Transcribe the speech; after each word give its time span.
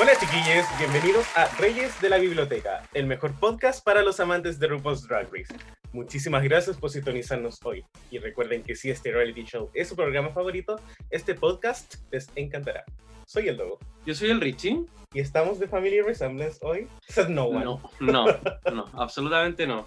Hola 0.00 0.12
chiquillos, 0.18 0.64
bienvenidos 0.78 1.26
a 1.36 1.46
Reyes 1.58 2.00
de 2.00 2.08
la 2.08 2.16
Biblioteca, 2.16 2.88
el 2.94 3.06
mejor 3.06 3.38
podcast 3.38 3.84
para 3.84 4.02
los 4.02 4.18
amantes 4.18 4.58
de 4.58 4.66
RuPaul's 4.68 5.06
Drag 5.06 5.26
Race. 5.30 5.54
Muchísimas 5.92 6.42
gracias 6.42 6.78
por 6.78 6.90
sintonizarnos 6.90 7.58
hoy. 7.64 7.84
Y 8.10 8.18
recuerden 8.18 8.62
que 8.62 8.74
si 8.76 8.90
este 8.90 9.12
reality 9.12 9.44
show 9.44 9.70
es 9.74 9.88
su 9.88 9.96
programa 9.96 10.30
favorito, 10.30 10.76
este 11.10 11.34
podcast 11.34 11.96
les 12.10 12.30
encantará. 12.34 12.84
Soy 13.26 13.48
el 13.48 13.56
Dogo 13.58 13.78
Yo 14.06 14.14
soy 14.14 14.30
el 14.30 14.40
Richie. 14.40 14.86
y 15.12 15.20
estamos 15.20 15.58
de 15.58 15.68
Family 15.68 16.00
Resemblance 16.00 16.58
hoy. 16.62 16.88
Said 17.08 17.28
no 17.28 17.44
one. 17.44 17.64
No, 17.64 17.80
no, 18.00 18.26
no, 18.72 18.84
absolutamente 18.94 19.66
no. 19.66 19.86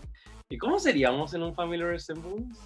¿Y 0.50 0.58
cómo 0.58 0.78
seríamos 0.80 1.34
en 1.34 1.42
un 1.42 1.56
Family 1.56 1.84
Resemblance? 1.84 2.62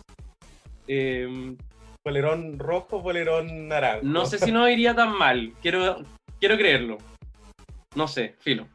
Em, 0.88 1.55
Polerón 2.03 2.59
rojo, 2.59 3.02
polerón 3.02 3.67
naranja. 3.67 4.02
no 4.03 4.25
sé 4.25 4.38
si 4.38 4.52
nos 4.52 4.69
iría 4.69 4.93
tan 4.95 5.17
mal. 5.17 5.53
Quiero, 5.61 6.03
quiero 6.39 6.58
creerlo. 6.58 6.97
No 7.95 8.07
sé, 8.07 8.35
filo. 8.39 8.67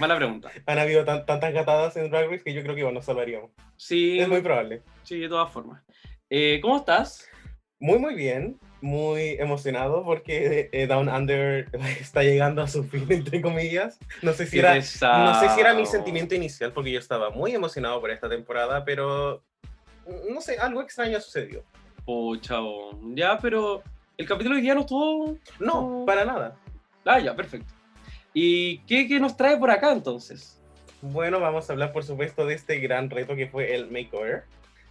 Mala 0.00 0.16
pregunta. 0.16 0.50
Han 0.66 0.78
habido 0.78 1.04
tan- 1.04 1.24
tantas 1.26 1.52
gatadas 1.52 1.96
en 1.96 2.10
Drag 2.10 2.28
Race 2.30 2.44
que 2.44 2.52
yo 2.52 2.62
creo 2.62 2.74
que 2.74 2.80
igual 2.80 2.94
nos 2.94 3.04
salvaríamos. 3.04 3.50
Sí, 3.76 4.18
Es 4.18 4.28
muy 4.28 4.40
probable. 4.40 4.82
sí, 5.04 5.20
de 5.20 5.28
todas 5.28 5.50
formas. 5.50 5.82
Eh, 6.28 6.58
¿Cómo 6.60 6.76
estás? 6.76 7.28
Muy, 7.78 7.98
muy 7.98 8.14
bien. 8.14 8.58
Muy 8.82 9.36
emocionado 9.38 10.04
porque 10.04 10.68
eh, 10.72 10.86
Down 10.86 11.08
Under 11.08 11.68
está 12.00 12.22
llegando 12.22 12.62
a 12.62 12.68
su 12.68 12.84
fin, 12.84 13.06
entre 13.10 13.40
comillas. 13.40 13.98
No 14.22 14.32
sé 14.32 14.44
si 14.46 14.52
Qué 14.52 14.58
era 14.58 14.72
pesado. 14.74 15.24
No 15.32 15.40
sé 15.40 15.48
si 15.54 15.60
era 15.60 15.72
mi 15.74 15.86
sentimiento 15.86 16.34
inicial, 16.34 16.72
porque 16.72 16.92
yo 16.92 16.98
estaba 16.98 17.30
muy 17.30 17.54
emocionado 17.54 18.00
por 18.00 18.10
esta 18.10 18.28
temporada, 18.28 18.84
pero 18.84 19.42
no 20.30 20.40
sé, 20.40 20.58
algo 20.58 20.82
extraño 20.82 21.20
sucedió. 21.20 21.64
Pucha, 22.04 22.60
oh, 22.60 22.98
ya, 23.14 23.38
pero 23.38 23.82
el 24.16 24.26
capítulo 24.26 24.54
de 24.54 24.60
hoy 24.60 24.62
día 24.62 24.74
no 24.74 24.82
estuvo. 24.82 25.38
No, 25.58 26.04
para 26.06 26.24
nada. 26.24 26.56
Ah, 27.04 27.18
ya, 27.18 27.34
perfecto. 27.34 27.72
¿Y 28.38 28.80
qué, 28.80 29.08
qué 29.08 29.18
nos 29.18 29.34
trae 29.34 29.56
por 29.56 29.70
acá 29.70 29.92
entonces? 29.92 30.60
Bueno, 31.00 31.40
vamos 31.40 31.70
a 31.70 31.72
hablar, 31.72 31.94
por 31.94 32.04
supuesto, 32.04 32.44
de 32.44 32.52
este 32.52 32.80
gran 32.80 33.08
reto 33.08 33.34
que 33.34 33.46
fue 33.46 33.74
el 33.74 33.90
makeover. 33.90 34.44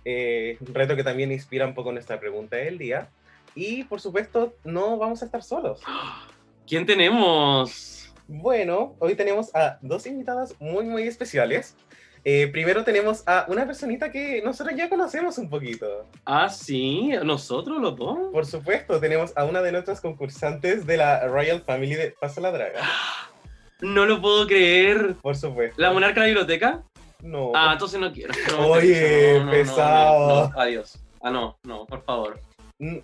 Eh, 0.04 0.58
un 0.62 0.74
reto 0.74 0.96
que 0.96 1.04
también 1.04 1.32
inspira 1.32 1.68
un 1.68 1.76
poco 1.76 1.92
nuestra 1.92 2.20
pregunta 2.20 2.56
del 2.56 2.80
día. 2.80 3.08
Y, 3.54 3.84
por 3.84 4.02
supuesto, 4.02 4.56
no 4.64 4.98
vamos 4.98 5.22
a 5.22 5.26
estar 5.26 5.44
solos. 5.44 5.80
¿Quién 6.68 6.88
tenemos? 6.88 8.12
Bueno, 8.28 8.96
hoy 8.98 9.14
tenemos 9.14 9.56
a 9.56 9.78
dos 9.84 10.08
invitadas 10.08 10.56
muy, 10.60 10.86
muy 10.86 11.04
especiales. 11.04 11.76
Eh, 12.24 12.48
primero 12.48 12.84
tenemos 12.84 13.22
a 13.28 13.46
una 13.48 13.68
personita 13.68 14.12
que 14.12 14.42
nosotros 14.44 14.76
ya 14.76 14.90
conocemos 14.90 15.38
un 15.38 15.52
poquito. 15.52 16.08
Ah, 16.26 16.50
sí, 16.50 17.12
nosotros 17.24 17.80
los 17.80 17.96
dos. 17.96 18.18
Por 18.32 18.48
supuesto, 18.48 19.00
tenemos 19.00 19.34
a 19.36 19.46
una 19.46 19.62
de 19.62 19.72
nuestras 19.72 20.02
concursantes 20.02 20.88
de 20.88 20.98
la 20.98 21.28
Royal 21.28 21.62
Family 21.62 21.94
de 21.94 22.16
Pasa 22.20 22.42
la 22.42 22.50
Draga. 22.52 22.82
No 23.82 24.06
lo 24.06 24.22
puedo 24.22 24.48
creer. 24.48 25.16
Por 25.22 25.36
supuesto. 25.36 25.76
¿La 25.82 25.92
monarca 25.92 26.22
de 26.22 26.28
la 26.28 26.40
biblioteca? 26.40 26.84
No. 27.22 27.52
Ah, 27.56 27.72
entonces 27.74 28.00
no 28.00 28.12
quiero. 28.12 28.34
No, 28.52 28.68
Oye, 28.68 29.34
no, 29.34 29.40
no, 29.40 29.46
no, 29.46 29.52
pesado. 29.52 30.28
no, 30.28 30.50
no, 30.50 30.60
adiós. 30.62 31.00
Ah, 31.22 31.30
no, 31.32 31.58
no, 31.64 31.86
por 31.86 32.04
favor. 32.04 32.40
Mm, 32.80 32.98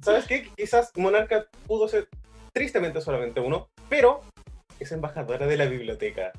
¿Sabes 0.00 0.26
qué? 0.26 0.48
Quizás 0.56 0.92
Monarca 0.96 1.46
pudo 1.66 1.88
ser 1.88 2.08
tristemente 2.52 3.00
solamente 3.00 3.40
uno, 3.40 3.68
pero 3.88 4.20
es 4.78 4.92
embajadora 4.92 5.46
de 5.46 5.56
la 5.56 5.64
biblioteca. 5.66 6.32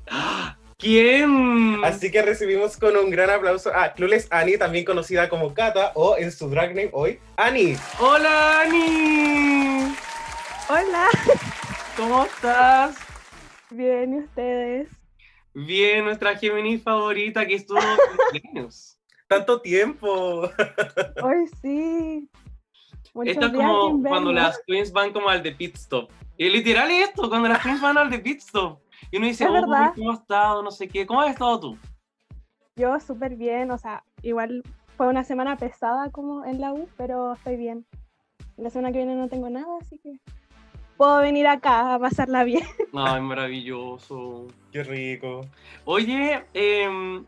¿Quién? 0.78 1.80
Así 1.84 2.10
que 2.10 2.22
recibimos 2.22 2.76
con 2.76 2.96
un 2.96 3.10
gran 3.10 3.30
aplauso 3.30 3.74
a 3.74 3.92
Clueless 3.94 4.28
Annie, 4.30 4.58
también 4.58 4.84
conocida 4.84 5.28
como 5.28 5.54
Kata, 5.54 5.92
o 5.94 6.16
en 6.18 6.30
su 6.32 6.48
drag 6.50 6.70
name 6.74 6.90
hoy, 6.92 7.18
Annie. 7.36 7.76
Hola, 7.98 8.60
Ani. 8.62 9.94
Hola, 10.68 11.08
¿Cómo 11.96 12.24
estás? 12.24 12.96
Bien, 13.76 14.14
¿y 14.14 14.18
ustedes? 14.20 14.88
Bien, 15.54 16.04
nuestra 16.04 16.36
Gemini 16.36 16.78
favorita 16.78 17.46
que 17.46 17.54
estuvo 17.54 17.78
cumpleaños. 18.32 18.98
Tanto 19.28 19.60
tiempo. 19.60 20.42
Hoy 21.22 21.46
sí. 21.60 22.28
Muchos 23.14 23.32
Esto 23.32 23.46
es 23.46 23.52
como 23.52 24.02
cuando 24.02 24.32
las 24.32 24.60
queens 24.66 24.92
van 24.92 25.12
como 25.12 25.28
al 25.28 25.42
de 25.42 25.52
pit 25.52 25.74
stop. 25.76 26.10
Y 26.36 26.50
literal 26.50 26.90
es 26.90 27.08
esto, 27.08 27.28
cuando 27.28 27.48
las 27.48 27.62
queens 27.62 27.80
van 27.80 27.96
al 27.96 28.10
de 28.10 28.18
pit 28.18 28.38
stop. 28.40 28.80
Y 29.10 29.16
uno 29.16 29.26
dice, 29.26 29.44
Es 29.44 29.50
"Uy, 29.50 29.56
verdad. 29.60 29.92
¿cómo 29.94 30.10
has 30.12 30.20
estado? 30.20 30.62
No 30.62 30.70
sé 30.70 30.88
qué. 30.88 31.06
¿Cómo 31.06 31.20
has 31.22 31.30
estado 31.30 31.58
tú? 31.60 31.78
Yo 32.76 33.00
súper 33.00 33.36
bien, 33.36 33.70
o 33.70 33.78
sea, 33.78 34.04
igual 34.22 34.62
fue 34.98 35.08
una 35.08 35.24
semana 35.24 35.56
pesada 35.56 36.10
como 36.10 36.44
en 36.44 36.60
la 36.60 36.74
U, 36.74 36.88
pero 36.98 37.32
estoy 37.32 37.56
bien. 37.56 37.86
La 38.58 38.68
semana 38.70 38.92
que 38.92 38.98
viene 38.98 39.14
no 39.14 39.28
tengo 39.28 39.48
nada, 39.48 39.66
así 39.80 39.98
que 39.98 40.20
puedo 40.96 41.18
venir 41.18 41.46
acá 41.46 41.94
a 41.94 41.98
pasarla 41.98 42.44
bien. 42.44 42.66
Ay, 42.94 43.20
maravilloso. 43.20 44.46
Qué 44.72 44.82
rico. 44.82 45.46
Oye, 45.84 46.44
eh, 46.54 47.22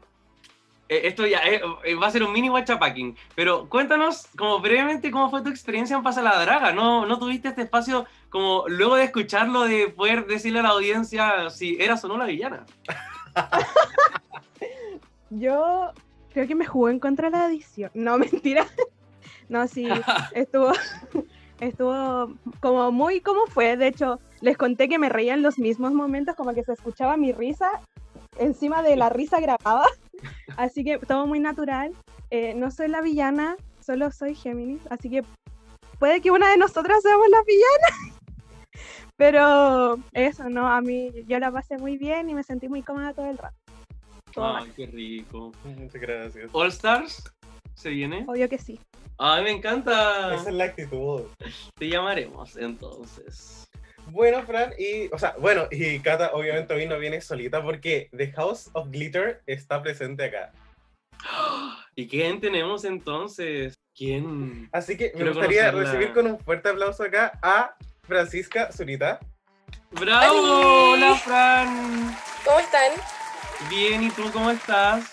esto 0.88 1.26
ya 1.26 1.38
eh, 1.40 1.60
eh, 1.84 1.94
va 1.94 2.06
a 2.06 2.10
ser 2.10 2.22
un 2.22 2.32
mini 2.32 2.48
guachapacking, 2.48 3.16
pero 3.34 3.68
cuéntanos 3.68 4.26
como 4.36 4.58
brevemente 4.60 5.10
cómo 5.10 5.30
fue 5.30 5.42
tu 5.42 5.50
experiencia 5.50 5.96
en 5.96 6.02
Pasa 6.02 6.22
la 6.22 6.40
Draga. 6.40 6.72
¿No, 6.72 7.04
¿No 7.06 7.18
tuviste 7.18 7.48
este 7.48 7.62
espacio 7.62 8.06
como 8.30 8.64
luego 8.68 8.96
de 8.96 9.04
escucharlo 9.04 9.64
de 9.64 9.88
poder 9.88 10.26
decirle 10.26 10.60
a 10.60 10.62
la 10.62 10.70
audiencia 10.70 11.50
si 11.50 11.76
eras 11.80 12.02
o 12.04 12.08
no 12.08 12.16
la 12.16 12.24
villana? 12.24 12.64
Yo 15.30 15.92
creo 16.32 16.46
que 16.46 16.54
me 16.54 16.64
jugó 16.64 16.88
en 16.88 17.00
contra 17.00 17.30
de 17.30 17.36
la 17.36 17.46
edición. 17.46 17.90
No, 17.94 18.18
mentira. 18.18 18.66
No, 19.50 19.66
sí, 19.66 19.88
estuvo, 20.34 20.72
estuvo 21.60 22.32
como 22.60 22.92
muy 22.92 23.20
como 23.20 23.46
fue. 23.46 23.76
De 23.76 23.88
hecho, 23.88 24.20
les 24.40 24.56
conté 24.56 24.88
que 24.88 24.98
me 24.98 25.08
reía 25.08 25.34
en 25.34 25.42
los 25.42 25.58
mismos 25.58 25.92
momentos, 25.92 26.34
como 26.36 26.54
que 26.54 26.64
se 26.64 26.72
escuchaba 26.72 27.16
mi 27.16 27.32
risa 27.32 27.70
encima 28.38 28.82
de 28.82 28.96
la 28.96 29.08
risa 29.08 29.40
grabada. 29.40 29.86
Así 30.56 30.84
que 30.84 30.98
todo 30.98 31.26
muy 31.26 31.40
natural. 31.40 31.92
Eh, 32.30 32.54
no 32.54 32.70
soy 32.70 32.88
la 32.88 33.00
villana, 33.00 33.56
solo 33.80 34.10
soy 34.10 34.34
Géminis. 34.34 34.82
Así 34.90 35.10
que 35.10 35.22
puede 35.98 36.20
que 36.20 36.30
una 36.30 36.50
de 36.50 36.56
nosotras 36.56 37.02
seamos 37.02 37.28
la 37.28 37.42
villana. 37.46 38.18
Pero 39.16 39.98
eso, 40.12 40.48
¿no? 40.48 40.68
A 40.68 40.80
mí 40.80 41.10
yo 41.26 41.38
la 41.38 41.50
pasé 41.50 41.76
muy 41.78 41.98
bien 41.98 42.30
y 42.30 42.34
me 42.34 42.44
sentí 42.44 42.68
muy 42.68 42.82
cómoda 42.82 43.12
todo 43.12 43.30
el 43.30 43.38
rato. 43.38 43.56
Todo 44.32 44.56
Ay, 44.56 44.72
qué 44.76 44.86
rico. 44.86 45.52
Muchas 45.64 46.00
gracias. 46.00 46.50
All 46.52 46.68
Stars, 46.68 47.32
¿se 47.74 47.90
viene? 47.90 48.24
Obvio 48.28 48.48
que 48.48 48.58
sí. 48.58 48.78
Ay, 49.18 49.42
me 49.42 49.50
encanta. 49.50 50.34
Esa 50.34 50.50
es 50.50 50.54
la 50.54 50.64
actitud. 50.64 51.22
Te 51.76 51.88
llamaremos 51.88 52.56
entonces. 52.56 53.68
Bueno, 54.06 54.42
Fran, 54.44 54.72
y, 54.78 55.08
o 55.12 55.18
sea, 55.18 55.34
bueno, 55.38 55.66
y 55.70 55.98
Kata 55.98 56.30
obviamente 56.32 56.72
hoy 56.72 56.86
no 56.86 56.98
viene 56.98 57.20
solita 57.20 57.62
porque 57.62 58.08
The 58.16 58.32
House 58.32 58.70
of 58.72 58.88
Glitter 58.90 59.42
está 59.46 59.82
presente 59.82 60.24
acá. 60.24 60.52
¿Y 61.96 62.06
quién 62.08 62.40
tenemos 62.40 62.84
entonces? 62.84 63.74
¿Quién? 63.94 64.68
Así 64.72 64.96
que 64.96 65.12
me 65.16 65.30
gustaría 65.30 65.72
conocerla. 65.72 65.92
recibir 65.92 66.14
con 66.14 66.26
un 66.28 66.38
fuerte 66.38 66.68
aplauso 66.68 67.02
acá 67.02 67.38
a 67.42 67.74
Francisca 68.04 68.70
Zurita. 68.70 69.18
¡Bravo! 69.90 70.92
¡Hola, 70.92 71.16
Fran! 71.16 72.16
¿Cómo 72.44 72.60
están? 72.60 72.92
Bien, 73.68 74.04
¿y 74.04 74.10
tú 74.10 74.30
cómo 74.32 74.50
estás? 74.50 75.12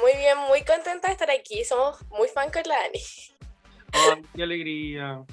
Muy 0.00 0.12
bien, 0.16 0.36
muy 0.48 0.62
contenta 0.64 1.06
de 1.06 1.12
estar 1.12 1.30
aquí. 1.30 1.64
Somos 1.64 2.04
muy 2.10 2.28
fan 2.28 2.50
con 2.50 2.62
la 2.66 2.74
Ani. 2.84 3.00
Ay, 3.94 4.22
qué 4.34 4.42
alegría. 4.42 5.24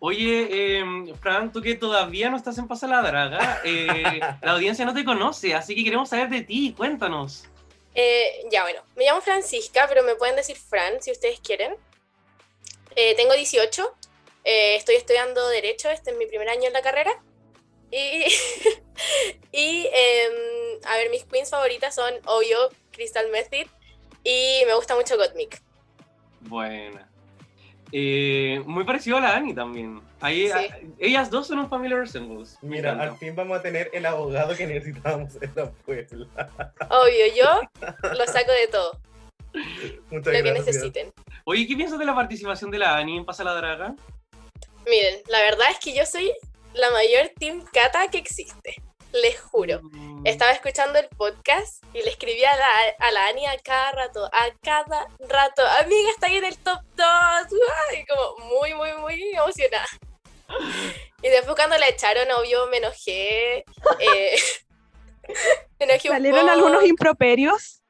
Oye, 0.00 0.78
em, 0.78 1.14
Fran, 1.14 1.52
tú 1.52 1.62
que 1.62 1.76
todavía 1.76 2.28
no 2.28 2.36
estás 2.36 2.58
en 2.58 2.66
Pasa 2.66 2.88
la 2.88 3.02
Draga, 3.02 3.60
eh, 3.64 4.18
la 4.42 4.52
audiencia 4.52 4.84
no 4.84 4.94
te 4.94 5.04
conoce, 5.04 5.54
así 5.54 5.76
que 5.76 5.84
queremos 5.84 6.08
saber 6.08 6.28
de 6.28 6.42
ti, 6.42 6.74
cuéntanos. 6.76 7.44
Eh, 7.94 8.46
ya, 8.50 8.62
bueno, 8.62 8.82
me 8.96 9.04
llamo 9.04 9.20
Francisca, 9.20 9.86
pero 9.88 10.02
me 10.02 10.16
pueden 10.16 10.34
decir 10.34 10.56
Fran 10.56 11.00
si 11.02 11.12
ustedes 11.12 11.40
quieren. 11.40 11.76
Eh, 12.96 13.14
tengo 13.14 13.34
18, 13.34 13.94
eh, 14.44 14.76
estoy 14.76 14.96
estudiando 14.96 15.46
Derecho, 15.48 15.90
este 15.90 16.10
es 16.10 16.16
mi 16.16 16.26
primer 16.26 16.48
año 16.48 16.66
en 16.66 16.72
la 16.72 16.82
carrera. 16.82 17.12
Y, 17.90 18.24
y 19.52 19.86
em, 19.86 20.80
a 20.84 20.96
ver, 20.96 21.10
mis 21.10 21.24
queens 21.24 21.50
favoritas 21.50 21.94
son 21.94 22.14
obvio 22.24 22.56
Crystal 22.90 23.28
Method 23.30 23.70
y 24.24 24.62
me 24.66 24.74
gusta 24.74 24.96
mucho 24.96 25.16
Gottmik. 25.16 25.60
Buena. 26.40 27.11
Eh, 27.94 28.62
muy 28.64 28.84
parecido 28.84 29.18
a 29.18 29.20
la 29.20 29.36
Ani 29.36 29.54
también. 29.54 30.00
Ahí, 30.20 30.46
Sí. 30.46 30.52
a- 30.52 30.78
ellas 30.98 31.30
dos 31.30 31.46
son 31.46 31.58
un 31.58 31.68
familiar 31.68 32.00
resembles. 32.00 32.56
Mira, 32.62 32.92
al 33.00 33.16
fin 33.18 33.36
vamos 33.36 33.58
a 33.58 33.62
tener 33.62 33.90
el 33.92 34.06
abogado 34.06 34.56
que 34.56 34.66
necesitábamos 34.66 35.36
en 35.42 35.50
la 35.54 35.70
Puebla. 35.70 36.26
Obvio, 36.88 37.26
yo 37.36 37.60
lo 38.18 38.26
saco 38.26 38.52
de 38.52 38.66
todo, 38.70 38.98
Muchas 40.10 40.26
lo 40.26 40.32
que 40.32 40.42
gracias. 40.42 40.66
necesiten. 40.66 41.12
Oye, 41.44 41.66
¿qué 41.66 41.76
piensas 41.76 41.98
de 41.98 42.04
la 42.06 42.14
participación 42.14 42.70
de 42.70 42.78
la 42.78 42.96
Ani 42.96 43.18
en 43.18 43.24
Pasa 43.26 43.44
la 43.44 43.52
Draga? 43.54 43.94
Miren, 44.88 45.20
la 45.28 45.40
verdad 45.42 45.66
es 45.70 45.78
que 45.78 45.94
yo 45.94 46.06
soy 46.06 46.32
la 46.74 46.90
mayor 46.92 47.30
Team 47.38 47.62
Kata 47.72 48.08
que 48.10 48.18
existe, 48.18 48.76
les 49.12 49.40
juro. 49.40 49.80
Mm, 49.82 50.26
Estaba 50.26 50.52
escuchando 50.52 50.98
el 50.98 51.08
podcast 51.08 51.82
y 51.92 52.02
le 52.02 52.10
escribí 52.10 52.44
a 52.44 52.56
la, 52.56 52.68
a 52.98 53.10
la 53.10 53.26
Ani 53.26 53.46
a 53.46 53.58
cada 53.58 53.92
rato, 53.92 54.24
a 54.26 54.50
cada 54.62 55.06
rato, 55.20 55.62
amiga, 55.80 56.10
está 56.10 56.26
ahí 56.26 56.36
en 56.36 56.44
el 56.44 56.58
top 56.58 56.80
2, 56.96 57.06
y 57.98 58.06
como 58.06 58.36
muy, 58.46 58.74
muy, 58.74 58.92
muy 58.94 59.22
emocionada. 59.34 59.86
Y 61.22 61.28
después 61.28 61.56
cuando 61.56 61.76
la 61.78 61.88
echaron, 61.88 62.30
obvio, 62.32 62.66
me 62.68 62.78
enojé. 62.78 63.64
eh, 63.98 64.36
me 65.78 65.86
enojé 65.86 66.08
un 66.10 66.16
Salieron 66.16 66.40
poco, 66.40 66.52
algunos 66.52 66.84
improperios. 66.84 67.82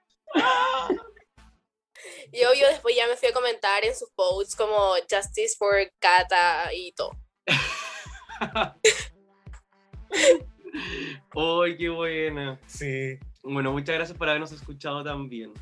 Y 2.32 2.44
obvio, 2.44 2.66
después 2.68 2.96
ya 2.96 3.06
me 3.06 3.16
fui 3.16 3.28
a 3.28 3.32
comentar 3.32 3.84
en 3.84 3.94
sus 3.94 4.10
posts 4.12 4.56
como 4.56 4.94
Justice 5.10 5.56
for 5.58 5.92
Kata 5.98 6.72
y 6.72 6.92
todo. 6.92 7.12
¡Ay, 11.34 11.76
qué 11.76 11.88
buena! 11.88 12.58
Sí. 12.66 13.18
Bueno, 13.42 13.72
muchas 13.72 13.94
gracias 13.96 14.16
por 14.16 14.28
habernos 14.28 14.52
escuchado 14.52 15.02
también. 15.02 15.52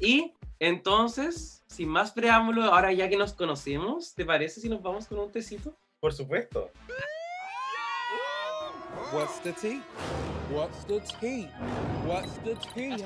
Y 0.00 0.32
entonces, 0.58 1.62
sin 1.66 1.88
más 1.88 2.12
preámbulo, 2.12 2.64
ahora 2.64 2.92
ya 2.92 3.08
que 3.08 3.16
nos 3.16 3.32
conocemos, 3.32 4.14
¿te 4.14 4.24
parece 4.24 4.60
si 4.60 4.68
nos 4.68 4.82
vamos 4.82 5.06
con 5.06 5.18
un 5.18 5.30
tecito? 5.30 5.76
Por 6.00 6.12
supuesto. 6.12 6.70
What's 9.12 9.40
the 9.42 9.52
tea? 9.52 9.82
What's 10.50 10.84
the 10.86 11.00
tea? 11.20 11.50
What's 12.06 12.38
the 12.44 12.54
tea, 12.74 12.96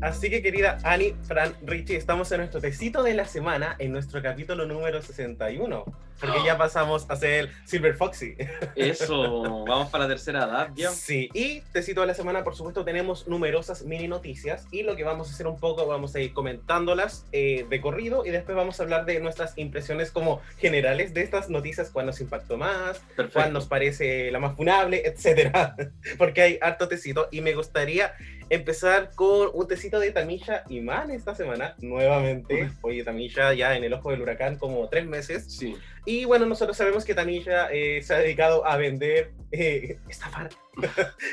Así 0.00 0.30
que 0.30 0.40
querida 0.40 0.78
Ani, 0.82 1.14
Fran, 1.24 1.54
Richie, 1.62 1.96
estamos 1.96 2.32
en 2.32 2.38
nuestro 2.38 2.58
tecito 2.58 3.02
de 3.02 3.12
la 3.12 3.26
semana, 3.26 3.76
en 3.78 3.92
nuestro 3.92 4.22
capítulo 4.22 4.64
número 4.64 5.02
61. 5.02 5.84
Porque 6.18 6.38
ya 6.44 6.56
pasamos 6.58 7.04
a 7.10 7.16
ser 7.16 7.50
Silver 7.64 7.94
Foxy. 7.94 8.34
Eso, 8.76 9.64
vamos 9.68 9.90
para 9.90 10.04
la 10.04 10.08
tercera 10.08 10.44
edad 10.44 10.70
ya. 10.74 10.90
Sí, 10.90 11.28
y 11.34 11.60
tecito 11.72 12.00
de 12.00 12.06
la 12.06 12.14
semana, 12.14 12.42
por 12.44 12.54
supuesto, 12.54 12.82
tenemos 12.82 13.28
numerosas 13.28 13.84
mini 13.84 14.08
noticias 14.08 14.66
y 14.70 14.84
lo 14.84 14.96
que 14.96 15.04
vamos 15.04 15.28
a 15.28 15.34
hacer 15.34 15.46
un 15.46 15.58
poco, 15.58 15.86
vamos 15.86 16.14
a 16.14 16.20
ir 16.20 16.32
comentándolas 16.32 17.26
eh, 17.32 17.66
de 17.68 17.80
corrido 17.82 18.24
y 18.24 18.30
después 18.30 18.56
vamos 18.56 18.80
a 18.80 18.84
hablar 18.84 19.04
de 19.04 19.20
nuestras 19.20 19.56
impresiones 19.58 20.10
como 20.10 20.40
generales 20.58 21.12
de 21.12 21.22
estas 21.22 21.50
noticias, 21.50 21.90
cuál 21.90 22.06
nos 22.06 22.22
impactó 22.22 22.56
más, 22.56 22.98
cuál 23.00 23.28
Perfecto. 23.28 23.50
nos 23.50 23.66
parece 23.66 24.30
la 24.30 24.38
más 24.38 24.56
funable, 24.56 25.02
etcétera, 25.04 25.76
porque 26.18 26.40
hay 26.40 26.58
harto 26.62 26.88
tecito 26.88 27.28
y 27.30 27.42
me 27.42 27.54
gustaría 27.54 28.14
empezar 28.50 29.12
con 29.14 29.48
un 29.54 29.66
tecito 29.66 29.98
de 30.00 30.10
Tamisha 30.10 30.64
Iman 30.68 31.10
esta 31.12 31.34
semana, 31.34 31.76
nuevamente. 31.78 32.70
Oye, 32.82 33.04
Tamisha 33.04 33.54
ya 33.54 33.76
en 33.76 33.84
el 33.84 33.92
ojo 33.94 34.10
del 34.10 34.22
huracán 34.22 34.58
como 34.58 34.88
tres 34.88 35.06
meses. 35.06 35.44
Sí. 35.48 35.76
Y 36.04 36.24
bueno, 36.24 36.46
nosotros 36.46 36.76
sabemos 36.76 37.04
que 37.04 37.14
Tamisha 37.14 37.68
eh, 37.72 38.02
se 38.02 38.14
ha 38.14 38.18
dedicado 38.18 38.66
a 38.66 38.76
vender, 38.76 39.32
eh, 39.52 39.98
estafar 40.08 40.50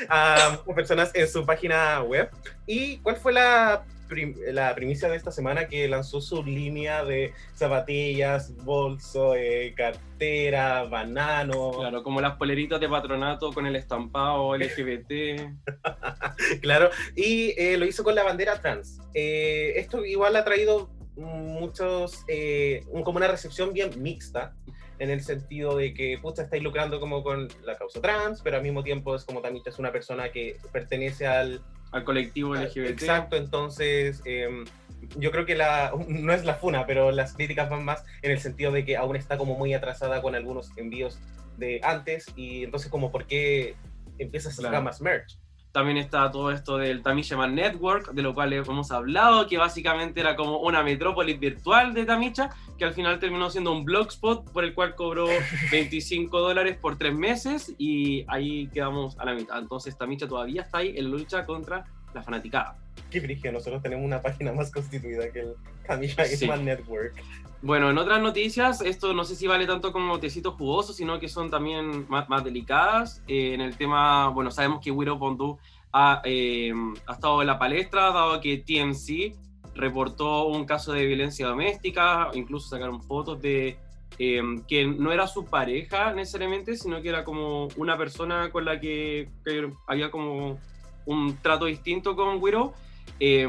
a 0.08 0.60
personas 0.74 1.10
en 1.14 1.28
su 1.28 1.44
página 1.44 2.02
web. 2.02 2.30
¿Y 2.66 2.98
cuál 2.98 3.16
fue 3.16 3.32
la, 3.32 3.84
prim- 4.08 4.34
la 4.52 4.74
primicia 4.74 5.08
de 5.08 5.16
esta 5.16 5.30
semana 5.30 5.68
que 5.68 5.86
lanzó 5.88 6.20
su 6.20 6.42
línea 6.42 7.04
de 7.04 7.32
zapatillas, 7.54 8.54
bolso, 8.64 9.34
eh, 9.34 9.74
cartera, 9.76 10.84
banano? 10.84 11.72
Claro, 11.78 12.02
como 12.02 12.20
las 12.20 12.36
poleritas 12.36 12.80
de 12.80 12.88
patronato 12.88 13.52
con 13.52 13.66
el 13.66 13.76
estampado 13.76 14.56
LGBT. 14.56 15.40
Claro, 16.60 16.90
y 17.16 17.52
eh, 17.56 17.76
lo 17.78 17.84
hizo 17.84 18.04
con 18.04 18.14
la 18.14 18.22
bandera 18.22 18.60
trans. 18.60 19.00
Eh, 19.14 19.72
esto 19.76 20.04
igual 20.04 20.36
ha 20.36 20.44
traído 20.44 20.88
muchos, 21.16 22.24
eh, 22.28 22.84
como 23.04 23.18
una 23.18 23.26
recepción 23.28 23.72
bien 23.72 23.90
mixta, 24.02 24.54
en 25.00 25.10
el 25.10 25.20
sentido 25.22 25.76
de 25.76 25.94
que, 25.94 26.18
pucha, 26.20 26.42
estáis 26.42 26.62
lucrando 26.62 26.98
como 27.00 27.22
con 27.22 27.48
la 27.64 27.76
causa 27.76 28.00
trans, 28.00 28.40
pero 28.42 28.56
al 28.56 28.62
mismo 28.62 28.82
tiempo 28.82 29.14
es 29.14 29.24
como 29.24 29.40
Tamisha 29.40 29.70
es 29.70 29.78
una 29.78 29.92
persona 29.92 30.30
que 30.30 30.56
pertenece 30.72 31.26
al... 31.26 31.60
al 31.92 32.04
colectivo 32.04 32.54
LGBT. 32.54 32.90
Exacto, 32.90 33.36
entonces... 33.36 34.22
em, 34.24 34.64
yo 35.16 35.30
creo 35.30 35.46
que 35.46 35.54
la, 35.54 35.92
no 36.08 36.32
es 36.32 36.44
la 36.44 36.54
funa, 36.54 36.84
pero 36.86 37.10
las 37.12 37.32
críticas 37.34 37.70
van 37.70 37.84
más 37.84 38.04
en 38.22 38.32
el 38.32 38.40
sentido 38.40 38.72
de 38.72 38.84
que 38.84 38.96
aún 38.96 39.16
está 39.16 39.38
como 39.38 39.56
muy 39.56 39.72
atrasada 39.72 40.20
con 40.20 40.34
algunos 40.34 40.76
envíos 40.76 41.18
de 41.56 41.80
antes 41.82 42.26
y 42.36 42.64
entonces 42.64 42.90
como 42.90 43.10
por 43.10 43.26
qué 43.26 43.74
empiezas 44.18 44.52
a 44.54 44.56
sacar 44.56 44.70
Claro. 44.72 44.84
más 44.84 45.00
merch. 45.00 45.38
También 45.72 45.98
está 45.98 46.30
todo 46.30 46.50
esto 46.50 46.78
del 46.78 47.02
Tamisha 47.02 47.36
Man 47.36 47.54
Network, 47.54 48.12
de 48.12 48.22
lo 48.22 48.34
cual 48.34 48.52
hemos 48.52 48.90
hablado, 48.90 49.46
que 49.46 49.58
básicamente 49.58 50.20
era 50.20 50.34
como 50.34 50.58
una 50.60 50.82
metrópolis 50.82 51.38
virtual 51.38 51.94
de 51.94 52.04
Tamisha, 52.04 52.50
que 52.78 52.84
al 52.84 52.94
final 52.94 53.18
terminó 53.18 53.50
siendo 53.50 53.72
un 53.72 53.84
blogspot 53.84 54.50
por 54.50 54.64
el 54.64 54.74
cual 54.74 54.94
cobró 54.94 55.26
25 55.70 56.40
dólares 56.40 56.78
por 56.80 56.96
tres 56.96 57.14
meses 57.14 57.74
y 57.78 58.24
ahí 58.28 58.68
quedamos 58.68 59.18
a 59.18 59.24
la 59.24 59.34
mitad. 59.34 59.58
Entonces 59.58 59.96
Tamisha 59.96 60.26
todavía 60.26 60.62
está 60.62 60.78
ahí 60.78 60.94
en 60.96 61.10
lucha 61.10 61.44
contra 61.44 61.84
la 62.14 62.22
fanaticada. 62.22 62.76
Qué 63.10 63.20
frigio, 63.20 63.52
nosotros 63.52 63.82
tenemos 63.82 64.04
una 64.04 64.20
página 64.20 64.52
más 64.52 64.70
constituida 64.70 65.30
que 65.32 65.40
el 65.40 65.54
Tamisha 65.86 66.24
Sí. 66.24 66.44
Isman 66.44 66.64
Network. 66.64 67.14
Bueno, 67.60 67.90
en 67.90 67.98
otras 67.98 68.22
noticias, 68.22 68.80
esto 68.82 69.14
no 69.14 69.24
sé 69.24 69.34
si 69.34 69.46
vale 69.48 69.66
tanto 69.66 69.92
como 69.92 70.20
tecitos 70.20 70.54
jugosos, 70.54 70.96
sino 70.96 71.18
que 71.18 71.28
son 71.28 71.50
también 71.50 72.06
más, 72.08 72.28
más 72.28 72.44
delicadas. 72.44 73.22
Eh, 73.26 73.54
en 73.54 73.60
el 73.60 73.76
tema, 73.76 74.28
bueno, 74.28 74.50
sabemos 74.50 74.80
que 74.80 74.92
Widow 74.92 75.18
Bondú 75.18 75.58
ha, 75.92 76.22
eh, 76.24 76.72
ha 77.06 77.12
estado 77.12 77.40
en 77.40 77.48
la 77.48 77.58
palestra, 77.58 78.12
dado 78.12 78.40
que 78.40 78.58
TMC 78.58 79.34
reportó 79.74 80.46
un 80.46 80.66
caso 80.66 80.92
de 80.92 81.06
violencia 81.06 81.46
doméstica, 81.46 82.30
incluso 82.34 82.68
sacaron 82.68 83.02
fotos 83.02 83.40
de 83.40 83.76
eh, 84.20 84.42
que 84.66 84.84
no 84.86 85.12
era 85.12 85.26
su 85.26 85.44
pareja 85.44 86.12
necesariamente, 86.12 86.76
sino 86.76 87.00
que 87.00 87.08
era 87.08 87.24
como 87.24 87.68
una 87.76 87.96
persona 87.96 88.50
con 88.50 88.64
la 88.64 88.80
que, 88.80 89.30
que 89.44 89.70
había 89.86 90.10
como 90.10 90.58
un 91.06 91.36
trato 91.42 91.64
distinto 91.66 92.14
con 92.14 92.40
Widow. 92.42 92.72
Eh, 93.20 93.46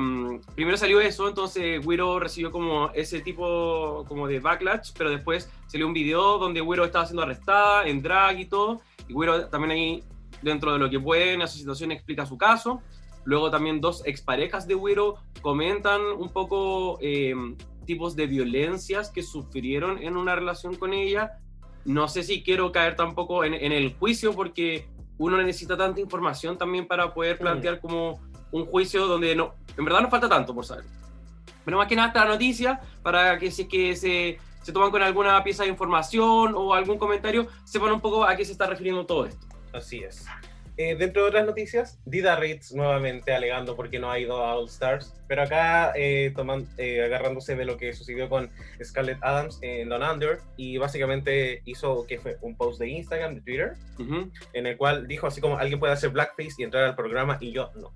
primero 0.55 0.77
salió 0.77 0.99
eso, 0.99 1.27
entonces 1.27 1.85
Wiro 1.85 2.19
recibió 2.19 2.51
como 2.51 2.89
ese 2.93 3.21
tipo 3.21 4.03
como 4.07 4.27
de 4.27 4.39
backlash, 4.39 4.91
pero 4.97 5.11
después 5.11 5.49
salió 5.67 5.85
un 5.85 5.93
video 5.93 6.39
donde 6.39 6.61
Wiro 6.61 6.85
estaba 6.85 7.05
siendo 7.05 7.21
arrestada 7.21 7.87
en 7.87 8.01
drag 8.01 8.39
y 8.39 8.45
todo, 8.45 8.81
y 9.07 9.13
Wiro 9.13 9.47
también 9.47 9.71
ahí, 9.71 10.03
dentro 10.41 10.73
de 10.73 10.79
lo 10.79 10.89
que 10.89 10.99
puede 10.99 11.33
en 11.33 11.41
esa 11.41 11.55
situación, 11.55 11.91
explica 11.91 12.25
su 12.25 12.37
caso. 12.37 12.81
Luego 13.25 13.51
también 13.51 13.79
dos 13.79 14.01
exparejas 14.05 14.67
de 14.67 14.75
Wiro 14.75 15.17
comentan 15.41 16.01
un 16.01 16.29
poco 16.29 16.97
eh, 17.01 17.35
tipos 17.85 18.15
de 18.15 18.25
violencias 18.25 19.11
que 19.11 19.21
sufrieron 19.21 20.01
en 20.01 20.17
una 20.17 20.35
relación 20.35 20.75
con 20.75 20.93
ella. 20.93 21.33
No 21.85 22.07
sé 22.07 22.23
si 22.23 22.41
quiero 22.41 22.71
caer 22.71 22.95
tampoco 22.95 23.43
en, 23.43 23.53
en 23.53 23.71
el 23.71 23.93
juicio 23.93 24.33
porque 24.33 24.87
uno 25.17 25.37
necesita 25.37 25.77
tanta 25.77 25.99
información 25.99 26.57
también 26.57 26.87
para 26.87 27.13
poder 27.13 27.37
plantear 27.37 27.81
como 27.81 28.19
un 28.51 28.65
juicio 28.65 29.07
donde 29.07 29.35
no, 29.35 29.55
en 29.77 29.85
verdad 29.85 30.01
nos 30.01 30.11
falta 30.11 30.29
tanto 30.29 30.53
por 30.53 30.65
saber. 30.65 30.85
Pero 31.65 31.77
más 31.77 31.87
que 31.87 31.95
nada 31.95 32.07
esta 32.09 32.25
noticia 32.25 32.81
para 33.03 33.37
que 33.37 33.51
si 33.51 33.63
es 33.63 33.67
que 33.67 33.95
se, 33.95 34.39
se 34.61 34.71
toman 34.71 34.91
con 34.91 35.03
alguna 35.03 35.43
pieza 35.43 35.63
de 35.63 35.69
información 35.69 36.53
o 36.55 36.73
algún 36.73 36.97
comentario, 36.97 37.47
sepan 37.63 37.91
un 37.91 38.01
poco 38.01 38.23
a 38.23 38.35
qué 38.35 38.45
se 38.45 38.51
está 38.51 38.65
refiriendo 38.65 39.05
todo 39.05 39.25
esto. 39.25 39.47
Así 39.73 39.99
es. 39.99 40.25
Eh, 40.81 40.95
dentro 40.95 41.23
de 41.23 41.27
otras 41.27 41.45
noticias, 41.45 41.99
Dida 42.05 42.37
Ritz 42.37 42.71
nuevamente 42.71 43.33
alegando 43.33 43.75
por 43.75 43.89
qué 43.89 43.99
no 43.99 44.09
ha 44.09 44.17
ido 44.17 44.37
a 44.37 44.55
All 44.55 44.69
Stars, 44.69 45.13
pero 45.27 45.41
acá 45.41 45.91
eh, 45.93 46.31
toman, 46.33 46.69
eh, 46.77 47.03
agarrándose 47.03 47.57
de 47.57 47.65
lo 47.65 47.75
que 47.75 47.91
sucedió 47.91 48.29
con 48.29 48.49
Scarlett 48.81 49.17
Adams 49.21 49.59
en 49.61 49.89
Down 49.89 50.03
Under 50.03 50.39
y 50.55 50.77
básicamente 50.77 51.63
hizo 51.65 52.07
que 52.07 52.17
fue 52.17 52.37
un 52.39 52.55
post 52.55 52.79
de 52.79 52.87
Instagram, 52.87 53.35
de 53.35 53.41
Twitter, 53.41 53.73
Ujú, 53.99 54.31
en 54.53 54.67
el 54.67 54.77
cual 54.77 55.05
dijo 55.05 55.27
así 55.27 55.41
como 55.41 55.57
alguien 55.57 55.81
puede 55.81 55.91
hacer 55.91 56.11
blackface 56.11 56.55
y 56.59 56.63
entrar 56.63 56.85
al 56.85 56.95
programa 56.95 57.37
y 57.41 57.51
yo 57.51 57.71
no. 57.75 57.91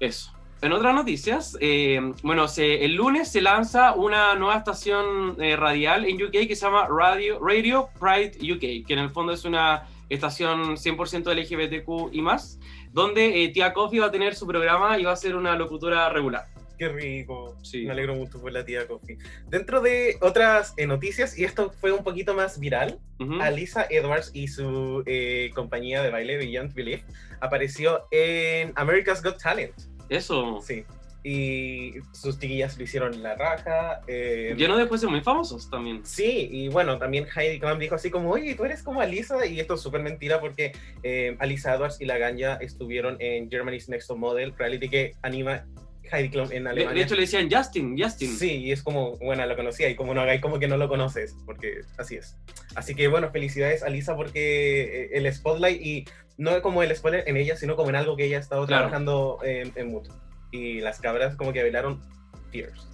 Eso. 0.00 0.30
en 0.62 0.72
otras 0.72 0.94
noticias, 0.94 1.58
eh, 1.60 2.00
bueno, 2.22 2.48
se- 2.48 2.84
el 2.86 2.94
lunes 2.94 3.30
se 3.30 3.42
lanza 3.42 3.92
una 3.94 4.34
nueva 4.34 4.56
estación 4.56 5.36
eh, 5.38 5.56
radial 5.56 6.06
en 6.06 6.16
UK 6.22 6.46
que 6.48 6.56
se 6.56 6.64
llama 6.64 6.86
Radio, 6.88 7.38
Radio 7.38 7.88
Pride 8.00 8.32
UK, 8.54 8.86
que 8.86 8.92
en 8.94 8.98
el 9.00 9.10
fondo 9.10 9.32
es 9.34 9.44
una 9.44 9.86
estación 10.08 10.76
100% 10.78 11.32
LGBTQ 11.34 12.10
y 12.14 12.22
más, 12.22 12.58
donde 12.92 13.44
eh, 13.44 13.48
Tia 13.50 13.74
Coffee 13.74 14.00
va 14.00 14.06
a 14.06 14.10
tener 14.10 14.34
su 14.34 14.46
programa 14.46 14.98
y 14.98 15.04
va 15.04 15.12
a 15.12 15.16
ser 15.16 15.36
una 15.36 15.54
locutora 15.54 16.08
regular. 16.08 16.46
Qué 16.78 16.88
rico. 16.88 17.56
Sí. 17.62 17.84
Me 17.84 17.92
alegro 17.92 18.14
mucho 18.14 18.40
por 18.40 18.52
la 18.52 18.64
tía 18.64 18.86
Coffee. 18.86 19.16
Dentro 19.48 19.80
de 19.80 20.16
otras 20.20 20.74
eh, 20.76 20.86
noticias, 20.86 21.38
y 21.38 21.44
esto 21.44 21.70
fue 21.70 21.92
un 21.92 22.02
poquito 22.02 22.34
más 22.34 22.58
viral, 22.58 22.98
Ujú. 23.20 23.40
Alisa 23.40 23.86
Edwards 23.90 24.30
y 24.34 24.48
su 24.48 25.02
eh, 25.06 25.50
compañía 25.54 26.02
de 26.02 26.10
baile 26.10 26.36
Beyond 26.36 26.74
Belief 26.74 27.02
apareció 27.40 28.06
en 28.10 28.72
America's 28.76 29.22
Got 29.22 29.40
Talent. 29.40 29.74
Eso. 30.08 30.60
Sí. 30.62 30.84
Y 31.26 31.94
sus 32.12 32.38
chiquillas 32.38 32.76
lo 32.76 32.84
hicieron 32.84 33.22
la 33.22 33.34
raja. 33.34 34.02
eh, 34.06 34.54
Lleno 34.58 34.76
de 34.76 34.84
jueces 34.86 35.08
muy 35.08 35.22
famosos 35.22 35.70
también. 35.70 36.04
Sí, 36.04 36.48
y 36.52 36.68
bueno, 36.68 36.98
también 36.98 37.26
Heidi 37.34 37.58
Klum 37.58 37.78
dijo 37.78 37.94
así 37.94 38.10
como, 38.10 38.28
oye, 38.30 38.54
tú 38.54 38.64
eres 38.66 38.82
como 38.82 39.00
Alisa, 39.00 39.46
y 39.46 39.58
esto 39.58 39.74
es 39.74 39.80
súper 39.80 40.02
mentira 40.02 40.38
porque 40.38 40.72
eh, 41.02 41.34
Alisa 41.38 41.74
Edwards 41.74 41.98
y 42.02 42.04
la 42.04 42.18
Ganja 42.18 42.56
estuvieron 42.56 43.16
en 43.20 43.50
Germany's 43.50 43.88
Next 43.88 44.10
Model, 44.10 44.52
reality 44.58 44.90
que 44.90 45.12
anima 45.22 45.64
Heidi 46.12 46.28
Klum 46.30 46.50
en 46.52 46.64
De, 46.64 46.70
Alemania. 46.70 46.98
de 46.98 47.02
hecho 47.04 47.14
le 47.14 47.22
decían 47.22 47.48
Justin, 47.50 47.96
Justin. 47.98 48.30
Sí, 48.36 48.50
y 48.56 48.72
es 48.72 48.82
como, 48.82 49.16
bueno, 49.18 49.44
lo 49.46 49.56
conocía 49.56 49.88
y 49.88 49.94
como 49.96 50.14
no 50.14 50.20
hagáis 50.20 50.40
como 50.40 50.58
que 50.58 50.68
no 50.68 50.76
lo 50.76 50.88
conoces, 50.88 51.34
porque 51.46 51.80
así 51.98 52.16
es. 52.16 52.36
Así 52.74 52.94
que 52.94 53.08
bueno, 53.08 53.30
felicidades 53.30 53.82
a 53.82 53.88
Lisa 53.88 54.14
porque 54.16 55.04
eh, 55.04 55.08
el 55.12 55.32
spotlight 55.32 55.80
y 55.80 56.04
no 56.36 56.60
como 56.62 56.82
el 56.82 56.94
spotlight 56.94 57.26
en 57.28 57.36
ella, 57.36 57.56
sino 57.56 57.76
como 57.76 57.88
en 57.90 57.96
algo 57.96 58.16
que 58.16 58.24
ella 58.26 58.38
ha 58.38 58.40
estado 58.40 58.66
Claro. 58.66 58.82
trabajando 58.84 59.38
en, 59.44 59.72
en 59.76 59.88
mutuo. 59.88 60.14
Y 60.50 60.80
las 60.80 61.00
cabras 61.00 61.36
como 61.36 61.52
que 61.52 61.62
bailaron 61.62 62.00
Tears. 62.52 62.88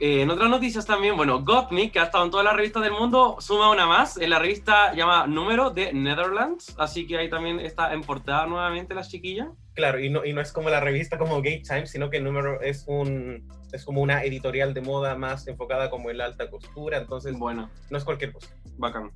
Eh, 0.00 0.22
en 0.22 0.30
otras 0.30 0.50
noticias 0.50 0.84
también, 0.86 1.16
bueno, 1.16 1.42
Gottmik, 1.44 1.92
que 1.92 2.00
ha 2.00 2.04
estado 2.04 2.24
en 2.24 2.30
todas 2.30 2.44
las 2.44 2.54
revistas 2.54 2.82
del 2.82 2.92
mundo, 2.92 3.36
suma 3.40 3.70
una 3.70 3.86
más 3.86 4.16
en 4.18 4.30
la 4.30 4.38
revista 4.38 4.92
llama 4.94 5.26
Número 5.26 5.70
de 5.70 5.92
Netherlands, 5.92 6.74
así 6.78 7.06
que 7.06 7.16
ahí 7.16 7.30
también 7.30 7.58
está 7.60 7.92
en 7.92 8.02
portada 8.02 8.46
nuevamente 8.46 8.94
las 8.94 9.08
chiquillas. 9.08 9.48
Claro, 9.74 10.00
y 10.00 10.10
no, 10.10 10.24
y 10.24 10.32
no 10.32 10.40
es 10.40 10.52
como 10.52 10.68
la 10.70 10.80
revista 10.80 11.16
como 11.18 11.40
Gay 11.40 11.62
Times, 11.62 11.90
sino 11.90 12.10
que 12.10 12.18
el 12.18 12.24
número 12.24 12.60
es 12.60 12.84
un 12.86 13.48
es 13.72 13.84
como 13.84 14.00
una 14.00 14.24
editorial 14.24 14.72
de 14.74 14.80
moda 14.80 15.14
más 15.14 15.46
enfocada 15.46 15.90
como 15.90 16.10
en 16.10 16.18
la 16.18 16.24
alta 16.24 16.50
costura, 16.50 16.98
entonces 16.98 17.38
Bueno, 17.38 17.70
no 17.90 17.98
es 17.98 18.04
cualquier 18.04 18.32
cosa. 18.32 18.48
bacán. 18.76 19.10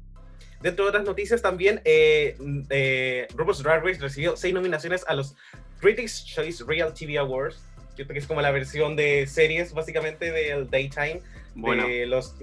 Dentro 0.60 0.84
de 0.84 0.90
otras 0.90 1.04
noticias 1.04 1.42
también, 1.42 1.80
eh, 1.84 2.36
eh, 2.70 3.26
RuPaul's 3.34 3.62
Drag 3.62 3.84
Race 3.84 4.00
recibió 4.00 4.36
seis 4.36 4.54
nominaciones 4.54 5.04
a 5.08 5.14
los 5.14 5.34
Critics' 5.80 6.24
Choice 6.24 6.62
Real 6.64 6.94
TV 6.94 7.18
Awards, 7.18 7.68
que 7.96 8.06
que 8.06 8.18
es 8.18 8.26
como 8.26 8.40
la 8.40 8.50
versión 8.50 8.96
de 8.96 9.26
series 9.26 9.72
básicamente 9.72 10.30
del 10.30 10.68
daytime 10.70 11.20
Bueno, 11.54 11.86
de 11.86 12.06
los 12.06 12.34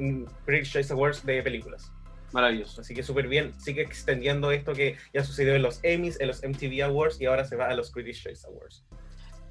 Critics' 0.45 0.71
Choice 0.71 0.93
Awards 0.93 1.25
de 1.25 1.41
películas. 1.43 1.91
maravilloso. 2.31 2.81
Así 2.81 2.93
que 2.93 3.03
súper 3.03 3.27
bien, 3.27 3.53
sigue 3.59 3.81
extendiendo 3.81 4.51
esto 4.51 4.73
que 4.73 4.95
ya 5.13 5.23
sucedió 5.23 5.55
en 5.55 5.63
los 5.63 5.79
Emmys, 5.83 6.19
en 6.19 6.27
los 6.27 6.43
MTV 6.43 6.83
Awards 6.83 7.19
y 7.19 7.25
ahora 7.25 7.43
se 7.45 7.55
va 7.55 7.67
a 7.67 7.73
los 7.75 7.91
Critics' 7.91 8.21
Choice 8.21 8.47
Awards. 8.47 8.85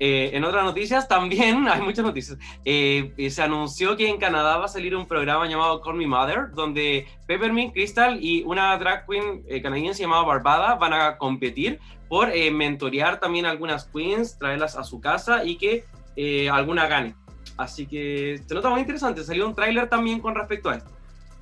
Eh, 0.01 0.31
en 0.33 0.45
otras 0.45 0.65
noticias 0.65 1.09
también, 1.09 1.69
hay 1.73 1.81
muchas 1.81 2.05
noticias, 2.05 2.39
eh, 2.65 3.13
se 3.31 3.43
anunció 3.43 3.97
que 3.97 4.09
en 4.09 4.19
Canadá 4.19 4.57
va 4.57 4.67
a 4.67 4.69
salir 4.69 4.95
un 4.95 5.07
programa 5.07 5.47
llamado 5.47 5.81
Call 5.81 5.97
Me 5.97 6.07
Mother, 6.07 6.51
donde 6.53 7.07
Peppermint, 7.27 7.73
Crystal 7.73 8.19
y 8.23 8.43
una 8.45 8.77
drag 8.79 9.07
queen 9.07 9.45
eh, 9.49 9.61
canadiense 9.61 10.03
llamada 10.03 10.23
Barbada 10.23 10.75
van 10.77 10.93
a 10.93 11.19
competir 11.19 11.81
por 12.09 12.31
eh, 12.31 12.51
mentorear 12.51 13.21
también 13.21 13.47
algunas 13.47 13.85
queens, 13.87 14.39
traerlas 14.39 14.77
a 14.77 14.85
su 14.85 15.01
casa 15.01 15.45
y 15.45 15.57
que 15.57 15.85
eh, 16.17 16.49
alguna 16.49 16.87
gane. 16.87 17.15
Así 17.57 17.87
que 17.87 18.41
se 18.47 18.55
nota 18.55 18.71
muy 18.71 18.81
interesante, 18.81 19.25
salió 19.25 19.47
un 19.47 19.55
tráiler 19.55 19.89
también 19.89 20.21
con 20.21 20.35
respecto 20.35 20.71
a 20.71 20.77
esto. 20.77 20.91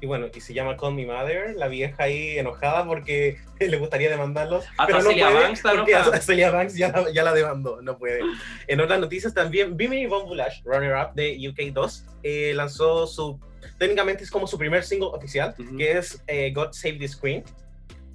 Y 0.06 0.08
bueno, 0.08 0.28
y 0.32 0.40
se 0.40 0.54
llama 0.54 0.76
Call 0.76 0.94
Me 0.94 1.04
Mother, 1.04 1.56
la 1.56 1.66
vieja 1.66 2.04
ahí 2.04 2.38
enojada 2.38 2.86
porque 2.86 3.38
le 3.58 3.76
gustaría 3.76 4.08
demandarlos. 4.08 4.64
Hasta 4.78 4.86
pero 4.86 4.98
no 5.02 5.10
Celia 5.10 5.26
puede 5.30 5.40
Banks 5.42 5.62
porque 5.62 5.92
enojada. 5.92 6.16
a 6.16 6.20
Celia 6.20 6.50
Banks 6.52 6.76
ya 6.76 6.88
la, 6.92 7.10
ya 7.12 7.24
la 7.24 7.34
demandó, 7.34 7.82
no 7.82 7.98
puede. 7.98 8.20
En 8.68 8.80
otras 8.80 9.00
noticias 9.00 9.34
también, 9.34 9.76
Bimini 9.76 10.06
Von 10.06 10.26
Boulash, 10.26 10.62
runner-up 10.62 11.12
de 11.16 11.36
UK2, 11.38 12.04
eh, 12.22 12.52
lanzó 12.54 13.08
su, 13.08 13.40
técnicamente 13.80 14.22
es 14.22 14.30
como 14.30 14.46
su 14.46 14.56
primer 14.56 14.84
single 14.84 15.08
oficial, 15.08 15.56
Ujú. 15.58 15.76
que 15.76 15.98
es 15.98 16.22
eh, 16.28 16.52
God 16.54 16.68
Save 16.70 16.98
the 17.00 17.08
Screen, 17.08 17.42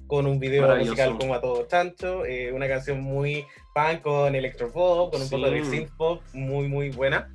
con 0.06 0.24
un 0.26 0.40
video 0.40 0.74
musical 0.74 1.18
como 1.18 1.34
a 1.34 1.42
todo 1.42 1.66
tanto, 1.66 2.24
eh, 2.24 2.52
una 2.52 2.68
canción 2.68 3.02
muy 3.02 3.44
punk 3.74 4.00
con 4.00 4.34
electropop, 4.34 5.12
con 5.12 5.20
un 5.20 5.28
poco 5.28 5.50
de 5.50 5.62
Sí. 5.62 5.70
synth 5.70 5.90
pop, 5.98 6.22
muy 6.32 6.68
muy 6.68 6.88
buena. 6.88 7.30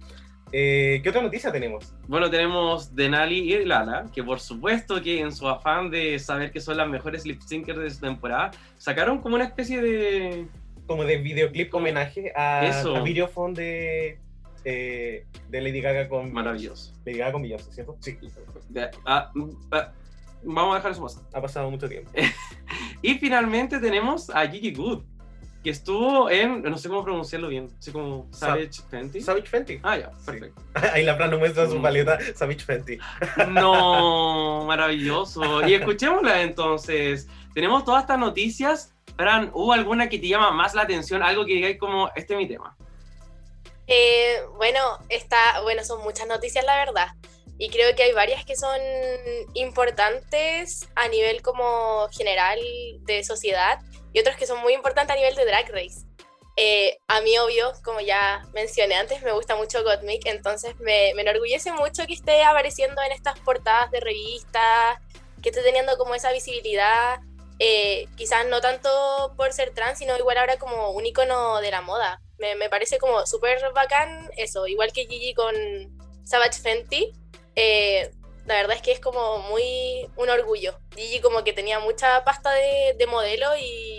Eh, 0.51 1.01
¿Qué 1.03 1.09
otra 1.09 1.21
noticia 1.21 1.51
tenemos? 1.51 1.93
Bueno, 2.07 2.29
tenemos 2.29 2.95
Denali 2.95 3.53
y 3.53 3.65
Lala, 3.65 4.05
que 4.13 4.23
por 4.23 4.39
supuesto 4.39 5.01
que 5.01 5.19
en 5.19 5.31
su 5.31 5.47
afán 5.47 5.89
de 5.89 6.17
saber 6.19 6.51
que 6.51 6.61
son 6.61 6.77
las 6.77 6.87
mejores 6.87 7.25
lip 7.25 7.41
syncers 7.41 7.79
de 7.79 7.89
su 7.91 7.99
temporada, 7.99 8.51
sacaron 8.77 9.19
como 9.21 9.35
una 9.35 9.43
especie 9.45 9.81
de... 9.81 10.47
como 10.85 11.03
de 11.03 11.17
videoclip 11.17 11.73
homenaje 11.75 12.31
a, 12.35 12.65
Eso. 12.65 12.95
a 12.95 13.01
Videophone 13.01 13.53
de, 13.55 14.19
eh, 14.63 15.25
de 15.49 15.61
Lady 15.61 15.81
Gaga 15.81 16.07
con 16.07 16.31
Maravilloso. 16.31 16.93
Lady 17.05 17.17
Gaga 17.17 17.33
con 17.33 17.41
Beyoncé, 17.41 17.71
¿cierto? 17.73 17.97
Sí, 17.99 18.17
De- 18.69 18.89
ah, 19.05 19.29
mm, 19.35 19.49
ah, 19.71 19.91
vamos 20.43 20.73
a 20.73 20.77
dejar 20.77 20.91
eso 20.91 21.03
pasar. 21.03 21.23
ha 21.33 21.41
pasado 21.41 21.69
mucho 21.69 21.89
tiempo. 21.89 22.09
Y 23.01 23.13
finalmente 23.19 23.79
tenemos 23.79 24.29
a 24.31 24.47
Gigi 24.47 24.73
Good, 24.73 25.03
que 25.67 25.71
estuvo 25.71 26.29
en, 26.29 26.61
no 26.61 26.77
sé 26.77 26.87
cómo 26.87 27.03
pronunciarlo 27.03 27.49
bien, 27.49 27.67
así 27.77 27.91
como 27.91 28.29
Sa- 28.31 28.47
Savage 28.47 28.69
Fenty. 28.89 29.19
Savage 29.19 29.47
Fenty. 29.47 29.79
Ah, 29.83 29.97
ya, 29.97 30.11
Sí. 30.17 30.25
perfecto. 30.27 30.61
Ahí 30.93 31.03
la 31.03 31.15
Fran 31.17 31.29
nos 31.29 31.39
muestra 31.39 31.67
su 31.67 31.77
Mm. 31.77 31.81
paleta 31.81 32.17
Savage 32.35 32.59
Fenty. 32.61 32.97
No, 33.49 34.63
maravilloso. 34.65 35.67
Y 35.67 35.73
escuchémosla 35.73 36.41
entonces. 36.43 37.27
Tenemos 37.53 37.83
todas 37.83 38.03
estas 38.03 38.17
noticias. 38.17 38.93
Fran, 39.17 39.51
¿hubo 39.53 39.73
alguna 39.73 40.07
que 40.07 40.19
te 40.19 40.29
llama 40.29 40.51
más 40.51 40.73
la 40.73 40.83
atención? 40.83 41.21
Algo 41.21 41.45
que 41.45 41.55
digáis 41.55 41.77
como, 41.77 42.09
este 42.15 42.33
es 42.35 42.37
mi 42.39 42.47
tema. 42.47 42.77
Eh, 43.87 44.37
bueno, 44.55 44.79
está, 45.09 45.59
bueno, 45.63 45.83
son 45.83 46.01
muchas 46.01 46.27
noticias, 46.29 46.63
la 46.63 46.77
verdad. 46.77 47.07
Y 47.57 47.67
creo 47.69 47.93
que 47.93 48.03
hay 48.03 48.13
varias 48.13 48.45
que 48.45 48.55
son 48.55 48.79
importantes 49.53 50.87
a 50.95 51.09
nivel 51.09 51.41
como 51.41 52.07
general 52.11 52.57
de 53.01 53.21
sociedad 53.25 53.79
y 54.17 54.19
otras 54.19 54.35
que 54.35 54.47
son 54.47 54.59
muy 54.61 54.73
importantes 54.73 55.13
a 55.13 55.15
nivel 55.15 55.35
de 55.35 55.45
Drag 55.45 55.69
Race. 55.69 56.07
Eh, 56.55 56.97
a 57.07 57.21
mí, 57.21 57.37
obvio, 57.37 57.71
como 57.83 58.01
ya 58.01 58.41
mencioné 58.51 58.95
antes, 58.95 59.21
me 59.21 59.31
gusta 59.31 59.55
mucho 59.55 59.83
Gottmik, 59.83 60.25
entonces 60.25 60.75
me, 60.79 61.13
me 61.13 61.21
enorgullece 61.21 61.71
mucho 61.71 62.03
que 62.07 62.15
esté 62.15 62.43
apareciendo 62.43 62.99
en 63.03 63.11
estas 63.11 63.39
portadas 63.41 63.91
de 63.91 63.99
revistas, 63.99 64.97
que 65.43 65.49
esté 65.49 65.61
teniendo 65.61 65.99
como 65.99 66.15
esa 66.15 66.31
visibilidad, 66.31 67.19
eh, 67.59 68.07
quizás 68.15 68.47
no 68.47 68.59
tanto 68.59 69.35
por 69.37 69.53
ser 69.53 69.71
trans, 69.75 69.99
sino 69.99 70.17
igual 70.17 70.39
ahora 70.39 70.57
como 70.57 70.89
un 70.89 71.05
icono 71.05 71.61
de 71.61 71.69
la 71.69 71.81
moda. 71.81 72.19
Me, 72.39 72.55
me 72.55 72.71
parece 72.71 72.97
como 72.97 73.23
súper 73.27 73.71
bacán 73.75 74.31
eso, 74.35 74.65
igual 74.65 74.91
que 74.93 75.05
Gigi 75.05 75.35
con 75.35 75.53
Savage 76.23 76.59
Fenty. 76.59 77.13
eh, 77.55 78.09
la 78.47 78.55
verdad 78.55 78.77
es 78.77 78.81
que 78.81 78.93
es 78.93 78.99
como 79.01 79.39
muy 79.39 80.09
un 80.15 80.29
orgullo. 80.29 80.79
Gigi 80.95 81.19
como 81.19 81.43
que 81.43 81.51
tenía 81.51 81.79
mucha 81.79 82.23
pasta 82.23 82.49
de, 82.51 82.95
de 82.97 83.05
modelo 83.05 83.55
y, 83.57 83.96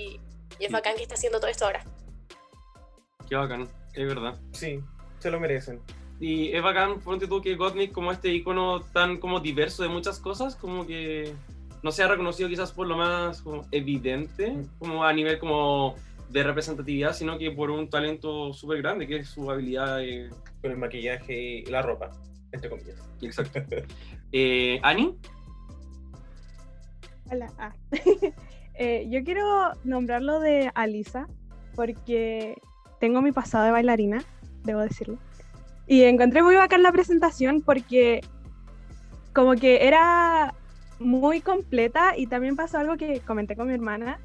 y 0.58 0.64
es 0.64 0.72
bacán 0.72 0.96
que 0.96 1.02
está 1.02 1.14
haciendo 1.14 1.38
todo 1.40 1.50
esto 1.50 1.66
ahora. 1.66 1.84
Qué 3.28 3.36
bacán, 3.36 3.68
es 3.94 4.06
verdad. 4.06 4.38
Sí, 4.52 4.80
se 5.18 5.30
lo 5.30 5.38
merecen. 5.40 5.80
Y 6.20 6.52
es 6.52 6.62
bacán, 6.62 6.98
ponte 7.00 7.28
tú 7.28 7.40
que 7.40 7.54
Gottmik 7.54 7.92
como 7.92 8.10
este 8.10 8.28
icono 8.32 8.80
tan 8.80 9.18
como 9.18 9.38
diverso 9.40 9.82
de 9.82 9.88
muchas 9.88 10.18
cosas, 10.18 10.56
como 10.56 10.86
que 10.86 11.32
no 11.82 11.92
se 11.92 12.02
ha 12.02 12.08
reconocido 12.08 12.48
quizás 12.48 12.72
por 12.72 12.86
lo 12.88 12.96
más 12.96 13.40
como 13.42 13.64
evidente, 13.70 14.56
como 14.78 15.04
a 15.04 15.12
nivel 15.12 15.38
como 15.38 15.94
de 16.28 16.42
representatividad, 16.42 17.14
sino 17.14 17.38
que 17.38 17.50
por 17.52 17.70
un 17.70 17.88
talento 17.88 18.52
súper 18.52 18.82
grande, 18.82 19.06
que 19.06 19.18
es 19.18 19.28
su 19.28 19.50
habilidad. 19.50 20.02
eh, 20.02 20.28
Con 20.60 20.72
el 20.72 20.76
maquillaje 20.78 21.34
y 21.40 21.64
la 21.66 21.82
ropa, 21.82 22.10
entre 22.52 22.68
comillas. 22.70 22.96
exacto. 23.22 23.60
Eh, 24.32 24.78
Ani, 24.82 25.16
Hola. 27.30 27.50
Ah. 27.58 27.72
Eh, 28.78 29.08
yo 29.11 29.25
quiero 29.25 29.73
nombrarlo 29.82 30.38
de 30.38 30.70
Alisa 30.75 31.26
porque 31.75 32.56
tengo 33.00 33.23
mi 33.23 33.32
pasado 33.32 33.64
de 33.64 33.73
bailarina, 33.73 34.23
debo 34.62 34.80
decirlo. 34.80 35.18
Y 35.88 36.04
encontré 36.04 36.42
muy 36.42 36.54
bacán 36.54 36.85
la 36.85 36.92
presentación 36.92 37.61
porque 37.61 38.20
como 39.35 39.54
que 39.54 39.87
era 39.87 40.54
muy 41.00 41.40
completa 41.40 42.16
y 42.16 42.28
también 42.28 42.54
pasó 42.54 42.78
algo 42.78 42.97
que 42.97 43.20
comenté 43.20 43.56
con 43.56 43.66
mi 43.66 43.75
hermana, 43.75 44.20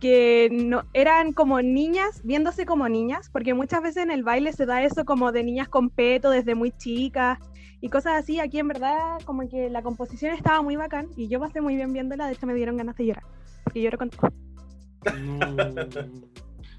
que 0.00 0.48
no 0.50 0.84
eran 0.92 1.32
como 1.32 1.60
niñas 1.60 2.20
viéndose 2.24 2.64
como 2.66 2.88
niñas, 2.88 3.30
porque 3.32 3.54
muchas 3.54 3.82
veces 3.82 4.04
en 4.04 4.10
el 4.10 4.22
baile 4.22 4.52
se 4.52 4.66
da 4.66 4.82
eso 4.82 5.04
como 5.04 5.32
de 5.32 5.42
niñas 5.42 5.68
con 5.68 5.90
peto 5.90 6.30
desde 6.30 6.54
muy 6.54 6.70
chicas 6.72 7.38
y 7.80 7.88
cosas 7.88 8.14
así. 8.14 8.40
Aquí 8.40 8.58
en 8.58 8.68
verdad 8.68 9.18
como 9.24 9.48
que 9.48 9.70
la 9.70 9.82
composición 9.82 10.34
estaba 10.34 10.62
muy 10.62 10.76
bacán 10.76 11.08
y 11.16 11.28
yo 11.28 11.40
pasé 11.40 11.60
muy 11.60 11.76
bien 11.76 11.92
viéndola, 11.92 12.26
de 12.26 12.34
hecho 12.34 12.46
me 12.46 12.54
dieron 12.54 12.76
ganas 12.76 12.96
de 12.96 13.06
llorar, 13.06 13.24
porque 13.64 13.82
lloro 13.82 13.98
con 13.98 14.10
todo. 14.10 14.30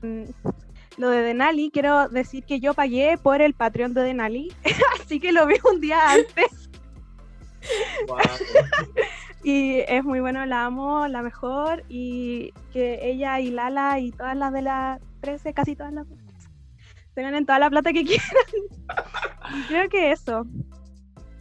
no. 0.01 0.25
Lo 0.97 1.09
de 1.11 1.21
Denali, 1.21 1.71
quiero 1.71 2.09
decir 2.09 2.43
que 2.43 2.59
yo 2.59 2.73
pagué 2.73 3.17
por 3.17 3.41
el 3.41 3.53
Patreon 3.53 3.93
de 3.93 4.01
Denali, 4.01 4.51
así 5.01 5.21
que 5.21 5.31
lo 5.31 5.47
vi 5.47 5.55
un 5.71 5.79
día 5.79 6.11
antes 6.11 6.69
Wow. 8.07 8.19
Y 9.43 9.79
es 9.87 10.03
muy 10.03 10.19
bueno, 10.19 10.45
la 10.45 10.65
amo, 10.65 11.07
la 11.07 11.21
mejor 11.21 11.83
y 11.89 12.51
que 12.73 12.99
ella 13.09 13.39
y 13.39 13.51
Lala 13.51 13.99
y 13.99 14.11
todas 14.11 14.35
las 14.35 14.51
de 14.53 14.61
las 14.61 14.99
13, 15.21 15.53
casi 15.53 15.75
todas 15.75 15.93
las 15.93 16.07
de 16.09 16.15
las 16.15 16.25
13, 16.25 16.49
se 17.15 17.21
ganen 17.21 17.45
toda 17.45 17.59
la 17.59 17.69
plata 17.69 17.93
que 17.93 18.03
quieran. 18.05 18.27
Y 19.57 19.63
creo 19.67 19.89
que 19.89 20.11
eso. 20.11 20.45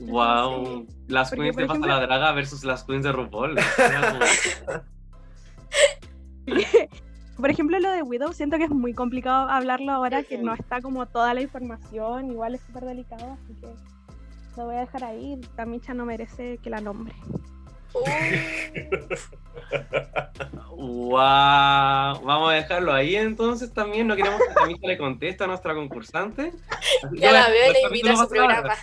Wow. 0.00 0.86
Las 1.08 1.30
Porque, 1.30 1.42
queens 1.44 1.56
de 1.56 1.64
ejemplo- 1.64 1.86
la 1.88 2.00
Draga 2.00 2.32
versus 2.32 2.64
las 2.64 2.84
queens 2.84 3.02
de 3.04 3.12
RuPaul. 3.12 3.56
Por 7.36 7.50
ejemplo, 7.50 7.78
lo 7.78 7.90
de 7.92 8.02
Widow, 8.02 8.32
siento 8.32 8.58
que 8.58 8.64
es 8.64 8.70
muy 8.70 8.94
complicado 8.94 9.48
hablarlo 9.48 9.92
ahora 9.92 10.22
que 10.24 10.38
no 10.38 10.54
está 10.54 10.80
como 10.80 11.06
toda 11.06 11.34
la 11.34 11.40
información, 11.40 12.30
igual 12.32 12.54
es 12.56 12.60
súper 12.62 12.84
delicado, 12.84 13.32
así 13.32 13.54
que 13.60 13.68
lo 14.56 14.64
voy 14.66 14.74
a 14.76 14.80
dejar 14.80 15.04
ahí. 15.04 15.40
Tamicha 15.54 15.94
no 15.94 16.04
merece 16.04 16.58
que 16.58 16.70
la 16.70 16.80
nombre. 16.80 17.14
Wow. 20.70 22.20
Vamos 22.22 22.50
a 22.50 22.54
dejarlo 22.54 22.92
ahí 22.92 23.16
entonces 23.16 23.72
también. 23.72 24.06
No 24.06 24.16
queremos 24.16 24.40
que 24.40 24.54
Camila 24.54 24.78
le 24.82 24.98
conteste 24.98 25.44
a 25.44 25.46
nuestra 25.46 25.74
concursante. 25.74 26.52
Así 27.02 27.14
que 27.16 27.20
ya 27.20 27.32
la 27.32 27.48
veo 27.48 27.72
la 27.72 27.80
invito 27.80 28.10
a 28.10 28.16
su 28.16 28.28
programa. 28.28 28.74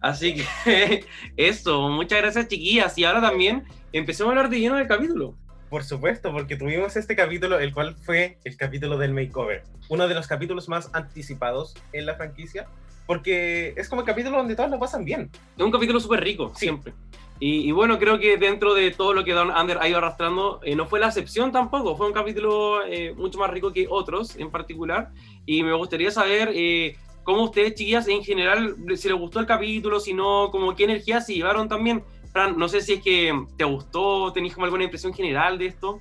Así 0.00 0.34
que 0.36 1.04
eso, 1.36 1.88
muchas 1.88 2.20
gracias 2.22 2.48
chiquillas. 2.48 2.96
Y 2.98 3.04
ahora 3.04 3.20
también 3.20 3.64
empecemos 3.92 4.30
a 4.30 4.32
hablar 4.32 4.50
de 4.50 4.60
lleno 4.60 4.76
del 4.76 4.88
capítulo. 4.88 5.36
Por 5.68 5.84
supuesto, 5.84 6.32
porque 6.32 6.56
tuvimos 6.56 6.96
este 6.96 7.16
capítulo, 7.16 7.58
el 7.58 7.74
cual 7.74 7.96
fue 7.96 8.38
el 8.44 8.56
capítulo 8.56 8.96
del 8.96 9.12
makeover. 9.12 9.64
Uno 9.88 10.06
de 10.08 10.14
los 10.14 10.26
capítulos 10.26 10.68
más 10.68 10.90
anticipados 10.94 11.74
en 11.92 12.06
la 12.06 12.14
franquicia, 12.14 12.66
porque 13.06 13.74
es 13.76 13.88
como 13.88 14.02
el 14.02 14.06
capítulo 14.06 14.36
donde 14.36 14.54
todos 14.54 14.70
lo 14.70 14.78
pasan 14.78 15.04
bien. 15.04 15.30
Es 15.56 15.64
un 15.64 15.72
capítulo 15.72 15.98
súper 16.00 16.22
rico, 16.22 16.52
Sí. 16.54 16.66
siempre. 16.66 16.92
Y, 17.40 17.68
y 17.68 17.72
bueno, 17.72 17.98
creo 17.98 18.18
que 18.18 18.36
dentro 18.36 18.74
de 18.74 18.90
todo 18.92 19.12
lo 19.12 19.24
que 19.24 19.32
Down 19.32 19.50
Under 19.50 19.78
ha 19.78 19.88
ido 19.88 19.98
arrastrando, 19.98 20.60
eh, 20.62 20.76
no 20.76 20.86
fue 20.86 21.00
la 21.00 21.08
excepción 21.08 21.50
tampoco. 21.50 21.96
Fue 21.96 22.06
un 22.06 22.12
capítulo 22.12 22.84
eh, 22.86 23.12
mucho 23.14 23.38
más 23.38 23.50
rico 23.50 23.72
que 23.72 23.86
otros 23.88 24.36
en 24.36 24.50
particular. 24.50 25.10
Y 25.44 25.62
me 25.62 25.74
gustaría 25.74 26.10
saber 26.10 26.52
eh, 26.54 26.96
cómo 27.24 27.42
ustedes, 27.42 27.74
chiquillas, 27.74 28.06
en 28.08 28.22
general, 28.22 28.76
si 28.96 29.08
les 29.08 29.18
gustó 29.18 29.40
el 29.40 29.46
capítulo, 29.46 29.98
si 29.98 30.14
no, 30.14 30.50
como 30.50 30.74
qué 30.76 30.84
energía 30.84 31.20
se 31.20 31.34
llevaron 31.34 31.68
también. 31.68 32.04
Fran, 32.32 32.56
no 32.56 32.68
sé 32.68 32.80
si 32.80 32.94
es 32.94 33.02
que 33.02 33.32
te 33.56 33.64
gustó, 33.64 34.32
tenéis 34.32 34.54
como 34.54 34.64
alguna 34.64 34.84
impresión 34.84 35.12
general 35.12 35.58
de 35.58 35.66
esto. 35.66 36.00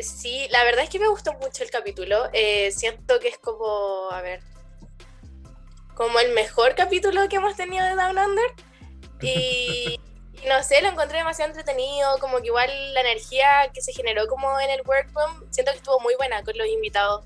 Sí, 0.00 0.46
la 0.50 0.64
verdad 0.64 0.84
es 0.84 0.90
que 0.90 0.98
me 0.98 1.08
gustó 1.08 1.34
mucho 1.34 1.62
el 1.62 1.70
capítulo. 1.70 2.16
Siento 2.70 3.20
que 3.20 3.28
es 3.28 3.38
como, 3.38 4.10
a 4.10 4.22
ver, 4.22 4.40
como 5.94 6.18
el 6.20 6.32
mejor 6.32 6.74
capítulo 6.74 7.28
que 7.28 7.36
hemos 7.36 7.56
tenido 7.56 7.84
de 7.84 7.94
Down 7.94 8.16
Under. 8.18 8.50
Y 9.20 9.98
no 10.46 10.62
sé, 10.62 10.82
lo 10.82 10.88
encontré 10.88 11.18
demasiado 11.18 11.50
entretenido, 11.50 12.18
como 12.20 12.38
que 12.38 12.46
igual 12.46 12.70
la 12.94 13.00
energía 13.00 13.70
que 13.72 13.80
se 13.80 13.92
generó 13.92 14.26
como 14.26 14.60
en 14.60 14.70
el 14.70 14.82
workroom, 14.86 15.50
siento 15.50 15.72
que 15.72 15.78
estuvo 15.78 16.00
muy 16.00 16.14
buena 16.16 16.42
con 16.42 16.56
los 16.56 16.66
invitados, 16.68 17.24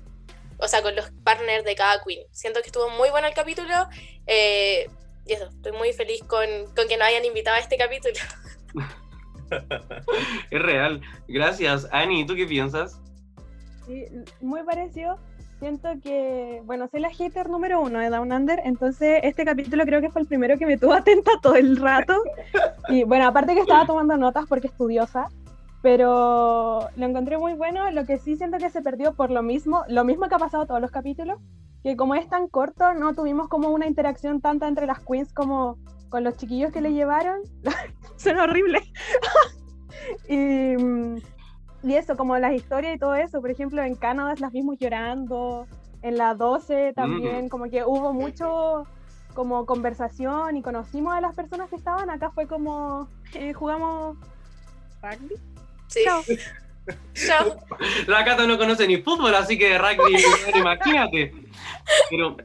o 0.57 0.67
sea, 0.67 0.81
con 0.81 0.95
los 0.95 1.11
partners 1.23 1.63
de 1.63 1.75
cada 1.75 2.01
queen. 2.03 2.25
Siento 2.31 2.61
que 2.61 2.67
estuvo 2.67 2.89
muy 2.89 3.09
bueno 3.09 3.27
el 3.27 3.33
capítulo. 3.33 3.73
eh, 4.27 4.87
y 5.25 5.33
eso, 5.33 5.45
estoy 5.45 5.71
muy 5.71 5.93
feliz 5.93 6.21
con, 6.23 6.47
con 6.75 6.87
que 6.87 6.97
nos 6.97 7.07
hayan 7.07 7.23
invitado 7.23 7.55
a 7.55 7.59
este 7.59 7.77
capítulo. 7.77 8.15
Es 10.49 10.61
real. 10.61 10.99
Gracias. 11.27 11.87
Ani, 11.91 12.25
¿tú 12.25 12.35
qué 12.35 12.47
piensas? 12.47 12.99
Sí, 13.85 14.05
muy 14.41 14.63
parecido. 14.63 15.19
Siento 15.63 15.87
que, 16.03 16.61
bueno, 16.65 16.89
soy 16.89 16.99
la 16.99 17.09
hater 17.09 17.49
número 17.49 17.79
uno 17.79 17.99
de 17.99 18.09
Down 18.09 18.33
Under, 18.33 18.59
entonces 18.65 19.21
este 19.23 19.45
capítulo 19.45 19.85
creo 19.85 20.01
que 20.01 20.09
fue 20.09 20.21
el 20.21 20.27
primero 20.27 20.57
que 20.57 20.65
me 20.65 20.77
tuvo 20.77 20.91
atenta 20.93 21.31
todo 21.41 21.55
el 21.55 21.77
rato. 21.77 22.21
Y 22.89 23.05
bueno, 23.05 23.27
aparte 23.27 23.53
que 23.53 23.61
estaba 23.61 23.85
tomando 23.85 24.17
notas 24.17 24.45
porque 24.49 24.67
estudiosa, 24.67 25.29
pero 25.81 26.89
lo 26.97 27.05
encontré 27.05 27.37
muy 27.37 27.53
bueno. 27.53 27.89
Lo 27.91 28.05
que 28.05 28.17
sí 28.17 28.35
siento 28.35 28.57
que 28.57 28.69
se 28.69 28.81
perdió 28.81 29.13
por 29.13 29.31
lo 29.31 29.41
mismo, 29.41 29.85
lo 29.87 30.03
mismo 30.03 30.27
que 30.27 30.35
ha 30.35 30.37
pasado 30.37 30.65
todos 30.65 30.81
los 30.81 30.91
capítulos, 30.91 31.39
que 31.81 31.95
como 31.95 32.15
es 32.15 32.27
tan 32.27 32.49
corto, 32.49 32.93
no 32.93 33.13
tuvimos 33.13 33.47
como 33.47 33.69
una 33.69 33.87
interacción 33.87 34.41
tanta 34.41 34.67
entre 34.67 34.85
las 34.85 34.99
queens 34.99 35.31
como 35.31 35.77
con 36.09 36.25
los 36.25 36.35
chiquillos 36.35 36.73
que 36.73 36.81
le 36.81 36.91
llevaron. 36.91 37.39
Suena 38.17 38.43
horrible. 38.43 38.81
y, 40.27 40.75
mm, 40.75 41.21
y 41.83 41.95
eso, 41.95 42.15
como 42.15 42.37
las 42.37 42.53
historias 42.53 42.95
y 42.95 42.99
todo 42.99 43.15
eso, 43.15 43.41
por 43.41 43.51
ejemplo, 43.51 43.83
en 43.83 43.95
Canadá 43.95 44.35
las 44.39 44.51
vimos 44.51 44.77
llorando, 44.79 45.67
en 46.01 46.17
la 46.17 46.33
12 46.33 46.93
también, 46.93 47.49
como 47.49 47.69
que 47.69 47.83
hubo 47.83 48.13
mucho 48.13 48.85
como 49.33 49.65
conversación 49.65 50.55
y 50.57 50.61
conocimos 50.61 51.13
a 51.13 51.21
las 51.21 51.35
personas 51.35 51.69
que 51.69 51.75
estaban, 51.75 52.09
acá 52.09 52.31
fue 52.31 52.47
como 52.47 53.09
eh, 53.33 53.53
jugamos 53.53 54.17
rugby. 55.01 55.35
Sí. 55.87 56.01
Chao. 56.05 56.21
Chao. 57.13 57.57
La 58.07 58.25
Cata 58.25 58.45
no 58.45 58.57
conoce 58.57 58.87
ni 58.87 58.97
fútbol, 58.97 59.33
así 59.35 59.57
que 59.57 59.77
rugby, 59.77 60.15
imagínate. 60.55 61.33
Pero 62.09 62.37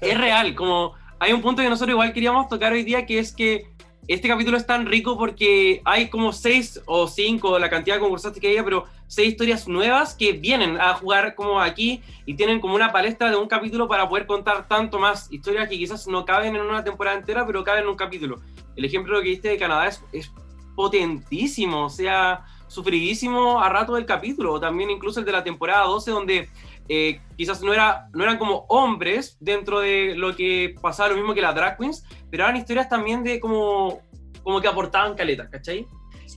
es 0.00 0.18
real, 0.18 0.54
como 0.54 0.94
hay 1.18 1.32
un 1.32 1.42
punto 1.42 1.62
que 1.62 1.68
nosotros 1.68 1.92
igual 1.92 2.12
queríamos 2.12 2.48
tocar 2.48 2.72
hoy 2.72 2.82
día, 2.82 3.06
que 3.06 3.18
es 3.18 3.32
que 3.32 3.71
este 4.08 4.28
capítulo 4.28 4.56
es 4.56 4.66
tan 4.66 4.86
rico 4.86 5.16
porque 5.16 5.80
hay 5.84 6.08
como 6.08 6.32
seis 6.32 6.80
o 6.86 7.06
cinco, 7.06 7.58
la 7.58 7.70
cantidad 7.70 7.96
de 7.96 8.00
concursantes 8.00 8.40
que 8.40 8.48
haya, 8.48 8.64
pero 8.64 8.84
seis 9.06 9.30
historias 9.30 9.68
nuevas 9.68 10.14
que 10.14 10.32
vienen 10.32 10.80
a 10.80 10.94
jugar 10.94 11.34
como 11.34 11.60
aquí 11.60 12.02
y 12.26 12.34
tienen 12.34 12.60
como 12.60 12.74
una 12.74 12.90
palestra 12.90 13.30
de 13.30 13.36
un 13.36 13.46
capítulo 13.46 13.86
para 13.86 14.08
poder 14.08 14.26
contar 14.26 14.66
tanto 14.66 14.98
más 14.98 15.30
historias 15.32 15.68
que 15.68 15.78
quizás 15.78 16.08
no 16.08 16.24
caben 16.24 16.56
en 16.56 16.62
una 16.62 16.82
temporada 16.82 17.16
entera, 17.16 17.46
pero 17.46 17.62
caben 17.62 17.84
en 17.84 17.90
un 17.90 17.96
capítulo. 17.96 18.40
El 18.74 18.84
ejemplo 18.84 19.20
que 19.22 19.28
diste 19.28 19.50
de 19.50 19.58
Canadá 19.58 19.86
es, 19.86 20.02
es 20.12 20.32
potentísimo, 20.74 21.84
o 21.84 21.90
sea, 21.90 22.44
sufridísimo 22.66 23.60
a 23.60 23.68
rato 23.68 23.94
del 23.94 24.06
capítulo, 24.06 24.58
también 24.58 24.90
incluso 24.90 25.20
el 25.20 25.26
de 25.26 25.32
la 25.32 25.44
temporada 25.44 25.84
12, 25.84 26.10
donde 26.10 26.48
eh, 26.88 27.20
quizás 27.36 27.62
no, 27.62 27.72
era, 27.72 28.08
no 28.12 28.24
eran 28.24 28.38
como 28.38 28.66
hombres 28.68 29.36
dentro 29.40 29.80
de 29.80 30.14
lo 30.16 30.34
que 30.34 30.74
pasaba 30.80 31.10
lo 31.10 31.16
mismo 31.16 31.34
que 31.34 31.40
las 31.40 31.54
drag 31.54 31.78
queens, 31.78 32.04
pero 32.30 32.44
eran 32.44 32.56
historias 32.56 32.88
también 32.88 33.22
de 33.22 33.40
como, 33.40 34.00
como 34.42 34.60
que 34.60 34.68
aportaban 34.68 35.14
caletas, 35.14 35.48
¿cachai? 35.48 35.86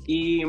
Y, 0.07 0.43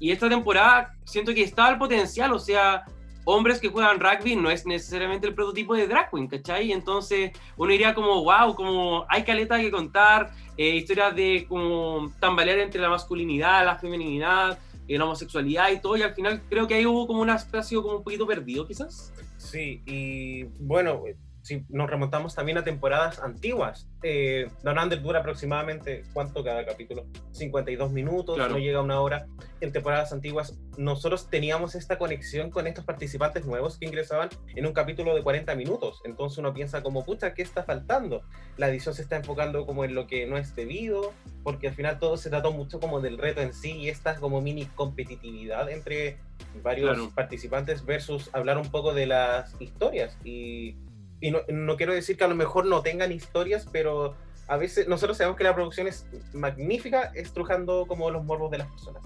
y 0.00 0.10
esta 0.10 0.28
temporada 0.28 0.94
siento 1.04 1.34
que 1.34 1.42
estaba 1.42 1.70
el 1.70 1.78
potencial, 1.78 2.32
o 2.32 2.38
sea, 2.38 2.84
hombres 3.24 3.60
que 3.60 3.68
juegan 3.68 4.00
rugby 4.00 4.36
no 4.36 4.50
es 4.50 4.66
necesariamente 4.66 5.26
el 5.26 5.34
prototipo 5.34 5.74
de 5.74 5.86
drag 5.86 6.10
queen, 6.10 6.26
¿cachai? 6.26 6.72
Entonces 6.72 7.32
uno 7.56 7.72
iría 7.72 7.94
como, 7.94 8.24
wow, 8.24 8.54
como 8.54 9.04
hay 9.08 9.24
caleta 9.24 9.58
que 9.58 9.70
contar, 9.70 10.32
eh, 10.56 10.76
historias 10.76 11.14
de 11.14 11.46
como 11.48 12.12
tambalear 12.20 12.58
entre 12.58 12.80
la 12.80 12.88
masculinidad, 12.88 13.64
la 13.64 13.78
feminidad, 13.78 14.58
eh, 14.88 14.98
la 14.98 15.04
homosexualidad 15.04 15.70
y 15.70 15.80
todo, 15.80 15.96
y 15.96 16.02
al 16.02 16.14
final 16.14 16.42
creo 16.48 16.66
que 16.66 16.74
ahí 16.74 16.86
hubo 16.86 17.06
como 17.06 17.22
un 17.22 17.30
espacio 17.30 17.82
como 17.82 17.98
un 17.98 18.04
poquito 18.04 18.26
perdido, 18.26 18.66
quizás. 18.66 19.11
Sí, 19.42 19.82
y 19.86 20.44
bueno, 20.60 21.02
si 21.42 21.64
nos 21.68 21.90
remontamos 21.90 22.34
también 22.34 22.56
a 22.58 22.64
temporadas 22.64 23.18
antiguas, 23.18 23.88
eh, 24.02 24.48
Down 24.62 24.78
Under 24.78 25.02
dura 25.02 25.20
aproximadamente, 25.20 26.02
¿cuánto 26.12 26.42
cada 26.44 26.64
capítulo? 26.64 27.04
52 27.32 27.90
minutos, 27.92 28.36
Claro. 28.36 28.52
no 28.52 28.58
llega 28.58 28.78
a 28.78 28.82
una 28.82 29.00
hora. 29.00 29.26
En 29.60 29.72
temporadas 29.72 30.12
antiguas, 30.12 30.58
nosotros 30.76 31.28
teníamos 31.30 31.74
esta 31.74 31.98
conexión 31.98 32.50
con 32.50 32.66
estos 32.66 32.84
participantes 32.84 33.44
nuevos 33.44 33.78
que 33.78 33.86
ingresaban 33.86 34.28
en 34.56 34.66
un 34.66 34.72
capítulo 34.72 35.14
de 35.14 35.22
40 35.22 35.54
minutos. 35.54 36.00
Entonces 36.04 36.38
uno 36.38 36.52
piensa 36.54 36.82
como, 36.82 37.04
pucha, 37.04 37.34
¿qué 37.34 37.42
está 37.42 37.62
faltando? 37.64 38.22
La 38.56 38.68
edición 38.68 38.94
se 38.94 39.02
está 39.02 39.16
enfocando 39.16 39.66
como 39.66 39.84
en 39.84 39.94
lo 39.94 40.06
que 40.06 40.26
no 40.26 40.36
es 40.36 40.54
debido, 40.56 41.12
porque 41.42 41.68
al 41.68 41.74
final 41.74 41.98
todo 41.98 42.16
se 42.16 42.30
trató 42.30 42.52
mucho 42.52 42.80
como 42.80 43.00
del 43.00 43.18
reto 43.18 43.40
en 43.40 43.52
sí 43.52 43.72
y 43.72 43.88
esta 43.88 44.16
como 44.16 44.40
mini 44.40 44.66
competitividad 44.66 45.70
entre 45.70 46.18
varios 46.62 46.90
Claro. 46.96 47.10
participantes 47.14 47.84
versus 47.84 48.30
hablar 48.32 48.58
un 48.58 48.70
poco 48.70 48.92
de 48.94 49.06
las 49.06 49.54
historias. 49.60 50.16
Y, 50.24 50.76
y 51.22 51.30
no, 51.30 51.38
no 51.48 51.76
quiero 51.76 51.94
decir 51.94 52.16
que 52.16 52.24
a 52.24 52.28
lo 52.28 52.34
mejor 52.34 52.66
no 52.66 52.82
tengan 52.82 53.12
historias, 53.12 53.66
pero 53.70 54.16
a 54.48 54.56
veces 54.56 54.88
nosotros 54.88 55.16
sabemos 55.16 55.38
que 55.38 55.44
la 55.44 55.54
producción 55.54 55.86
es 55.86 56.04
magnífica 56.34 57.12
estrujando 57.14 57.86
como 57.86 58.10
los 58.10 58.24
morbos 58.24 58.50
de 58.50 58.58
las 58.58 58.66
personas. 58.68 59.02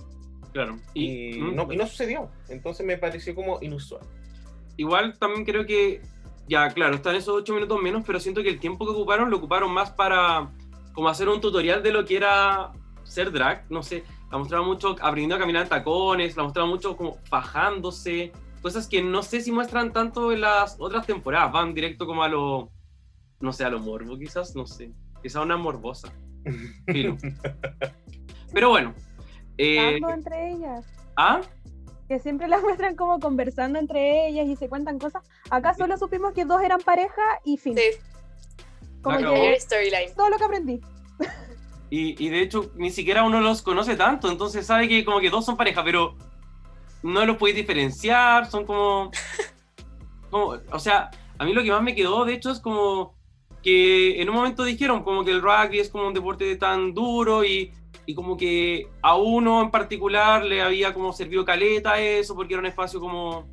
Claro. 0.53 0.79
Y, 0.95 1.39
mm, 1.39 1.55
no, 1.55 1.71
y 1.71 1.77
no 1.77 1.87
sucedió. 1.87 2.31
Entonces 2.49 2.87
me 2.87 2.97
pareció 2.97 3.35
como 3.35 3.59
inusual. 3.61 4.01
Igual 4.79 5.19
también 5.19 5.45
creo 5.45 5.67
que, 5.67 6.01
ya, 6.49 6.71
claro, 6.71 6.95
están 6.95 7.15
esos 7.15 7.35
ocho 7.37 7.53
minutos 7.53 7.81
menos, 7.83 8.03
pero 8.07 8.19
siento 8.19 8.43
que 8.43 8.49
el 8.49 8.59
tiempo 8.59 8.87
que 8.87 8.93
ocuparon 8.93 9.31
lo 9.31 9.37
ocuparon 9.37 9.71
más 9.71 9.91
para 9.91 10.51
como 10.95 11.11
hacer 11.11 11.29
un 11.29 11.43
tutorial 11.43 11.83
de 11.83 11.93
lo 11.93 12.07
que 12.07 12.17
era 12.17 12.73
ser 13.05 13.31
drag, 13.31 13.71
no 13.71 13.83
sé, 13.83 14.05
la 14.33 14.39
mostraba 14.39 14.65
mucho 14.65 14.97
aprendiendo 15.03 15.37
a 15.37 15.39
caminar 15.39 15.65
en 15.65 15.69
tacones, 15.69 16.35
la 16.35 16.45
mostraba 16.45 16.67
mucho 16.67 16.97
como 16.97 17.19
fajándose, 17.25 18.33
cosas 18.67 18.89
que 18.89 19.01
no 19.01 19.23
sé 19.23 19.43
si 19.43 19.53
muestran 19.53 19.93
tanto 19.93 20.33
en 20.33 20.41
las 20.41 20.75
otras 20.81 21.07
temporadas, 21.07 21.53
van 21.53 21.73
directo 21.73 22.05
como 22.05 22.25
a 22.25 22.29
lo, 22.29 22.73
no 23.39 23.53
sé, 23.53 23.65
a 23.65 23.71
lo 23.71 23.79
morbo 23.79 24.19
quizás, 24.19 24.57
no 24.57 24.67
sé, 24.67 24.91
quizás 25.23 25.45
una 25.45 25.57
morbosa. 25.57 26.13
Filo. 26.89 27.17
Pero 28.53 28.71
bueno. 28.71 28.93
Eh, 29.57 30.01
entre 30.13 30.51
ellas. 30.51 30.85
¿Ah? 31.17 31.41
que 32.09 32.19
siempre 32.19 32.49
las 32.49 32.61
muestran 32.61 32.97
como 32.97 33.21
conversando 33.21 33.79
entre 33.79 34.27
ellas 34.27 34.49
y 34.49 34.57
se 34.57 34.69
cuentan 34.69 34.99
cosas. 34.99 35.23
Acá 35.49 35.73
solo 35.75 35.97
supimos 35.97 36.33
que 36.33 36.45
dos 36.45 36.61
eran 36.61 36.81
pareja 36.81 37.23
y 37.45 37.59
fin. 37.59 37.77
Sí, 37.77 37.83
Como 39.01 39.19
storyline. 39.61 40.13
todo 40.17 40.29
lo 40.29 40.39
que 40.39 40.45
aprendí. 40.45 40.81
Y, 41.89 42.21
y 42.25 42.31
de 42.31 42.43
hecho, 42.43 42.73
ni 42.75 42.91
siquiera 42.91 43.23
uno 43.23 43.41
los 43.41 43.63
conoce 43.63 43.95
tanto, 43.95 44.29
entonces 44.29 44.67
sabe 44.67 44.89
que 44.89 45.05
como 45.05 45.21
que 45.21 45.31
dos 45.31 45.45
son 45.45 45.57
pareja, 45.57 45.85
pero 45.85 46.17
no 47.07 47.25
los 47.25 47.37
podéis 47.37 47.57
diferenciar, 47.57 48.51
son 48.51 48.65
como, 48.67 49.11
como- 50.31 50.57
O 50.73 50.79
sea, 50.79 51.11
a 51.39 51.45
mí 51.45 51.53
lo 51.53 51.63
que 51.63 51.71
más 51.71 51.83
me 51.83 51.95
quedó, 51.95 52.25
de 52.25 52.35
hecho, 52.35 52.51
es 52.51 52.61
como 52.61 53.15
que 53.63 54.21
en 54.21 54.29
un 54.29 54.37
momento 54.37 54.65
dijeron 54.65 55.03
como 55.03 55.25
que 55.25 55.31
el 55.33 55.43
rugby 55.43 55.81
es 55.81 55.89
como 55.91 56.07
un 56.07 56.15
deporte 56.15 56.55
tan 56.57 56.95
duro 56.95 57.45
y, 57.45 57.73
y 58.07 58.15
como 58.15 58.37
que 58.37 58.89
a 59.03 59.17
uno 59.17 59.61
en 59.63 59.71
particular 59.71 60.45
le 60.45 60.63
había 60.63 60.95
como 60.95 61.13
servido 61.13 61.45
caleta 61.45 62.01
eso, 62.01 62.35
porque 62.37 62.55
era 62.55 62.61
un 62.61 62.67
espacio 62.67 63.01
como, 63.01 63.47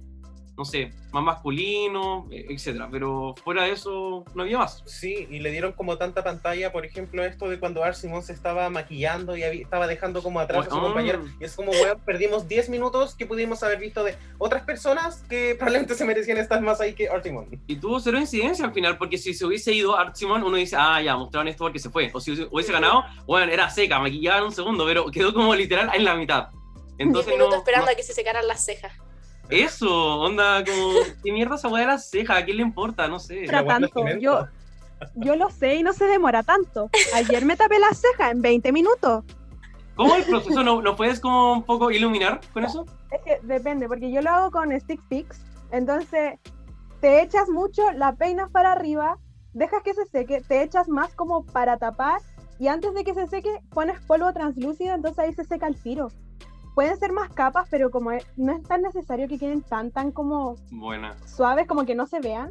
no 0.55 0.65
sé, 0.65 0.91
más 1.11 1.23
masculino, 1.23 2.27
etcétera. 2.31 2.87
Pero 2.91 3.33
fuera 3.43 3.63
de 3.63 3.71
eso, 3.71 4.23
no 4.35 4.43
había 4.43 4.59
más. 4.59 4.83
Sí, 4.85 5.27
y 5.29 5.39
le 5.39 5.49
dieron 5.51 5.71
como 5.73 5.97
tanta 5.97 6.23
pantalla, 6.23 6.71
por 6.71 6.85
ejemplo, 6.85 7.23
esto 7.25 7.49
de 7.49 7.59
cuando 7.59 7.83
Art 7.83 7.95
Simon 7.95 8.21
se 8.23 8.33
estaba 8.33 8.69
maquillando 8.69 9.35
y 9.35 9.43
estaba 9.43 9.87
dejando 9.87 10.21
como 10.21 10.39
atrás 10.39 10.67
a 10.67 10.69
su 10.69 10.79
compañero. 10.79 11.25
Y 11.39 11.43
es 11.45 11.55
como, 11.55 11.71
weón, 11.71 11.99
perdimos 12.05 12.47
10 12.47 12.69
minutos 12.69 13.15
que 13.15 13.25
pudimos 13.25 13.63
haber 13.63 13.79
visto 13.79 14.03
de 14.03 14.15
otras 14.37 14.63
personas 14.63 15.23
que 15.29 15.55
probablemente 15.55 15.95
se 15.95 16.05
merecían 16.05 16.37
estar 16.37 16.61
más 16.61 16.79
ahí 16.81 16.93
que 16.93 17.09
Art 17.09 17.23
Simon. 17.23 17.47
Y 17.67 17.75
tuvo 17.77 17.99
cero 17.99 18.19
incidencia 18.19 18.65
al 18.65 18.73
final, 18.73 18.97
porque 18.97 19.17
si 19.17 19.33
se 19.33 19.45
hubiese 19.45 19.73
ido 19.73 19.97
Art 19.97 20.15
Simon, 20.15 20.43
uno 20.43 20.57
dice, 20.57 20.75
ah, 20.77 21.01
ya, 21.01 21.15
mostraron 21.17 21.47
esto 21.47 21.63
porque 21.63 21.79
se 21.79 21.89
fue. 21.89 22.11
O 22.13 22.19
si 22.19 22.31
hubiese- 22.31 22.71
ganado, 22.71 23.03
bueno, 23.25 23.51
era 23.51 23.69
seca, 23.69 23.99
maquillaba 23.99 24.37
en 24.39 24.43
un 24.45 24.51
segundo, 24.51 24.85
pero 24.85 25.05
quedó 25.11 25.33
como 25.33 25.53
literal 25.55 25.89
en 25.93 26.03
la 26.03 26.15
mitad. 26.15 26.49
10 26.97 27.07
Entonces, 27.07 27.31
minutos 27.33 27.53
no, 27.53 27.57
esperando 27.59 27.85
no- 27.87 27.91
a 27.91 27.95
que 27.95 28.03
se 28.03 28.13
secaran 28.13 28.47
las 28.47 28.63
cejas. 28.65 28.93
Eso, 29.49 30.19
onda, 30.19 30.63
como, 30.63 30.93
¿qué 31.23 31.31
mierda 31.31 31.55
esa 31.55 31.67
weá 31.67 31.81
de 31.81 31.87
la 31.87 31.97
ceja? 31.97 32.37
¿A 32.37 32.45
quién 32.45 32.57
le 32.57 32.63
importa? 32.63 33.07
No 33.07 33.19
sé. 33.19 33.43
Pero- 33.47 33.65
tanto, 33.65 34.05
yo- 34.19 34.47
Yo 35.15 35.35
lo 35.35 35.49
sé 35.49 35.75
y 35.75 35.83
no 35.83 35.91
se 35.91 36.05
demora 36.05 36.43
tanto. 36.43 36.89
Ayer 37.13 37.43
me 37.43 37.57
tapé 37.57 37.77
la 37.77 37.89
ceja 37.93 38.31
en 38.31 38.41
20 38.41 38.71
minutos. 38.71 39.25
¿Cómo 39.95 40.15
el 40.15 40.23
proceso 40.23 40.63
no, 40.63 40.81
no 40.81 40.95
puedes 40.95 41.19
como 41.19 41.51
un 41.53 41.63
poco 41.63 41.91
iluminar 41.91 42.39
con 42.53 42.63
eso? 42.63 42.85
Es 43.11 43.21
que 43.23 43.39
depende, 43.45 43.87
porque 43.87 44.11
yo 44.11 44.21
lo 44.21 44.29
hago 44.29 44.51
con 44.51 44.71
stick 44.79 45.01
fix. 45.09 45.41
Entonces, 45.71 46.39
te 47.01 47.21
echas 47.21 47.49
mucho, 47.49 47.83
la 47.91 48.15
peinas 48.15 48.49
para 48.49 48.71
arriba, 48.71 49.17
dejas 49.51 49.83
que 49.83 49.93
se 49.93 50.05
seque, 50.05 50.39
te 50.41 50.63
echas 50.63 50.87
más 50.87 51.13
como 51.15 51.45
para 51.45 51.77
tapar 51.77 52.21
y 52.57 52.67
antes 52.69 52.93
de 52.93 53.03
que 53.03 53.13
se 53.13 53.27
seque 53.27 53.59
pones 53.71 53.99
polvo 54.01 54.31
translúcido, 54.33 54.95
entonces 54.95 55.19
ahí 55.19 55.33
se 55.33 55.43
seca 55.43 55.67
el 55.67 55.75
tiro. 55.75 56.07
Pueden 56.75 56.97
ser 56.97 57.11
más 57.11 57.29
capas, 57.29 57.67
pero 57.69 57.91
como 57.91 58.11
no 58.35 58.51
es 58.53 58.63
tan 58.63 58.81
necesario 58.81 59.27
que 59.27 59.37
queden 59.37 59.61
tan, 59.61 59.91
tan 59.91 60.11
como 60.11 60.55
Buena. 60.71 61.15
suaves, 61.25 61.67
como 61.67 61.85
que 61.85 61.95
no 61.95 62.07
se 62.07 62.19
vean. 62.19 62.49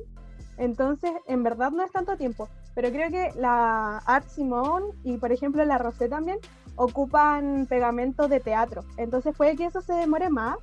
Entonces, 0.59 1.11
en 1.27 1.43
verdad 1.43 1.71
no 1.73 1.83
es 1.83 1.91
tanto 1.91 2.17
tiempo. 2.17 2.49
Pero 2.75 2.91
creo 2.91 3.11
que 3.11 3.31
la 3.39 3.99
Art 3.99 4.29
Simone 4.29 4.87
y, 5.05 5.19
por 5.19 5.33
ejemplo, 5.33 5.65
la 5.65 5.79
Rosé 5.79 6.09
también 6.09 6.39
ocupan 6.77 7.67
pegamento 7.69 8.29
de 8.29 8.41
teatro. 8.41 8.85
Entonces 8.97 9.35
puede 9.37 9.57
que 9.57 9.67
eso 9.67 9.81
se 9.83 9.93
demore 9.93 10.31
más, 10.31 10.57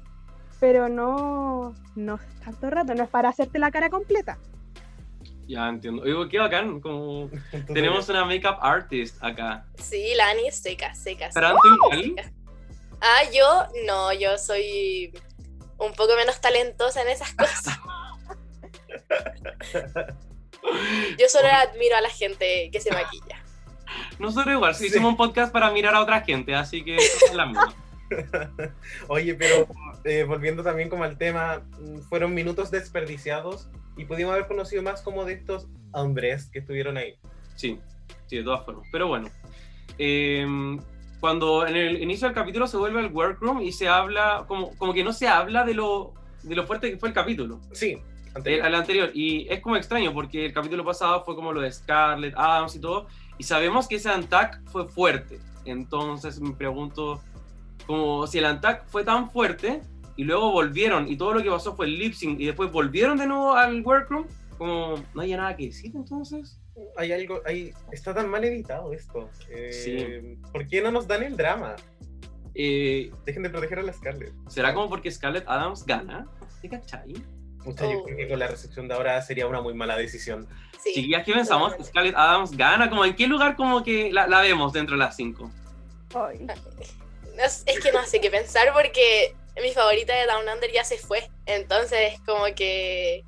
pero 0.59 0.89
no, 0.89 1.75
no 1.95 2.15
es 2.15 2.39
tanto 2.43 2.69
rato, 2.69 2.95
no 2.95 3.03
es 3.03 3.09
para 3.09 3.29
hacerte 3.29 3.59
la 3.59 3.71
cara 3.71 3.89
completa. 3.89 4.37
Ya 5.47 5.67
entiendo. 5.67 6.03
Oigo, 6.03 6.27
qué 6.29 6.39
bacán, 6.39 6.79
como 6.79 7.29
tenemos 7.73 8.07
una 8.09 8.23
makeup 8.25 8.57
artist 8.61 9.21
acá. 9.23 9.65
Sí, 9.77 10.13
la 10.15 10.29
Ani 10.29 10.49
seca, 10.51 10.93
seca. 10.93 11.31
¿Fran, 11.31 11.55
seca, 11.55 11.59
tú 11.61 11.75
igual? 11.75 12.03
seca. 12.15 12.31
Ah, 13.01 13.23
yo 13.33 13.67
no, 13.85 14.11
yo 14.13 14.37
soy 14.37 15.13
un 15.77 15.93
poco 15.93 16.15
menos 16.15 16.41
talentosa 16.41 17.01
en 17.01 17.09
esas 17.09 17.33
cosas. 17.33 17.79
Yo 21.17 21.27
solo 21.29 21.47
admiro 21.47 21.95
a 21.95 22.01
la 22.01 22.09
gente 22.09 22.69
que 22.71 22.81
se 22.81 22.91
maquilla. 22.91 23.43
Nosotros 24.19 24.53
igual, 24.53 24.75
sí, 24.75 24.83
Sí. 24.83 24.89
hicimos 24.89 25.11
un 25.11 25.17
podcast 25.17 25.51
para 25.51 25.71
mirar 25.71 25.95
a 25.95 26.01
otra 26.01 26.21
gente, 26.21 26.53
así 26.55 26.83
que 26.83 26.97
es 26.97 27.33
la 27.33 27.45
misma. 27.45 27.73
Oye, 29.07 29.35
pero 29.35 29.67
eh, 30.03 30.23
volviendo 30.23 30.63
también 30.63 30.89
como 30.89 31.03
al 31.03 31.17
tema, 31.17 31.61
mm, 31.79 32.01
fueron 32.09 32.33
minutos 32.33 32.71
desperdiciados 32.71 33.69
y 33.97 34.05
pudimos 34.05 34.33
haber 34.33 34.47
conocido 34.47 34.83
más 34.83 35.01
como 35.01 35.25
de 35.25 35.33
estos 35.33 35.67
hombres 35.93 36.49
que 36.51 36.59
estuvieron 36.59 36.97
ahí. 36.97 37.17
Sí, 37.55 37.79
sí, 38.27 38.37
de 38.37 38.43
todas 38.43 38.65
formas. 38.65 38.87
Pero 38.91 39.07
bueno, 39.07 39.29
eh, 39.97 40.45
cuando 41.19 41.67
en 41.67 41.75
el 41.75 42.01
inicio 42.01 42.27
del 42.27 42.35
capítulo 42.35 42.67
se 42.67 42.77
vuelve 42.77 42.99
al 42.99 43.11
workroom 43.11 43.61
y 43.61 43.71
se 43.71 43.87
habla, 43.87 44.45
como, 44.47 44.75
como 44.77 44.93
que 44.93 45.03
no 45.03 45.11
se 45.13 45.27
habla 45.27 45.65
de 45.65 45.73
lo, 45.73 46.13
de 46.43 46.55
lo 46.55 46.65
fuerte 46.65 46.89
que 46.89 46.97
fue 46.97 47.09
el 47.09 47.15
capítulo, 47.15 47.59
Sí, 47.73 47.91
el, 47.91 48.35
anterior. 48.35 48.65
al 48.65 48.75
anterior. 48.75 49.11
Y 49.13 49.47
es 49.49 49.59
como 49.59 49.75
extraño 49.75 50.13
porque 50.13 50.45
el 50.45 50.53
capítulo 50.53 50.85
pasado 50.85 51.23
fue 51.25 51.35
como 51.35 51.51
lo 51.51 51.61
de 51.61 51.71
Scarlett, 51.71 52.33
Adams 52.37 52.75
y 52.75 52.79
todo. 52.79 53.07
Y 53.37 53.43
sabemos 53.43 53.87
que 53.87 53.95
ese 53.95 54.09
Antac 54.09 54.61
fue 54.69 54.87
fuerte. 54.87 55.39
Entonces 55.65 56.39
me 56.39 56.53
pregunto, 56.53 57.21
como 57.85 58.25
si 58.27 58.37
el 58.37 58.45
Antac 58.45 58.87
fue 58.87 59.03
tan 59.03 59.29
fuerte 59.29 59.81
y 60.15 60.23
luego 60.23 60.51
volvieron 60.51 61.07
y 61.07 61.17
todo 61.17 61.33
lo 61.33 61.43
que 61.43 61.49
pasó 61.49 61.75
fue 61.75 61.85
el 61.85 61.97
lip 61.97 62.13
sync 62.13 62.39
y 62.39 62.45
después 62.45 62.71
volvieron 62.71 63.17
de 63.17 63.27
nuevo 63.27 63.53
al 63.53 63.81
workroom, 63.81 64.25
como 64.57 64.95
no 65.13 65.21
había 65.21 65.37
nada 65.37 65.55
que 65.55 65.67
decir 65.67 65.91
entonces. 65.95 66.59
Hay 66.97 67.11
algo, 67.11 67.41
hay, 67.45 67.73
está 67.91 68.13
tan 68.13 68.29
mal 68.29 68.43
editado 68.43 68.93
esto. 68.93 69.29
Eh, 69.49 69.71
Sí. 69.73 70.37
¿Por 70.51 70.67
qué 70.67 70.81
no 70.81 70.91
nos 70.91 71.07
dan 71.07 71.23
el 71.23 71.35
drama? 71.37 71.75
Eh, 72.55 73.11
Dejen 73.25 73.43
de 73.43 73.49
proteger 73.49 73.79
a 73.79 73.83
la 73.83 73.93
Scarlett. 73.93 74.33
¿Será 74.47 74.73
como 74.73 74.89
porque 74.89 75.11
Scarlett 75.11 75.45
Adams 75.47 75.85
gana? 75.85 76.27
¿Te 76.61 76.69
cachai? 76.69 77.13
Pucha, 77.63 77.85
yo 77.91 77.99
Oh. 77.99 78.03
creo 78.03 78.17
que 78.17 78.27
con 78.27 78.39
la 78.39 78.47
recepción 78.47 78.87
de 78.87 78.93
ahora 78.95 79.21
sería 79.21 79.45
una 79.47 79.61
muy 79.61 79.73
mala 79.73 79.97
decisión. 79.97 80.47
Sí. 80.81 80.93
Chiquillas, 80.93 81.25
¿qué 81.25 81.33
pensamos? 81.33 81.73
¿Scarlett 81.83 82.15
Adams 82.15 82.51
gana? 82.55 82.89
¿Como 82.89 83.05
en 83.05 83.15
qué 83.15 83.27
lugar 83.27 83.55
como 83.55 83.83
que 83.83 84.11
la, 84.11 84.27
la 84.27 84.41
vemos 84.41 84.73
dentro 84.73 84.95
de 84.95 84.99
las 84.99 85.15
cinco? 85.15 85.51
Ay, 86.15 86.39
No 86.39 87.43
es 87.43 87.63
que 87.81 87.91
no 87.91 88.03
sé 88.05 88.19
qué 88.19 88.29
pensar 88.31 88.73
porque 88.73 89.35
mi 89.61 89.71
favorita 89.71 90.13
de 90.15 90.25
Down 90.25 90.45
Under 90.53 90.71
ya 90.71 90.83
se 90.83 90.97
fue. 90.97 91.29
Entonces, 91.45 92.19
como 92.25 92.45
que 92.55 93.23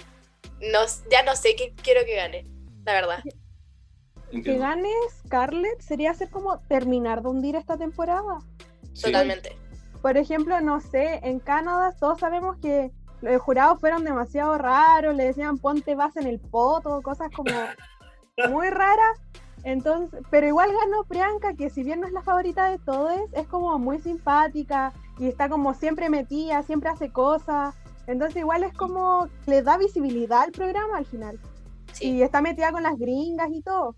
no, 0.62 0.80
ya 1.12 1.24
no 1.24 1.36
sé 1.36 1.56
qué 1.56 1.74
quiero 1.84 2.06
que 2.06 2.16
gane, 2.16 2.46
la 2.86 2.94
verdad. 2.94 3.24
Que 4.32 4.38
Entiendo. 4.38 4.63
gane 4.63 4.89
Scarlett 5.20 5.82
sería 5.82 6.12
hacer 6.12 6.30
como 6.30 6.58
terminar 6.60 7.22
de 7.22 7.30
hundir 7.30 7.56
esta 7.56 7.78
temporada. 7.78 8.39
Sí. 8.94 9.04
Totalmente. 9.04 9.58
Por 10.02 10.17
ejemplo, 10.17 10.60
no 10.62 10.80
sé, 10.80 11.20
en 11.24 11.39
Canadá 11.39 11.96
todos 12.00 12.20
sabemos 12.20 12.58
que 12.58 12.91
los 13.22 13.39
jurados 13.41 13.80
fueron 13.80 14.04
demasiado 14.04 14.58
raros, 14.58 15.15
le 15.15 15.26
decían 15.26 15.60
ponte 15.60 15.94
base 15.96 16.20
en 16.20 16.28
el 16.28 16.39
poto, 16.39 17.02
cosas 17.02 17.30
como 17.36 17.52
muy 18.50 18.70
raras. 18.70 19.20
Entonces, 19.63 20.22
pero 20.32 20.48
igual 20.48 20.72
ganó 20.72 21.04
Priyanka, 21.04 21.54
que 21.54 21.70
si 21.70 21.84
bien 21.84 22.00
no 22.00 22.08
es 22.08 22.13
la 22.13 22.24
favorita 22.24 22.72
de 22.72 22.80
todos, 22.80 23.13
es 23.34 23.48
como 23.48 23.78
muy 23.78 24.00
simpática 24.00 24.91
y 25.20 25.28
está 25.28 25.50
como 25.50 25.76
siempre 25.76 26.10
metida, 26.10 26.63
siempre 26.63 26.89
hace 26.89 27.12
cosas. 27.12 27.76
Entonces 28.08 28.38
igual 28.38 28.63
es 28.63 28.74
como 28.74 29.28
le 29.46 29.62
da 29.62 29.78
visibilidad 29.78 30.41
al 30.41 30.52
programa 30.52 30.98
al 30.98 31.06
final. 31.06 31.39
Sí. 31.94 32.12
Y 32.12 32.24
está 32.24 32.41
metida 32.41 32.72
con 32.72 32.82
las 32.82 32.98
gringas 32.98 33.50
y 33.52 33.62
todo. 33.62 33.96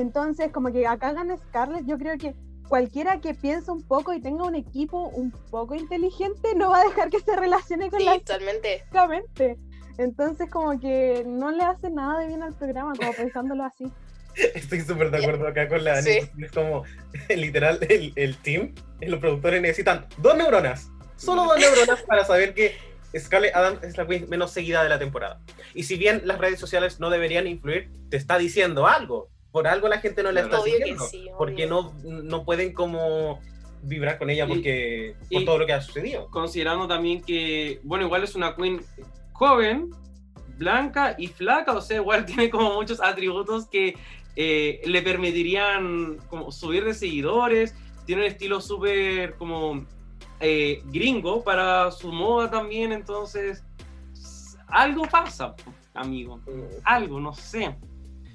Entonces, 0.00 0.50
como 0.52 0.72
que 0.72 0.86
acá 0.86 1.12
gana 1.12 1.36
Scarlett, 1.36 1.86
yo 1.86 1.98
creo 1.98 2.16
que 2.18 2.34
cualquiera 2.68 3.20
que 3.20 3.34
piense 3.34 3.70
un 3.70 3.82
poco 3.82 4.14
y 4.14 4.20
tenga 4.20 4.44
un 4.44 4.54
equipo 4.54 5.08
un 5.08 5.30
poco 5.50 5.74
inteligente 5.74 6.54
no 6.54 6.70
va 6.70 6.80
a 6.80 6.84
dejar 6.84 7.10
que 7.10 7.20
se 7.20 7.36
relacione 7.36 7.90
con 7.90 7.98
Sí, 7.98 8.06
la 8.06 8.18
totalmente. 8.18 8.74
Exactamente. 8.74 9.58
Entonces, 9.98 10.48
como 10.50 10.78
que 10.80 11.24
no 11.26 11.50
le 11.50 11.64
hace 11.64 11.90
nada 11.90 12.20
de 12.20 12.28
bien 12.28 12.42
al 12.42 12.54
programa, 12.54 12.94
como 12.96 13.12
pensándolo 13.12 13.64
así. 13.64 13.90
Estoy 14.54 14.80
súper 14.80 15.10
de 15.10 15.18
acuerdo 15.18 15.46
acá 15.46 15.68
con 15.68 15.84
la 15.84 15.96
Dani. 15.96 16.10
Sí. 16.10 16.30
Es 16.40 16.52
como, 16.52 16.84
literal, 17.28 17.78
el, 17.88 18.12
el 18.16 18.36
team, 18.38 18.74
los 19.00 19.20
productores 19.20 19.60
necesitan 19.60 20.06
dos 20.18 20.36
neuronas. 20.36 20.90
Solo 21.16 21.44
dos 21.44 21.58
neuronas 21.58 22.02
para 22.04 22.24
saber 22.24 22.54
que 22.54 22.76
Scarlett 23.18 23.54
Adams 23.54 23.82
es 23.82 23.98
la 23.98 24.06
queen 24.06 24.26
menos 24.30 24.52
seguida 24.52 24.82
de 24.82 24.88
la 24.88 24.98
temporada. 24.98 25.40
Y 25.74 25.82
si 25.82 25.96
bien 25.96 26.22
las 26.24 26.38
redes 26.38 26.58
sociales 26.58 27.00
no 27.00 27.10
deberían 27.10 27.46
influir, 27.46 27.90
te 28.08 28.16
está 28.16 28.38
diciendo 28.38 28.86
algo. 28.86 29.28
Por 29.52 29.66
algo 29.66 29.88
la 29.88 29.98
gente 29.98 30.22
no 30.22 30.30
la 30.32 30.42
está 30.42 30.60
Obvio 30.60 30.72
que 30.74 30.78
siguiendo. 30.78 31.04
sí, 31.06 31.18
obvio. 31.22 31.36
Porque 31.38 31.66
no, 31.66 31.92
no 32.04 32.44
pueden 32.44 32.72
como 32.72 33.40
vibrar 33.82 34.18
con 34.18 34.30
ella 34.30 34.44
Y- 34.44 34.48
porque 34.48 35.16
por 35.30 35.42
y- 35.42 35.44
todo 35.44 35.58
lo 35.58 35.66
que 35.66 35.72
ha 35.72 35.80
sucedido. 35.80 36.28
Considerando 36.30 36.86
también 36.86 37.22
que, 37.22 37.80
bueno, 37.82 38.04
igual 38.04 38.22
es 38.24 38.34
una 38.34 38.54
queen 38.54 38.80
joven, 39.32 39.90
blanca 40.58 41.14
y 41.18 41.26
flaca, 41.28 41.72
o 41.72 41.80
sea, 41.80 41.96
igual 41.96 42.24
tiene 42.26 42.50
como 42.50 42.74
muchos 42.74 43.00
atributos 43.00 43.66
que 43.66 43.96
eh, 44.36 44.80
le 44.84 45.02
permitirían 45.02 46.18
como 46.28 46.52
subir 46.52 46.84
de 46.84 46.94
seguidores, 46.94 47.74
tiene 48.06 48.22
un 48.22 48.28
estilo 48.28 48.60
súper 48.60 49.34
como 49.34 49.84
eh, 50.40 50.82
gringo 50.86 51.42
para 51.42 51.90
su 51.90 52.12
moda 52.12 52.50
también, 52.50 52.92
entonces 52.92 53.64
algo 54.68 55.02
pasa, 55.10 55.54
amigo, 55.94 56.40
algo, 56.84 57.18
no 57.20 57.32
sé. 57.34 57.74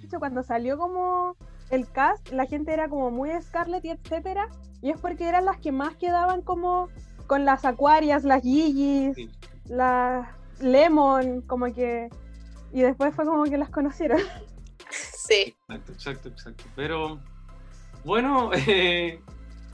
Hecho, 0.05 0.19
cuando 0.19 0.43
salió 0.43 0.77
como 0.77 1.35
el 1.71 1.89
cast, 1.89 2.29
la 2.29 2.45
gente 2.45 2.73
era 2.73 2.87
como 2.87 3.09
muy 3.11 3.29
Scarlett 3.41 3.83
y 3.85 3.89
etcétera, 3.89 4.49
y 4.81 4.91
es 4.91 4.99
porque 4.99 5.27
eran 5.27 5.45
las 5.45 5.57
que 5.57 5.71
más 5.71 5.95
quedaban 5.95 6.41
como 6.41 6.89
con 7.27 7.43
las 7.43 7.65
Aquarias, 7.65 8.23
las 8.23 8.43
Gigis, 8.43 9.15
Sí. 9.15 9.29
las 9.67 10.27
Lemon, 10.59 11.41
como 11.41 11.73
que. 11.73 12.09
Y 12.71 12.81
después 12.81 13.15
fue 13.15 13.25
como 13.25 13.43
que 13.45 13.57
las 13.57 13.69
conocieron. 13.69 14.19
Sí. 14.91 15.55
Exacto, 15.67 15.91
exacto, 15.91 16.29
exacto. 16.29 16.63
Pero 16.75 17.19
bueno, 18.03 18.51
eh, 18.67 19.19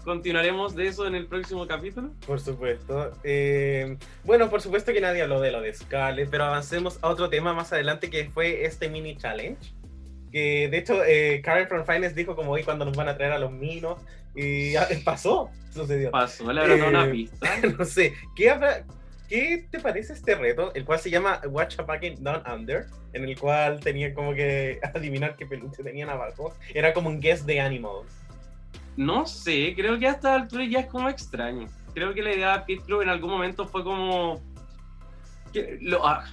continuaremos 0.06 0.74
de 0.76 0.88
eso 0.88 1.06
en 1.06 1.14
el 1.16 1.28
próximo 1.28 1.68
capítulo. 1.68 2.12
Por 2.26 2.40
supuesto. 2.40 3.12
Eh, 3.24 3.98
bueno, 4.24 4.50
por 4.50 4.62
supuesto 4.62 4.94
que 4.94 5.02
nadie 5.02 5.22
habló 5.24 5.42
de 5.42 5.52
lo 5.52 5.60
de 5.60 5.74
Scarlett, 5.74 6.30
pero 6.30 6.46
avancemos 6.46 7.00
a 7.02 7.10
otro 7.10 7.30
tema 7.30 7.54
más 7.54 7.74
adelante 7.74 8.10
que 8.10 8.30
fue 8.30 8.64
este 8.66 8.90
mini 8.90 9.18
challenge. 9.18 9.74
Que 10.32 10.70
de 10.70 10.78
hecho 10.78 11.04
eh, 11.06 11.42
Karen 11.44 11.68
from 11.68 11.86
Finance 11.86 12.16
dijo 12.16 12.36
como 12.36 12.52
hoy 12.52 12.64
cuando 12.64 12.86
nos 12.86 12.96
van 12.96 13.10
a 13.10 13.18
traer 13.18 13.34
a 13.34 13.40
los 13.40 13.52
minos 13.52 14.00
y 14.36 14.74
pasó, 15.06 15.50
sucedió. 15.74 16.12
Pasó, 16.12 16.52
le 16.52 16.62
habrá 16.62 16.78
dado 16.78 16.90
una 16.90 17.06
Eh, 17.06 17.12
pista. 17.12 17.50
no 17.78 17.84
sé, 17.86 18.14
¿qué, 18.36 18.50
habrá- 18.50 18.86
¿qué 19.28 19.68
te 19.70 19.80
parece 19.80 20.14
este 20.14 20.36
reto? 20.36 20.74
El 20.74 20.86
cual 20.86 21.00
se 21.00 21.10
llama 21.10 21.42
Watch 21.50 21.78
a 21.80 21.86
Packing 21.86 22.24
Down 22.24 22.44
Under, 22.50 22.86
en 23.14 23.26
el 23.26 23.38
cual 23.38 23.80
tenía 23.82 24.14
como 24.14 24.34
que 24.34 24.80
adivinar 24.96 25.36
qué 25.36 25.46
peluche 25.46 25.84
tenían 25.84 26.10
abajo. 26.10 26.54
Era 26.74 26.94
como 26.94 27.10
un 27.10 27.20
guess 27.20 27.46
de 27.46 27.60
animal. 27.60 28.04
No 28.98 29.26
sé, 29.26 29.74
creo 29.76 29.98
que 30.00 30.08
a 30.08 30.12
esta 30.12 30.36
altura 30.36 30.66
ya 30.66 30.80
es 30.82 30.86
como 30.88 31.10
extraño. 31.10 31.68
Creo 31.94 32.14
que 32.14 32.22
la 32.22 32.34
idea 32.34 32.58
de 32.58 32.64
Pit 32.66 32.82
Crew 32.86 33.02
en 33.02 33.10
algún 33.10 33.30
momento 33.32 33.68
fue 33.68 33.84
como. 33.84 34.42
que- 35.52 35.78
lo- 35.82 36.06
ah, 36.08 36.24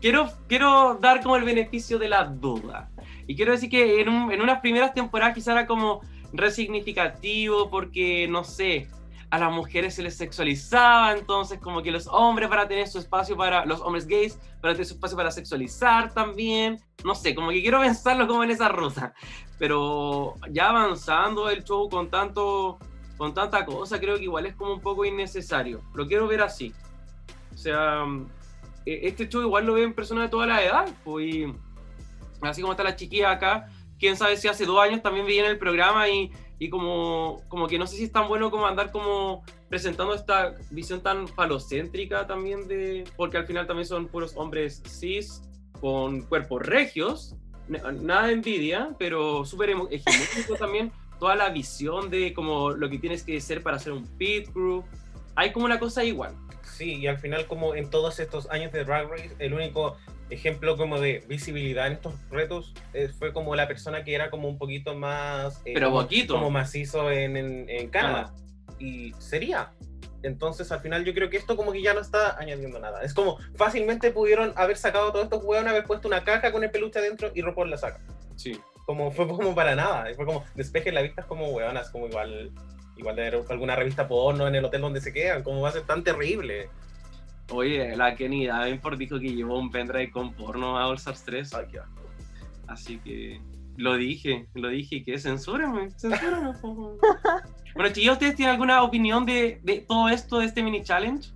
quiero, 0.00 0.28
quiero 0.48 0.98
dar 1.00 1.22
como 1.22 1.36
el 1.36 1.44
beneficio 1.44 1.98
de 1.98 2.08
la 2.08 2.24
duda. 2.24 2.88
Y 3.28 3.36
quiero 3.36 3.52
decir 3.52 3.70
que 3.70 4.00
en, 4.00 4.08
un- 4.08 4.32
en 4.32 4.40
unas 4.42 4.60
primeras 4.60 4.92
temporadas 4.92 5.34
quizá 5.34 5.52
era 5.52 5.66
como 5.66 6.00
resignificativo 6.32 7.70
porque, 7.70 8.26
no 8.28 8.42
sé, 8.42 8.88
a 9.30 9.38
las 9.38 9.52
mujeres 9.52 9.94
se 9.94 10.02
les 10.02 10.16
sexualizaba, 10.16 11.12
entonces 11.12 11.58
como 11.60 11.82
que 11.82 11.90
los 11.90 12.06
hombres 12.06 12.48
para 12.48 12.66
tener 12.66 12.88
su 12.88 12.98
espacio 12.98 13.36
para, 13.36 13.66
los 13.66 13.80
hombres 13.80 14.06
gays, 14.06 14.38
para 14.60 14.72
tener 14.72 14.86
su 14.86 14.94
espacio 14.94 15.16
para 15.16 15.30
sexualizar 15.30 16.12
también, 16.14 16.78
no 17.04 17.14
sé, 17.14 17.34
como 17.34 17.50
que 17.50 17.60
quiero 17.60 17.80
pensarlo 17.80 18.26
como 18.26 18.42
en 18.42 18.50
esa 18.50 18.68
ruta. 18.68 19.12
Pero 19.58 20.34
ya 20.50 20.70
avanzando 20.70 21.50
el 21.50 21.62
show 21.64 21.88
con 21.88 22.08
tanto 22.10 22.78
con 23.18 23.34
tanta 23.34 23.64
cosa 23.66 23.98
creo 23.98 24.16
que 24.16 24.22
igual 24.22 24.46
es 24.46 24.54
como 24.54 24.72
un 24.72 24.80
poco 24.80 25.04
innecesario. 25.04 25.82
Lo 25.92 26.06
quiero 26.06 26.28
ver 26.28 26.40
así. 26.40 26.72
O 27.52 27.56
sea 27.56 28.04
eh, 28.86 29.00
este 29.02 29.28
show 29.28 29.42
igual 29.42 29.66
lo 29.66 29.74
ven 29.74 29.92
personas 29.92 30.24
de 30.24 30.28
toda 30.30 30.46
la 30.46 30.62
edad 30.64 30.88
pues, 31.04 31.26
y 31.26 31.52
así 32.42 32.60
como 32.60 32.72
está 32.72 32.84
la 32.84 32.96
chiquilla 32.96 33.30
acá 33.30 33.68
quién 33.98 34.16
sabe 34.16 34.36
si 34.36 34.48
hace 34.48 34.64
dos 34.64 34.80
años 34.80 35.02
también 35.02 35.26
veían 35.26 35.46
el 35.46 35.58
programa 35.58 36.08
y, 36.08 36.30
y 36.58 36.70
como, 36.70 37.42
como 37.48 37.66
que 37.66 37.78
no 37.78 37.86
sé 37.86 37.96
si 37.96 38.04
es 38.04 38.12
tan 38.12 38.28
bueno 38.28 38.50
como 38.50 38.66
andar 38.66 38.92
como 38.92 39.44
presentando 39.68 40.14
esta 40.14 40.54
visión 40.70 41.02
tan 41.02 41.28
falocéntrica 41.28 42.26
también 42.26 42.68
de 42.68 43.04
porque 43.16 43.36
al 43.36 43.46
final 43.46 43.66
también 43.66 43.86
son 43.86 44.08
puros 44.08 44.34
hombres 44.36 44.82
cis 44.86 45.42
con 45.80 46.22
cuerpos 46.22 46.62
regios 46.62 47.36
nada 47.68 48.26
de 48.26 48.32
envidia, 48.32 48.90
pero 48.98 49.44
súper 49.44 49.70
hegemónico 49.70 50.54
también, 50.58 50.92
toda 51.18 51.36
la 51.36 51.50
visión 51.50 52.10
de 52.10 52.32
como 52.32 52.70
lo 52.70 52.88
que 52.88 52.98
tienes 52.98 53.22
que 53.22 53.40
ser 53.40 53.62
para 53.62 53.76
hacer 53.76 53.92
un 53.92 54.06
pit 54.16 54.50
crew. 54.52 54.84
Hay 55.34 55.52
como 55.52 55.66
una 55.66 55.78
cosa 55.78 56.04
igual. 56.04 56.34
Sí, 56.62 56.96
y 56.96 57.06
al 57.06 57.18
final 57.18 57.46
como 57.46 57.74
en 57.74 57.90
todos 57.90 58.18
estos 58.20 58.48
años 58.50 58.72
de 58.72 58.84
Drag 58.84 59.08
Race, 59.08 59.36
el 59.38 59.52
único 59.52 59.96
ejemplo 60.30 60.76
como 60.76 61.00
de 61.00 61.24
visibilidad 61.28 61.86
en 61.86 61.94
estos 61.94 62.14
retos 62.30 62.74
eh, 62.92 63.08
fue 63.08 63.32
como 63.32 63.54
la 63.56 63.66
persona 63.66 64.04
que 64.04 64.14
era 64.14 64.30
como 64.30 64.48
un 64.48 64.58
poquito 64.58 64.94
más... 64.94 65.60
eh, 65.64 65.72
Pero 65.74 65.90
poquito. 65.90 66.34
Como 66.34 66.50
macizo 66.50 67.10
en, 67.10 67.36
en, 67.36 67.68
en 67.68 67.88
Canadá. 67.88 68.34
Y 68.78 69.12
sería. 69.18 69.72
Entonces 70.22 70.70
al 70.72 70.80
final 70.80 71.04
yo 71.04 71.14
creo 71.14 71.30
que 71.30 71.36
esto 71.36 71.56
como 71.56 71.72
que 71.72 71.82
ya 71.82 71.94
no 71.94 72.00
está 72.00 72.38
añadiendo 72.38 72.78
nada. 72.78 73.02
Es 73.02 73.14
como 73.14 73.38
fácilmente 73.56 74.10
pudieron 74.10 74.52
haber 74.56 74.76
sacado 74.76 75.12
todos 75.12 75.24
estos 75.24 75.42
hueones, 75.44 75.70
haber 75.70 75.84
puesto 75.84 76.08
una 76.08 76.24
caja 76.24 76.52
con 76.52 76.64
el 76.64 76.70
peluche 76.70 76.98
adentro 76.98 77.30
y 77.34 77.42
RuPaul 77.42 77.70
la 77.70 77.78
saca. 77.78 78.00
Sí. 78.36 78.60
Como 78.86 79.10
fue 79.10 79.28
como 79.28 79.54
para 79.54 79.74
nada. 79.74 80.06
Fue 80.14 80.26
como 80.26 80.44
despejen 80.54 80.94
la 80.94 81.02
vista 81.02 81.22
como 81.22 81.48
hueonas, 81.48 81.90
como 81.90 82.06
igual... 82.06 82.52
Igual 82.96 83.14
de 83.14 83.44
alguna 83.48 83.76
revista 83.76 84.08
porno 84.08 84.48
en 84.48 84.56
el 84.56 84.64
hotel 84.64 84.80
donde 84.80 85.00
se 85.00 85.12
quedan, 85.12 85.44
como 85.44 85.60
va 85.60 85.68
a 85.68 85.72
ser 85.72 85.82
tan 85.82 86.02
terrible. 86.02 86.68
Oye, 87.50 87.96
la 87.96 88.14
Kenny 88.14 88.46
Davenport 88.46 88.98
dijo 88.98 89.18
que 89.18 89.32
llevó 89.32 89.58
un 89.58 89.70
pendrive 89.70 90.10
con 90.10 90.34
porno 90.34 90.78
a 90.78 90.86
All 90.86 90.96
Stars 90.96 91.24
3. 91.24 91.54
Ay, 91.54 91.66
qué 91.70 91.78
asco. 91.78 92.02
Así 92.66 92.98
que 92.98 93.40
lo 93.76 93.96
dije, 93.96 94.48
lo 94.54 94.68
dije, 94.68 95.02
que 95.02 95.18
censúrame, 95.18 95.90
censúrame. 95.92 96.52
bueno, 97.74 97.92
chicos, 97.92 98.14
¿ustedes 98.14 98.34
tienen 98.34 98.52
alguna 98.52 98.82
opinión 98.82 99.24
de, 99.24 99.60
de 99.62 99.80
todo 99.80 100.08
esto, 100.08 100.40
de 100.40 100.46
este 100.46 100.62
mini 100.62 100.82
challenge? 100.82 101.30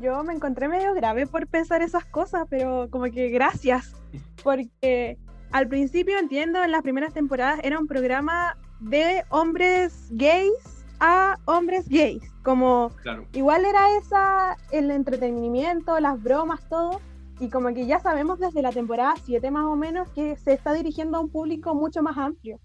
Yo 0.00 0.22
me 0.22 0.34
encontré 0.34 0.68
medio 0.68 0.94
grave 0.94 1.26
por 1.26 1.46
pensar 1.48 1.82
esas 1.82 2.04
cosas, 2.04 2.46
pero 2.48 2.88
como 2.90 3.04
que 3.04 3.28
gracias. 3.30 3.94
Porque 4.42 5.18
al 5.50 5.68
principio 5.68 6.18
entiendo, 6.18 6.62
en 6.62 6.70
las 6.70 6.82
primeras 6.82 7.12
temporadas 7.12 7.60
era 7.62 7.78
un 7.78 7.86
programa 7.86 8.56
de 8.80 9.24
hombres 9.30 10.08
gays 10.10 10.81
a 11.04 11.36
hombres 11.46 11.88
gays. 11.88 12.22
Como 12.44 12.90
Claro. 13.02 13.26
igual 13.32 13.64
era 13.64 13.96
esa 13.98 14.56
el 14.70 14.90
entretenimiento, 14.90 15.98
las 16.00 16.22
bromas, 16.22 16.66
todo. 16.68 17.00
Y 17.40 17.50
como 17.50 17.74
que 17.74 17.86
ya 17.86 17.98
sabemos 17.98 18.38
desde 18.38 18.62
la 18.62 18.70
temporada 18.70 19.14
7 19.24 19.50
más 19.50 19.64
o 19.64 19.74
menos 19.74 20.08
que 20.10 20.36
se 20.36 20.52
está 20.52 20.72
dirigiendo 20.72 21.18
a 21.18 21.20
un 21.20 21.28
público 21.28 21.74
mucho 21.74 22.02
más 22.02 22.16
amplio. 22.16 22.60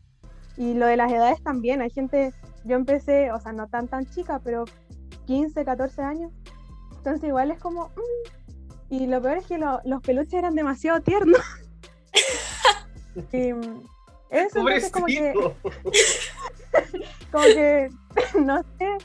Y 0.55 0.73
lo 0.75 0.85
de 0.85 0.97
las 0.97 1.11
edades 1.11 1.41
también. 1.43 1.81
Hay 1.81 1.89
gente, 1.89 2.31
yo 2.63 2.75
empecé, 2.75 3.31
o 3.31 3.39
sea, 3.39 3.53
no 3.53 3.67
tan 3.67 3.87
tan 3.87 4.05
chica, 4.05 4.39
pero 4.43 4.65
15, 5.25 5.65
14 5.65 6.01
años. 6.03 6.31
Entonces 6.95 7.23
igual 7.27 7.49
es 7.51 7.59
como... 7.59 7.87
mm. 7.89 8.37
Y 8.89 9.07
lo 9.07 9.21
peor 9.21 9.37
es 9.37 9.47
que 9.47 9.57
lo- 9.57 9.81
los 9.83 10.01
peluches 10.01 10.33
eran 10.35 10.55
demasiado 10.55 11.01
tiernos. 11.01 11.41
y, 13.33 13.53
mm, 13.53 13.81
eso, 14.29 14.59
entonces 14.59 14.91
como 14.91 15.05
que 15.05 15.33
como 17.31 17.43
que, 17.45 17.89
no 18.39 18.63
sé, 18.77 18.97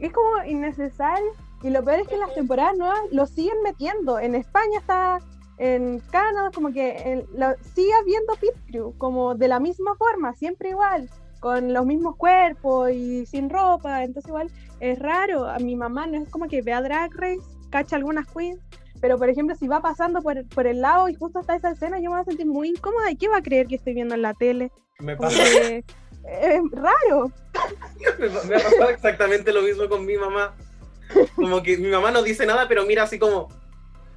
es 0.00 0.12
como 0.12 0.44
innecesario. 0.46 1.30
Y 1.62 1.70
lo 1.70 1.82
peor 1.82 2.00
es 2.00 2.08
que 2.08 2.14
en 2.14 2.20
las 2.20 2.34
temporadas 2.34 2.76
nuevas 2.76 3.00
lo 3.10 3.26
siguen 3.26 3.62
metiendo. 3.62 4.18
En 4.18 4.34
España 4.34 4.78
está, 4.78 5.18
en 5.56 6.00
Canadá, 6.10 6.50
como 6.54 6.72
que 6.72 6.90
el- 7.12 7.26
lo, 7.34 7.54
sigue 7.74 7.92
habiendo 7.94 8.34
Pit 8.34 8.52
Crew, 8.66 8.94
como 8.98 9.34
de 9.34 9.48
la 9.48 9.60
misma 9.60 9.94
forma, 9.96 10.34
siempre 10.34 10.70
igual, 10.70 11.08
con 11.40 11.72
los 11.72 11.86
mismos 11.86 12.16
cuerpos 12.16 12.90
y 12.90 13.24
sin 13.24 13.48
ropa. 13.48 14.04
Entonces, 14.04 14.28
igual 14.28 14.50
es 14.80 14.98
raro. 14.98 15.46
A 15.46 15.58
mi 15.58 15.74
mamá 15.74 16.06
no 16.06 16.22
es 16.22 16.28
como 16.28 16.48
que 16.48 16.60
vea 16.60 16.82
Drag 16.82 17.10
Race, 17.14 17.40
cacha 17.70 17.96
algunas 17.96 18.26
queens. 18.28 18.60
Pero, 19.04 19.18
por 19.18 19.28
ejemplo, 19.28 19.54
si 19.54 19.68
va 19.68 19.82
pasando 19.82 20.22
por, 20.22 20.48
por 20.48 20.66
el 20.66 20.80
lado 20.80 21.10
y 21.10 21.14
justo 21.14 21.38
está 21.38 21.54
esa 21.54 21.72
escena, 21.72 21.98
yo 21.98 22.04
me 22.04 22.16
voy 22.16 22.20
a 22.22 22.24
sentir 22.24 22.46
muy 22.46 22.70
incómoda. 22.70 23.10
¿Y 23.10 23.16
qué 23.16 23.28
va 23.28 23.36
a 23.36 23.42
creer 23.42 23.66
que 23.66 23.74
estoy 23.74 23.92
viendo 23.92 24.14
en 24.14 24.22
la 24.22 24.32
tele? 24.32 24.72
Me 24.98 25.14
pasa, 25.14 25.44
que 25.44 25.84
es 26.26 26.62
raro. 26.72 27.30
me, 28.18 28.28
me 28.48 28.56
ha 28.56 28.64
pasado 28.64 28.88
exactamente 28.88 29.52
lo 29.52 29.60
mismo 29.60 29.90
con 29.90 30.06
mi 30.06 30.16
mamá. 30.16 30.54
Como 31.36 31.62
que 31.62 31.76
mi 31.76 31.90
mamá 31.90 32.12
no 32.12 32.22
dice 32.22 32.46
nada, 32.46 32.66
pero 32.66 32.86
mira 32.86 33.02
así 33.02 33.18
como. 33.18 33.48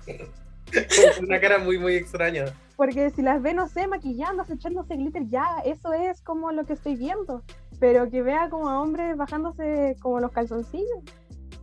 como 0.06 1.16
con 1.18 1.26
una 1.26 1.42
cara 1.42 1.58
muy, 1.58 1.78
muy 1.78 1.96
extraña. 1.96 2.46
Porque 2.78 3.10
si 3.10 3.22
las 3.22 3.42
ve, 3.42 3.54
no 3.54 3.68
sé, 3.68 3.88
maquillándose, 3.88 4.54
echándose 4.54 4.96
glitter, 4.96 5.28
ya, 5.28 5.48
eso 5.66 5.92
es 5.92 6.22
como 6.22 6.54
lo 6.54 6.64
que 6.64 6.72
estoy 6.72 6.96
viendo. 6.96 7.44
Pero 7.82 8.10
que 8.10 8.22
vea 8.22 8.50
como 8.50 8.70
a 8.70 8.82
hombres 8.82 9.18
bajándose 9.18 9.98
como 10.00 10.22
los 10.22 10.32
calzoncillos. 10.32 11.04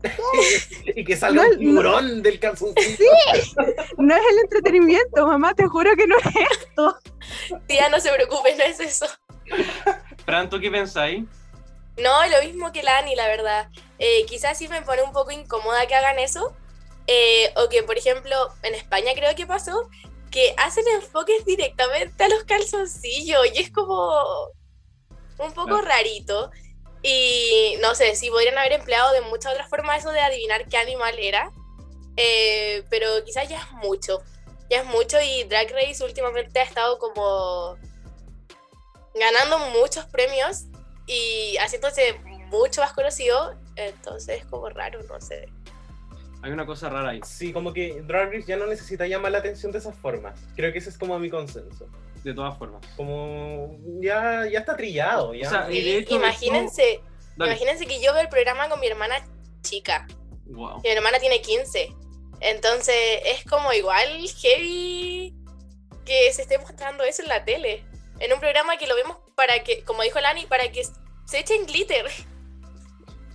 y 0.97 1.05
que 1.05 1.17
salga 1.17 1.43
No, 1.43 1.49
un 1.51 1.59
tiburón 1.59 2.23
del 2.23 2.39
calzoncillo. 2.39 2.97
No 3.99 4.15
es 4.15 4.23
el 4.33 4.39
entretenimiento, 4.45 5.27
mamá, 5.27 5.55
te 5.55 5.67
juro 5.67 5.95
que 5.97 6.07
no 6.07 6.17
es 6.19 6.27
esto. 6.61 6.99
Tía, 7.67 7.89
no 7.89 8.01
se 8.01 8.13
preocupe, 8.13 8.55
no 8.57 8.65
es 8.65 8.81
eso. 8.81 9.07
Fran, 10.25 10.49
¿tú 10.49 10.61
qué 10.61 10.71
pensáis? 10.71 11.25
No, 11.97 12.27
lo 12.27 12.43
mismo 12.43 12.73
que 12.73 12.83
la 12.83 12.99
Ani, 12.99 13.15
la 13.15 13.29
verdad. 13.29 13.69
Eh, 13.99 14.25
quizás 14.27 14.59
sí 14.59 14.69
me 14.69 14.83
pone 14.83 15.03
un 15.03 15.13
poco 15.13 15.31
incómoda 15.31 15.87
que 15.87 15.95
hagan 15.95 16.19
eso. 16.19 16.55
Eh, 17.07 17.53
o 17.57 17.69
que, 17.69 17.83
por 17.83 17.97
ejemplo, 17.99 18.35
en 18.63 18.75
España 18.75 19.13
creo 19.15 19.35
que 19.35 19.47
pasó, 19.47 19.89
que 20.31 20.55
hacen 20.57 20.85
enfoques 20.97 21.45
directamente 21.45 22.25
a 22.25 22.29
los 22.29 22.45
calzoncillos 22.45 23.47
y 23.55 23.59
es 23.59 23.71
como 23.71 24.11
un 25.39 25.53
poco 25.53 25.69
Claro. 25.69 25.83
rarito. 25.87 26.51
Y 27.07 27.77
no 27.83 27.95
sé, 27.95 28.17
si 28.17 28.31
podrían 28.31 28.57
haber 28.57 28.73
empleado 28.73 29.13
de 29.13 29.21
muchas 29.21 29.53
otras 29.53 29.69
formas 29.69 29.99
eso 29.99 30.11
de 30.11 30.21
adivinar 30.21 30.67
qué 30.71 30.79
animal 30.79 31.15
era. 31.19 31.53
Eh, 32.17 32.83
pero 32.89 33.07
quizás 33.27 33.47
ya 33.47 33.59
es 33.59 33.71
mucho. 33.73 34.23
Ya 34.71 34.81
es 34.81 34.87
mucho 34.87 35.19
y 35.21 35.45
Drag 35.45 35.71
Race 35.71 36.03
últimamente 36.03 36.59
ha 36.59 36.63
estado 36.63 36.99
como 36.99 37.77
ganando 39.15 39.59
muchos 39.79 40.07
premios 40.07 40.65
y 41.07 41.59
haciéndose 41.59 42.15
mucho 42.49 42.81
más 42.81 42.95
conocido. 42.95 43.55
Entonces 43.77 44.41
es 44.41 44.47
como 44.47 44.71
raro, 44.71 45.03
no 45.03 45.21
sé. 45.21 45.47
Hay 46.41 46.53
una 46.53 46.65
cosa 46.65 46.89
rara 46.89 47.11
ahí, 47.11 47.21
Sí, 47.23 47.53
como 47.53 47.75
que 47.75 48.01
Drag 48.01 48.33
Race 48.33 48.47
ya 48.47 48.57
no 48.57 48.67
necesita 48.67 49.07
llamar 49.07 49.33
la 49.33 49.39
atención 49.39 49.73
de 49.73 49.79
esas 49.79 49.95
formas. 49.95 50.41
Creo 50.57 50.73
que 50.73 50.79
ese 50.79 50.89
es 50.89 50.97
como 50.97 51.19
mi 51.19 51.29
consenso. 51.29 51.87
De 52.25 52.35
todas 52.35 52.59
formas. 52.59 52.85
Como 52.97 53.79
ya, 54.01 54.47
ya 54.51 54.61
está 54.61 54.77
trillado. 54.77 55.35
Ya. 55.35 55.47
O 55.47 55.51
sea, 55.51 55.71
y 55.71 55.83
de 55.83 55.99
hecho, 55.99 56.17
imagínense, 56.17 57.01
imagínense 57.37 57.87
que 57.87 58.03
yo 58.03 58.13
veo 58.13 58.23
el 58.23 58.29
programa 58.29 58.69
con 58.69 58.81
mi 58.81 58.87
hermana 58.87 59.17
chica. 59.63 60.07
Wow. 60.47 60.79
Y 60.79 60.89
mi 60.89 60.91
hermana 60.91 61.19
tiene 61.19 61.41
15. 61.41 61.95
Entonces 62.41 62.97
es 63.27 63.45
como 63.45 63.73
igual 63.73 64.09
heavy 64.41 65.35
que 66.05 66.33
se 66.33 66.43
esté 66.43 66.59
mostrando 66.59 67.05
eso 67.05 67.23
en 67.23 67.29
la 67.29 67.45
tele. 67.45 67.85
En 68.21 68.33
un 68.33 68.41
programa 68.41 68.77
que 68.77 68.87
lo 68.87 68.95
vemos 68.95 69.19
para 69.35 69.63
que, 69.63 69.83
como 69.85 70.03
dijo 70.03 70.21
Lani, 70.21 70.47
para 70.47 70.71
que 70.71 70.85
se 71.25 71.39
echen 71.39 71.67
glitter. 71.67 72.07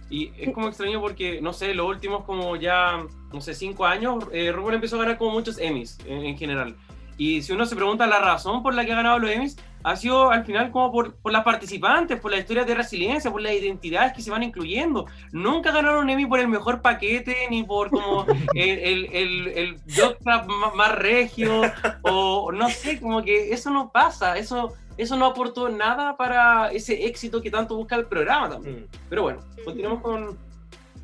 Y 0.10 0.32
es 0.38 0.54
como 0.54 0.68
extraño 0.68 1.02
porque, 1.02 1.40
no 1.42 1.54
sé, 1.54 1.74
los 1.74 1.88
últimos 1.88 2.26
como 2.26 2.56
ya, 2.56 3.06
no 3.32 3.42
sé, 3.42 3.54
cinco 3.54 3.86
años, 3.86 4.24
eh, 4.32 4.52
RuPaul 4.52 4.74
empezó 4.74 4.96
a 4.96 5.00
ganar 5.00 5.18
como 5.18 5.32
muchos 5.32 5.60
Emmys 5.60 6.00
en, 6.06 6.26
en 6.26 6.38
general. 6.38 6.76
Y 7.20 7.42
si 7.42 7.52
uno 7.52 7.66
se 7.66 7.76
pregunta 7.76 8.08
la 8.08 8.20
razón 8.20 8.64
por 8.64 8.74
la 8.74 8.86
que 8.86 8.94
ha 8.94 8.96
ganado 8.96 9.20
los 9.20 9.30
Emmys, 9.30 9.58
ha 9.84 9.98
sido 9.98 10.32
al 10.32 10.46
final 10.46 10.72
como 10.72 10.90
por, 10.90 11.16
por 11.16 11.34
las 11.34 11.44
participantes, 11.44 12.18
por 12.18 12.32
las 12.32 12.40
historias 12.40 12.66
de 12.66 12.76
resiliencia, 12.76 13.30
por 13.30 13.42
las 13.42 13.52
identidades 13.52 14.14
que 14.14 14.22
se 14.22 14.32
van 14.32 14.42
incluyendo. 14.42 15.06
Nunca 15.34 15.74
ganaron 15.74 16.06
un 16.06 16.10
Emmy 16.10 16.26
por 16.26 16.40
el 16.40 16.48
mejor 16.48 16.82
paquete, 16.82 17.36
ni 17.50 17.64
por 17.64 17.90
como 17.90 18.26
el, 18.56 18.80
el, 18.80 19.06
el, 19.12 19.48
el 19.50 19.78
más, 20.24 20.48
más 20.76 20.96
regio, 20.96 21.62
o 22.04 22.54
no 22.54 22.70
sé, 22.70 23.02
como 23.02 23.22
que 23.22 23.52
eso 23.52 23.70
no 23.70 23.92
pasa, 23.92 24.38
eso, 24.38 24.74
eso 24.96 25.18
no 25.18 25.26
aportó 25.26 25.68
nada 25.68 26.16
para 26.16 26.72
ese 26.72 27.06
éxito 27.06 27.42
que 27.42 27.52
tanto 27.52 27.76
busca 27.76 27.98
el 27.98 28.06
programa 28.06 28.50
también. 28.50 28.84
Mm. 28.84 28.98
Pero 29.10 29.24
bueno, 29.24 29.40
continuamos 29.66 30.02
con 30.02 30.49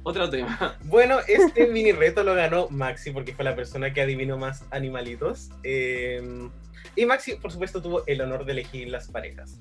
otro 0.05 0.29
tema. 0.29 0.77
Bueno, 0.85 1.17
este 1.27 1.67
mini 1.67 1.91
reto 1.91 2.23
lo 2.23 2.33
ganó 2.35 2.69
Maxi 2.69 3.11
porque 3.11 3.33
fue 3.33 3.43
la 3.43 3.55
persona 3.55 3.93
que 3.93 4.01
adivinó 4.01 4.37
más 4.37 4.63
animalitos. 4.71 5.49
Eh, 5.63 6.49
y 6.95 7.05
Maxi, 7.05 7.35
por 7.35 7.51
supuesto, 7.51 7.81
tuvo 7.81 8.05
el 8.07 8.21
honor 8.21 8.45
de 8.45 8.53
elegir 8.53 8.87
las 8.87 9.09
parejas. 9.09 9.59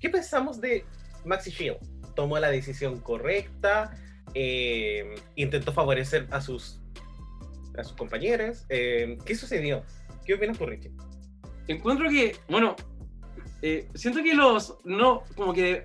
¿Qué 0.00 0.10
pensamos 0.10 0.60
de 0.60 0.84
Maxi 1.24 1.50
Shield? 1.50 1.78
¿Tomó 2.14 2.38
la 2.38 2.50
decisión 2.50 3.00
correcta? 3.00 3.96
Eh, 4.34 5.14
¿Intentó 5.36 5.72
favorecer 5.72 6.26
a 6.30 6.40
sus, 6.40 6.80
a 7.78 7.84
sus 7.84 7.96
compañeros? 7.96 8.64
Eh, 8.68 9.18
¿Qué 9.24 9.34
sucedió? 9.34 9.84
¿Qué 10.24 10.34
opinas 10.34 10.58
tú, 10.58 10.66
Richie? 10.66 10.92
Encuentro 11.68 12.08
que, 12.08 12.36
bueno, 12.48 12.74
eh, 13.62 13.88
siento 13.94 14.22
que 14.22 14.34
los, 14.34 14.76
no, 14.84 15.24
como 15.36 15.52
que 15.52 15.84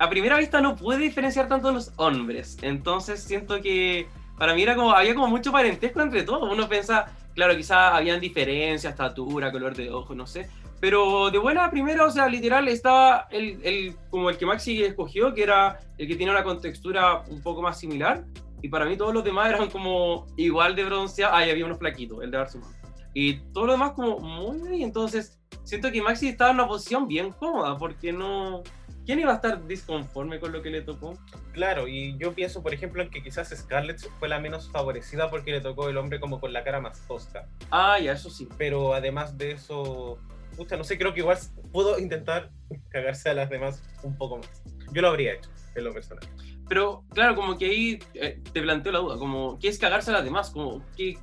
a 0.00 0.08
primera 0.08 0.38
vista 0.38 0.62
no 0.62 0.76
puede 0.76 1.00
diferenciar 1.00 1.46
tanto 1.46 1.70
los 1.70 1.92
hombres. 1.96 2.56
Entonces 2.62 3.22
siento 3.22 3.60
que 3.60 4.08
para 4.38 4.54
mí 4.54 4.62
era 4.62 4.74
como, 4.74 4.92
había 4.92 5.14
como 5.14 5.28
mucho 5.28 5.52
parentesco 5.52 6.00
entre 6.00 6.22
todos. 6.22 6.50
Uno 6.50 6.66
piensa, 6.70 7.14
claro, 7.34 7.54
quizás 7.54 7.92
habían 7.92 8.18
diferencias, 8.18 8.94
estatura, 8.94 9.52
color 9.52 9.76
de 9.76 9.90
ojos, 9.90 10.16
no 10.16 10.26
sé. 10.26 10.48
Pero 10.80 11.30
de 11.30 11.36
buena 11.36 11.70
primera, 11.70 12.06
o 12.06 12.10
sea, 12.10 12.26
literal, 12.28 12.66
estaba 12.68 13.28
el, 13.30 13.60
el, 13.62 13.94
como 14.08 14.30
el 14.30 14.38
que 14.38 14.46
Maxi 14.46 14.82
escogió, 14.82 15.34
que 15.34 15.42
era 15.42 15.78
el 15.98 16.08
que 16.08 16.16
tiene 16.16 16.32
una 16.32 16.44
contextura 16.44 17.22
un 17.28 17.42
poco 17.42 17.60
más 17.60 17.78
similar. 17.78 18.24
Y 18.62 18.70
para 18.70 18.86
mí 18.86 18.96
todos 18.96 19.12
los 19.12 19.22
demás 19.22 19.50
eran 19.50 19.68
como 19.68 20.26
igual 20.38 20.76
de 20.76 20.84
bronceados. 20.84 21.36
Ah, 21.36 21.46
y 21.46 21.50
había 21.50 21.66
uno 21.66 21.76
flaquito, 21.76 22.22
el 22.22 22.30
de 22.30 22.38
Arsumán. 22.38 22.70
Y 23.12 23.34
todo 23.52 23.66
lo 23.66 23.72
demás 23.72 23.92
como 23.92 24.18
muy 24.18 24.66
bien. 24.70 24.82
Entonces, 24.82 25.38
siento 25.62 25.92
que 25.92 26.00
Maxi 26.00 26.28
estaba 26.28 26.52
en 26.52 26.56
una 26.56 26.68
posición 26.68 27.06
bien 27.06 27.32
cómoda, 27.32 27.76
porque 27.76 28.14
no... 28.14 28.62
¿Quién 29.06 29.18
iba 29.18 29.32
a 29.32 29.36
estar 29.36 29.66
disconforme 29.66 30.38
con 30.38 30.52
lo 30.52 30.62
que 30.62 30.70
le 30.70 30.82
tocó? 30.82 31.18
Claro, 31.52 31.88
y 31.88 32.16
yo 32.18 32.34
pienso, 32.34 32.62
por 32.62 32.74
ejemplo, 32.74 33.02
en 33.02 33.10
que 33.10 33.22
quizás 33.22 33.48
Scarlett 33.48 34.00
fue 34.18 34.28
la 34.28 34.38
menos 34.38 34.70
favorecida 34.70 35.30
porque 35.30 35.52
le 35.52 35.60
tocó 35.60 35.88
el 35.88 35.96
hombre 35.96 36.20
como 36.20 36.40
con 36.40 36.52
la 36.52 36.62
cara 36.62 36.80
más 36.80 37.06
tosca. 37.08 37.48
Ah, 37.70 37.98
ya, 37.98 38.12
eso 38.12 38.30
sí. 38.30 38.48
Pero 38.58 38.94
además 38.94 39.36
de 39.36 39.52
eso, 39.52 40.18
pucha, 40.56 40.76
no 40.76 40.84
sé, 40.84 40.98
creo 40.98 41.14
que 41.14 41.20
igual 41.20 41.38
pudo 41.72 41.98
intentar 41.98 42.50
cagarse 42.90 43.30
a 43.30 43.34
las 43.34 43.50
demás 43.50 43.82
un 44.02 44.16
poco 44.16 44.38
más. 44.38 44.62
Yo 44.92 45.02
lo 45.02 45.08
habría 45.08 45.34
hecho, 45.34 45.50
en 45.74 45.84
lo 45.84 45.92
personal. 45.92 46.26
Pero, 46.68 47.04
claro, 47.10 47.34
como 47.34 47.58
que 47.58 47.64
ahí 47.64 47.98
eh, 48.14 48.40
te 48.52 48.62
planteo 48.62 48.92
la 48.92 49.00
duda, 49.00 49.16
como, 49.16 49.58
¿qué 49.58 49.68
es 49.68 49.78
cagarse 49.78 50.10
a 50.10 50.14
las 50.14 50.24
demás? 50.24 50.50
Como, 50.50 50.84
¿qué, 50.96 51.18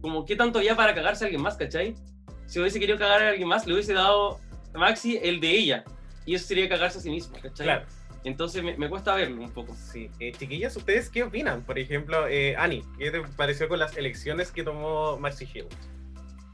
como, 0.00 0.24
¿qué 0.24 0.36
tanto 0.36 0.58
había 0.58 0.76
para 0.76 0.94
cagarse 0.94 1.24
a 1.24 1.26
alguien 1.26 1.42
más, 1.42 1.56
cachai? 1.56 1.94
Si 2.46 2.60
hubiese 2.60 2.78
querido 2.78 2.98
cagar 2.98 3.22
a 3.22 3.28
alguien 3.30 3.48
más, 3.48 3.66
le 3.66 3.74
hubiese 3.74 3.94
dado 3.94 4.38
a 4.74 4.78
Maxi 4.78 5.18
el 5.22 5.40
de 5.40 5.50
ella. 5.50 5.84
Y 6.30 6.36
eso 6.36 6.46
sería 6.46 6.68
cagarse 6.68 6.98
a 6.98 7.00
sí 7.00 7.10
mismo, 7.10 7.34
¿cachai? 7.42 7.66
Claro. 7.66 7.86
Entonces 8.22 8.62
me, 8.62 8.76
me 8.76 8.88
cuesta 8.88 9.16
verlo 9.16 9.42
un 9.42 9.50
poco. 9.50 9.74
Sí, 9.74 10.08
eh, 10.20 10.30
chiquillas, 10.30 10.76
¿ustedes 10.76 11.10
qué 11.10 11.24
opinan? 11.24 11.62
Por 11.62 11.76
ejemplo, 11.76 12.28
eh, 12.28 12.54
Ani, 12.56 12.84
¿qué 12.98 13.10
te 13.10 13.20
pareció 13.36 13.68
con 13.68 13.80
las 13.80 13.96
elecciones 13.96 14.52
que 14.52 14.62
tomó 14.62 15.18
Maxi 15.18 15.48
Hill? 15.52 15.66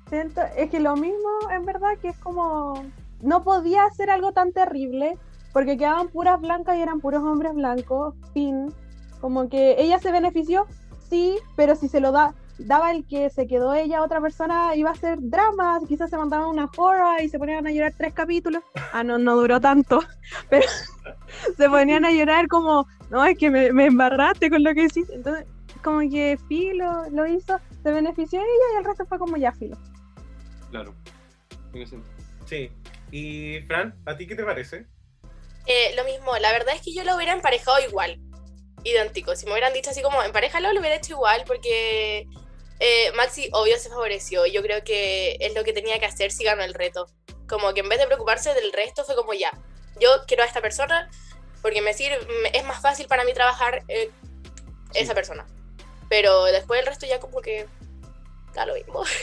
Siento, 0.08 0.40
es 0.56 0.70
que 0.70 0.80
lo 0.80 0.96
mismo, 0.96 1.28
en 1.52 1.66
verdad, 1.66 1.90
que 2.00 2.08
es 2.08 2.16
como. 2.20 2.90
No 3.20 3.44
podía 3.44 3.84
hacer 3.84 4.08
algo 4.08 4.32
tan 4.32 4.52
terrible, 4.52 5.18
porque 5.52 5.76
quedaban 5.76 6.08
puras 6.08 6.40
blancas 6.40 6.78
y 6.78 6.80
eran 6.80 7.00
puros 7.00 7.22
hombres 7.22 7.52
blancos, 7.52 8.14
fin. 8.32 8.72
Como 9.20 9.50
que 9.50 9.76
ella 9.78 9.98
se 9.98 10.10
benefició, 10.10 10.64
sí, 11.10 11.36
pero 11.54 11.76
si 11.76 11.88
se 11.88 12.00
lo 12.00 12.12
da, 12.12 12.34
daba 12.58 12.92
el 12.92 13.06
que 13.06 13.30
se 13.30 13.46
quedó 13.46 13.74
ella 13.74 14.02
otra 14.02 14.20
persona, 14.20 14.74
iba 14.74 14.90
a 14.90 14.94
ser 14.94 15.18
drama, 15.20 15.80
quizás 15.86 16.10
se 16.10 16.16
mandaban 16.16 16.48
una 16.48 16.70
horror 16.76 17.20
y 17.20 17.28
se 17.28 17.38
ponían 17.38 17.66
a 17.66 17.70
llorar 17.70 17.94
tres 17.96 18.14
capítulos. 18.14 18.62
Ah, 18.92 19.04
no, 19.04 19.18
no 19.18 19.36
duró 19.36 19.60
tanto, 19.60 20.00
pero 20.50 20.66
se 21.56 21.68
ponían 21.68 22.04
a 22.04 22.10
llorar 22.10 22.48
como, 22.48 22.86
no, 23.10 23.24
es 23.24 23.36
que 23.38 23.50
me, 23.50 23.72
me 23.72 23.86
embarraste 23.86 24.50
con 24.50 24.62
lo 24.62 24.74
que 24.74 24.84
hiciste. 24.84 25.14
Entonces, 25.14 25.46
como 25.82 26.00
que 26.00 26.38
Filo 26.48 27.04
lo 27.10 27.26
hizo, 27.26 27.60
se 27.82 27.92
benefició 27.92 28.40
ella 28.40 28.74
y 28.74 28.78
el 28.78 28.84
resto 28.84 29.06
fue 29.06 29.18
como 29.18 29.36
ya 29.36 29.52
Filo. 29.52 29.76
Claro. 30.70 30.94
Sí. 32.44 32.70
Y 33.10 33.60
Fran, 33.66 33.94
¿a 34.06 34.16
ti 34.16 34.26
qué 34.26 34.34
te 34.34 34.44
parece? 34.44 34.86
Eh, 35.66 35.94
lo 35.96 36.04
mismo, 36.04 36.36
la 36.38 36.52
verdad 36.52 36.74
es 36.74 36.82
que 36.82 36.94
yo 36.94 37.04
lo 37.04 37.16
hubiera 37.16 37.32
emparejado 37.32 37.78
igual, 37.86 38.20
idéntico. 38.84 39.34
Si 39.36 39.46
me 39.46 39.52
hubieran 39.52 39.72
dicho 39.72 39.90
así 39.90 40.02
como, 40.02 40.22
emparejalo, 40.22 40.72
lo 40.72 40.80
hubiera 40.80 40.96
hecho 40.96 41.14
igual, 41.14 41.44
porque 41.46 42.26
eh, 42.80 43.12
Maxi 43.16 43.48
obvio 43.52 43.78
se 43.78 43.88
favoreció. 43.88 44.46
Yo 44.46 44.62
creo 44.62 44.82
que 44.84 45.36
es 45.40 45.54
lo 45.54 45.64
que 45.64 45.72
tenía 45.72 45.98
que 45.98 46.06
hacer 46.06 46.30
si 46.30 46.44
ganó 46.44 46.62
el 46.64 46.74
reto. 46.74 47.06
Como 47.48 47.72
que 47.74 47.80
en 47.80 47.88
vez 47.88 47.98
de 47.98 48.06
preocuparse 48.06 48.54
del 48.54 48.72
resto, 48.72 49.04
fue 49.04 49.14
como 49.14 49.32
ya, 49.34 49.50
yo 50.00 50.08
quiero 50.26 50.42
a 50.42 50.46
esta 50.46 50.60
persona 50.60 51.08
porque 51.62 51.80
me 51.82 51.94
sirve, 51.94 52.18
es 52.52 52.64
más 52.64 52.80
fácil 52.82 53.06
para 53.08 53.24
mí 53.24 53.32
trabajar 53.32 53.82
eh, 53.88 54.10
Sí. 54.92 55.00
esa 55.02 55.14
persona. 55.14 55.46
Pero 56.08 56.44
después 56.44 56.80
el 56.80 56.86
resto 56.86 57.06
ya 57.06 57.18
como 57.18 57.40
que 57.40 57.66
da 58.54 58.66
lo 58.66 58.74
mismo. 58.74 59.02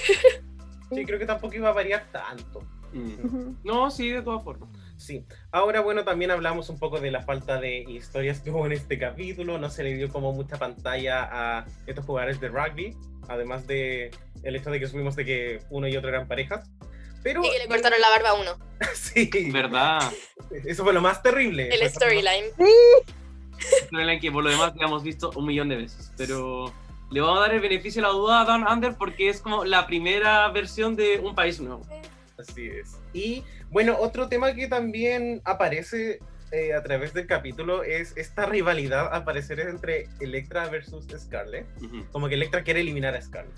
Sí, 0.94 1.06
creo 1.06 1.18
que 1.18 1.26
tampoco 1.26 1.56
iba 1.56 1.70
a 1.70 1.74
variar 1.74 2.06
tanto. 2.12 2.62
Mm. 2.92 3.56
No, 3.63 3.89
sí, 3.89 4.10
de 4.12 4.22
todas 4.22 4.44
formas. 4.44 4.70
Sí. 5.04 5.26
Ahora, 5.52 5.82
bueno, 5.82 6.06
también 6.06 6.32
hablamos 6.32 6.70
un 6.70 6.80
poco 6.80 7.02
de 7.02 7.12
la 7.12 7.22
falta 7.22 7.60
de 7.60 7.80
historias 7.80 8.39
que 8.44 8.52
hubo 8.52 8.66
en 8.66 8.72
este 8.72 8.98
capítulo. 8.98 9.58
No 9.58 9.70
se 9.70 9.84
le 9.84 9.96
dio 9.96 10.10
como 10.10 10.32
mucha 10.32 10.58
pantalla 10.58 11.28
a 11.30 11.66
estos 11.86 12.06
jugadores 12.06 12.39
de 12.39 12.48
rugby. 12.48 12.96
Además 13.28 13.68
de 13.68 14.12
el 14.44 14.56
hecho 14.56 14.72
de 14.72 14.80
que 14.80 14.88
supimos 14.88 15.16
de 15.18 15.26
que 15.26 15.60
uno 15.70 15.88
y 15.89 15.98
otro 15.98 16.10
eran 16.10 16.28
parejas. 16.28 16.70
Pero 17.22 17.44
Y 17.44 17.50
que 17.50 17.60
le 17.60 17.68
cortaron 17.68 18.00
la 18.00 18.10
barba 18.10 18.30
a 18.30 18.34
uno. 18.34 18.52
sí, 18.94 19.30
¿Verdad? 19.52 20.00
eso 20.66 20.84
fue 20.86 20.94
lo 20.94 21.02
más 21.02 21.22
terrible. 21.22 21.68
El 21.68 21.89
storyline. 21.89 22.46
Storyline 23.88 24.22
que 24.22 24.32
por 24.32 24.44
lo 24.44 24.50
demás 24.50 24.74
ya 24.80 24.86
hemos 24.86 25.04
visto 25.04 25.32
un 25.36 25.46
millón 25.46 25.68
de 25.68 25.78
veces. 25.78 26.13
Pero 26.16 26.74
le 27.12 27.20
vamos 27.20 27.39
a 27.39 27.42
dar 27.42 27.54
el 27.54 27.62
beneficio 27.62 28.02
de 28.02 28.08
la 28.08 28.13
duda 28.13 28.42
a 28.42 28.46
Dan 28.46 28.66
Under 28.66 28.96
porque 28.98 29.28
es 29.28 29.42
como 29.42 29.66
la 29.66 29.86
primera 29.86 30.50
versión 30.50 30.96
de 30.96 31.20
un 31.20 31.36
país 31.36 31.60
nuevo. 31.60 31.86
Así 32.38 32.68
es. 32.68 33.03
Y 33.13 33.43
bueno, 33.69 33.95
otro 33.99 34.28
tema 34.28 34.54
que 34.54 34.67
también 34.67 35.41
aparece 35.45 36.19
eh, 36.52 36.73
a 36.73 36.84
través 36.84 37.13
del 37.13 37.26
capítulo 37.28 37.84
es 37.84 38.15
esta 38.17 38.45
rivalidad 38.45 39.13
a 39.13 39.23
parecer 39.26 39.60
entre 39.60 40.08
Electra 40.19 40.67
versus 40.69 41.06
Scarlet. 41.17 41.65
Como 42.12 42.28
que 42.28 42.36
Electra 42.36 42.63
quiere 42.63 42.82
eliminar 42.82 43.15
a 43.15 43.21
Scarlet. 43.21 43.54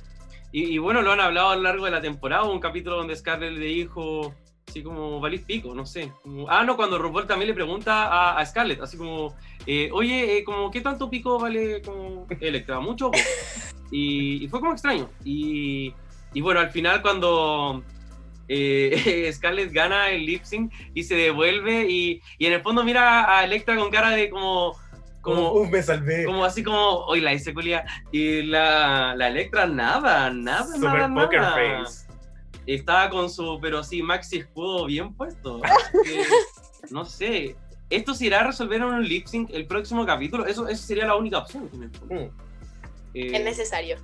Y, 0.51 0.65
y 0.73 0.77
bueno, 0.77 1.01
lo 1.01 1.11
han 1.11 1.19
hablado 1.19 1.49
a 1.49 1.55
lo 1.55 1.63
largo 1.63 1.85
de 1.85 1.91
la 1.91 2.01
temporada, 2.01 2.43
un 2.43 2.59
capítulo 2.59 2.95
donde 2.97 3.15
Scarlett 3.15 3.51
le 3.53 3.65
dijo, 3.65 4.33
así 4.69 4.81
como, 4.83 5.19
valís 5.19 5.41
pico, 5.41 5.75
no 5.75 5.85
sé. 5.85 6.11
Como- 6.21 6.49
ah, 6.49 6.63
no, 6.63 6.77
cuando 6.77 6.97
RuPaul 6.97 7.27
también 7.27 7.49
le 7.49 7.53
pregunta 7.53 8.05
a, 8.05 8.37
a 8.39 8.45
Scarlett, 8.45 8.79
así 8.81 8.95
como, 8.95 9.35
eh, 9.65 9.89
oye, 9.91 10.37
eh, 10.37 10.43
como, 10.45 10.71
¿qué 10.71 10.79
tanto 10.79 11.09
pico 11.09 11.37
vale 11.39 11.81
como 11.81 12.25
Electra? 12.39 12.79
¿Mucho? 12.79 13.11
Y, 13.91 14.43
y 14.43 14.47
fue 14.47 14.59
como 14.59 14.71
extraño. 14.73 15.09
Y, 15.23 15.93
y 16.33 16.41
bueno, 16.41 16.59
al 16.59 16.71
final 16.71 17.01
cuando 17.03 17.83
eh, 18.47 19.29
Scarlett 19.33 19.71
gana 19.71 20.09
el 20.09 20.25
lip 20.25 20.43
sync 20.43 20.71
y 20.93 21.03
se 21.03 21.15
devuelve 21.15 21.85
y, 21.89 22.21
y 22.37 22.45
en 22.45 22.53
el 22.53 22.61
fondo 22.61 22.83
mira 22.83 23.37
a 23.37 23.43
Electra 23.43 23.75
con 23.75 23.89
cara 23.91 24.11
de 24.11 24.29
como... 24.29 24.75
Como, 25.21 25.53
"Uh, 25.53 25.65
me 25.65 25.81
salvé. 25.81 26.23
como 26.25 26.45
así 26.45 26.61
como, 26.61 26.99
hoy 27.05 27.19
la 27.19 27.33
hice. 27.33 27.51
Y 28.11 28.43
la, 28.43 29.15
la 29.17 29.27
Electra, 29.29 29.65
nada, 29.65 30.29
nada, 30.29 30.67
Super 30.75 31.09
nada, 31.09 31.23
poker 31.23 31.41
nada. 31.41 31.83
face. 31.83 32.05
Estaba 32.67 33.09
con 33.09 33.29
su, 33.31 33.57
pero 33.59 33.83
sí, 33.83 34.03
maxi 34.03 34.37
escudo 34.37 34.85
bien 34.85 35.13
puesto. 35.15 35.61
Que, 36.03 36.23
no 36.91 37.05
sé. 37.05 37.55
¿Esto 37.89 38.13
se 38.13 38.27
irá 38.27 38.41
a 38.41 38.43
resolver 38.47 38.77
en 38.77 38.83
un 38.85 39.03
lip 39.07 39.25
sync 39.25 39.49
el 39.51 39.65
próximo 39.65 40.05
capítulo? 40.05 40.45
Eso, 40.45 40.67
eso 40.67 40.85
sería 40.85 41.07
la 41.07 41.15
única 41.15 41.39
opción. 41.39 41.69
que 41.69 41.77
me 41.77 41.89
pone. 41.89 42.25
Mm. 42.27 42.29
Eh, 43.15 43.31
Es 43.37 43.43
necesario. 43.43 43.97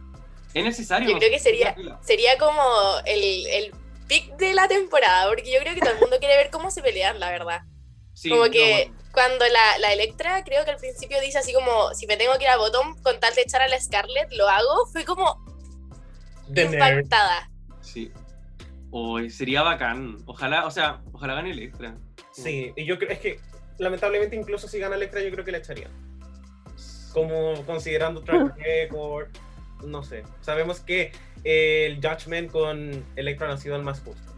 es 0.55 0.63
necesario. 0.63 1.07
Yo 1.09 1.17
creo 1.19 1.29
que 1.29 1.39
sería- 1.39 1.75
Sería 2.01 2.35
como 2.39 2.61
el, 3.05 3.45
el 3.47 3.71
pick 4.11 4.35
de 4.35 4.53
la 4.53 4.67
temporada, 4.67 5.29
porque 5.29 5.49
yo 5.49 5.59
creo 5.61 5.73
que 5.73 5.79
todo 5.79 5.91
el 5.93 5.99
mundo 5.99 6.17
quiere 6.19 6.35
ver 6.35 6.49
cómo 6.51 6.69
se 6.69 6.81
pelean, 6.81 7.17
la 7.21 7.31
verdad. 7.31 7.61
Sí, 8.13 8.29
como 8.29 8.45
no, 8.45 8.51
que 8.51 8.89
bueno. 8.89 9.01
cuando 9.13 9.45
la, 9.47 9.77
la 9.79 9.93
Electra, 9.93 10.43
creo 10.43 10.65
que 10.65 10.71
al 10.71 10.77
principio 10.77 11.21
dice 11.21 11.37
así 11.37 11.53
como, 11.53 11.93
si 11.93 12.07
me 12.07 12.17
tengo 12.17 12.37
que 12.37 12.43
ir 12.43 12.49
a 12.49 12.57
botón 12.57 13.01
con 13.03 13.21
tal 13.21 13.33
de 13.35 13.43
echar 13.43 13.61
a 13.61 13.69
la 13.69 13.79
Scarlett, 13.79 14.33
lo 14.33 14.49
hago, 14.49 14.85
fue 14.91 15.05
como 15.05 15.41
The 16.53 16.67
nerd. 16.67 16.73
impactada. 16.73 17.49
Sí. 17.79 18.11
O 18.91 19.17
sería 19.29 19.61
bacán. 19.61 20.17
Ojalá, 20.25 20.65
o 20.65 20.71
sea, 20.71 21.01
ojalá 21.13 21.35
gane 21.35 21.51
Electra. 21.51 21.95
Sí, 22.33 22.73
y 22.75 22.85
yo 22.85 22.99
creo, 22.99 23.11
es 23.11 23.19
que 23.19 23.39
lamentablemente 23.77 24.35
incluso 24.35 24.67
si 24.67 24.77
gana 24.77 24.97
Electra 24.97 25.21
yo 25.21 25.31
creo 25.31 25.45
que 25.45 25.53
le 25.53 25.59
echarían. 25.59 25.91
Como 27.13 27.65
considerando 27.65 28.21
track 28.21 28.57
record, 28.57 29.29
no 29.85 30.03
sé. 30.03 30.23
Sabemos 30.41 30.81
que 30.81 31.13
el 31.43 31.95
Judgment 31.95 32.51
con 32.51 33.05
ha 33.17 33.57
sido 33.57 33.75
el 33.75 33.83
más 33.83 34.01
justo. 34.01 34.31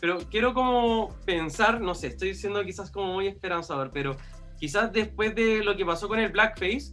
Pero 0.00 0.18
quiero 0.30 0.52
como 0.52 1.16
pensar, 1.24 1.80
no 1.80 1.94
sé, 1.94 2.08
estoy 2.08 2.34
siendo 2.34 2.62
quizás 2.64 2.90
como 2.90 3.14
muy 3.14 3.26
esperanzador, 3.26 3.90
pero 3.92 4.16
quizás 4.58 4.92
después 4.92 5.34
de 5.34 5.64
lo 5.64 5.76
que 5.76 5.86
pasó 5.86 6.08
con 6.08 6.18
el 6.18 6.30
Blackface, 6.30 6.92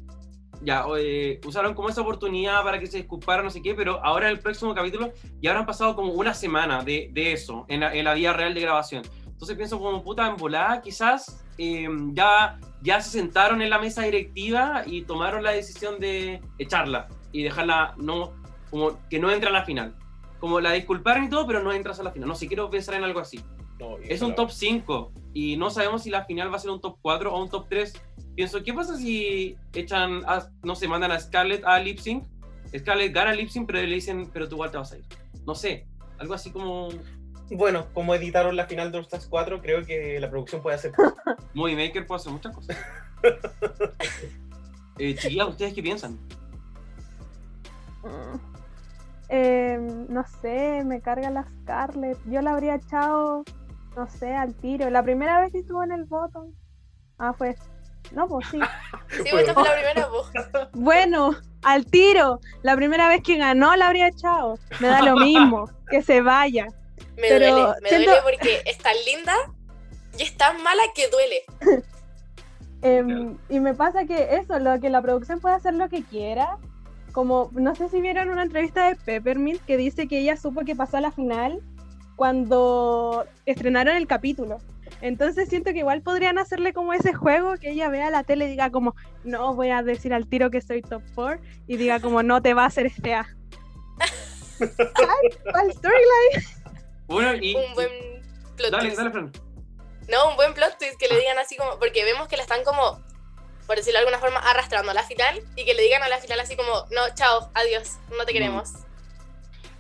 ya 0.62 0.86
eh, 0.98 1.42
usaron 1.46 1.74
como 1.74 1.90
esa 1.90 2.02
oportunidad 2.02 2.64
para 2.64 2.80
que 2.80 2.88
se 2.88 2.98
disculpara, 2.98 3.44
no 3.44 3.50
sé 3.50 3.62
qué, 3.62 3.74
pero 3.74 4.04
ahora 4.04 4.28
en 4.28 4.34
el 4.34 4.40
próximo 4.40 4.74
capítulo 4.74 5.12
ya 5.42 5.50
habrán 5.50 5.66
pasado 5.66 5.96
como 5.96 6.14
una 6.14 6.34
semana 6.34 6.84
de, 6.84 7.12
eso 7.16 7.66
en 7.68 7.82
la, 7.82 7.94
en 7.94 8.06
real 8.06 8.54
de 8.54 8.62
grabación. 8.62 9.04
Entonces 9.26 9.58
pienso 9.58 9.80
como 9.80 10.04
puta 10.04 10.28
en 10.28 10.38
volada, 10.38 10.82
quizás 10.82 11.44
eh, 11.58 11.88
ya, 12.14 12.60
ya 12.82 13.02
se 13.02 13.10
sentaron 13.10 13.62
en 13.62 13.72
la 13.72 13.80
mesa 13.80 14.04
directiva 14.04 14.84
y 14.86 15.02
tomaron 15.02 15.44
la 15.44 15.52
decisión 15.52 16.00
de 16.00 16.42
echarla 16.60 17.08
y 17.32 17.44
dejarla 17.44 17.96
no, 17.98 18.34
como 18.72 18.98
que 19.10 19.20
no 19.20 19.30
entra 19.30 19.50
a 19.50 19.54
la 19.54 19.64
final. 19.66 19.96
Como 20.40 20.60
la 20.60 20.72
disculparon 20.72 21.26
y 21.26 21.30
todo, 21.30 21.46
pero 21.46 21.62
no 21.62 21.72
entras 21.72 22.00
a 22.00 22.04
la 22.04 22.12
final. 22.12 22.28
No 22.28 22.34
sé, 22.36 22.48
quiero 22.48 22.70
pensar 22.72 22.96
en 22.96 23.04
algo 23.04 23.20
así. 23.20 23.40
No, 23.80 23.98
Es 24.00 24.22
un 24.22 24.34
top 24.36 24.50
5 24.52 25.12
y 25.34 25.58
no 25.58 25.70
sabemos 25.70 26.04
si 26.04 26.10
la 26.10 26.26
final 26.26 26.52
va 26.52 26.56
a 26.58 26.60
ser 26.60 26.72
un 26.72 26.80
top 26.82 26.98
4 27.02 27.32
o 27.34 27.42
un 27.42 27.50
top 27.50 27.68
3. 27.70 27.94
Pienso, 28.36 28.64
¿qué 28.64 28.74
pasa 28.74 28.96
si 28.98 29.56
echan, 29.74 30.24
a- 30.26 30.50
no 30.64 30.76
sé, 30.76 30.88
mandan 30.88 31.12
a 31.12 31.20
Scarlett 31.20 31.64
a 31.66 31.78
lip 31.80 32.00
sync? 32.00 32.26
Scarlett 32.76 33.14
gana 33.14 33.34
lip 33.34 33.50
sync, 33.50 33.68
pero 33.68 33.80
le 33.82 33.94
dicen, 33.96 34.30
pero 34.32 34.48
tú 34.48 34.56
igual 34.56 34.72
te 34.72 34.78
vas 34.78 34.92
a 34.94 34.98
ir. 34.98 35.06
No 35.46 35.54
sé, 35.56 35.88
algo 36.20 36.34
así 36.34 36.52
como 36.52 36.90
Bueno, 37.50 37.88
como 37.94 38.16
editaron 38.16 38.56
la 38.56 38.66
final 38.66 38.92
de 38.92 39.00
All 39.00 39.04
Stars 39.04 39.28
4, 39.28 39.62
creo 39.62 39.84
que 39.86 40.20
la 40.20 40.30
producción 40.30 40.62
puede 40.62 40.76
hacer. 40.78 40.94
Movie 41.54 41.76
Maker 41.76 42.06
puede 42.08 42.22
hacer 42.22 42.32
muchas 42.32 42.56
cosas. 42.56 42.78
eh, 44.98 45.16
chiquillas, 45.16 45.50
¿ustedes 45.50 45.74
qué 45.74 45.84
piensan? 45.84 46.18
Mm. 48.04 48.51
Eh, 49.34 49.78
no 50.10 50.26
sé, 50.42 50.84
me 50.86 51.00
carga 51.02 51.30
la 51.30 51.46
Scarlett. 51.48 52.18
Yo 52.26 52.42
la 52.42 52.52
habría 52.52 52.76
echado, 52.76 53.44
no 53.96 54.08
sé, 54.10 54.36
al 54.36 54.54
tiro. 54.56 54.90
La 54.90 55.02
primera 55.04 55.40
vez 55.40 55.54
que 55.54 55.60
estuvo 55.60 55.82
en 55.84 55.94
el 55.94 56.04
bottom. 56.04 56.52
Ah, 57.18 57.32
fue. 57.34 57.56
No, 58.12 58.28
pues 58.28 58.46
sí. 58.50 58.60
Sí, 59.10 59.24
pues, 59.32 59.48
esta 59.48 59.54
fue 59.54 59.64
la 59.64 59.74
primera 59.82 60.08
voz. 60.08 60.32
Bueno, 60.74 61.32
al 61.64 61.86
tiro. 61.86 62.40
La 62.62 62.76
primera 62.76 63.08
vez 63.08 63.24
que 63.24 63.38
ganó 63.38 63.74
la 63.78 63.88
habría 63.88 64.08
echado. 64.08 64.60
Me 64.82 64.88
da 64.90 65.02
lo 65.02 65.16
mismo. 65.16 65.70
Que 65.90 66.02
se 66.02 66.22
vaya. 66.22 66.66
Me 67.16 67.28
Pero 67.30 67.56
duele, 67.56 67.74
me 67.84 67.90
siento- 67.90 68.12
duele 68.12 68.22
porque 68.24 68.62
es 68.66 68.78
tan 68.80 68.96
linda 69.06 69.34
y 70.18 70.24
es 70.24 70.36
tan 70.36 70.62
mala 70.62 70.82
que 70.94 71.08
duele. 71.10 71.44
Em, 72.84 73.08
Claro. 73.08 73.38
Y 73.50 73.60
me 73.60 73.74
pasa 73.76 74.06
que 74.06 74.36
eso, 74.38 74.58
lo 74.60 74.80
que 74.80 74.90
la 74.90 75.02
producción 75.02 75.40
puede 75.40 75.56
hacer 75.56 75.76
lo 75.76 75.88
que 75.88 76.04
quiera. 76.04 76.58
Como, 77.12 77.50
no 77.54 77.76
sé 77.76 77.90
si 77.90 78.02
vieron 78.02 78.30
una 78.30 78.44
entrevista 78.44 78.88
de 78.88 78.96
Peppermint 78.96 79.62
que 79.66 79.78
dice 79.78 80.08
que 80.08 80.20
ella 80.20 80.38
supo 80.38 80.62
que 80.62 80.76
pasó 80.76 80.98
a 80.98 81.02
la 81.02 81.12
final 81.12 81.62
cuando 82.16 83.26
estrenaron 83.46 83.96
el 83.96 84.08
capítulo. 84.08 84.58
Entonces 85.02 85.50
siento 85.50 85.72
que 85.72 85.80
igual 85.80 86.02
podrían 86.02 86.38
hacerle 86.38 86.74
como 86.74 86.94
ese 86.94 87.14
juego, 87.14 87.56
que 87.56 87.72
ella 87.72 87.90
vea 87.90 88.12
la 88.12 88.24
tele 88.24 88.46
y 88.46 88.50
diga 88.50 88.70
como, 88.70 88.96
no 89.24 89.56
voy 89.56 89.70
a 89.70 89.82
decir 89.82 90.14
al 90.14 90.28
tiro 90.28 90.52
que 90.52 90.62
soy 90.62 90.82
top 90.82 91.02
4 91.16 91.42
y 91.68 91.78
diga 91.78 92.00
como, 92.00 92.22
no 92.22 92.42
te 92.42 92.54
va 92.54 92.64
a 92.64 92.68
hacer 92.68 92.86
este 92.86 93.16
A. 93.16 93.28
Ay, 94.60 95.38
¿cuál 95.52 95.74
storyline? 95.74 96.46
Bueno, 97.08 97.34
y... 97.42 97.56
Un 97.56 97.74
buen 97.74 97.90
plot 98.56 98.72
Dale, 98.72 98.84
twist. 98.84 98.98
dale, 98.98 99.12
Fran. 99.12 99.32
No, 100.10 100.30
un 100.30 100.36
buen 100.36 100.54
plot 100.54 100.78
twist 100.78 101.00
que 101.00 101.08
le 101.08 101.20
digan 101.20 101.40
así 101.40 101.56
como, 101.56 101.80
porque 101.80 102.04
vemos 102.04 102.28
que 102.28 102.38
la 102.38 102.44
están 102.44 102.64
como, 102.64 103.02
por 103.68 103.76
decirlo 103.78 104.00
de 104.00 104.06
alguna 104.06 104.20
forma, 104.20 104.40
arrastrando 104.40 104.92
a 104.92 104.94
la 104.94 105.04
final 105.04 105.42
y 105.56 105.66
que 105.66 105.74
le 105.74 105.84
digan 105.84 106.04
a 106.04 106.10
la 106.10 106.18
final 106.18 106.40
así 106.40 106.56
como, 106.56 106.72
no, 106.92 107.14
chao, 107.16 107.50
adiós, 107.54 107.98
no 108.18 108.26
te 108.26 108.34
queremos. 108.34 108.72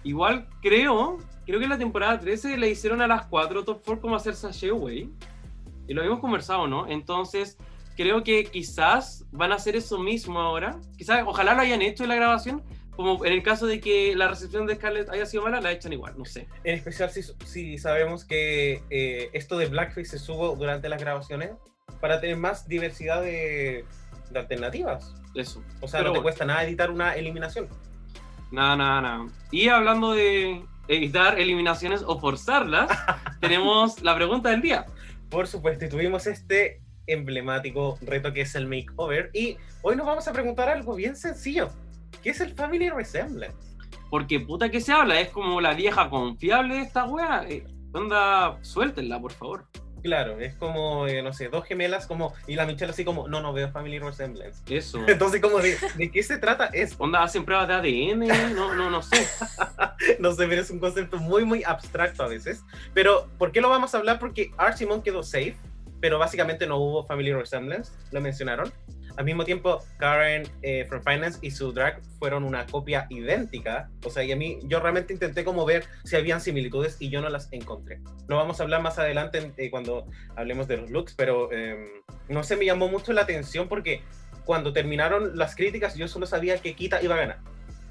Igual 0.03 0.47
creo, 0.61 1.19
creo 1.45 1.59
que 1.59 1.65
en 1.65 1.69
la 1.69 1.77
temporada 1.77 2.19
13 2.19 2.57
le 2.57 2.69
hicieron 2.69 3.01
a 3.01 3.07
las 3.07 3.27
4 3.27 3.63
top 3.63 3.81
4 3.85 4.01
como 4.01 4.15
hacer 4.15 4.35
sachet 4.35 4.71
away. 4.71 5.11
Y 5.87 5.93
lo 5.93 6.01
habíamos 6.01 6.21
conversado, 6.21 6.67
¿no? 6.67 6.87
Entonces, 6.87 7.57
creo 7.97 8.23
que 8.23 8.45
quizás 8.45 9.25
van 9.31 9.51
a 9.51 9.55
hacer 9.55 9.75
eso 9.75 9.99
mismo 9.99 10.39
ahora. 10.39 10.79
Quizás, 10.97 11.23
ojalá 11.25 11.53
lo 11.53 11.61
hayan 11.61 11.81
hecho 11.81 12.03
en 12.03 12.09
la 12.09 12.15
grabación. 12.15 12.63
Como 12.95 13.25
en 13.25 13.33
el 13.33 13.41
caso 13.41 13.67
de 13.67 13.79
que 13.79 14.15
la 14.15 14.27
recepción 14.27 14.67
de 14.67 14.75
Scarlett 14.75 15.09
haya 15.09 15.25
sido 15.25 15.43
mala, 15.43 15.61
la 15.61 15.71
echan 15.71 15.93
igual, 15.93 16.13
no 16.17 16.25
sé. 16.25 16.47
En 16.63 16.75
especial 16.75 17.09
si, 17.09 17.23
si 17.45 17.77
sabemos 17.77 18.25
que 18.25 18.83
eh, 18.89 19.29
esto 19.33 19.57
de 19.57 19.67
Blackface 19.67 20.05
se 20.05 20.19
subo 20.19 20.55
durante 20.55 20.89
las 20.89 20.99
grabaciones 20.99 21.51
para 21.99 22.19
tener 22.19 22.37
más 22.37 22.67
diversidad 22.67 23.21
de, 23.21 23.85
de 24.29 24.39
alternativas. 24.39 25.13
Eso. 25.35 25.63
O 25.79 25.87
sea, 25.87 25.99
Pero 25.99 26.09
no 26.09 26.13
te 26.13 26.19
bueno. 26.19 26.23
cuesta 26.23 26.45
nada 26.45 26.63
editar 26.63 26.91
una 26.91 27.15
eliminación. 27.15 27.67
Nada, 28.51 28.75
nada, 28.75 29.01
nada. 29.01 29.25
Y 29.51 29.69
hablando 29.69 30.11
de 30.11 30.63
evitar 30.87 31.39
eliminaciones 31.39 32.03
o 32.05 32.19
forzarlas, 32.19 32.89
tenemos 33.39 34.01
la 34.01 34.15
pregunta 34.15 34.49
del 34.49 34.61
día. 34.61 34.85
Por 35.29 35.47
supuesto, 35.47 35.85
y 35.85 35.89
tuvimos 35.89 36.27
este 36.27 36.81
emblemático 37.07 37.97
reto 38.01 38.33
que 38.33 38.41
es 38.41 38.55
el 38.55 38.67
makeover. 38.67 39.29
Y 39.33 39.57
hoy 39.81 39.95
nos 39.95 40.05
vamos 40.05 40.27
a 40.27 40.33
preguntar 40.33 40.69
algo 40.69 40.95
bien 40.95 41.15
sencillo. 41.15 41.69
¿Qué 42.21 42.31
es 42.31 42.41
el 42.41 42.53
Family 42.53 42.89
Resemblance? 42.89 43.57
Porque 44.09 44.41
puta 44.41 44.69
que 44.69 44.81
se 44.81 44.91
habla, 44.91 45.19
es 45.21 45.29
como 45.29 45.61
la 45.61 45.73
vieja 45.73 46.09
confiable 46.09 46.75
de 46.75 46.81
esta 46.81 47.05
wea. 47.05 47.45
Eh, 47.47 47.63
onda, 47.93 48.57
suéltenla, 48.61 49.19
por 49.19 49.31
favor. 49.31 49.65
Claro, 50.01 50.39
es 50.39 50.55
como, 50.55 51.07
eh, 51.07 51.21
no 51.21 51.31
sé, 51.31 51.49
dos 51.49 51.65
gemelas 51.65 52.07
como, 52.07 52.33
y 52.47 52.55
la 52.55 52.65
Michelle 52.65 52.91
así 52.91 53.05
como, 53.05 53.27
no, 53.27 53.41
no 53.41 53.53
veo 53.53 53.71
Family 53.71 53.99
Resemblance. 53.99 54.61
Eso. 54.67 55.03
Entonces, 55.07 55.41
como, 55.41 55.59
¿de, 55.59 55.77
de 55.95 56.11
qué 56.11 56.23
se 56.23 56.37
trata? 56.37 56.65
Es, 56.67 56.95
Onda, 56.97 57.23
hacen 57.23 57.45
pruebas 57.45 57.67
de 57.67 57.73
ADN, 57.75 58.55
no, 58.55 58.73
no, 58.73 58.89
no 58.89 59.01
sé. 59.01 59.27
no 60.19 60.31
sé, 60.33 60.47
pero 60.47 60.61
es 60.61 60.69
un 60.71 60.79
concepto 60.79 61.17
muy, 61.17 61.45
muy 61.45 61.63
abstracto 61.63 62.23
a 62.23 62.27
veces. 62.27 62.63
Pero, 62.93 63.29
¿por 63.37 63.51
qué 63.51 63.61
lo 63.61 63.69
vamos 63.69 63.93
a 63.93 63.99
hablar? 63.99 64.17
Porque 64.19 64.51
Archimon 64.57 65.03
quedó 65.03 65.21
safe, 65.23 65.55
pero 65.99 66.17
básicamente 66.17 66.65
no 66.65 66.77
hubo 66.77 67.05
Family 67.05 67.33
Resemblance, 67.33 67.91
lo 68.11 68.21
mencionaron. 68.21 68.71
Al 69.17 69.25
mismo 69.25 69.43
tiempo, 69.43 69.79
Karen 69.97 70.43
eh, 70.61 70.85
from 70.87 71.01
Finance 71.03 71.39
y 71.41 71.51
su 71.51 71.71
drag 71.71 72.01
fueron 72.19 72.43
una 72.43 72.65
copia 72.65 73.07
idéntica. 73.09 73.89
O 74.05 74.09
sea, 74.09 74.23
y 74.23 74.31
a 74.31 74.35
mí, 74.35 74.59
yo 74.63 74.79
realmente 74.79 75.13
intenté 75.13 75.43
como 75.43 75.65
ver 75.65 75.85
si 76.03 76.15
habían 76.15 76.41
similitudes 76.41 76.97
y 76.99 77.09
yo 77.09 77.21
no 77.21 77.29
las 77.29 77.51
encontré. 77.51 77.99
Lo 78.27 78.37
vamos 78.37 78.59
a 78.59 78.63
hablar 78.63 78.81
más 78.81 78.97
adelante 78.99 79.53
eh, 79.57 79.69
cuando 79.69 80.05
hablemos 80.35 80.67
de 80.67 80.77
los 80.77 80.89
looks, 80.89 81.13
pero 81.15 81.49
eh, 81.51 82.01
no 82.29 82.43
sé, 82.43 82.55
me 82.55 82.65
llamó 82.65 82.87
mucho 82.87 83.13
la 83.13 83.21
atención 83.21 83.67
porque 83.67 84.01
cuando 84.45 84.73
terminaron 84.73 85.37
las 85.37 85.55
críticas 85.55 85.95
yo 85.95 86.07
solo 86.07 86.25
sabía 86.25 86.57
que 86.57 86.73
Kita 86.75 87.01
iba 87.01 87.15
a 87.15 87.19
ganar. 87.19 87.39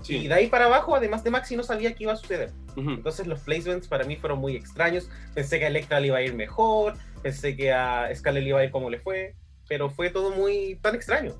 Y 0.00 0.04
Sí. 0.04 0.28
de 0.28 0.34
ahí 0.34 0.46
para 0.46 0.64
abajo, 0.64 0.96
además 0.96 1.22
de 1.22 1.30
Maxi, 1.30 1.56
no 1.56 1.62
sabía 1.62 1.94
qué 1.94 2.04
iba 2.04 2.14
a 2.14 2.16
suceder. 2.16 2.50
Ujú. 2.74 2.90
Entonces 2.92 3.26
los 3.26 3.40
placements 3.40 3.86
para 3.86 4.04
mí 4.04 4.16
fueron 4.16 4.38
muy 4.38 4.56
extraños. 4.56 5.10
Pensé 5.34 5.58
que 5.58 5.66
a 5.66 5.68
Electra 5.68 6.00
le 6.00 6.06
iba 6.06 6.16
a 6.16 6.22
ir 6.22 6.32
mejor, 6.34 6.94
pensé 7.22 7.54
que 7.54 7.70
a 7.70 8.08
Scarlett 8.14 8.44
le 8.44 8.48
iba 8.48 8.60
a 8.60 8.64
ir 8.64 8.70
como 8.70 8.88
le 8.88 8.98
fue, 9.00 9.34
pero 9.70 9.88
fue 9.88 10.10
todo 10.10 10.32
muy 10.32 10.80
tan 10.82 10.96
extraño. 10.96 11.36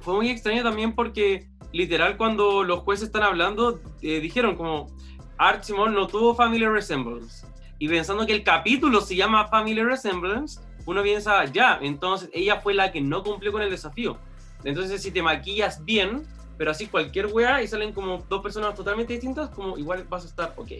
Fue 0.00 0.12
muy 0.12 0.28
extraño 0.30 0.64
también 0.64 0.96
porque, 0.96 1.48
literal, 1.72 2.16
cuando 2.16 2.64
los 2.64 2.80
jueces 2.80 3.06
están 3.06 3.22
hablando, 3.22 3.80
eh, 4.02 4.18
dijeron 4.18 4.56
como, 4.56 4.88
Archimon 5.38 5.94
no 5.94 6.08
tuvo 6.08 6.34
Family 6.34 6.66
Resemblance. 6.66 7.46
Y 7.78 7.88
pensando 7.88 8.26
que 8.26 8.32
el 8.32 8.42
capítulo 8.42 9.00
se 9.00 9.14
llama 9.14 9.46
Family 9.46 9.80
Resemblance, 9.84 10.60
uno 10.86 11.04
piensa, 11.04 11.44
ya, 11.44 11.78
entonces 11.80 12.28
ella 12.32 12.60
fue 12.60 12.74
la 12.74 12.90
que 12.90 13.00
no 13.00 13.22
cumplió 13.22 13.52
con 13.52 13.62
el 13.62 13.70
desafío. 13.70 14.18
Entonces, 14.64 15.00
si 15.00 15.12
te 15.12 15.22
maquillas 15.22 15.84
bien, 15.84 16.26
pero 16.56 16.72
así 16.72 16.88
cualquier 16.88 17.26
wea 17.26 17.62
y 17.62 17.68
salen 17.68 17.92
como 17.92 18.18
dos 18.28 18.42
personas 18.42 18.74
totalmente 18.74 19.12
distintas, 19.12 19.50
como 19.50 19.78
igual 19.78 20.04
vas 20.08 20.24
a 20.24 20.28
estar 20.28 20.52
ok. 20.56 20.72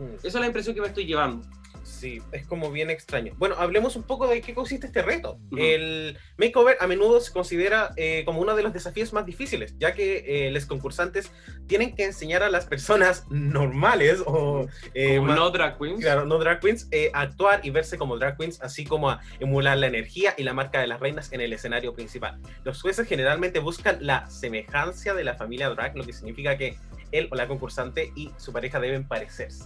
Mm, 0.00 0.14
Esa 0.16 0.26
es 0.26 0.34
la 0.34 0.46
impresión 0.46 0.74
que 0.74 0.80
me 0.80 0.88
estoy 0.88 1.06
llevando. 1.06 1.46
Sí, 1.92 2.20
es 2.32 2.46
como 2.46 2.72
bien 2.72 2.90
extraño. 2.90 3.34
Bueno, 3.36 3.54
hablemos 3.58 3.94
un 3.96 4.02
poco 4.02 4.26
de 4.26 4.40
qué 4.40 4.54
consiste 4.54 4.86
este 4.86 5.02
reto. 5.02 5.38
El 5.56 6.18
makeover 6.38 6.76
a 6.80 6.86
menudo 6.86 7.20
se 7.20 7.32
considera 7.32 7.90
eh, 7.96 8.22
como 8.24 8.40
uno 8.40 8.56
de 8.56 8.62
los 8.62 8.72
desafíos 8.72 9.12
más 9.12 9.24
difíciles, 9.26 9.76
ya 9.78 9.92
que 9.92 10.46
eh, 10.48 10.50
los 10.50 10.66
concursantes 10.66 11.30
tienen 11.68 11.94
que 11.94 12.04
enseñar 12.04 12.42
a 12.42 12.50
las 12.50 12.66
personas 12.66 13.24
normales 13.30 14.22
o 14.26 14.66
eh, 14.94 15.16
Como 15.16 15.28
más- 15.28 15.36
no 15.36 15.50
drag 15.50 15.78
queens. 15.78 16.00
Claro, 16.00 16.24
no 16.24 16.38
drag 16.38 16.60
queens, 16.60 16.88
eh, 16.90 17.10
actuar 17.14 17.60
y 17.62 17.70
verse 17.70 17.98
como 17.98 18.18
drag 18.18 18.36
queens, 18.36 18.60
así 18.62 18.84
como 18.84 19.10
a 19.10 19.20
emular 19.38 19.76
la 19.78 19.86
energía 19.86 20.34
y 20.36 20.42
la 20.42 20.54
marca 20.54 20.80
de 20.80 20.86
las 20.88 20.98
reinas 20.98 21.32
en 21.32 21.40
el 21.40 21.52
escenario 21.52 21.94
principal. 21.94 22.40
Los 22.64 22.80
jueces 22.82 23.06
generalmente 23.06 23.60
buscan 23.60 23.98
la 24.00 24.28
semejanza 24.28 25.14
de 25.14 25.24
la 25.24 25.34
familia 25.34 25.68
drag, 25.70 25.96
lo 25.96 26.04
que 26.04 26.12
significa 26.14 26.56
que 26.56 26.76
él 27.12 27.28
o 27.30 27.36
la 27.36 27.46
concursante 27.46 28.12
y 28.16 28.30
su 28.38 28.52
pareja 28.52 28.80
deben 28.80 29.06
parecerse. 29.06 29.64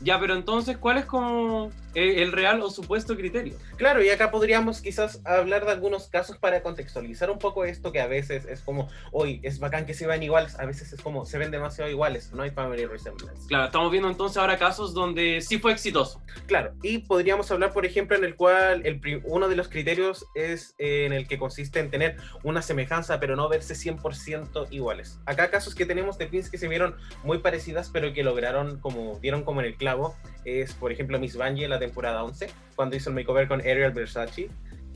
Ya, 0.00 0.20
pero 0.20 0.34
entonces, 0.34 0.76
¿cuál 0.76 0.98
es 0.98 1.06
como 1.06 1.70
eh, 1.94 2.22
el 2.22 2.32
real 2.32 2.60
o 2.60 2.70
supuesto 2.70 3.16
criterio? 3.16 3.56
Claro, 3.76 4.02
y 4.02 4.10
acá 4.10 4.30
podríamos 4.30 4.80
quizás 4.80 5.20
hablar 5.24 5.64
de 5.64 5.72
algunos 5.72 6.08
casos 6.08 6.36
para 6.36 6.62
contextualizar 6.62 7.30
un 7.30 7.38
poco 7.38 7.64
esto 7.64 7.92
que 7.92 8.00
a 8.00 8.06
veces 8.06 8.44
es 8.44 8.60
como, 8.60 8.88
hoy 9.12 9.40
es 9.42 9.58
bacán 9.58 9.86
que 9.86 9.94
se 9.94 10.06
vean 10.06 10.22
iguales, 10.22 10.58
a 10.58 10.66
veces 10.66 10.92
es 10.92 11.00
como, 11.00 11.24
se 11.24 11.38
ven 11.38 11.50
demasiado 11.50 11.90
iguales, 11.90 12.32
no 12.32 12.42
hay 12.42 12.50
family 12.50 12.84
resemblance. 12.84 13.46
Claro, 13.48 13.66
estamos 13.66 13.90
viendo 13.90 14.08
entonces 14.10 14.36
ahora 14.36 14.58
casos 14.58 14.92
donde 14.92 15.40
sí 15.40 15.58
fue 15.58 15.72
exitoso. 15.72 16.20
Claro, 16.46 16.74
y 16.82 16.98
podríamos 16.98 17.50
hablar, 17.50 17.72
por 17.72 17.86
ejemplo, 17.86 18.16
en 18.16 18.24
el 18.24 18.36
cual 18.36 18.82
el 18.84 19.00
uno 19.24 19.48
de 19.48 19.56
los 19.56 19.68
criterios 19.68 20.26
es 20.34 20.74
eh, 20.78 21.06
en 21.06 21.12
el 21.12 21.26
que 21.26 21.38
consiste 21.38 21.80
en 21.80 21.90
tener 21.90 22.16
una 22.42 22.60
semejanza, 22.60 23.18
pero 23.20 23.36
no 23.36 23.48
verse 23.48 23.74
100% 23.74 24.68
iguales. 24.70 25.20
Acá 25.26 25.50
casos 25.50 25.74
que 25.74 25.86
tenemos 25.86 26.18
de 26.18 26.26
pins 26.26 26.50
que 26.50 26.58
se 26.58 26.68
vieron 26.68 26.96
muy 27.24 27.38
parecidas, 27.38 27.90
pero 27.90 28.12
que 28.12 28.22
lograron, 28.22 28.78
como 28.80 29.18
dieron 29.20 29.42
como 29.42 29.60
en 29.60 29.66
el 29.66 29.76
clavo, 29.86 30.16
es, 30.44 30.72
por 30.74 30.90
ejemplo, 30.90 31.18
Miss 31.20 31.36
Bungie 31.36 31.64
en 31.64 31.70
la 31.70 31.78
temporada 31.78 32.24
11, 32.24 32.48
cuando 32.74 32.96
hizo 32.96 33.10
el 33.10 33.14
makeover 33.14 33.46
con 33.46 33.60
Ariel 33.60 33.92
Versace. 33.92 34.48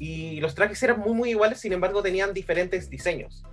Y 0.03 0.41
los 0.41 0.55
trajes 0.55 0.83
eran 0.83 0.99
muy, 0.99 1.13
muy 1.13 1.31
iguales, 1.31 1.61
sin 1.61 1.73
embargo, 1.75 2.03
tenían 2.03 2.33
diferentes 2.33 2.89
diseños. 2.89 3.45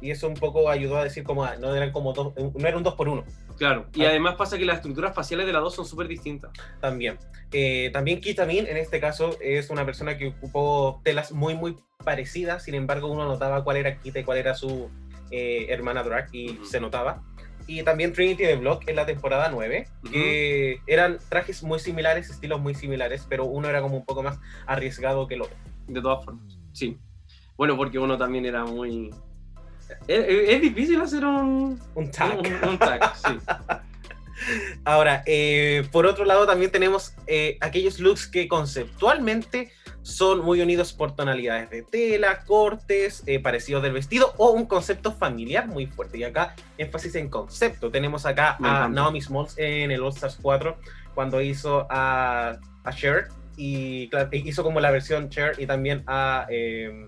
Y 0.00 0.10
eso 0.10 0.26
un 0.28 0.34
poco 0.34 0.68
ayudó 0.68 0.96
a 0.98 1.04
decir 1.04 1.22
como, 1.22 1.44
ah, 1.44 1.54
no 1.60 1.74
eran 1.74 1.92
como 1.92 2.12
dos, 2.12 2.34
no 2.36 2.68
era 2.68 2.76
un 2.76 2.82
2 2.82 2.94
por 2.94 3.08
1 3.08 3.24
Claro, 3.56 3.86
y 3.94 4.02
Ah. 4.04 4.08
además 4.10 4.34
pasa 4.36 4.58
que 4.58 4.64
las 4.64 4.76
estructuras 4.78 5.14
faciales 5.14 5.46
de 5.46 5.52
las 5.52 5.62
dos 5.62 5.74
son 5.76 5.86
súper 5.86 6.08
distintas. 6.08 6.50
también. 6.80 7.18
Eh, 7.52 7.90
también 7.92 8.20
Kitamin, 8.20 8.66
en 8.66 8.76
este 8.78 8.98
caso, 9.00 9.36
es 9.40 9.70
una 9.70 9.84
persona 9.86 10.18
que 10.18 10.28
ocupó 10.28 11.00
telas 11.04 11.30
muy, 11.32 11.54
muy 11.54 11.76
parecidas, 12.04 12.64
sin 12.64 12.74
embargo, 12.74 13.06
uno 13.08 13.24
notaba 13.24 13.62
cuál 13.62 13.76
era 13.76 13.96
Kita 13.98 14.18
y 14.20 14.24
cuál 14.24 14.38
era 14.38 14.54
su 14.54 14.90
eh, 15.30 15.66
hermana 15.70 16.02
Drag, 16.02 16.28
y 16.34 16.58
se 16.64 16.78
notaba. 16.80 17.22
Y 17.66 17.82
también 17.82 18.12
Trinity 18.12 18.42
de 18.44 18.56
Block 18.56 18.88
en 18.88 18.96
la 18.96 19.06
temporada 19.06 19.48
9, 19.50 19.88
que 20.10 20.80
eran 20.86 21.18
trajes 21.28 21.62
muy 21.62 21.78
similares, 21.78 22.28
estilos 22.30 22.60
muy 22.60 22.74
similares, 22.74 23.26
pero 23.28 23.44
uno 23.44 23.68
era 23.68 23.80
como 23.80 23.96
un 23.96 24.04
poco 24.04 24.22
más 24.22 24.38
arriesgado 24.66 25.26
que 25.26 25.34
el 25.34 25.42
otro. 25.42 25.56
De 25.86 26.00
todas 26.00 26.24
formas, 26.24 26.58
sí. 26.72 26.98
Bueno, 27.56 27.76
porque 27.76 27.98
uno 27.98 28.16
también 28.18 28.44
era 28.46 28.64
muy... 28.64 29.10
Es, 30.08 30.18
es- 30.18 30.48
es 30.50 30.60
difícil 30.62 31.00
hacer 31.00 31.24
un, 31.24 31.78
Un 31.94 32.10
tag. 32.10 32.38
un, 32.38 32.68
un 32.70 32.78
tag, 32.78 33.14
sí. 33.16 33.38
Ahora, 34.84 35.22
eh, 35.26 35.86
por 35.92 36.06
otro 36.06 36.24
lado, 36.24 36.46
también 36.46 36.70
tenemos 36.72 37.14
eh, 37.26 37.58
aquellos 37.60 38.00
looks 38.00 38.26
que 38.26 38.48
conceptualmente 38.48 39.70
son 40.02 40.44
muy 40.44 40.60
unidos 40.60 40.92
por 40.92 41.14
tonalidades 41.14 41.70
de 41.70 41.82
tela, 41.82 42.44
cortes, 42.44 43.22
eh, 43.26 43.38
parecidos 43.38 43.82
del 43.82 43.92
vestido 43.92 44.34
o 44.36 44.50
un 44.50 44.66
concepto 44.66 45.12
familiar 45.12 45.68
muy 45.68 45.86
fuerte. 45.86 46.18
Y 46.18 46.24
acá, 46.24 46.54
énfasis 46.78 47.14
en 47.14 47.28
concepto. 47.28 47.90
Tenemos 47.90 48.26
acá 48.26 48.56
Me 48.58 48.68
a 48.68 48.72
encanta. 48.72 49.00
Naomi 49.00 49.20
Smalls 49.20 49.54
en 49.58 49.90
el 49.90 50.02
All 50.02 50.12
Stars 50.12 50.38
4 50.42 50.76
cuando 51.14 51.40
hizo 51.40 51.86
a, 51.90 52.58
a 52.84 52.92
Cher 52.92 53.28
y 53.56 54.08
claro, 54.08 54.28
hizo 54.32 54.62
como 54.62 54.80
la 54.80 54.90
versión 54.90 55.28
Cher 55.28 55.54
y 55.58 55.66
también 55.66 56.02
a 56.06 56.46
eh, 56.50 57.06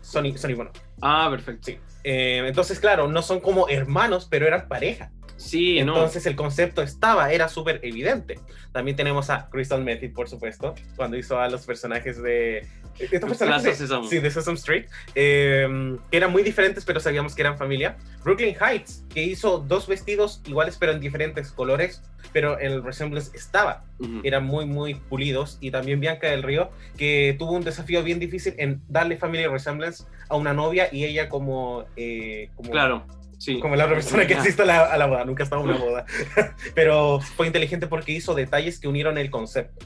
Sony, 0.00 0.36
Sony 0.36 0.54
Bono. 0.54 0.70
Ah, 1.02 1.28
perfecto. 1.30 1.66
Sí. 1.66 1.78
Eh, 2.04 2.42
entonces, 2.46 2.80
claro, 2.80 3.08
no 3.08 3.22
son 3.22 3.40
como 3.40 3.68
hermanos, 3.68 4.26
pero 4.30 4.46
eran 4.46 4.68
pareja. 4.68 5.10
Sí, 5.40 5.82
no. 5.82 5.94
Entonces 5.94 6.26
el 6.26 6.36
concepto 6.36 6.82
estaba, 6.82 7.32
era 7.32 7.48
súper 7.48 7.80
evidente. 7.82 8.38
También 8.72 8.96
tenemos 8.96 9.30
a 9.30 9.48
Crystal 9.48 9.82
Method, 9.82 10.12
por 10.12 10.28
supuesto, 10.28 10.74
cuando 10.96 11.16
hizo 11.16 11.40
a 11.40 11.48
los 11.48 11.64
personajes 11.64 12.22
de... 12.22 12.66
Estos 12.98 13.30
personajes 13.30 13.64
de, 13.64 13.74
Sésamo. 13.74 14.06
sí, 14.06 14.18
de 14.18 14.30
Sesame 14.30 14.58
Street, 14.58 14.84
eh, 15.14 15.96
que 16.10 16.16
eran 16.16 16.30
muy 16.30 16.42
diferentes, 16.42 16.84
pero 16.84 17.00
sabíamos 17.00 17.34
que 17.34 17.40
eran 17.40 17.56
familia. 17.56 17.96
Brooklyn 18.22 18.54
Heights, 18.60 19.06
que 19.08 19.22
hizo 19.24 19.58
dos 19.58 19.88
vestidos 19.88 20.42
iguales, 20.46 20.76
pero 20.78 20.92
en 20.92 21.00
diferentes 21.00 21.50
colores, 21.52 22.02
pero 22.34 22.58
el 22.58 22.84
resemblance 22.84 23.34
estaba. 23.34 23.84
Ujú. 23.98 24.20
Eran 24.22 24.44
muy, 24.44 24.66
muy 24.66 24.94
pulidos. 24.94 25.56
Y 25.62 25.70
también 25.70 26.00
Bianca 26.00 26.28
del 26.28 26.42
Río, 26.42 26.70
que 26.98 27.34
tuvo 27.38 27.52
un 27.52 27.64
desafío 27.64 28.02
bien 28.02 28.18
difícil 28.18 28.54
en 28.58 28.82
darle 28.88 29.16
family 29.16 29.46
resemblance 29.46 30.04
a 30.28 30.36
una 30.36 30.52
novia 30.52 30.90
y 30.92 31.06
ella 31.06 31.30
como... 31.30 31.86
eh, 31.96 32.50
como 32.54 32.70
Claro, 32.70 33.06
sí. 33.40 33.58
como 33.58 33.74
la 33.74 33.86
otra 33.86 33.96
persona 33.96 34.26
que 34.26 34.34
asiste 34.36 34.62
a 34.62 34.66
la, 34.66 34.84
a 34.84 34.96
la 34.96 35.06
boda, 35.06 35.24
nunca 35.24 35.42
estaba 35.42 35.62
en 35.62 35.70
una 35.70 35.78
boda. 35.78 36.06
Pero 36.74 37.20
fue 37.20 37.46
inteligente 37.46 37.88
porque 37.88 38.12
hizo 38.12 38.34
detalles 38.34 38.78
que 38.78 38.86
unieron 38.86 39.18
el 39.18 39.30
concepto. 39.30 39.84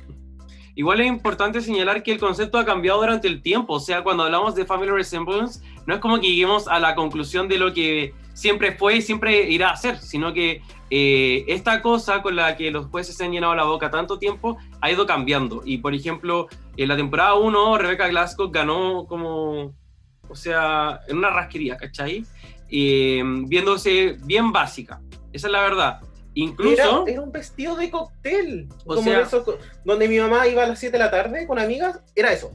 Igual 0.77 1.01
es 1.01 1.07
importante 1.07 1.61
señalar 1.61 2.03
que 2.03 2.13
el 2.13 2.19
concepto 2.19 2.59
ha 2.59 2.65
cambiado 2.65 3.01
durante 3.01 3.29
el 3.29 3.41
tiempo, 3.43 3.75
o 3.75 3.81
sea, 3.81 4.03
cuando 4.03 4.25
hablamos 4.25 4.57
de 4.57 4.67
Family 4.67 4.91
Resemblance, 4.91 5.61
no 5.87 5.95
es 5.95 6.01
como 6.01 6.21
que 6.21 6.27
lleguemos 6.27 6.67
a 6.67 6.81
la 6.81 6.97
conclusión 6.97 7.49
de 7.49 7.59
lo 7.59 7.73
que 7.73 8.13
siempre 8.33 8.73
fue 8.73 8.97
y 8.97 9.03
siempre 9.03 9.49
irá 9.49 9.71
a 9.71 9.77
ser, 9.77 9.99
sino 9.99 10.33
que 10.33 10.63
eh, 10.91 11.45
esta 11.47 11.81
cosa 11.81 12.23
con 12.23 12.35
la 12.35 12.57
que 12.57 12.73
los 12.73 12.87
jueces 12.87 13.17
se 13.17 13.25
han 13.25 13.31
llenado 13.31 13.55
la 13.55 13.65
boca 13.65 13.91
tanto 13.91 14.19
tiempo 14.19 14.59
ha 14.81 14.91
ido 14.91 15.07
cambiando. 15.07 15.63
Y 15.65 15.79
por 15.79 15.95
ejemplo, 15.95 16.49
en 16.77 16.89
la 16.89 16.97
temporada 16.97 17.35
1, 17.35 17.79
Rebecca 17.79 18.09
Glasgow 18.09 18.51
ganó 18.51 19.07
como, 19.07 19.75
o 20.29 20.35
sea, 20.35 21.01
en 21.07 21.19
una 21.19 21.31
rasquería, 21.31 21.77
¿cachai? 21.77 22.25
Eh, 22.77 23.23
viéndose 23.47 24.17
bien 24.25 24.51
básica, 24.51 25.01
esa 25.33 25.47
es 25.47 25.53
la 25.53 25.61
verdad. 25.61 26.01
Incluso... 26.35 27.05
Era, 27.05 27.13
era 27.13 27.21
un 27.21 27.31
vestido 27.31 27.77
de 27.77 27.89
cóctel. 27.89 28.69
O 28.85 28.97
como 28.97 29.03
sea- 29.03 29.21
esos 29.21 29.45
donde 29.85 30.09
mi 30.09 30.19
mamá 30.19 30.49
iba 30.49 30.65
a 30.65 30.67
las 30.67 30.81
7 30.81 30.99
de 30.99 31.05
la 31.05 31.09
tarde 31.09 31.47
con 31.47 31.61
amigas, 31.61 32.01
era 32.17 32.33
eso. 32.33 32.51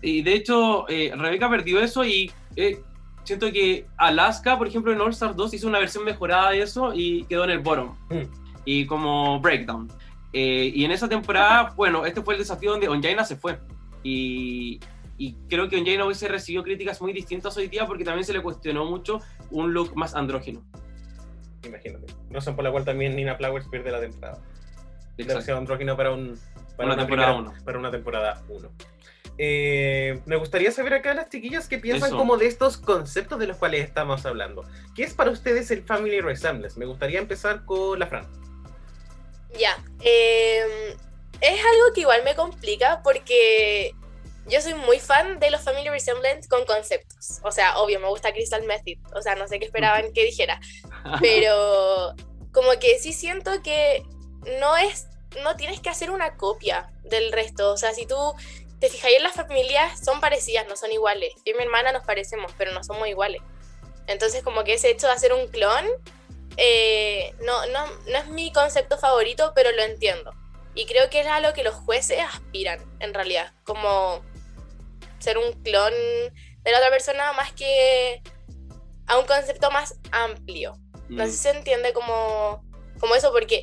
Y 0.00 0.22
de 0.22 0.32
hecho, 0.32 0.88
eh, 0.88 1.12
Rebeca 1.14 1.50
perdió 1.50 1.78
eso 1.78 2.06
y 2.06 2.32
eh, 2.56 2.80
siento 3.24 3.52
que 3.52 3.84
Alaska, 3.98 4.56
por 4.56 4.66
ejemplo, 4.66 4.94
en 4.94 5.00
All 5.02 5.10
Star 5.10 5.36
2 5.36 5.52
hizo 5.52 5.68
una 5.68 5.78
versión 5.78 6.04
mejorada 6.04 6.52
de 6.52 6.62
eso 6.62 6.94
y 6.94 7.24
quedó 7.24 7.44
en 7.44 7.50
el 7.50 7.58
bottom. 7.58 7.94
Mm. 8.08 8.32
Y 8.64 8.86
como 8.86 9.40
breakdown. 9.40 9.92
Eh, 10.32 10.72
y 10.74 10.86
en 10.86 10.92
esa 10.92 11.06
temporada, 11.06 11.74
bueno, 11.76 12.06
este 12.06 12.22
fue 12.22 12.32
el 12.32 12.40
desafío 12.40 12.70
donde 12.70 12.88
Onjaina 12.88 13.24
se 13.24 13.36
fue. 13.36 13.58
Y, 14.02 14.80
y 15.22 15.34
creo 15.50 15.68
que 15.68 15.76
Onjaina 15.76 16.06
hubiese 16.06 16.28
recibido 16.28 16.62
críticas 16.64 16.98
muy 17.02 17.12
distintas 17.12 17.54
hoy 17.58 17.68
día 17.68 17.84
porque 17.86 18.04
también 18.04 18.24
se 18.24 18.32
le 18.32 18.40
cuestionó 18.42 18.86
mucho 18.86 19.20
un 19.50 19.74
look 19.74 19.94
más 19.94 20.14
andrógeno. 20.14 20.64
Imagínate. 21.62 22.06
Razón 22.30 22.56
por 22.56 22.64
la 22.64 22.70
cual 22.70 22.86
también 22.86 23.14
Nina 23.14 23.34
Flowers 23.36 23.68
pierde 23.68 23.90
la 23.90 24.00
temporada. 24.00 24.38
Exacto. 24.38 25.24
Demasiado 25.28 25.58
andrógino 25.58 25.94
para, 25.94 26.12
un, 26.12 26.40
para 26.74 26.86
Una 26.94 26.96
temporada 26.96 27.34
primera- 27.34 27.52
uno. 27.52 27.64
Para 27.66 27.78
una 27.78 27.90
temporada 27.90 28.42
1. 28.48 28.70
me 30.24 30.36
gustaría 30.36 30.72
saber 30.72 30.94
acá 30.94 31.12
las 31.12 31.28
chiquillas 31.28 31.68
que 31.68 31.76
piensan 31.78 32.08
Eso. 32.08 32.16
como 32.16 32.38
de 32.38 32.46
estos 32.46 32.78
conceptos 32.78 33.38
de 33.38 33.46
los 33.46 33.58
cuales 33.58 33.84
estamos 33.84 34.24
hablando. 34.24 34.64
¿Qué 34.94 35.02
es 35.02 35.12
para 35.12 35.30
ustedes 35.30 35.70
el 35.70 35.82
Family 35.82 36.22
Resemblance? 36.22 36.78
Me 36.78 36.86
gustaría 36.86 37.18
empezar 37.18 37.66
con 37.66 37.98
la 37.98 38.06
Fran. 38.06 38.26
Ya. 39.58 39.76
eh, 40.02 40.96
es 41.42 41.60
algo 41.60 41.92
que 41.94 42.00
igual 42.02 42.22
me 42.24 42.34
complica 42.34 43.02
porque 43.02 43.94
yo 44.46 44.60
soy 44.60 44.74
muy 44.74 44.98
fan 44.98 45.38
de 45.38 45.50
los 45.50 45.62
Family 45.62 45.88
Resemblance 45.88 46.48
con 46.48 46.64
conceptos. 46.64 47.40
O 47.42 47.52
sea, 47.52 47.78
obvio, 47.78 48.00
me 48.00 48.08
gusta 48.08 48.32
Crystal 48.32 48.62
Method. 48.64 48.98
O 49.14 49.22
sea, 49.22 49.34
no 49.34 49.46
sé 49.48 49.58
qué 49.58 49.66
esperaban 49.66 50.12
que 50.12 50.24
dijera. 50.24 50.60
Pero 51.20 52.14
como 52.52 52.70
que 52.78 52.98
sí 52.98 53.12
siento 53.12 53.62
que 53.62 54.02
no 54.58 54.76
es, 54.76 55.06
no 55.42 55.56
tienes 55.56 55.80
que 55.80 55.90
hacer 55.90 56.10
una 56.10 56.36
copia 56.36 56.90
del 57.04 57.32
resto. 57.32 57.72
O 57.72 57.76
sea, 57.76 57.92
si 57.94 58.06
tú 58.06 58.16
te 58.80 58.88
fijas 58.88 59.12
en 59.12 59.22
las 59.22 59.34
familias, 59.34 60.02
son 60.04 60.20
parecidas, 60.20 60.66
no 60.68 60.76
son 60.76 60.90
iguales. 60.90 61.32
Yo 61.44 61.52
y 61.52 61.54
mi 61.54 61.64
hermana 61.64 61.92
nos 61.92 62.04
parecemos, 62.04 62.52
pero 62.56 62.72
no 62.72 62.82
somos 62.82 63.06
iguales. 63.08 63.42
Entonces, 64.06 64.42
como 64.42 64.64
que 64.64 64.74
ese 64.74 64.90
hecho 64.90 65.06
de 65.06 65.12
hacer 65.12 65.32
un 65.32 65.46
clon, 65.48 65.84
eh, 66.56 67.34
no, 67.42 67.66
no, 67.66 67.86
no 67.86 68.18
es 68.18 68.26
mi 68.28 68.52
concepto 68.52 68.98
favorito, 68.98 69.52
pero 69.54 69.70
lo 69.70 69.82
entiendo. 69.82 70.32
Y 70.74 70.86
creo 70.86 71.10
que 71.10 71.20
es 71.20 71.26
a 71.26 71.40
lo 71.40 71.52
que 71.52 71.62
los 71.62 71.74
jueces 71.74 72.20
aspiran, 72.20 72.80
en 73.00 73.12
realidad. 73.12 73.52
Como 73.64 74.22
ser 75.20 75.38
un 75.38 75.52
clon 75.62 75.92
de 75.92 76.70
la 76.72 76.78
otra 76.78 76.90
persona 76.90 77.32
más 77.34 77.52
que 77.52 78.22
a 79.06 79.18
un 79.18 79.26
concepto 79.26 79.70
más 79.70 79.94
amplio. 80.12 80.76
No 81.08 81.24
sé 81.26 81.32
si 81.32 81.38
se 81.38 81.50
entiende 81.50 81.92
como, 81.92 82.64
como 83.00 83.14
eso, 83.16 83.32
porque 83.32 83.62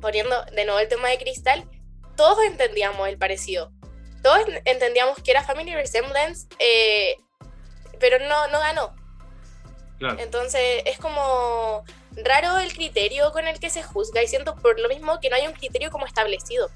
poniendo 0.00 0.44
de 0.46 0.64
nuevo 0.64 0.80
el 0.80 0.88
tema 0.88 1.08
de 1.08 1.18
Cristal, 1.18 1.68
todos 2.16 2.44
entendíamos 2.44 3.08
el 3.08 3.18
parecido. 3.18 3.72
Todos 4.22 4.40
en- 4.48 4.62
entendíamos 4.64 5.18
que 5.22 5.30
era 5.30 5.44
Family 5.44 5.74
Resemblance, 5.74 6.46
eh, 6.58 7.16
pero 8.00 8.18
no, 8.18 8.48
no 8.48 8.58
ganó. 8.60 8.94
Claro. 9.98 10.18
Entonces 10.18 10.82
es 10.86 10.98
como 10.98 11.84
raro 12.16 12.58
el 12.58 12.72
criterio 12.72 13.30
con 13.30 13.46
el 13.46 13.60
que 13.60 13.70
se 13.70 13.82
juzga 13.84 14.22
y 14.22 14.26
siento 14.26 14.56
por 14.56 14.80
lo 14.80 14.88
mismo 14.88 15.20
que 15.20 15.30
no 15.30 15.36
hay 15.36 15.46
un 15.46 15.52
criterio 15.52 15.90
como 15.92 16.06
establecido. 16.06 16.68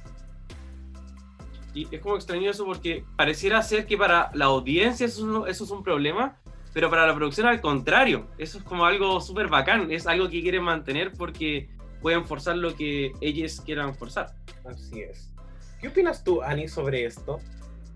Y 1.77 1.87
es 1.95 2.01
como 2.01 2.17
extraño 2.17 2.51
eso 2.51 2.65
porque 2.65 3.05
pareciera 3.17 3.61
ser 3.61 3.85
que 3.85 3.99
para 3.99 4.31
la 4.33 4.47
audiencia 4.47 5.05
eso, 5.05 5.21
es 5.21 5.23
un- 5.43 5.47
eso 5.49 5.65
es 5.65 5.71
un 5.71 5.83
problema, 5.83 6.39
pero 6.73 6.89
para 6.89 7.07
la 7.07 7.15
producción 7.15 7.47
al 7.47 7.61
contrario. 7.61 8.29
Eso 8.39 8.57
es 8.57 8.65
como 8.65 8.87
algo 8.87 9.21
súper 9.21 9.49
bacán, 9.49 9.91
es 9.91 10.07
algo 10.07 10.31
que 10.31 10.41
quieren 10.41 10.63
mantener 10.63 11.13
porque 11.13 11.69
pueden 12.01 12.27
forzar 12.27 12.57
lo 12.57 12.75
que 12.75 13.13
ellos 13.21 13.61
quieran 13.61 13.95
forzar. 13.95 14.29
Así 14.65 15.03
es. 15.03 15.31
¿Qué 15.79 15.89
opinas 15.89 16.25
tú, 16.25 16.43
Ani, 16.43 16.67
sobre 16.67 17.05
esto? 17.05 17.41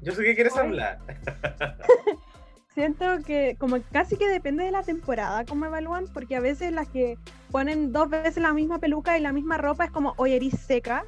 Yo 0.03 0.13
sé 0.13 0.25
que 0.25 0.35
quieres 0.35 0.55
Ay. 0.57 0.67
hablar. 0.67 0.99
siento 2.75 3.05
que 3.27 3.57
como 3.59 3.79
casi 3.93 4.17
que 4.17 4.29
depende 4.29 4.65
de 4.65 4.73
la 4.73 4.83
temporada 4.83 5.47
como 5.47 5.65
evalúan, 5.65 6.05
porque 6.13 6.37
a 6.37 6.41
veces 6.41 6.71
las 6.73 6.89
que 6.89 7.17
ponen 7.51 7.93
dos 7.93 8.11
veces 8.11 8.37
la 8.43 8.53
misma 8.53 8.79
peluca 8.79 9.17
y 9.17 9.23
la 9.23 9.33
misma 9.33 9.57
ropa 9.57 9.87
es 9.87 9.91
como, 9.91 10.13
oye, 10.19 10.37
eres 10.37 10.61
seca. 10.61 11.05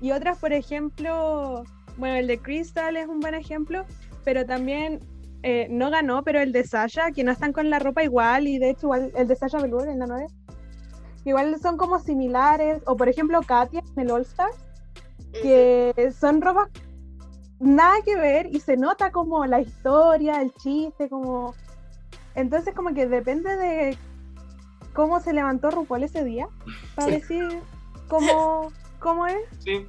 Y 0.00 0.12
otras, 0.12 0.38
por 0.38 0.52
ejemplo, 0.52 1.64
bueno, 1.96 2.16
el 2.16 2.26
de 2.26 2.38
Crystal 2.38 2.96
es 2.96 3.08
un 3.08 3.20
buen 3.20 3.34
ejemplo, 3.34 3.84
pero 4.24 4.46
también 4.46 5.00
eh, 5.42 5.66
no 5.70 5.90
ganó, 5.90 6.22
pero 6.22 6.40
el 6.40 6.52
de 6.52 6.64
Sasha, 6.64 7.10
que 7.12 7.24
no 7.24 7.32
están 7.32 7.52
con 7.52 7.70
la 7.70 7.78
ropa 7.78 8.02
igual, 8.02 8.48
y 8.48 8.58
de 8.58 8.70
hecho 8.70 8.86
igual 8.86 9.12
el 9.14 9.28
de 9.28 9.36
Sasha 9.36 9.58
Velour 9.58 9.88
en 9.88 9.98
la 9.98 10.06
9, 10.06 10.26
igual 11.24 11.58
son 11.60 11.76
como 11.76 11.98
similares, 11.98 12.82
o 12.86 12.96
por 12.96 13.08
ejemplo 13.08 13.40
Katia 13.42 13.82
en 13.96 14.02
el 14.02 14.10
All 14.10 14.22
Stars, 14.22 14.56
que 15.32 16.12
son 16.18 16.40
ropas 16.40 16.70
nada 17.60 17.94
que 18.04 18.16
ver 18.16 18.46
y 18.54 18.60
se 18.60 18.76
nota 18.76 19.10
como 19.10 19.46
la 19.46 19.60
historia, 19.60 20.40
el 20.40 20.52
chiste, 20.54 21.08
como... 21.08 21.54
Entonces 22.34 22.74
como 22.74 22.94
que 22.94 23.06
depende 23.06 23.56
de 23.56 23.96
cómo 24.92 25.20
se 25.20 25.32
levantó 25.32 25.70
RuPaul 25.70 26.04
ese 26.04 26.24
día, 26.24 26.48
para 26.94 27.12
decir 27.12 27.60
cómo, 28.08 28.72
cómo 28.98 29.26
es. 29.26 29.42
Sí. 29.60 29.86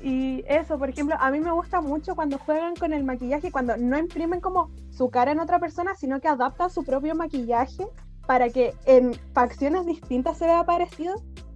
Y 0.00 0.44
eso, 0.46 0.78
por 0.78 0.88
ejemplo, 0.88 1.16
a 1.18 1.30
mí 1.30 1.40
me 1.40 1.50
gusta 1.50 1.80
mucho 1.80 2.14
cuando 2.14 2.38
juegan 2.38 2.76
con 2.76 2.92
el 2.92 3.04
maquillaje, 3.04 3.50
cuando 3.50 3.76
no 3.76 3.98
imprimen 3.98 4.40
como 4.40 4.70
su 4.90 5.10
cara 5.10 5.32
en 5.32 5.40
otra 5.40 5.58
persona, 5.58 5.94
sino 5.96 6.20
que 6.20 6.28
adaptan 6.28 6.70
su 6.70 6.84
propio 6.84 7.14
maquillaje 7.14 7.86
para 8.26 8.50
que 8.50 8.74
en 8.84 9.14
facciones 9.32 9.86
distintas 9.86 10.38
se 10.38 10.46
vea 10.46 10.64
parecido, 10.64 11.14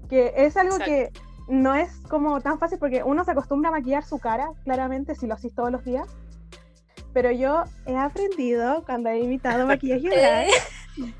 que 0.08 0.32
es 0.36 0.56
algo 0.56 0.78
que 0.78 1.12
no 1.48 1.74
es 1.74 1.90
como 2.08 2.40
tan 2.40 2.58
fácil 2.58 2.78
porque 2.78 3.02
uno 3.04 3.24
se 3.24 3.32
acostumbra 3.32 3.68
a 3.68 3.72
maquillar 3.72 4.04
su 4.04 4.18
cara, 4.18 4.50
claramente, 4.64 5.14
si 5.14 5.26
lo 5.26 5.34
haces 5.34 5.54
todos 5.54 5.70
los 5.70 5.84
días. 5.84 6.08
Pero 7.12 7.30
yo 7.30 7.64
he 7.86 7.96
aprendido 7.96 8.84
cuando 8.84 9.10
he 9.10 9.20
imitado 9.20 9.66
maquillaje 9.66 10.08
drag 10.08 10.48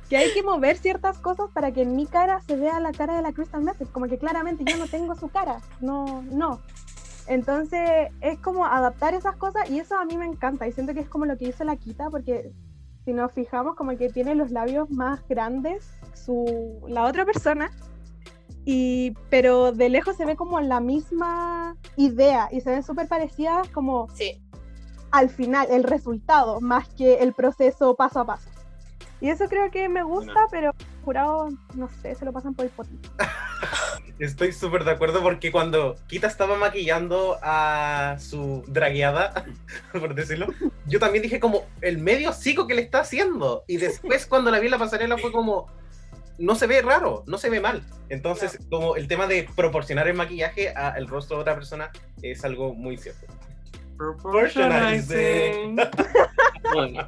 que 0.09 0.17
hay 0.17 0.33
que 0.33 0.43
mover 0.43 0.77
ciertas 0.77 1.19
cosas 1.19 1.51
para 1.53 1.73
que 1.73 1.83
en 1.83 1.97
mi 1.97 2.07
cara 2.07 2.41
se 2.41 2.57
vea 2.57 2.81
la 2.81 2.93
cara 2.93 3.15
de 3.15 3.23
la 3.23 3.33
Crystal 3.33 3.63
Method. 3.63 3.89
Como 3.89 4.07
que 4.07 4.19
claramente 4.19 4.65
yo 4.67 4.77
no 4.77 4.87
tengo 4.87 5.15
su 5.15 5.29
cara. 5.29 5.61
No, 5.81 6.23
no. 6.31 6.61
Entonces 7.27 8.11
es 8.21 8.39
como 8.41 8.67
adaptar 8.67 9.15
esas 9.15 9.37
cosas 9.37 9.71
y 9.71 9.79
eso 9.79 9.97
a 9.97 10.05
mí 10.05 10.17
me 10.17 10.27
encanta. 10.27 10.67
Y 10.67 10.73
siento 10.73 10.95
que 10.95 11.01
es 11.01 11.09
como 11.09 11.27
lo 11.27 11.37
que 11.37 11.49
hizo 11.49 11.65
la 11.65 11.77
Quita 11.77 12.11
porque 12.11 12.53
si 13.05 13.13
nos 13.13 13.33
fijamos 13.33 13.75
como 13.75 13.97
que 13.97 14.09
tiene 14.09 14.35
los 14.35 14.51
labios 14.51 14.91
más 14.91 15.27
grandes 15.29 15.89
su, 16.15 16.85
la 16.89 17.05
otra 17.05 17.25
persona. 17.25 17.71
Y, 18.65 19.15
pero 19.29 19.73
de 19.73 19.89
lejos 19.89 20.17
se 20.17 20.25
ve 20.25 20.37
como 20.37 20.61
la 20.61 20.79
misma 20.79 21.77
idea 21.97 22.49
y 22.53 22.61
se 22.61 22.71
ven 22.71 22.85
súper 22.85 23.09
parecidas 23.09 23.69
como 23.71 24.09
Sí, 24.15 24.41
al 25.13 25.29
final, 25.29 25.67
el 25.71 25.85
resultado, 25.85 26.61
más 26.61 26.89
que 26.89 27.17
el 27.17 27.35
proceso 27.35 27.95
paso 27.95 28.21
a 28.21 28.27
paso. 28.27 28.52
Y 29.23 29.31
eso 29.31 29.49
creo 29.49 29.71
que 29.71 29.89
me 29.89 30.03
gusta, 30.03 30.49
pero 30.51 30.75
jurado, 31.05 31.49
no 31.75 31.89
sé, 32.03 32.17
se 32.17 32.25
lo 32.25 32.33
pasan 32.33 32.55
por 32.55 32.65
el 32.65 32.71
potito. 32.77 33.09
Estoy 34.19 34.53
súper 34.53 34.83
de 34.83 34.91
acuerdo 34.91 35.23
porque 35.23 35.53
cuando 35.53 35.95
Kita 36.09 36.27
estaba 36.27 36.57
maquillando 36.57 37.39
a 37.41 38.17
su 38.19 38.65
dragueada, 38.67 39.47
por 39.93 40.17
decirlo, 40.17 40.49
yo 40.87 40.99
también 40.99 41.23
dije 41.23 41.39
como 41.39 41.67
el 41.83 41.99
medio 41.99 42.33
psico 42.33 42.67
que 42.67 42.75
le 42.75 42.83
está 42.83 42.99
haciendo. 42.99 43.63
Y 43.69 43.77
después 43.77 44.27
cuando 44.27 44.51
la 44.51 44.59
vi 44.59 44.67
en 44.67 44.73
la 44.73 44.79
pasarela 44.79 45.17
fue 45.17 45.31
como, 45.31 45.69
no 46.39 46.57
se 46.57 46.67
ve 46.67 46.83
raro, 46.83 47.23
no 47.29 47.39
se 47.39 47.49
ve 47.49 47.61
mal. 47.61 47.85
Entonces, 48.09 48.59
como 48.71 48.97
el 48.97 49.07
tema 49.07 49.29
de 49.29 49.49
proporcionar 49.55 50.09
el 50.09 50.15
maquillaje 50.15 50.71
al 50.71 51.07
rostro 51.07 51.37
de 51.37 51.43
otra 51.43 51.55
persona 51.55 51.93
es 52.23 52.45
algo 52.45 52.75
muy 52.75 52.97
cierto. 52.99 53.27
Proportionizing. 53.97 55.77
Bueno. 56.75 57.07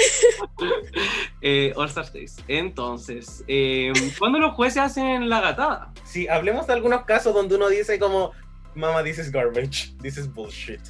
eh, 1.42 1.72
All 1.76 1.88
Stars 1.88 2.12
Days. 2.12 2.36
Entonces, 2.48 3.44
eh, 3.48 3.92
¿cuándo 4.18 4.38
los 4.38 4.54
jueces 4.54 4.78
hacen 4.78 5.28
la 5.28 5.40
gatada? 5.40 5.92
Sí, 6.04 6.28
hablemos 6.28 6.66
de 6.66 6.72
algunos 6.74 7.04
casos 7.04 7.34
donde 7.34 7.56
uno 7.56 7.68
dice 7.68 7.98
como, 7.98 8.32
mama, 8.74 9.02
this 9.02 9.18
is 9.18 9.30
garbage, 9.30 9.94
this 10.00 10.16
is 10.16 10.32
bullshit. 10.32 10.80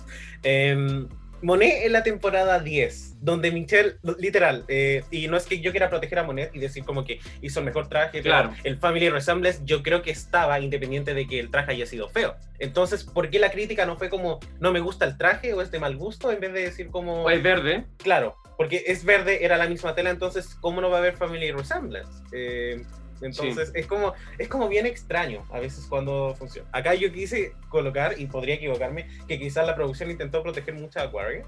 Em, 0.43 1.09
Monet 1.43 1.84
en 1.86 1.93
la 1.93 2.03
temporada 2.03 2.59
10, 2.61 3.24
donde 3.24 3.51
Michelle, 3.51 3.97
literal, 4.18 4.64
eh, 4.68 5.03
y 5.11 5.28
no 5.28 5.36
es 5.36 5.47
que 5.47 5.61
yo 5.61 5.70
quiera 5.70 5.88
proteger 5.88 6.18
a 6.18 6.22
Monet 6.24 6.51
y 6.55 6.59
decir 6.59 6.84
como 6.84 7.05
que 7.05 7.18
hizo 7.41 7.61
el 7.61 7.64
mejor 7.66 7.88
traje, 7.88 8.20
Claro. 8.22 8.53
el 8.64 8.78
Family 8.78 9.09
Resemblance 9.09 9.61
yo 9.64 9.82
creo 9.82 10.03
que 10.03 10.11
estaba 10.11 10.61
independiente 10.61 11.14
de 11.14 11.26
que 11.26 11.41
el 11.41 11.51
traje 11.51 11.72
haya 11.72 11.86
sido 11.86 12.09
feo. 12.09 12.36
Entonces, 12.59 13.05
¿por 13.05 13.30
qué 13.30 13.38
la 13.38 13.51
crítica 13.51 13.86
no 13.86 13.97
fue 13.97 14.11
como, 14.11 14.38
no 14.61 14.72
me 14.72 14.80
gusta 14.80 15.05
el 15.07 15.16
traje 15.16 15.55
o 15.55 15.62
es 15.62 15.70
de 15.70 15.78
mal 15.78 15.97
gusto, 15.97 16.30
en 16.30 16.41
vez 16.41 16.53
de 16.53 16.61
decir 16.62 16.88
como... 16.91 17.22
Pues 17.22 17.43
verde. 17.43 17.84
Claro, 17.99 18.36
porque 18.59 18.84
es 18.86 19.05
verde, 19.05 19.45
era 19.45 19.57
la 19.57 19.66
misma 19.66 19.95
tela, 19.95 20.11
entonces, 20.11 20.55
¿cómo 20.61 20.80
no 20.82 20.91
va 20.91 20.97
a 20.97 21.01
haber 21.01 21.16
Family 21.16 21.51
Resemblance? 21.53 22.22
Eh, 22.32 22.82
entonces, 23.21 23.73
es, 23.75 23.87
como, 23.87 24.14
es 24.39 24.49
como 24.49 24.68
bien 24.68 24.87
extraño 24.87 25.45
a 25.51 25.61
veces 25.61 25.87
cuando 25.89 26.35
funciona. 26.35 26.68
Acá 26.73 26.95
yo 26.95 27.12
quise 27.12 27.55
colocar, 27.68 28.18
y 28.18 28.27
podría 28.27 28.55
equivocarme, 28.55 29.09
que 29.29 29.39
quizás 29.39 29.66
la 29.66 29.75
producción 29.75 30.11
intentó 30.11 30.43
proteger 30.43 30.75
mucho 30.75 31.01
a 31.01 31.05
Aquaria. 31.05 31.45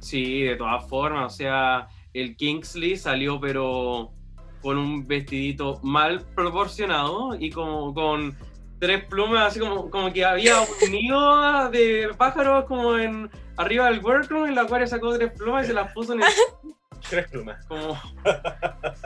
Sí, 0.00 0.42
de 0.42 0.56
todas 0.56 0.88
formas. 0.88 1.32
O 1.32 1.36
sea, 1.36 1.88
el 2.12 2.36
Kingsley 2.36 2.96
salió, 2.96 3.40
pero 3.40 4.12
con 4.62 4.78
un 4.78 5.06
vestidito 5.06 5.80
mal 5.82 6.24
proporcionado 6.34 7.34
y 7.38 7.50
como 7.50 7.92
con 7.92 8.36
tres 8.78 9.04
plumas, 9.04 9.48
así 9.48 9.60
como, 9.60 9.90
como 9.90 10.12
que 10.12 10.24
había 10.24 10.60
un 10.60 10.66
nido 10.90 11.70
de 11.70 12.10
pájaros 12.16 12.64
como 12.64 12.96
en 12.96 13.30
arriba 13.56 13.86
del 13.90 14.04
workroom 14.04 14.50
y 14.50 14.54
la 14.54 14.62
Aquaria 14.62 14.86
sacó 14.86 15.16
tres 15.16 15.32
plumas 15.32 15.64
y 15.64 15.68
se 15.68 15.74
las 15.74 15.92
puso 15.92 16.14
en 16.14 16.22
el 16.22 16.28
Tres 17.10 17.28
plumas. 17.28 17.64
como 17.66 17.98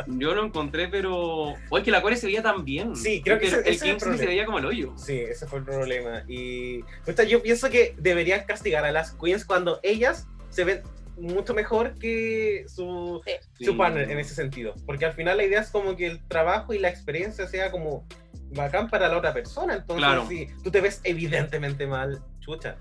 yo 0.06 0.34
lo 0.34 0.44
encontré 0.44 0.88
pero 0.88 1.54
oye 1.70 1.84
que 1.84 1.90
la 1.90 1.98
Aquaria 1.98 2.16
se 2.18 2.26
veía 2.26 2.42
tan 2.42 2.64
bien 2.64 2.94
Sí, 2.96 3.22
creo 3.22 3.38
que 3.38 3.46
ese- 3.46 3.56
el 3.56 3.60
ese 3.62 3.70
es 3.70 3.82
el 3.82 3.88
Kingsley 3.90 4.18
se 4.18 4.26
veía 4.26 4.44
como 4.46 4.58
el 4.58 4.66
hoyo 4.66 4.92
Sí, 4.96 5.18
ese 5.18 5.46
fue 5.46 5.58
el 5.60 5.64
problema. 5.64 6.22
Y 6.28 6.80
yo 7.28 7.42
pienso 7.42 7.70
que 7.70 7.94
deberían 7.98 8.44
castigar 8.46 8.84
a 8.84 8.92
las 8.92 9.12
queens 9.12 9.44
cuando 9.44 9.80
ellas 9.82 10.26
se 10.50 10.64
ven 10.64 10.82
mucho 11.18 11.54
mejor 11.54 11.94
que 11.98 12.66
su, 12.68 13.22
Sí. 13.58 13.64
su 13.64 13.76
partner 13.76 14.10
en 14.10 14.18
ese 14.18 14.34
sentido. 14.34 14.74
Porque 14.84 15.06
al 15.06 15.14
final 15.14 15.38
la 15.38 15.44
idea 15.44 15.60
es 15.60 15.70
como 15.70 15.96
que 15.96 16.06
el 16.06 16.26
trabajo 16.28 16.74
y 16.74 16.78
la 16.78 16.88
experiencia 16.90 17.46
sea 17.46 17.70
como 17.70 18.06
bacán 18.50 18.88
para 18.90 19.08
la 19.08 19.16
otra 19.18 19.32
persona. 19.32 19.74
Entonces, 19.74 19.96
Claro. 20.06 20.26
si 20.28 20.46
tú 20.62 20.70
te 20.70 20.80
ves 20.80 21.00
evidentemente 21.04 21.86
mal, 21.86 22.22
chucha. 22.40 22.76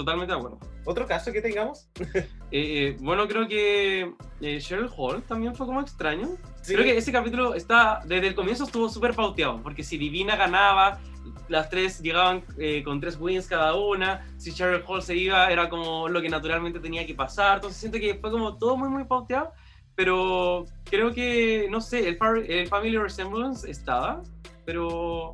Totalmente 0.00 0.32
de 0.32 0.38
acuerdo 0.38 0.58
¿Otro 0.84 1.06
caso 1.06 1.32
que 1.32 1.40
tengamos? 1.40 1.88
Eh, 2.52 2.88
eh, 2.88 2.96
bueno 2.98 3.28
creo 3.28 3.46
que 3.46 4.12
eh, 4.40 4.58
Cheryl 4.58 4.90
Hall 4.96 5.22
también 5.22 5.54
fue 5.54 5.66
como 5.66 5.80
extraño 5.80 6.36
Sí. 6.62 6.74
Creo 6.74 6.84
que 6.84 6.98
ese 6.98 7.10
capítulo 7.10 7.54
está, 7.54 8.02
desde 8.04 8.28
el 8.28 8.34
comienzo 8.34 8.64
estuvo 8.64 8.88
súper 8.88 9.14
pauteado, 9.14 9.62
porque 9.62 9.82
si 9.82 9.96
Divina 9.96 10.36
ganaba, 10.36 11.00
las 11.48 11.70
tres 11.70 12.00
llegaban 12.00 12.44
eh, 12.58 12.82
con 12.84 13.00
tres 13.00 13.18
wins 13.18 13.46
cada 13.46 13.74
una, 13.74 14.26
si 14.36 14.52
Cheryl 14.52 14.82
Hall 14.86 15.02
se 15.02 15.16
iba, 15.16 15.50
era 15.50 15.68
como 15.70 16.08
lo 16.08 16.20
que 16.20 16.28
naturalmente 16.28 16.78
tenía 16.78 17.06
que 17.06 17.14
pasar, 17.14 17.56
entonces 17.56 17.80
siento 17.80 17.98
que 17.98 18.14
fue 18.14 18.30
como 18.30 18.58
todo 18.58 18.76
muy, 18.76 18.88
muy 18.90 19.04
pauteado, 19.04 19.52
pero 19.94 20.66
creo 20.84 21.12
que, 21.12 21.66
no 21.70 21.80
sé, 21.80 22.08
el, 22.08 22.18
el 22.46 22.68
Family 22.68 22.98
Resemblance 22.98 23.68
estaba, 23.68 24.22
pero 24.66 25.32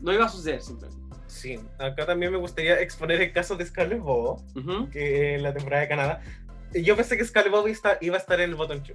no 0.00 0.12
iba 0.12 0.24
a 0.24 0.28
suceder 0.28 0.60
simplemente. 0.60 1.07
Sí, 1.28 1.60
acá 1.78 2.04
también 2.06 2.32
me 2.32 2.38
gustaría 2.38 2.80
exponer 2.80 3.20
el 3.22 3.32
caso 3.32 3.54
de 3.56 3.64
Scarlett 3.64 4.00
Bobo, 4.00 4.42
Ujú, 4.56 4.90
que 4.90 5.34
en 5.36 5.42
la 5.44 5.52
temporada 5.54 5.82
de 5.82 5.88
Canadá. 5.88 6.22
Yo 6.74 6.96
pensé 6.96 7.16
que 7.16 7.24
Scarlett 7.24 7.66
esta- 7.68 7.98
iba 8.00 8.16
a 8.16 8.18
estar 8.18 8.40
en 8.40 8.50
el 8.50 8.56
bottom 8.56 8.82
two. 8.82 8.94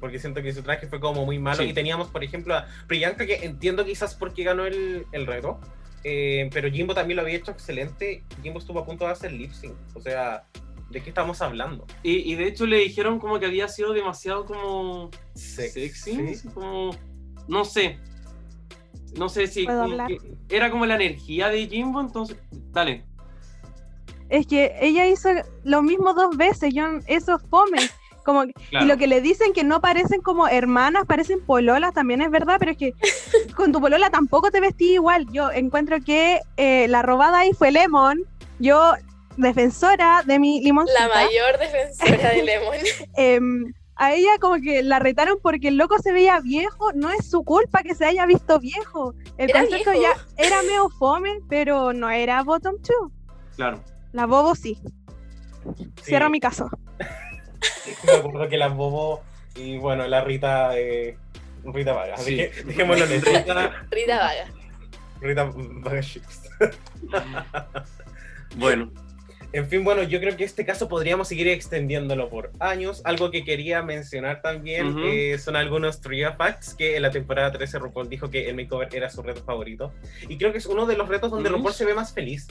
porque 0.00 0.18
siento 0.18 0.42
que 0.42 0.52
su 0.54 0.62
traje 0.62 0.86
fue 0.86 1.00
como 1.00 1.24
muy 1.26 1.38
malo 1.38 1.62
Sí. 1.62 1.68
y 1.68 1.72
teníamos 1.74 2.08
por 2.08 2.24
ejemplo 2.24 2.54
a 2.54 2.66
Priyanka 2.86 3.26
que 3.26 3.44
entiendo 3.44 3.84
quizás 3.84 4.14
porque 4.14 4.42
ganó 4.42 4.64
el, 4.64 5.04
el 5.12 5.26
reto 5.26 5.60
eh, 6.02 6.48
pero 6.50 6.70
Jimbo 6.70 6.94
también 6.94 7.16
lo 7.16 7.22
había 7.22 7.36
hecho 7.36 7.50
excelente 7.50 8.24
Jimbo 8.42 8.58
estuvo 8.58 8.78
a 8.80 8.86
punto 8.86 9.04
de 9.04 9.10
hacer 9.12 9.32
lip 9.32 9.52
sync 9.52 9.74
o 9.94 10.00
sea 10.00 10.44
¿de 10.88 11.02
qué 11.02 11.10
estamos 11.10 11.42
hablando? 11.42 11.84
Y, 12.02 12.32
y 12.32 12.36
de 12.36 12.46
hecho 12.46 12.64
le 12.64 12.78
dijeron 12.78 13.18
como 13.18 13.38
que 13.38 13.44
había 13.44 13.68
sido 13.68 13.92
demasiado 13.92 14.46
como 14.46 15.10
Sex- 15.34 15.72
sexy, 15.74 16.34
sí. 16.36 16.48
como 16.54 16.96
no 17.48 17.64
sé. 17.66 17.98
No 19.16 19.28
sé 19.28 19.46
si 19.46 19.66
era 20.48 20.70
como 20.70 20.86
la 20.86 20.94
energía 20.96 21.48
de 21.48 21.66
Jimbo, 21.66 22.00
entonces 22.00 22.36
dale. 22.72 23.04
Es 24.28 24.46
que 24.46 24.76
ella 24.80 25.06
hizo 25.06 25.28
lo 25.62 25.82
mismo 25.82 26.12
dos 26.14 26.36
veces, 26.36 26.74
yo 26.74 26.84
eso 27.06 27.36
es 27.36 27.42
fome. 27.48 27.78
Como, 28.24 28.44
Claro. 28.70 28.84
Y 28.84 28.88
lo 28.88 28.96
que 28.96 29.06
le 29.06 29.20
dicen 29.20 29.52
que 29.52 29.62
no 29.62 29.80
parecen 29.80 30.20
como 30.20 30.48
hermanas, 30.48 31.04
parecen 31.06 31.40
pololas, 31.46 31.94
también 31.94 32.20
es 32.20 32.30
verdad, 32.30 32.56
pero 32.58 32.72
es 32.72 32.76
que 32.76 32.92
con 33.56 33.70
tu 33.70 33.80
polola 33.80 34.10
tampoco 34.10 34.50
te 34.50 34.60
vestí 34.60 34.94
igual. 34.94 35.26
Yo 35.30 35.52
encuentro 35.52 35.98
que 36.04 36.40
eh, 36.56 36.88
la 36.88 37.02
robada 37.02 37.38
ahí 37.40 37.52
fue 37.52 37.70
Lemon. 37.70 38.24
Yo, 38.58 38.94
defensora 39.36 40.24
de 40.26 40.40
mi 40.40 40.60
limoncita, 40.60 41.06
La 41.06 41.14
mayor 41.14 41.58
defensora 41.58 42.30
de 42.30 42.42
Lemon. 42.42 42.76
em, 43.16 43.72
a 43.96 44.12
ella 44.14 44.30
como 44.40 44.60
que 44.60 44.82
la 44.82 44.98
retaron 44.98 45.38
porque 45.42 45.68
el 45.68 45.76
loco 45.76 45.98
se 45.98 46.12
veía 46.12 46.40
viejo. 46.40 46.92
No 46.94 47.10
es 47.10 47.28
su 47.30 47.44
culpa 47.44 47.82
que 47.82 47.94
se 47.94 48.04
haya 48.04 48.26
visto 48.26 48.58
viejo. 48.60 49.14
El 49.38 49.50
Era 49.50 49.60
concepto 49.60 49.90
viejo. 49.92 50.14
ya 50.36 50.42
era 50.44 50.62
medio 50.62 50.88
fome, 50.90 51.40
pero 51.48 51.92
no 51.92 52.10
era 52.10 52.42
bottom 52.42 52.76
two. 52.82 53.10
Claro. 53.56 53.82
La 54.12 54.26
bobo 54.26 54.54
sí. 54.54 54.78
Sí. 55.76 55.90
Cierro 56.02 56.30
mi 56.30 56.40
caso. 56.40 56.68
Me 58.04 58.12
acuerdo 58.12 58.48
que 58.48 58.56
la 58.56 58.68
Bobo 58.68 59.22
y 59.54 59.78
bueno, 59.78 60.06
la 60.06 60.22
Rita, 60.22 60.78
eh, 60.78 61.16
Rita 61.64 61.92
Vaga. 61.92 62.16
Sí. 62.18 62.36
Dejémoslo 62.64 63.04
en. 63.06 63.22
Rita, 63.22 63.86
Rita 63.90 64.18
Vaga. 64.18 64.46
Rita 65.20 65.44
Vaga 65.44 66.00
Chips. 66.02 66.42
bueno, 68.56 68.90
En 69.56 69.66
fin, 69.66 69.84
bueno, 69.84 70.02
yo 70.02 70.20
creo 70.20 70.36
que 70.36 70.44
este 70.44 70.66
caso 70.66 70.86
podríamos 70.86 71.28
seguir 71.28 71.48
extendiéndolo 71.48 72.28
por 72.28 72.52
años. 72.60 73.00
Algo 73.06 73.30
que 73.30 73.42
quería 73.42 73.80
mencionar 73.80 74.42
también 74.42 74.88
Ujú. 74.88 75.00
eh, 75.06 75.38
son 75.38 75.56
algunos 75.56 76.02
trivia 76.02 76.34
facts 76.34 76.74
que 76.74 76.96
en 76.96 77.00
la 77.00 77.10
temporada 77.10 77.52
13 77.52 77.78
RuPaul 77.78 78.06
dijo 78.10 78.28
que 78.28 78.50
el 78.50 78.54
makeover 78.54 78.94
era 78.94 79.08
su 79.08 79.22
reto 79.22 79.42
favorito. 79.42 79.94
Y 80.28 80.36
creo 80.36 80.52
que 80.52 80.58
es 80.58 80.66
uno 80.66 80.84
de 80.84 80.98
los 80.98 81.08
retos 81.08 81.30
donde 81.30 81.48
Ujú. 81.48 81.56
RuPaul 81.56 81.74
se 81.74 81.86
ve 81.86 81.94
más 81.94 82.12
feliz. 82.12 82.48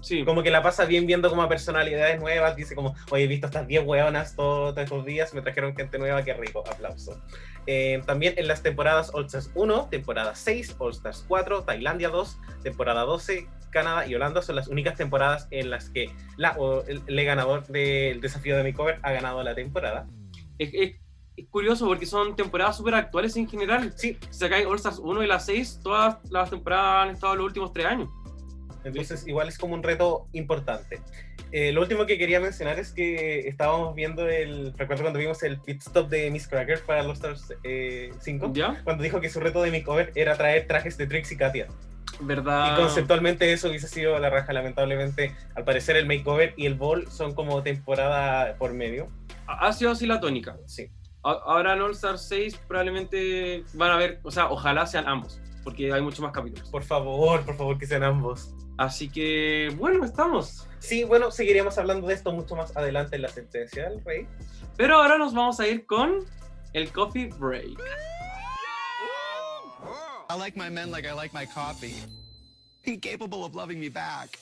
sí. 0.00 0.24
Como 0.24 0.42
que 0.42 0.50
la 0.50 0.62
pasa 0.62 0.86
bien 0.86 1.06
viendo 1.06 1.28
como 1.28 1.42
a 1.42 1.48
personalidades 1.50 2.18
nuevas. 2.20 2.56
Dice 2.56 2.74
como, 2.74 2.94
oye, 3.10 3.24
he 3.24 3.26
visto 3.26 3.48
estas 3.48 3.66
10 3.66 3.84
hueonas 3.84 4.34
todos, 4.34 4.72
todos 4.74 4.84
estos 4.84 5.04
días, 5.04 5.34
me 5.34 5.42
trajeron 5.42 5.76
gente 5.76 5.98
nueva, 5.98 6.22
qué 6.24 6.32
rico, 6.32 6.64
aplauso. 6.70 7.22
Eh, 7.66 8.00
también 8.06 8.32
en 8.38 8.46
las 8.48 8.62
temporadas 8.62 9.10
All 9.12 9.26
Stars 9.26 9.50
1, 9.54 9.88
temporada 9.90 10.34
6, 10.34 10.76
All 10.78 10.92
Stars 10.92 11.22
4, 11.28 11.64
Tailandia 11.64 12.08
2, 12.08 12.38
temporada 12.62 13.02
12, 13.02 13.46
Canadá 13.76 14.06
y 14.06 14.14
Holanda 14.14 14.40
son 14.42 14.56
las 14.56 14.68
únicas 14.68 14.96
temporadas 14.96 15.46
en 15.50 15.70
las 15.70 15.90
que 15.90 16.10
la, 16.36 16.52
o 16.58 16.82
el, 16.86 17.02
el 17.06 17.24
ganador 17.24 17.66
del 17.66 18.20
desafío 18.20 18.56
de 18.56 18.62
makeover 18.64 18.98
ha 19.02 19.12
ganado 19.12 19.42
la 19.42 19.54
temporada. 19.54 20.06
Es, 20.58 20.70
es- 20.72 20.96
es 21.36 21.46
curioso 21.50 21.84
porque 21.86 22.06
son 22.06 22.34
temporadas 22.34 22.78
súper 22.78 22.94
actuales 22.94 23.36
en 23.36 23.46
general. 23.46 23.92
Sí, 23.94 24.16
Si 24.30 24.38
sacáis 24.38 24.64
All 24.66 24.76
Stars 24.76 24.98
1 24.98 25.22
y 25.22 25.26
la 25.26 25.38
6, 25.38 25.80
todas 25.82 26.16
las 26.30 26.48
temporadas 26.48 27.06
han 27.08 27.14
estado 27.14 27.34
los 27.36 27.44
últimos 27.44 27.74
tres 27.74 27.84
años. 27.84 28.08
entonces 28.84 29.26
igual 29.28 29.46
es 29.48 29.58
como 29.58 29.74
un 29.74 29.82
reto 29.82 30.28
importante. 30.32 30.98
Eh, 31.52 31.72
lo 31.72 31.82
último 31.82 32.06
que 32.06 32.16
quería 32.16 32.40
mencionar 32.40 32.78
es 32.78 32.90
que 32.92 33.40
estábamos 33.48 33.94
viendo 33.94 34.26
el, 34.26 34.72
recuerdo 34.78 35.02
cuando 35.02 35.18
vimos 35.18 35.42
el 35.42 35.60
pit 35.60 35.82
stop 35.82 36.08
de 36.08 36.30
Miss 36.30 36.48
Cracker 36.48 36.80
para 36.86 37.02
los 37.02 37.18
Stars 37.18 37.52
eh, 37.64 38.10
5. 38.18 38.52
¿Ya? 38.54 38.80
cuando 38.82 39.02
dijo 39.02 39.20
que 39.20 39.28
su 39.28 39.38
reto 39.38 39.60
de 39.62 39.70
makeover 39.70 40.12
era 40.14 40.36
traer 40.38 40.66
trajes 40.66 40.96
de 40.96 41.06
Trix 41.06 41.32
y 41.32 41.36
Katia. 41.36 41.66
¿Verdad? 42.20 42.72
Y 42.72 42.80
conceptualmente 42.80 43.52
eso 43.52 43.68
hubiese 43.68 43.88
sido 43.88 44.18
la 44.18 44.30
raja, 44.30 44.52
lamentablemente. 44.52 45.34
Al 45.54 45.64
parecer 45.64 45.96
el 45.96 46.06
makeover 46.06 46.54
y 46.56 46.66
el 46.66 46.74
ball 46.74 47.10
son 47.10 47.34
como 47.34 47.62
temporada 47.62 48.56
por 48.56 48.72
medio. 48.72 49.08
Ha 49.46 49.72
sido 49.72 49.90
así 49.90 50.06
la 50.06 50.20
tónica. 50.20 50.56
Sí. 50.66 50.90
Ahora 51.22 51.74
en 51.74 51.82
All 51.82 51.90
Star 51.92 52.18
6 52.18 52.60
probablemente 52.68 53.64
van 53.74 53.90
a 53.90 53.96
ver, 53.96 54.20
o 54.22 54.30
sea, 54.30 54.48
ojalá 54.48 54.86
sean 54.86 55.08
ambos, 55.08 55.40
porque 55.64 55.92
hay 55.92 56.00
muchos 56.00 56.20
más 56.20 56.30
capítulos. 56.30 56.70
Por 56.70 56.84
favor, 56.84 57.44
por 57.44 57.56
favor 57.56 57.78
que 57.78 57.86
sean 57.86 58.04
ambos. 58.04 58.54
Así 58.78 59.10
que, 59.10 59.74
bueno, 59.76 60.04
estamos. 60.04 60.68
Sí, 60.78 61.02
bueno, 61.02 61.30
seguiremos 61.30 61.78
hablando 61.78 62.06
de 62.06 62.14
esto 62.14 62.30
mucho 62.30 62.54
más 62.54 62.76
adelante 62.76 63.16
en 63.16 63.22
la 63.22 63.28
sentencia 63.28 63.88
del 63.88 64.04
rey. 64.04 64.28
Pero 64.76 64.96
ahora 64.96 65.18
nos 65.18 65.34
vamos 65.34 65.58
a 65.58 65.66
ir 65.66 65.84
con 65.86 66.24
el 66.72 66.92
coffee 66.92 67.30
break. 67.38 67.76
I 70.28 70.36
like 70.36 70.56
my 70.56 70.68
men 70.68 70.90
like 70.90 71.06
I 71.06 71.12
like 71.12 71.32
my 71.32 71.46
coffee. 71.46 71.94
Incapable 72.84 73.44
of 73.44 73.54
loving 73.54 73.78
me 73.78 73.88
back. 73.88 74.38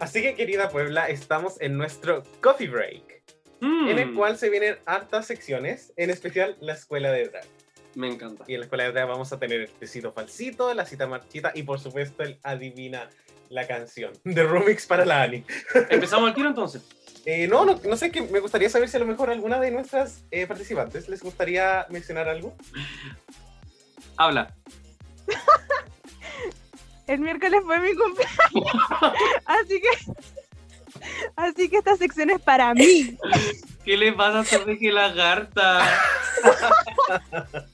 Así 0.00 0.20
que, 0.20 0.34
querida 0.34 0.68
Puebla, 0.68 1.08
estamos 1.08 1.60
en 1.60 1.76
nuestro 1.76 2.24
coffee 2.40 2.68
break, 2.68 3.22
Mm, 3.60 3.88
en 3.88 3.98
el 4.00 4.14
cual 4.14 4.36
se 4.36 4.50
vienen 4.50 4.76
hartas 4.86 5.26
secciones, 5.26 5.92
en 5.96 6.10
especial 6.10 6.56
la 6.60 6.72
escuela 6.72 7.12
de 7.12 7.28
drag. 7.28 7.44
Me 7.94 8.08
encanta. 8.08 8.44
Y 8.48 8.54
en 8.54 8.60
la 8.60 8.66
escuela 8.66 8.84
de 8.84 8.90
drag 8.90 9.06
vamos 9.06 9.32
a 9.32 9.38
tener 9.38 9.60
el 9.60 9.68
tecito 9.68 10.12
falsito, 10.12 10.74
la 10.74 10.84
cita 10.84 11.06
marchita 11.06 11.52
y 11.54 11.62
por 11.62 11.78
supuesto 11.78 12.24
el 12.24 12.40
adivina 12.42 13.08
la 13.50 13.68
canción 13.68 14.12
de 14.24 14.42
Rumix 14.42 14.86
para 14.86 15.04
la 15.04 15.22
Ani. 15.22 15.44
Empezamos 15.90 16.28
el 16.28 16.34
tiro 16.34 16.48
entonces. 16.48 16.82
Eh, 17.24 17.46
no, 17.46 17.64
no, 17.64 17.80
no 17.84 17.96
sé, 17.96 18.10
que 18.10 18.22
me 18.22 18.40
gustaría 18.40 18.68
saber 18.68 18.88
si 18.88 18.96
a 18.96 19.00
lo 19.00 19.06
mejor 19.06 19.30
alguna 19.30 19.60
de 19.60 19.70
nuestras 19.70 20.24
eh, 20.30 20.46
participantes 20.46 21.08
les 21.08 21.22
gustaría 21.22 21.86
mencionar 21.88 22.28
algo. 22.28 22.56
Habla. 24.16 24.54
El 27.06 27.20
miércoles 27.20 27.60
fue 27.64 27.78
mi 27.80 27.94
cumpleaños. 27.94 28.36
así 29.44 29.80
que. 29.80 29.88
Así 31.36 31.68
que 31.68 31.78
esta 31.78 31.96
sección 31.96 32.30
es 32.30 32.40
para 32.40 32.74
mí. 32.74 33.16
¿Qué 33.84 33.96
le 33.96 34.12
pasa 34.12 34.38
a 34.40 34.42
esta 34.42 34.76
que 34.76 34.92
lagarta? 34.92 35.88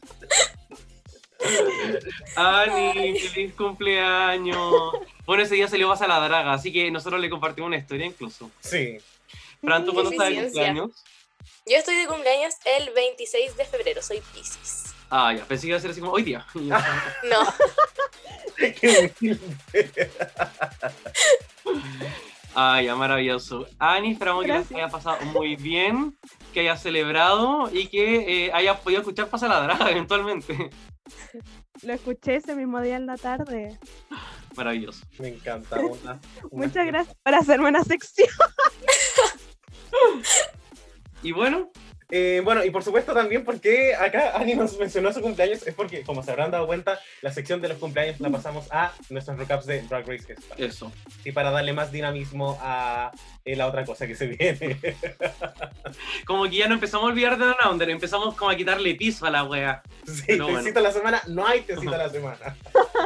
Ani, 2.36 3.18
feliz 3.18 3.54
cumpleaños. 3.54 4.92
Bueno, 5.26 5.42
ese 5.42 5.54
día 5.54 5.68
se 5.68 5.78
le 5.78 5.84
vas 5.84 6.02
a 6.02 6.08
la 6.08 6.20
draga, 6.20 6.52
así 6.52 6.72
que 6.72 6.90
nosotros 6.90 7.20
le 7.20 7.30
compartimos 7.30 7.68
una 7.68 7.76
historia 7.76 8.06
incluso. 8.06 8.50
Sí. 8.60 8.98
Fran, 9.60 9.84
¿tú 9.84 9.92
cuándo 9.92 10.10
estás 10.10 10.28
de 10.30 10.42
cumpleaños? 10.44 11.04
Yo 11.66 11.76
estoy 11.76 11.96
de 11.96 12.06
cumpleaños 12.06 12.54
el 12.78 12.90
26 12.94 13.56
de 13.56 13.64
febrero, 13.64 14.02
soy 14.02 14.20
Pisces. 14.34 14.94
Ah, 15.10 15.32
ya, 15.34 15.44
pensé 15.44 15.62
que 15.62 15.68
iba 15.68 15.76
a 15.78 15.80
ser 15.80 15.90
así 15.90 16.00
como 16.00 16.12
hoy 16.12 16.22
día. 16.22 16.46
No, 16.54 17.40
Qué. 18.56 19.12
Ah, 22.54 22.80
ya, 22.82 22.96
maravilloso. 22.96 23.66
Ani, 23.78 24.12
esperamos 24.12 24.44
que 24.44 24.52
les 24.52 24.72
haya 24.72 24.88
pasado 24.88 25.20
muy 25.26 25.54
bien, 25.56 26.18
que 26.52 26.60
haya 26.60 26.76
celebrado 26.76 27.70
y 27.72 27.86
que 27.88 28.46
eh, 28.46 28.52
haya 28.52 28.80
podido 28.80 29.00
escuchar 29.00 29.28
Pasa 29.28 29.46
la 29.48 29.60
Draga 29.60 29.90
eventualmente. 29.92 30.70
Lo 31.82 31.92
escuché 31.92 32.36
ese 32.36 32.56
mismo 32.56 32.80
día 32.80 32.96
en 32.96 33.06
la 33.06 33.16
tarde. 33.16 33.78
Maravilloso. 34.56 35.04
Me 35.20 35.28
encanta. 35.28 35.78
Una, 35.78 35.92
una- 36.50 36.66
Muchas 36.66 36.86
gracias 36.86 37.16
por 37.22 37.34
hacerme 37.34 37.68
una 37.68 37.84
sección. 37.84 38.28
Y 41.22 41.32
bueno, 41.32 41.70
Eh, 42.10 42.40
bueno, 42.42 42.64
y 42.64 42.70
por 42.70 42.82
supuesto 42.82 43.12
también 43.12 43.44
porque 43.44 43.94
acá 43.94 44.32
Ani 44.36 44.54
nos 44.54 44.78
mencionó 44.78 45.12
su 45.12 45.20
cumpleaños, 45.20 45.66
es 45.66 45.74
porque, 45.74 46.02
como 46.02 46.22
se 46.22 46.30
habrán 46.30 46.50
dado 46.50 46.66
cuenta, 46.66 46.98
la 47.20 47.32
sección 47.32 47.60
de 47.60 47.68
los 47.68 47.78
cumpleaños 47.78 48.18
la 48.20 48.30
pasamos 48.30 48.66
a 48.70 48.94
nuestros 49.10 49.38
recaps 49.38 49.66
de 49.66 49.82
Drag 49.82 50.06
Race 50.06 50.32
España. 50.32 50.66
eso. 50.66 50.90
Y 51.24 51.32
para 51.32 51.50
darle 51.50 51.74
más 51.74 51.92
dinamismo 51.92 52.58
a 52.62 53.12
eh, 53.44 53.56
la 53.56 53.66
otra 53.66 53.84
cosa 53.84 54.06
que 54.06 54.14
se 54.14 54.26
viene. 54.26 54.78
Como 56.24 56.44
que 56.44 56.56
ya 56.56 56.68
no 56.68 56.74
empezamos 56.74 57.04
a 57.04 57.12
olvidar 57.12 57.38
de 57.38 57.44
Down 57.44 57.72
Under, 57.72 57.90
empezamos 57.90 58.34
como 58.34 58.50
a 58.50 58.56
quitarle 58.56 58.94
piso 58.94 59.26
a 59.26 59.30
la 59.30 59.44
wea. 59.44 59.82
Sí, 60.06 60.22
Pero 60.26 60.48
bueno. 60.48 60.80
la 60.80 60.92
semana, 60.92 61.22
no 61.28 61.46
hay 61.46 61.62
tecito 61.62 61.94
a 61.94 61.98
la 61.98 62.08
semana. 62.08 62.56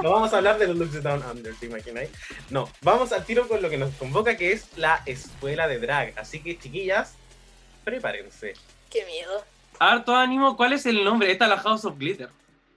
No 0.03 0.11
vamos 0.11 0.33
a 0.33 0.39
hablar 0.39 0.59
de 0.59 0.67
los 0.69 0.77
looks 0.77 0.93
de 0.93 1.01
Down 1.01 1.23
Under, 1.31 1.55
¿te 1.55 1.67
imagináis? 1.67 2.11
No, 2.51 2.69
vamos 2.83 3.13
al 3.13 3.25
tiro 3.25 3.47
con 3.47 3.63
lo 3.63 3.71
que 3.71 3.79
nos 3.79 3.95
convoca, 3.95 4.37
que 4.37 4.53
es 4.53 4.67
la 4.77 5.03
escuela 5.07 5.69
de 5.69 5.79
drag. 5.79 6.15
Así 6.17 6.41
que, 6.41 6.59
chiquillas, 6.59 7.15
prepárense. 7.85 8.55
Qué 8.93 9.05
miedo. 9.07 9.45
Harto 9.79 10.15
ánimo, 10.15 10.57
¿cuál 10.57 10.73
es 10.75 10.87
el 10.87 11.03
nombre? 11.05 11.31
Esta 11.33 11.45
es 11.47 11.51
la 11.51 11.59
House 11.59 11.85
of 11.85 11.97
Glitter. 11.99 12.29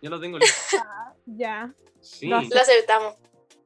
Yo 0.01 0.09
lo 0.09 0.19
tengo 0.19 0.37
listo. 0.39 0.77
Ya. 1.27 1.71
Sí. 2.01 2.27
Lo 2.27 2.39
Lo 2.41 2.61
aceptamos. 2.61 3.15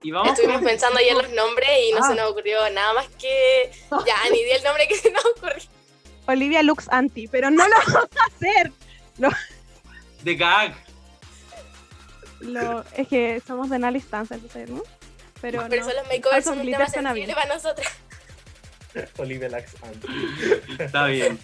Y 0.02 0.12
vamos 0.12 0.30
Estuvimos 0.32 0.62
pensando 0.64 0.98
ayer 0.98 1.14
los 1.14 1.30
nombres 1.32 1.70
y 1.90 1.92
no 1.92 2.00
Ah. 2.02 2.08
se 2.08 2.16
nos 2.16 2.32
ocurrió 2.32 2.70
nada 2.70 2.94
más 2.94 3.08
que. 3.20 3.72
Ya, 4.06 4.16
ni 4.32 4.44
di 4.44 4.52
el 4.52 4.64
nombre 4.64 4.88
que 4.88 4.96
se 4.98 5.12
nos 5.12 5.26
ocurrió. 5.26 5.64
Olivia 6.28 6.64
Lux 6.64 6.88
Anti, 6.90 7.28
pero 7.28 7.50
no 7.50 7.68
lo 7.68 7.76
vamos 7.76 8.10
a 8.18 8.26
hacer. 8.36 8.72
The 10.24 10.36
Gag. 10.36 10.76
Lo, 12.42 12.86
es 12.96 13.08
que 13.08 13.42
somos 13.46 13.70
de 13.70 13.76
una 13.78 13.92
instancia, 13.92 14.36
entonces, 14.36 14.70
¿no? 14.70 14.82
Pero, 15.42 15.66
Pero 15.70 15.84
no. 15.84 15.90
son 15.90 15.98
los 15.98 16.08
makeovers 16.08 16.46
son 16.46 16.60
un 16.60 16.66
tema 16.72 16.88
sensible 16.88 17.34
para 17.34 17.54
nosotros. 17.54 17.88
Olivia 19.18 19.50
Lax. 19.50 19.76
Está 20.80 21.08
bien. 21.08 21.40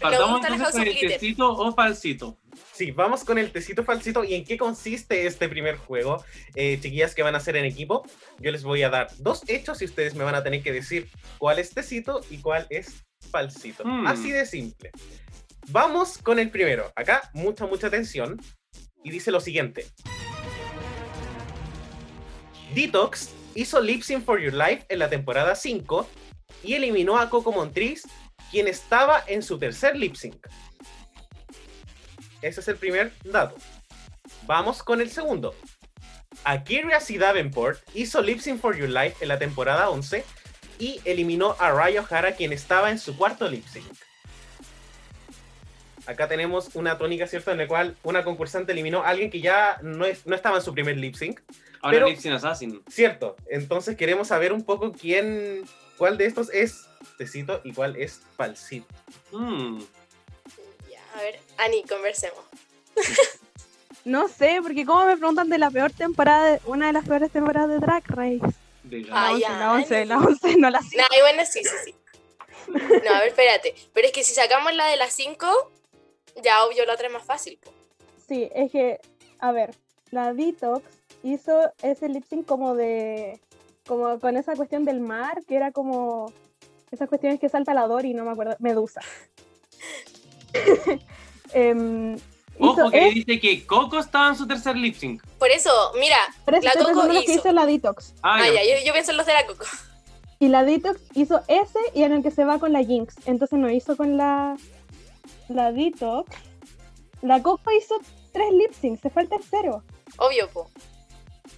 Partamos 0.00 0.44
entonces 0.44 0.70
con 0.70 0.86
el 0.86 0.98
tecito 0.98 1.52
o 1.52 1.74
falsito. 1.74 2.38
Sí, 2.72 2.90
vamos 2.90 3.24
con 3.24 3.38
el 3.38 3.50
tecito 3.50 3.84
falsito. 3.84 4.24
¿Y 4.24 4.34
en 4.34 4.44
qué 4.44 4.56
consiste 4.56 5.26
este 5.26 5.48
primer 5.48 5.76
juego? 5.76 6.24
Eh, 6.54 6.78
chiquillas 6.80 7.14
que 7.14 7.22
van 7.22 7.34
a 7.34 7.38
hacer 7.38 7.56
en 7.56 7.64
equipo, 7.64 8.04
yo 8.38 8.50
les 8.50 8.62
voy 8.62 8.82
a 8.82 8.90
dar 8.90 9.08
dos 9.18 9.42
hechos 9.48 9.82
y 9.82 9.84
ustedes 9.84 10.14
me 10.14 10.24
van 10.24 10.34
a 10.34 10.42
tener 10.42 10.62
que 10.62 10.72
decir 10.72 11.08
cuál 11.38 11.58
es 11.58 11.70
tecito 11.70 12.20
y 12.30 12.38
cuál 12.38 12.66
es 12.70 13.04
falsito. 13.30 13.84
Hmm. 13.84 14.06
Así 14.06 14.30
de 14.30 14.46
simple. 14.46 14.90
Vamos 15.68 16.18
con 16.18 16.38
el 16.38 16.50
primero. 16.50 16.92
Acá, 16.94 17.30
mucha, 17.32 17.66
mucha 17.66 17.86
atención. 17.86 18.40
Y 19.02 19.10
dice 19.10 19.30
lo 19.30 19.40
siguiente. 19.40 19.86
Detox 22.74 23.30
hizo 23.54 23.80
Lip 23.80 24.02
Sync 24.02 24.24
for 24.24 24.40
Your 24.40 24.52
Life 24.52 24.84
en 24.88 24.98
la 24.98 25.08
temporada 25.08 25.54
5 25.54 26.08
y 26.64 26.74
eliminó 26.74 27.18
a 27.18 27.28
Coco 27.30 27.52
Montriz, 27.52 28.02
quien 28.50 28.68
estaba 28.68 29.22
en 29.26 29.42
su 29.42 29.58
tercer 29.58 29.96
lip 29.96 30.14
sync. 30.16 30.46
Ese 32.42 32.60
es 32.60 32.68
el 32.68 32.76
primer 32.76 33.12
dato. 33.24 33.56
Vamos 34.46 34.82
con 34.82 35.00
el 35.00 35.10
segundo. 35.10 35.54
Akira 36.44 37.00
C. 37.00 37.16
Davenport 37.18 37.80
hizo 37.94 38.20
Lip 38.20 38.40
Sync 38.40 38.60
for 38.60 38.76
Your 38.76 38.88
Life 38.90 39.16
en 39.22 39.28
la 39.28 39.38
temporada 39.38 39.88
11 39.88 40.24
y 40.78 41.00
eliminó 41.04 41.56
a 41.58 41.70
Raya 41.70 42.02
O'Hara, 42.02 42.32
quien 42.32 42.52
estaba 42.52 42.90
en 42.90 42.98
su 42.98 43.16
cuarto 43.16 43.48
lip 43.48 43.64
sync. 43.66 43.86
acá 46.06 46.28
tenemos 46.28 46.70
una 46.74 46.98
tónica, 46.98 47.26
¿cierto? 47.26 47.50
En 47.52 47.58
la 47.58 47.66
cual 47.66 47.96
una 48.02 48.24
concursante 48.24 48.72
eliminó 48.72 49.02
a 49.04 49.08
alguien 49.08 49.30
que 49.30 49.40
ya 49.40 49.78
no, 49.82 50.04
es, 50.04 50.26
no 50.26 50.34
estaba 50.34 50.58
en 50.58 50.62
su 50.62 50.74
primer 50.74 50.98
lip 50.98 51.14
sync, 51.14 51.40
Ahora 51.80 51.96
Pero- 51.98 52.08
Lipsin 52.08 52.32
Assassin. 52.32 52.82
¿cierto? 52.88 53.36
Entonces 53.46 53.96
queremos 53.96 54.28
saber 54.28 54.52
un 54.52 54.64
poco 54.64 54.92
quién, 54.92 55.64
cuál 55.98 56.16
de 56.18 56.26
estos 56.26 56.50
es 56.52 56.86
tecito 57.18 57.60
y 57.64 57.72
cuál 57.72 57.96
es 57.96 58.20
falsito. 58.36 58.86
Mm. 59.32 59.80
Ya, 60.90 61.00
a 61.16 61.22
ver, 61.22 61.38
Ani, 61.58 61.82
conversemos. 61.84 62.44
No 64.04 64.28
sé, 64.28 64.58
porque 64.62 64.84
como 64.84 65.06
me 65.06 65.16
preguntan 65.16 65.48
de 65.48 65.56
la 65.56 65.70
peor 65.70 65.90
temporada, 65.90 66.52
de- 66.52 66.60
una 66.66 66.88
de 66.88 66.92
las 66.92 67.08
peores 67.08 67.30
temporadas 67.30 67.70
de 67.70 67.78
Drag 67.78 68.04
Race. 68.08 68.40
De 68.82 69.06
Ah, 69.10 69.28
gato. 69.28 69.38
ya. 69.38 69.58
la 69.58 69.72
11, 69.72 70.04
la 70.04 70.18
11, 70.18 70.56
no 70.58 70.68
la 70.68 70.80
5. 70.82 70.96
Nah, 70.98 71.16
y 71.16 71.20
bueno, 71.22 71.42
sí, 71.50 71.60
sí, 71.64 71.70
sí. 71.86 71.94
No, 72.68 73.14
a 73.14 73.20
ver, 73.20 73.28
espérate. 73.28 73.74
Pero 73.94 74.06
es 74.08 74.12
que 74.12 74.22
si 74.22 74.34
sacamos 74.34 74.74
la 74.74 74.88
de 74.88 74.96
las 74.98 75.14
5, 75.14 75.46
ya 76.42 76.64
obvio 76.66 76.84
la 76.84 76.92
otra 76.92 77.06
es 77.06 77.12
más 77.14 77.24
fácil. 77.24 77.58
po. 77.64 77.72
Sí, 78.28 78.50
es 78.54 78.70
que, 78.70 79.00
a 79.38 79.52
ver, 79.52 79.74
la 80.10 80.34
Detox 80.34 80.82
hizo 81.22 81.72
ese 81.82 82.10
lip 82.10 82.24
sync 82.28 82.44
como 82.46 82.74
de. 82.74 83.40
Como 83.86 84.18
con 84.18 84.36
esa 84.36 84.54
cuestión 84.54 84.84
del 84.84 85.00
mar, 85.00 85.42
que 85.46 85.56
era 85.56 85.72
como. 85.72 86.32
esas 86.90 87.08
cuestiones 87.08 87.40
que 87.40 87.48
salta 87.48 87.74
la 87.74 87.86
Dory, 87.86 88.14
no 88.14 88.24
me 88.24 88.30
acuerdo, 88.32 88.56
Medusa. 88.58 89.00
Em, 91.52 92.16
Ojo 92.58 92.72
hizo 92.80 92.90
que 92.90 93.08
es- 93.08 93.14
dice 93.14 93.40
que 93.40 93.66
Coco 93.66 93.98
estaba 93.98 94.28
en 94.28 94.36
su 94.36 94.46
tercer 94.46 94.76
lip 94.76 94.96
sync. 94.96 95.22
Por 95.38 95.50
eso, 95.50 95.70
mira, 96.00 96.16
por 96.44 96.54
eso 96.54 96.64
la 96.64 96.72
Coco 96.72 96.84
pensando 96.86 97.02
en 97.10 97.14
lo 97.14 97.20
que 97.24 97.32
hizo. 97.32 97.40
hizo 97.40 97.52
la 97.52 97.66
Detox. 97.66 98.14
Ah, 98.22 98.38
ah, 98.40 98.46
ya. 98.48 98.54
ya, 98.64 98.78
yo, 98.80 98.86
yo 98.86 98.92
pienso 98.92 99.10
en 99.12 99.16
los 99.18 99.26
de 99.26 99.34
la 99.34 99.46
Coco. 99.46 99.64
Y 100.40 100.48
la 100.48 100.64
Detox 100.64 101.00
hizo 101.14 101.42
ese 101.48 101.78
y 101.94 102.02
en 102.02 102.12
el 102.12 102.22
que 102.22 102.30
se 102.32 102.44
va 102.44 102.58
con 102.58 102.72
la 102.72 102.82
Jinx. 102.82 103.14
Entonces 103.26 103.58
no 103.58 103.70
hizo 103.70 103.96
con 103.96 104.16
la. 104.16 104.56
La 105.48 105.72
Detox. 105.72 106.30
La 107.22 107.40
Coco 107.42 107.70
hizo 107.72 107.94
tres 108.32 108.50
lip 108.52 108.72
syncs, 108.72 109.00
se 109.00 109.10
fue 109.10 109.22
el 109.22 109.28
tercero. 109.28 109.82
Obvio, 110.18 110.48
po. 110.50 110.68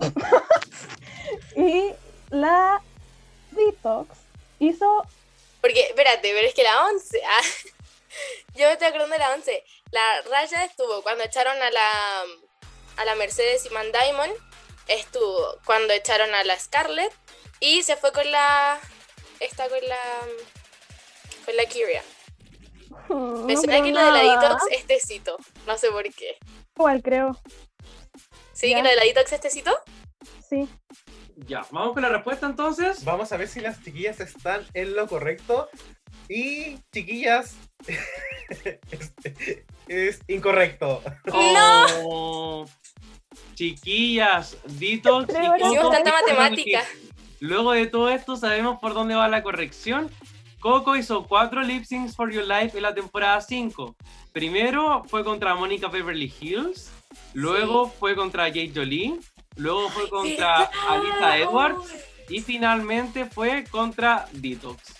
Y 1.56 1.90
la 2.30 2.82
Detox 3.52 4.16
hizo. 4.58 5.02
Porque, 5.60 5.80
espérate, 5.82 6.32
pero 6.32 6.46
es 6.46 6.54
que 6.54 6.62
la 6.62 6.86
11. 6.86 7.22
ah, 7.24 7.42
yo 8.54 8.66
me 8.66 8.72
estoy 8.72 8.88
acordando 8.88 9.14
de 9.14 9.18
la 9.18 9.34
11. 9.34 9.64
La 9.90 10.22
Raya 10.22 10.64
estuvo 10.64 11.02
cuando 11.02 11.24
echaron 11.24 11.60
a 11.60 11.70
la, 11.70 12.24
a 12.96 13.04
la 13.04 13.14
Mercedes 13.14 13.66
y 13.66 13.70
Man 13.70 13.90
Diamond. 13.92 14.32
Estuvo 14.88 15.58
cuando 15.64 15.92
echaron 15.92 16.34
a 16.34 16.44
la 16.44 16.58
Scarlett. 16.58 17.12
Y 17.60 17.82
se 17.82 17.96
fue 17.96 18.12
con 18.12 18.30
la. 18.30 18.78
Esta 19.40 19.68
con 19.68 19.80
la. 19.86 19.98
Con 21.44 21.56
la 21.56 21.64
Kyria. 21.66 22.02
Me 23.08 23.54
no 23.54 23.60
suena 23.60 23.80
creo 23.80 23.84
que 23.84 23.92
lo 23.92 24.04
de 24.04 24.12
la 24.12 24.22
nada. 24.22 24.48
Detox 24.48 24.64
es 24.72 24.86
tecito. 24.86 25.38
No 25.66 25.78
sé 25.78 25.90
por 25.90 26.02
qué. 26.14 26.38
Igual 26.76 27.02
creo, 27.02 27.40
¿Sí? 28.52 28.70
Ya. 28.70 28.76
¿Que 28.76 28.82
lo 28.82 28.88
de 28.90 28.96
la 28.96 29.02
Detox 29.04 29.32
es 29.32 29.40
tecito? 29.40 29.76
sí. 30.48 30.68
Ya, 31.36 31.66
vamos 31.70 31.92
con 31.92 32.02
la 32.02 32.08
respuesta 32.08 32.46
entonces. 32.46 33.04
Vamos 33.04 33.30
a 33.30 33.36
ver 33.36 33.48
si 33.48 33.60
las 33.60 33.82
chiquillas 33.82 34.20
están 34.20 34.62
en 34.72 34.96
lo 34.96 35.06
correcto. 35.06 35.68
Y 36.28 36.78
chiquillas, 36.92 37.56
es, 38.90 39.12
es 39.86 40.20
incorrecto. 40.28 41.02
Oh, 41.32 42.66
chiquillas, 43.54 44.56
Coco 45.02 45.26
tanta 45.26 45.40
fueron 45.58 46.02
matemática. 46.12 46.82
Luego 47.40 47.72
de 47.72 47.86
todo 47.86 48.08
esto 48.08 48.36
sabemos 48.36 48.78
por 48.80 48.94
dónde 48.94 49.14
va 49.14 49.28
la 49.28 49.42
corrección. 49.42 50.10
Coco 50.58 50.96
hizo 50.96 51.26
cuatro 51.26 51.62
lip 51.62 51.84
syncs 51.84 52.16
for 52.16 52.32
your 52.32 52.44
life 52.44 52.76
en 52.76 52.82
la 52.82 52.94
temporada 52.94 53.40
5. 53.40 53.94
Primero 54.32 55.04
fue 55.04 55.22
contra 55.22 55.54
Mónica 55.54 55.88
Beverly 55.88 56.32
Hills, 56.40 56.90
luego 57.34 57.88
fue 57.88 58.16
contra 58.16 58.44
Jade 58.44 58.72
Jolie, 58.74 59.18
luego 59.56 59.88
fue 59.90 60.08
contra. 60.08 60.70
Alisa 60.88 61.38
Edwards 61.38 61.94
y 62.28 62.40
finalmente 62.40 63.26
fue 63.26 63.64
contra 63.70 64.28
Detox. 64.32 64.94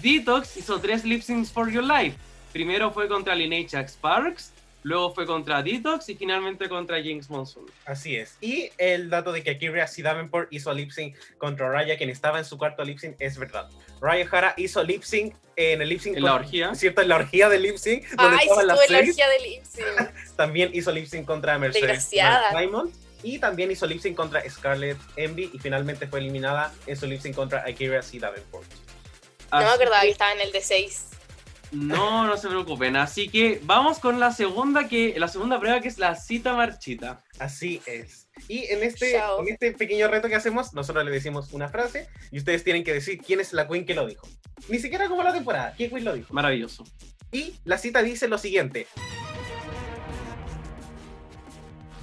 Detox 0.00 0.56
hizo 0.56 0.80
tres 0.80 1.04
lip 1.04 1.22
syncs 1.22 1.50
for 1.50 1.70
your 1.70 1.84
life. 1.84 2.16
Primero 2.52 2.90
fue 2.92 3.08
contra 3.08 3.34
Lineage 3.34 3.88
Sparks, 3.88 4.52
luego 4.82 5.14
fue 5.14 5.26
contra 5.26 5.62
Detox 5.62 6.08
y 6.08 6.14
finalmente 6.14 6.68
contra 6.68 7.02
Jinx 7.02 7.30
Monsoon. 7.30 7.66
Así 7.86 8.16
es. 8.16 8.36
Y 8.40 8.70
el 8.78 9.10
dato 9.10 9.32
de 9.32 9.42
que 9.42 9.52
Akira 9.52 9.86
C. 9.86 10.02
Davenport 10.02 10.52
hizo 10.52 10.72
lip 10.72 10.90
sync 10.90 11.16
contra 11.38 11.70
Raya, 11.70 11.96
quien 11.96 12.10
estaba 12.10 12.38
en 12.38 12.44
su 12.44 12.58
cuarto 12.58 12.84
lip 12.84 12.98
sync, 12.98 13.16
es 13.18 13.38
verdad. 13.38 13.68
Raya 14.00 14.28
Hara 14.30 14.54
hizo 14.56 14.82
lip 14.82 15.02
sync 15.02 15.34
en 15.56 15.80
el 15.80 15.88
lip 15.88 16.00
sync. 16.00 16.16
En 16.16 16.24
la 16.24 16.34
orgía. 16.34 16.74
¿Cierto? 16.74 17.02
En 17.02 17.08
la 17.08 17.16
orgía 17.16 17.48
de 17.48 17.58
lip 17.58 17.76
sync. 17.76 18.06
donde 18.10 18.36
Ay, 18.36 18.40
sí, 18.42 18.48
estuve 18.48 18.60
en 18.60 18.66
la 18.66 18.74
orgía 18.74 19.28
de 19.28 19.38
lip 19.40 19.64
sync. 19.64 20.12
También 20.36 20.70
hizo 20.74 20.92
lip 20.92 21.06
sync 21.06 21.26
contra 21.26 21.58
Mercedes 21.58 21.86
Desgraciada. 21.86 22.50
Diamond. 22.50 22.92
Y 23.22 23.38
también 23.38 23.70
hizo 23.70 23.86
lip 23.86 24.00
sync 24.00 24.16
contra 24.16 24.48
Scarlett 24.48 24.98
Envy. 25.16 25.50
Y 25.52 25.58
finalmente 25.58 26.06
fue 26.06 26.20
eliminada 26.20 26.72
en 26.86 26.96
su 26.96 27.06
lip 27.06 27.20
sync 27.20 27.34
contra 27.36 27.64
Akira 27.66 28.02
C. 28.02 28.18
Davenport. 28.18 28.66
No 29.52 29.58
me 29.58 29.64
acordaba 29.66 30.00
que- 30.02 30.10
estaba 30.10 30.32
en 30.32 30.40
el 30.40 30.52
D6. 30.52 31.08
No, 31.72 32.26
no 32.26 32.36
se 32.36 32.48
preocupen. 32.48 32.96
Así 32.96 33.28
que 33.28 33.58
vamos 33.62 33.98
con 33.98 34.20
la 34.20 34.30
segunda 34.32 34.88
que 34.88 35.14
la 35.18 35.28
segunda 35.28 35.58
prueba 35.58 35.80
que 35.80 35.88
es 35.88 35.98
la 35.98 36.14
cita 36.16 36.52
marchita. 36.54 37.22
Así 37.38 37.80
es. 37.86 38.28
Y 38.48 38.64
en 38.66 38.82
este, 38.82 39.16
en 39.16 39.48
este 39.48 39.72
pequeño 39.72 40.08
reto 40.08 40.28
que 40.28 40.34
hacemos, 40.34 40.74
nosotros 40.74 41.04
le 41.04 41.10
decimos 41.10 41.52
una 41.52 41.68
frase 41.68 42.08
y 42.30 42.38
ustedes 42.38 42.64
tienen 42.64 42.84
que 42.84 42.92
decir 42.92 43.18
quién 43.24 43.40
es 43.40 43.52
la 43.54 43.68
queen 43.68 43.86
que 43.86 43.94
lo 43.94 44.06
dijo. 44.06 44.28
Ni 44.68 44.78
siquiera 44.80 45.08
como 45.08 45.22
la 45.22 45.32
temporada, 45.32 45.74
¿qué 45.76 45.88
queen 45.88 46.04
lo 46.04 46.12
dijo? 46.14 46.32
Maravilloso. 46.34 46.84
Y 47.30 47.54
la 47.64 47.78
cita 47.78 48.02
dice 48.02 48.28
lo 48.28 48.36
siguiente. 48.36 48.86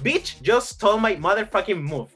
Bitch 0.02 0.40
just 0.42 0.70
stole 0.74 0.98
my 0.98 1.16
motherfucking 1.16 1.80
move. 1.82 2.08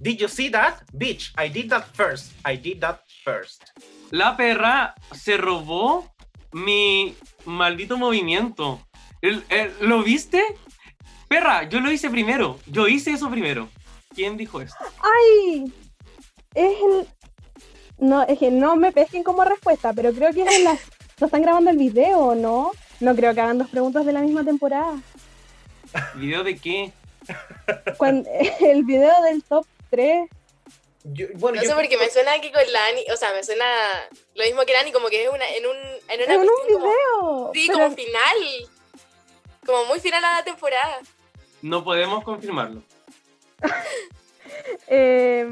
Did 0.00 0.20
you 0.20 0.28
see 0.28 0.48
that? 0.50 0.82
Bitch, 0.96 1.32
I 1.36 1.48
did 1.48 1.70
that 1.70 1.84
first. 1.94 2.32
I 2.44 2.56
did 2.56 2.80
that 2.80 3.00
first. 3.24 3.62
La 4.10 4.36
perra 4.36 4.94
se 5.14 5.36
robó 5.36 6.12
mi 6.52 7.14
maldito 7.44 7.96
movimiento. 7.96 8.80
El- 9.20 9.44
el- 9.48 9.72
¿Lo 9.80 10.02
viste? 10.02 10.42
Perra, 11.28 11.68
yo 11.68 11.80
lo 11.80 11.90
hice 11.90 12.10
primero. 12.10 12.58
Yo 12.66 12.88
hice 12.88 13.12
eso 13.12 13.30
primero. 13.30 13.68
¿Quién 14.14 14.36
dijo 14.36 14.60
esto? 14.60 14.76
¡Ay! 15.02 15.72
Es 16.54 16.76
el. 16.82 17.08
No, 17.98 18.22
es 18.22 18.38
que 18.38 18.50
no 18.50 18.76
me 18.76 18.92
pesquen 18.92 19.22
como 19.22 19.44
respuesta, 19.44 19.92
pero 19.92 20.12
creo 20.12 20.32
que 20.32 20.42
es 20.42 20.52
en 20.56 20.64
las. 20.64 20.80
¿No 21.20 21.26
están 21.26 21.42
grabando 21.42 21.70
el 21.70 21.76
video 21.78 22.34
no? 22.34 22.72
No 23.00 23.14
creo 23.14 23.32
que 23.34 23.40
hagan 23.40 23.58
dos 23.58 23.68
preguntas 23.68 24.04
de 24.04 24.12
la 24.12 24.20
misma 24.20 24.44
temporada. 24.44 25.00
¿Video 26.16 26.42
de 26.42 26.56
qué? 26.56 26.92
Cuando, 27.96 28.28
el 28.60 28.84
video 28.84 29.22
del 29.22 29.42
top 29.44 29.66
3. 29.90 30.28
Yo- 31.04 31.26
bueno, 31.34 31.56
No 31.56 31.62
yo- 31.62 31.68
sé 31.70 31.74
por 31.74 31.88
qué 31.88 31.96
me 31.98 32.08
suena 32.10 32.40
que 32.40 32.52
con 32.52 32.62
la 32.72 32.86
Ani, 32.86 33.04
o 33.12 33.16
sea, 33.16 33.32
me 33.32 33.42
suena 33.42 33.64
lo 34.34 34.44
mismo 34.44 34.62
que 34.64 34.72
la 34.72 34.80
Ani, 34.80 34.92
como 34.92 35.08
que 35.08 35.24
es 35.24 35.30
una, 35.30 35.48
en 35.48 35.66
un, 35.66 35.76
en 35.76 36.22
una 36.22 36.34
En 36.34 36.40
un 36.40 36.46
como- 36.46 36.66
video. 36.66 37.50
sí, 37.54 37.64
pero- 37.66 37.78
como 37.84 37.96
final. 37.96 38.68
Como 39.66 39.84
muy 39.86 40.00
final 40.00 40.24
a 40.24 40.36
la 40.38 40.44
temporada. 40.44 41.00
No 41.62 41.84
podemos 41.84 42.24
confirmarlo. 42.24 42.82
eh, 44.88 45.46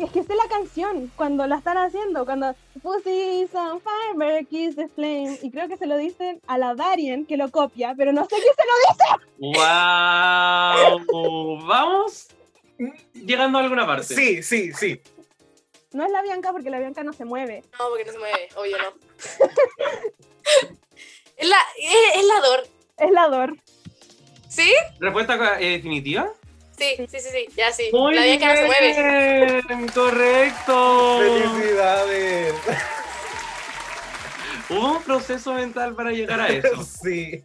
es 0.00 0.10
que 0.10 0.22
sé 0.22 0.34
la 0.34 0.48
canción 0.48 1.10
cuando 1.16 1.46
la 1.46 1.56
están 1.56 1.76
haciendo, 1.78 2.24
cuando 2.24 2.54
Pussy 2.82 3.42
is 3.42 3.54
on 3.54 3.80
fire, 3.80 4.46
kiss 4.46 4.76
the 4.76 4.88
flame. 4.88 5.38
Y 5.42 5.50
creo 5.50 5.68
que 5.68 5.76
se 5.76 5.86
lo 5.86 5.96
dicen 5.96 6.40
a 6.46 6.58
la 6.58 6.74
Darien 6.74 7.26
que 7.26 7.36
lo 7.36 7.50
copia, 7.50 7.94
pero 7.96 8.12
no 8.12 8.24
sé 8.24 8.36
quién 8.36 8.54
se 8.54 8.64
lo 8.66 8.74
dice. 8.88 9.04
¡Wow! 10.98 11.66
Vamos 11.66 12.28
llegando 13.14 13.58
a 13.58 13.62
alguna 13.62 13.86
parte. 13.86 14.14
Sí, 14.14 14.42
sí, 14.42 14.72
sí. 14.72 15.00
No 15.92 16.04
es 16.04 16.10
la 16.10 16.22
Bianca 16.22 16.52
porque 16.52 16.70
la 16.70 16.78
Bianca 16.78 17.02
no 17.02 17.12
se 17.12 17.24
mueve. 17.24 17.62
No, 17.78 17.88
porque 17.90 18.04
no 18.04 18.12
se 18.12 18.18
mueve, 18.18 18.48
obvio 18.56 18.78
no. 18.78 18.88
es 21.36 21.48
la, 21.48 21.58
es, 21.78 22.16
es 22.16 22.24
la 22.24 22.40
Dor. 22.40 22.66
Es 22.98 23.10
la 23.10 23.28
Dor. 23.28 23.56
¿Sí? 24.48 24.72
¿Respuesta 25.00 25.60
eh, 25.60 25.70
definitiva? 25.70 26.32
Sí, 26.82 27.06
sí, 27.08 27.20
sí, 27.20 27.28
sí, 27.30 27.46
ya 27.56 27.72
sí. 27.72 27.88
Muy 27.92 28.14
la 28.14 28.22
Bianca 28.24 28.48
no 28.48 28.56
se 28.56 28.64
mueve. 28.66 29.62
bien, 29.68 29.88
correcto. 29.88 31.18
Felicidades. 31.20 32.54
Hubo 34.68 34.92
un 34.96 35.02
proceso 35.02 35.52
mental 35.54 35.94
para 35.94 36.10
llegar 36.12 36.40
a 36.40 36.48
eso. 36.48 36.68
Sí. 37.02 37.42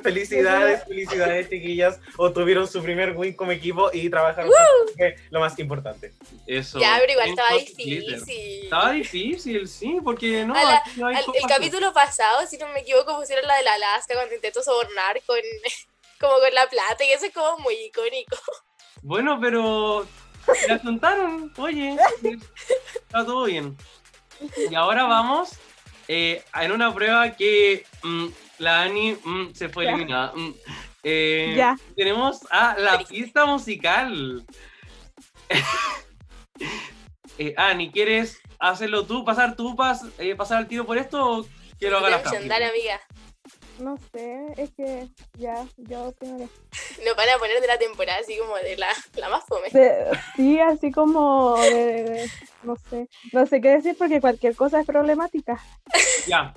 Felicidades, 0.00 0.84
felicidades, 0.86 1.50
chiquillas. 1.50 1.98
Obtuvieron 2.16 2.68
su 2.68 2.80
primer 2.84 3.16
win 3.16 3.32
como 3.34 3.50
equipo 3.50 3.90
y 3.92 4.08
trabajaron 4.08 4.48
que 4.96 5.16
lo 5.30 5.40
más 5.40 5.58
importante. 5.58 6.12
Eso. 6.46 6.78
Ya, 6.78 6.98
pero 7.00 7.10
igual 7.14 7.30
estaba 7.30 7.48
glitter. 7.56 7.76
difícil. 7.76 8.64
Estaba 8.64 8.92
difícil, 8.92 9.66
sí, 9.68 9.98
porque 10.04 10.44
no. 10.44 10.54
La- 10.54 10.80
hay 11.08 11.16
Al- 11.16 11.24
el 11.34 11.48
capítulo 11.48 11.92
pasado, 11.92 12.46
si 12.46 12.58
no 12.58 12.68
me 12.68 12.80
equivoco, 12.80 13.18
pusieron 13.18 13.44
la 13.48 13.56
de 13.56 13.64
la 13.64 13.74
Alaska 13.74 14.14
cuando 14.14 14.32
intentó 14.36 14.62
sobornar 14.62 15.20
con 15.26 15.38
como 16.22 16.34
con 16.38 16.54
la 16.54 16.66
plata 16.68 17.04
y 17.04 17.10
eso 17.12 17.26
es 17.26 17.34
como 17.34 17.58
muy 17.58 17.74
icónico. 17.74 18.36
Bueno, 19.02 19.38
pero 19.40 20.06
la 20.68 20.78
contaron, 20.78 21.52
oye, 21.58 21.96
está 22.94 23.24
todo 23.26 23.44
bien. 23.44 23.76
Y 24.70 24.74
ahora 24.74 25.04
vamos 25.04 25.50
eh, 26.08 26.42
en 26.54 26.72
una 26.72 26.92
prueba 26.94 27.30
que 27.36 27.84
mm, 28.02 28.26
La 28.58 28.82
Ani 28.82 29.12
mm, 29.24 29.54
se 29.54 29.68
fue 29.68 29.84
eliminada. 29.88 30.32
Mm. 30.34 30.54
Eh, 31.02 31.54
Ya. 31.56 31.76
Tenemos 31.96 32.40
a 32.50 32.76
la 32.78 32.98
pista 33.00 33.44
musical. 33.44 34.44
Eh, 37.38 37.54
Ani, 37.56 37.90
¿quieres 37.90 38.40
hacerlo 38.58 39.06
tú, 39.06 39.24
pasar 39.24 39.56
tú, 39.56 39.74
pas- 39.74 40.12
eh, 40.18 40.34
pasar 40.36 40.58
al 40.58 40.68
tiro 40.68 40.84
por 40.84 40.98
esto 40.98 41.18
o 41.40 41.46
quiero 41.78 41.96
haga 41.98 42.10
la 42.10 42.22
dale, 42.22 42.66
amiga. 42.66 43.00
No 43.82 43.96
sé, 44.12 44.46
es 44.56 44.70
que 44.74 45.08
ya, 45.38 45.66
yo 45.76 46.12
primero. 46.12 46.48
Nos 47.04 47.16
van 47.16 47.28
a 47.34 47.38
poner 47.38 47.60
de 47.60 47.66
la 47.66 47.78
temporada 47.78 48.20
así 48.20 48.38
como 48.38 48.54
de 48.56 48.76
la, 48.76 48.86
la 49.16 49.28
más 49.28 49.44
fome. 49.44 49.68
De- 49.70 50.06
sí, 50.36 50.60
así 50.60 50.92
como 50.92 51.56
de, 51.56 52.04
de- 52.04 52.30
no 52.62 52.76
sé, 52.88 53.08
no 53.32 53.44
sé 53.44 53.60
qué 53.60 53.70
decir 53.70 53.96
porque 53.98 54.20
cualquier 54.20 54.54
cosa 54.54 54.78
es 54.80 54.86
problemática. 54.86 55.58
Ya. 56.28 56.54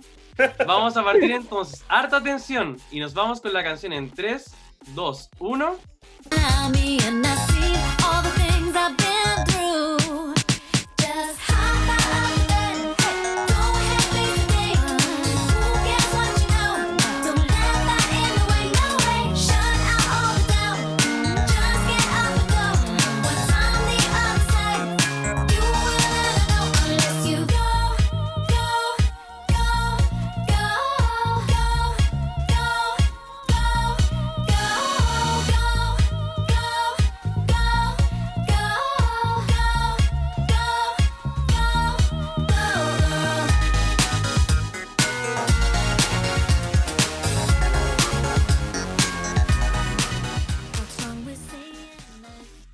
Vamos 0.67 0.95
a 0.97 1.03
partir 1.03 1.32
entonces. 1.32 1.84
Harta 1.88 2.17
atención. 2.17 2.78
Y 2.91 2.99
nos 2.99 3.13
vamos 3.15 3.41
con 3.41 3.53
la 3.53 3.63
canción 3.63 3.91
en 3.93 4.11
3, 4.11 4.45
2, 4.93 5.30
1. 5.39 5.78
me 6.71 6.97
and 7.07 7.26
I 7.26 7.36
see 7.47 7.76
all 8.05 8.21
the 8.21 8.30
things 8.38 8.76
I've 8.76 8.95
been 8.97 9.45
through. 9.47 10.34
Just 10.97 11.39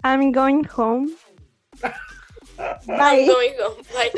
I'm 0.03 0.31
going 0.31 0.63
home. 0.75 1.09
I'm 1.83 2.97
Bye. 2.97 3.25
going 3.27 3.53
home. 3.59 3.83
Bye. 3.93 4.11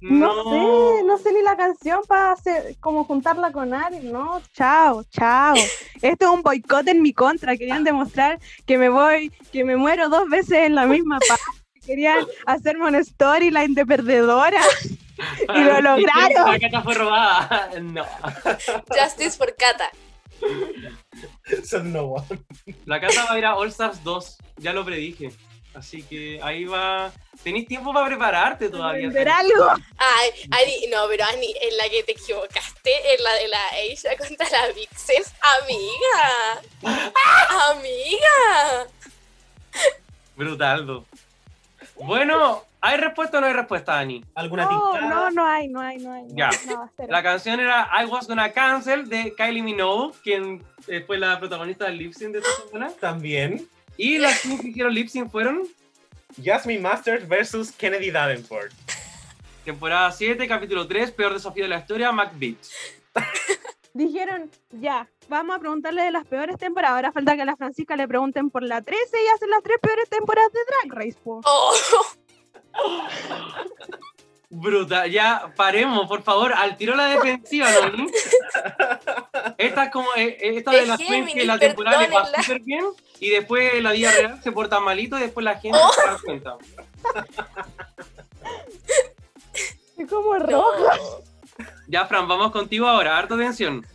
No, 0.00 0.44
sé, 0.44 1.02
no 1.04 1.18
sé 1.18 1.32
ni 1.32 1.42
la 1.42 1.56
canción 1.56 2.00
para 2.06 2.32
hacer, 2.32 2.76
como 2.80 3.04
juntarla 3.04 3.50
con 3.50 3.74
Ari, 3.74 4.00
no, 4.00 4.40
chao, 4.52 5.02
chao. 5.10 5.54
Esto 6.00 6.26
es 6.26 6.30
un 6.30 6.42
boicot 6.42 6.86
en 6.86 7.02
mi 7.02 7.12
contra, 7.12 7.56
querían 7.56 7.82
demostrar 7.82 8.38
que 8.66 8.78
me 8.78 8.88
voy, 8.88 9.30
que 9.52 9.64
me 9.64 9.76
muero 9.76 10.08
dos 10.08 10.28
veces 10.28 10.66
en 10.66 10.74
la 10.76 10.86
misma 10.86 11.18
parte. 11.28 11.44
Querían 11.84 12.26
hacerme 12.46 12.86
una 12.86 13.02
storyline 13.02 13.74
de 13.74 13.86
perdedora. 13.86 14.60
Y 15.52 15.64
lo 15.64 15.80
lograron. 15.80 16.52
La 16.52 16.58
cata 16.60 16.82
fue 16.82 16.94
robada. 16.94 17.70
No. 17.82 18.04
Justice 18.88 19.36
for 19.36 19.54
Kata. 19.56 19.90
Son 21.64 21.92
no 21.92 22.04
one. 22.04 22.40
La 22.86 23.00
cata 23.00 23.24
va 23.24 23.32
a 23.32 23.38
ir 23.38 23.44
a 23.44 23.56
All 23.56 23.68
Stars 23.68 24.02
2. 24.04 24.38
Ya 24.58 24.72
lo 24.72 24.84
predije. 24.84 25.32
Así 25.74 26.02
que 26.02 26.40
ahí 26.42 26.64
va. 26.64 27.12
Tenéis 27.42 27.68
tiempo 27.68 27.92
para 27.92 28.06
prepararte 28.06 28.68
todavía. 28.68 29.06
Vender 29.06 29.28
algo. 29.28 29.68
Ay, 29.96 30.30
Ani, 30.50 30.86
no, 30.90 31.06
pero 31.08 31.24
Ani, 31.24 31.54
en 31.60 31.76
la 31.76 31.88
que 31.88 32.02
te 32.02 32.12
equivocaste, 32.12 33.14
en 33.14 33.22
la 33.22 33.32
de 33.34 33.48
la 33.48 33.68
Aisha 33.72 34.16
contra 34.16 34.48
la 34.50 34.72
Vixen. 34.72 35.22
Amiga. 35.62 36.62
Amiga. 37.70 38.88
Brutaldo. 40.36 41.06
Bueno, 42.04 42.64
¿hay 42.80 42.96
respuesta 42.96 43.38
o 43.38 43.40
no 43.40 43.46
hay 43.46 43.52
respuesta, 43.52 43.94
Dani? 43.94 44.24
¿Alguna 44.34 44.64
No, 44.64 45.00
no, 45.00 45.30
no 45.30 45.46
hay, 45.46 45.68
no 45.68 45.80
hay, 45.80 45.98
no 45.98 46.12
hay. 46.12 46.24
Ya. 46.28 46.50
no. 46.66 46.90
La 47.08 47.22
canción 47.22 47.60
era 47.60 47.88
I 48.00 48.06
Was 48.06 48.26
Gonna 48.26 48.52
Cancel 48.52 49.08
de 49.08 49.34
Kylie 49.36 49.62
Minogue, 49.62 50.14
quien 50.22 50.64
eh, 50.86 51.02
fue 51.06 51.18
la 51.18 51.38
protagonista 51.38 51.86
del 51.86 51.98
lip 51.98 52.12
sync 52.12 52.32
de 52.32 52.38
esta 52.38 52.50
semana. 52.66 52.92
También. 53.00 53.68
Y 53.96 54.18
las 54.18 54.40
que 54.40 54.48
hicieron 54.68 54.94
lip 54.94 55.08
sync 55.08 55.30
fueron 55.30 55.62
Jasmine 56.42 56.80
Masters 56.80 57.28
versus 57.28 57.72
Kennedy 57.72 58.10
Davenport. 58.10 58.72
temporada 59.64 60.10
7, 60.12 60.46
capítulo 60.46 60.86
3, 60.86 61.10
peor 61.10 61.34
desafío 61.34 61.64
de 61.64 61.68
la 61.68 61.78
historia, 61.78 62.12
McBeat. 62.12 62.58
Dijeron, 63.94 64.50
ya, 64.70 65.08
vamos 65.28 65.56
a 65.56 65.58
preguntarle 65.58 66.02
de 66.02 66.10
las 66.10 66.24
peores 66.26 66.56
temporadas. 66.58 66.96
Ahora 66.96 67.12
falta 67.12 67.34
que 67.36 67.42
a 67.42 67.46
la 67.46 67.56
Francisca 67.56 67.96
le 67.96 68.06
pregunten 68.06 68.50
por 68.50 68.62
la 68.62 68.80
13 68.82 69.02
y 69.24 69.28
hacen 69.34 69.50
las 69.50 69.62
tres 69.62 69.78
peores 69.80 70.08
temporadas 70.08 70.52
de 70.52 70.60
Drag 70.66 70.98
Race. 70.98 71.18
po. 71.22 71.40
Oh, 71.44 71.72
Brutal, 74.50 75.10
ya 75.10 75.52
paremos, 75.56 76.06
por 76.08 76.22
favor, 76.22 76.54
al 76.54 76.76
tiro 76.78 76.94
la 76.96 77.06
defensiva, 77.06 77.68
¿no? 77.96 78.06
Esta 79.58 79.84
es 79.84 79.90
como, 79.90 80.08
eh, 80.16 80.38
eh, 80.40 80.56
esta 80.56 80.70
de 80.70 80.80
Es 80.82 80.88
las 80.88 80.98
que 80.98 81.04
Géminis, 81.04 81.46
la 81.46 81.58
temporada 81.58 82.00
le 82.00 82.08
va 82.08 82.24
súper 82.42 82.60
bien 82.60 82.84
y 83.20 83.28
después 83.30 83.82
la 83.82 83.92
vida 83.92 84.10
real 84.12 84.42
se 84.42 84.50
porta 84.52 84.80
malito 84.80 85.18
y 85.18 85.22
después 85.22 85.44
la 85.44 85.58
gente 85.58 85.76
Oh. 85.82 85.92
se 85.92 86.06
da 86.06 86.18
cuenta. 86.24 86.56
Es 89.98 90.08
como 90.08 90.34
rojo. 90.36 90.72
no. 90.78 91.27
Ya, 91.86 92.06
Fran, 92.06 92.28
vamos 92.28 92.52
contigo 92.52 92.86
ahora, 92.86 93.18
harta 93.18 93.34
atención. 93.34 93.86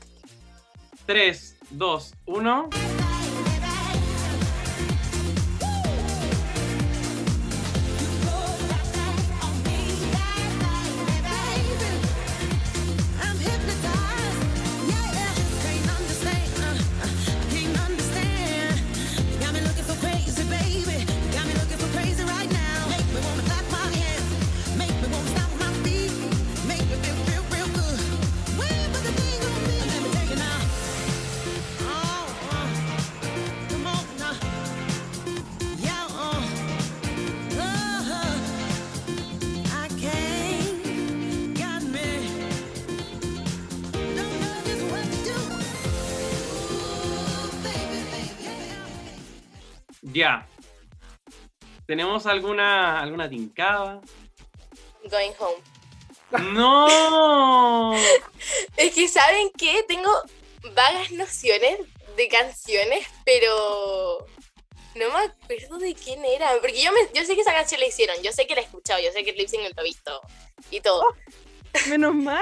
3, 1.06 1.58
2, 1.72 2.14
1. 2.26 2.70
¿Tenemos 52.24 52.26
alguna, 52.26 53.02
alguna 53.02 53.30
tincada? 53.30 54.00
Going 55.10 55.34
home. 55.38 56.54
¡No! 56.54 57.94
Es 58.78 58.94
que, 58.94 59.08
¿saben 59.10 59.52
qué? 59.58 59.84
Tengo 59.88 60.10
vagas 60.74 61.12
nociones 61.12 61.80
de 62.16 62.28
canciones, 62.30 63.06
pero 63.26 64.26
no 64.96 65.10
me 65.10 65.26
acuerdo 65.26 65.78
de 65.80 65.94
quién 65.96 66.24
era. 66.24 66.52
Porque 66.62 66.82
yo, 66.82 66.92
me, 66.94 67.00
yo 67.14 67.26
sé 67.26 67.36
que 67.36 67.42
esa 67.42 67.54
canción 67.54 67.82
la 67.82 67.88
hicieron, 67.88 68.16
yo 68.24 68.32
sé 68.32 68.48
que 68.48 68.56
la 68.56 68.62
he 68.62 68.64
escuchado, 68.64 69.02
yo 69.02 69.12
sé 69.12 69.24
que 69.24 69.32
el 69.32 69.38
lip 69.38 69.50
sync 69.50 69.64
lo 69.76 69.82
he 69.82 69.86
visto 69.86 70.22
y 70.72 70.80
todo. 70.80 71.04
Menos 71.90 72.16
mal. 72.16 72.42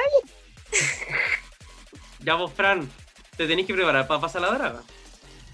Ya 2.20 2.36
vos, 2.36 2.54
Fran, 2.54 2.92
te 3.36 3.48
tenéis 3.48 3.68
que 3.68 3.74
preparar 3.74 4.08
para 4.08 4.22
pasar 4.22 4.42
la 4.44 4.52
draga. 4.52 4.84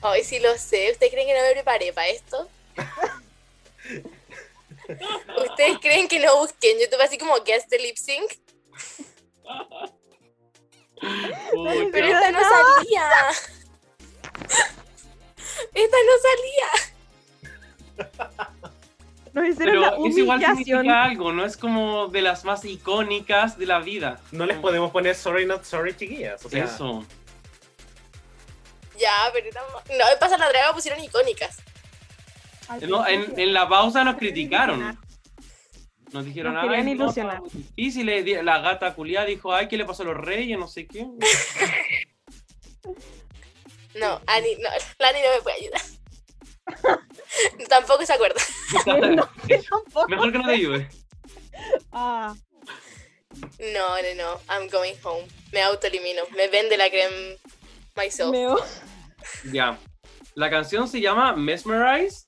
Ay, 0.01 0.23
sí 0.23 0.39
lo 0.39 0.57
sé. 0.57 0.91
¿Ustedes 0.91 1.13
creen 1.13 1.27
que 1.27 1.33
no 1.33 1.41
me 1.41 1.53
preparé 1.53 1.93
para 1.93 2.09
esto? 2.09 2.49
¿Ustedes 5.49 5.79
creen 5.79 6.07
que 6.07 6.19
no 6.19 6.37
busqué 6.37 6.71
en 6.71 6.79
YouTube 6.79 7.01
así 7.01 7.17
como 7.17 7.43
que 7.43 7.55
este 7.55 7.79
lip 7.79 7.97
sync? 7.97 8.31
Pero 11.91 12.07
esta 12.07 12.31
no 12.31 12.39
salía. 12.39 13.09
Esta 15.73 15.97
no 16.05 16.13
salía. 16.27 16.69
Nos 19.33 19.47
hicieron 19.49 19.81
la 19.81 19.91
Pero 19.91 20.07
eso 20.07 20.19
igual 20.19 20.37
humillación. 20.37 20.65
significa 20.65 21.03
algo, 21.03 21.31
no 21.31 21.45
es 21.45 21.57
como 21.57 22.07
de 22.07 22.21
las 22.21 22.43
más 22.43 22.65
icónicas 22.65 23.57
de 23.57 23.65
la 23.67 23.79
vida. 23.79 24.19
No 24.31 24.45
les 24.45 24.57
podemos 24.57 24.91
poner 24.91 25.15
sorry, 25.15 25.45
not 25.45 25.63
sorry, 25.63 25.95
chiquillas. 25.95 26.43
O 26.43 26.49
sea, 26.49 26.63
Eso. 26.65 27.05
Ya, 28.97 29.29
pero 29.31 29.47
no, 29.51 29.61
en 29.93 30.19
Pasa 30.19 30.37
la 30.37 30.49
Draga 30.49 30.73
pusieron 30.73 30.99
icónicas. 31.03 31.57
No, 32.87 33.07
en, 33.07 33.53
la 33.53 33.67
pausa 33.67 34.03
nos 34.03 34.15
criticaron. 34.17 34.97
Nos 36.11 36.25
dijeron, 36.25 36.53
Nos. 36.53 37.17
Y 37.75 38.03
la 38.43 38.59
gata 38.59 38.93
culiada 38.93 39.25
dijo, 39.25 39.53
ay, 39.53 39.67
¿qué 39.67 39.77
le 39.77 39.85
pasó 39.85 40.03
a 40.03 40.07
los 40.07 40.17
reyes? 40.17 40.57
No 40.57 40.67
sé 40.67 40.87
qué. 40.87 41.05
No, 43.99 44.21
Ani, 44.27 44.55
no, 44.57 44.69
la 44.99 45.07
Ani 45.07 45.19
no 45.21 45.35
me 45.35 45.41
puede 45.41 45.55
ayudar. 45.57 45.81
Tampoco 47.69 48.05
se 48.05 48.13
acuerda. 48.13 48.39
Tampoco. 48.85 50.07
Mejor 50.07 50.31
que 50.31 50.37
no 50.37 50.45
te 50.45 50.53
ayude. 50.53 50.89
Ah, 51.91 52.35
No, 53.59 54.01
no, 54.01 54.15
no. 54.15 54.39
I'm 54.49 54.69
going 54.69 54.93
home. 55.03 55.27
Me 55.51 55.61
autoelimino. 55.61 56.23
Me 56.35 56.47
vende 56.47 56.77
la 56.77 56.89
creme 56.89 57.37
myself. 57.95 58.35
Ya. 59.51 59.79
La 60.35 60.49
canción 60.49 60.87
se 60.87 61.01
llama 61.01 61.33
Mesmerize. 61.35 62.23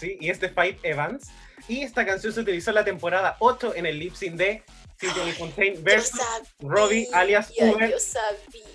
Sí, 0.00 0.16
y 0.18 0.30
es 0.30 0.40
de 0.40 0.48
Five 0.48 0.78
Evans. 0.82 1.28
Y 1.68 1.82
esta 1.82 2.06
canción 2.06 2.32
se 2.32 2.40
utilizó 2.40 2.70
en 2.70 2.76
la 2.76 2.84
temporada 2.84 3.36
8 3.38 3.74
en 3.76 3.84
el 3.84 3.98
lip 3.98 4.14
sync 4.14 4.34
de 4.34 4.62
Symphony 4.98 5.32
Fontaine 5.32 5.76
Yo 5.76 5.82
versus 5.82 6.18
sabía, 6.18 6.48
Robbie 6.60 7.08
alias 7.12 7.52
Uber 7.58 7.94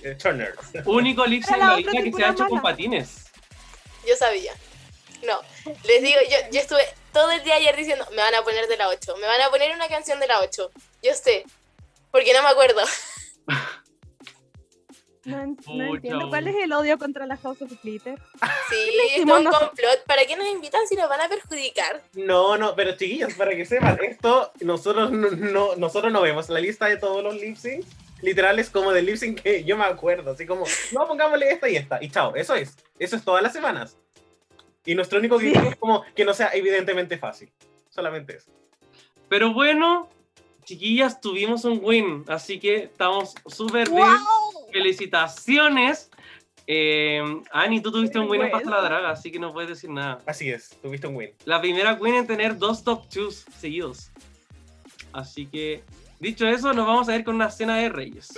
eh, 0.04 0.16
Turner. 0.16 0.56
Único 0.86 1.26
lip 1.26 1.44
sync 1.44 1.58
la 1.58 1.78
que 1.78 2.12
se 2.12 2.24
ha 2.24 2.32
hecho 2.32 2.46
con 2.46 2.62
mala. 2.62 2.62
patines. 2.62 3.26
Yo 4.08 4.16
sabía. 4.16 4.54
No, 5.24 5.40
les 5.86 6.04
digo, 6.04 6.20
yo, 6.30 6.38
yo 6.52 6.60
estuve 6.60 6.84
todo 7.12 7.32
el 7.32 7.44
día 7.44 7.56
ayer 7.56 7.76
diciendo, 7.76 8.06
me 8.12 8.18
van 8.18 8.36
a 8.36 8.44
poner 8.44 8.68
de 8.68 8.78
la 8.78 8.90
8, 8.90 9.18
me 9.18 9.26
van 9.26 9.42
a 9.42 9.50
poner 9.50 9.74
una 9.74 9.88
canción 9.88 10.20
de 10.20 10.28
la 10.28 10.42
8. 10.42 10.72
Yo 11.02 11.14
sé, 11.16 11.44
porque 12.12 12.34
no 12.34 12.44
me 12.44 12.50
acuerdo. 12.50 12.82
no, 15.26 15.42
en- 15.42 15.58
no 15.68 15.96
entiendo 15.96 16.30
cuál 16.30 16.48
es 16.48 16.56
el 16.56 16.72
odio 16.74 16.98
contra 16.98 17.26
la 17.26 17.38
House 17.38 17.62
of 17.62 17.72
Glitter. 17.84 18.20
Sí, 18.70 18.90
es 19.16 19.22
un 19.22 19.28
nosotros? 19.28 19.60
complot. 19.70 20.04
¿Para 20.06 20.26
qué 20.26 20.36
nos 20.36 20.48
invitan 20.48 20.88
si 20.88 20.96
nos 20.96 21.10
van 21.10 21.22
a 21.22 21.28
perjudicar? 21.30 22.02
No, 22.14 22.58
no, 22.58 22.76
pero 22.76 22.92
chiquillos, 22.96 23.34
para 23.34 23.52
que 23.56 23.66
sepan, 23.66 23.98
esto 24.04 24.52
nosotros 24.62 25.12
no, 25.12 25.32
no- 25.32 25.76
nosotros 25.76 26.12
no 26.12 26.22
vemos 26.22 26.50
la 26.50 26.60
lista 26.60 26.86
de 26.88 26.98
todos 26.98 27.24
los 27.24 27.36
lip 27.36 27.58
syncs. 27.58 27.88
Literal 28.22 28.58
es 28.60 28.70
como 28.70 28.92
del 28.92 29.06
lip 29.06 29.18
sync 29.18 29.42
que 29.42 29.64
yo 29.64 29.78
me 29.78 29.84
acuerdo, 29.84 30.32
así 30.32 30.46
como, 30.46 30.66
no, 30.94 31.08
pongámosle 31.08 31.52
esta 31.52 31.70
y 31.70 31.76
esta, 31.76 32.02
y 32.02 32.10
chao, 32.10 32.34
eso 32.36 32.56
es, 32.56 32.76
eso 32.98 33.16
es 33.18 33.24
todas 33.24 33.44
las 33.44 33.54
semanas. 33.54 33.98
Y 34.86 34.96
nuestro 34.96 35.20
único 35.20 35.40
Sí. 35.40 35.52
es 35.54 35.76
como 35.76 36.04
que 36.16 36.24
no 36.26 36.34
sea 36.34 36.52
evidentemente 36.54 37.18
fácil, 37.18 37.52
solamente 37.90 38.38
eso. 38.38 38.52
Pero 39.28 39.52
bueno, 39.54 40.08
chiquillas, 40.64 41.20
tuvimos 41.20 41.66
un 41.66 41.80
win. 41.84 42.24
Así 42.28 42.60
que 42.60 42.76
estamos 42.84 43.34
súper 43.48 43.90
bien. 43.90 44.04
Felicitaciones. 44.76 46.12
Eh, 46.68 47.24
Ani, 47.54 47.80
tú 47.80 47.94
tuviste 47.94 48.20
un 48.20 48.30
win 48.30 48.42
en 48.42 48.52
Pasa 48.52 48.70
la. 48.70 48.82
Draga, 48.82 49.12
así 49.12 49.32
que 49.32 49.40
no 49.40 49.54
puedes 49.54 49.70
decir 49.70 49.90
nada. 49.90 50.20
Así 50.26 50.50
es, 50.50 50.78
tuviste 50.82 51.08
un 51.08 51.16
win. 51.16 51.30
La 51.46 51.62
primera 51.62 51.94
win 51.94 52.16
en 52.16 52.28
tener 52.28 52.58
dos 52.58 52.84
top 52.84 53.06
2 53.10 53.46
seguidos. 53.58 54.12
Así 55.14 55.46
que, 55.46 55.82
dicho 56.20 56.46
eso, 56.46 56.74
nos 56.74 56.86
vamos 56.86 57.08
a 57.08 57.16
ir 57.16 57.24
con 57.24 57.36
una 57.36 57.50
cena 57.50 57.78
de 57.78 57.88
reyes. 57.88 58.34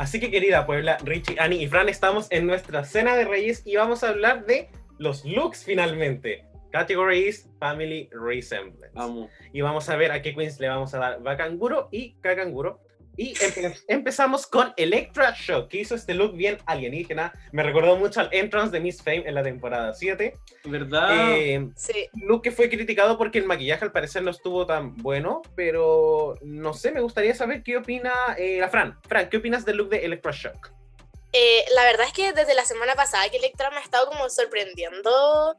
Así 0.00 0.18
que 0.18 0.30
querida 0.30 0.64
Puebla, 0.64 0.96
Richie, 1.04 1.36
Ani 1.38 1.62
y 1.62 1.68
Fran, 1.68 1.90
estamos 1.90 2.26
en 2.30 2.46
nuestra 2.46 2.84
cena 2.84 3.14
de 3.16 3.26
reyes 3.26 3.60
y 3.66 3.76
vamos 3.76 4.02
a 4.02 4.08
hablar 4.08 4.46
de 4.46 4.70
los 4.96 5.26
looks 5.26 5.62
finalmente. 5.62 6.46
Category 6.72 7.28
is 7.28 7.50
Family 7.58 8.08
Resemblance. 8.10 8.94
Amo. 8.94 9.28
y 9.52 9.60
vamos 9.60 9.90
a 9.90 9.96
ver 9.96 10.10
a 10.10 10.22
qué 10.22 10.34
queens 10.34 10.58
le 10.58 10.68
vamos 10.68 10.94
a 10.94 10.98
dar 11.00 11.22
Bakanguro 11.22 11.90
y 11.92 12.14
Kakanguro. 12.22 12.80
Y 13.22 13.34
empe- 13.34 13.78
empezamos 13.88 14.46
con 14.46 14.72
Electra 14.78 15.34
Shock, 15.38 15.68
que 15.68 15.80
hizo 15.80 15.94
este 15.94 16.14
look 16.14 16.34
bien 16.34 16.56
alienígena. 16.64 17.34
Me 17.52 17.62
recordó 17.62 17.96
mucho 17.96 18.20
al 18.20 18.30
entrance 18.32 18.72
de 18.72 18.80
Miss 18.80 19.02
Fame 19.02 19.24
en 19.26 19.34
la 19.34 19.42
temporada 19.42 19.92
7. 19.92 20.38
¿Verdad? 20.64 21.36
Eh, 21.36 21.68
Sí. 21.76 22.08
look 22.14 22.40
que 22.42 22.50
fue 22.50 22.70
criticado 22.70 23.18
porque 23.18 23.36
el 23.36 23.44
maquillaje 23.44 23.84
al 23.84 23.92
parecer 23.92 24.22
no 24.22 24.30
estuvo 24.30 24.64
tan 24.64 24.96
bueno, 24.96 25.42
pero 25.54 26.36
no 26.40 26.72
sé, 26.72 26.92
me 26.92 27.00
gustaría 27.02 27.34
saber 27.34 27.62
qué 27.62 27.76
opina 27.76 28.10
eh, 28.38 28.56
la 28.58 28.70
Fran. 28.70 28.98
Fran, 29.06 29.28
¿qué 29.28 29.36
opinas 29.36 29.66
del 29.66 29.76
look 29.76 29.90
de 29.90 29.98
Electra 30.06 30.32
Shock? 30.32 30.70
Eh, 31.34 31.64
la 31.74 31.84
verdad 31.84 32.06
es 32.06 32.14
que 32.14 32.32
desde 32.32 32.54
la 32.54 32.64
semana 32.64 32.94
pasada 32.94 33.28
que 33.28 33.36
Electra 33.36 33.70
me 33.70 33.76
ha 33.76 33.82
estado 33.82 34.06
como 34.06 34.30
sorprendiendo 34.30 35.56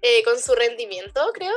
eh, 0.00 0.22
con 0.24 0.38
su 0.38 0.54
rendimiento, 0.54 1.20
creo. 1.34 1.54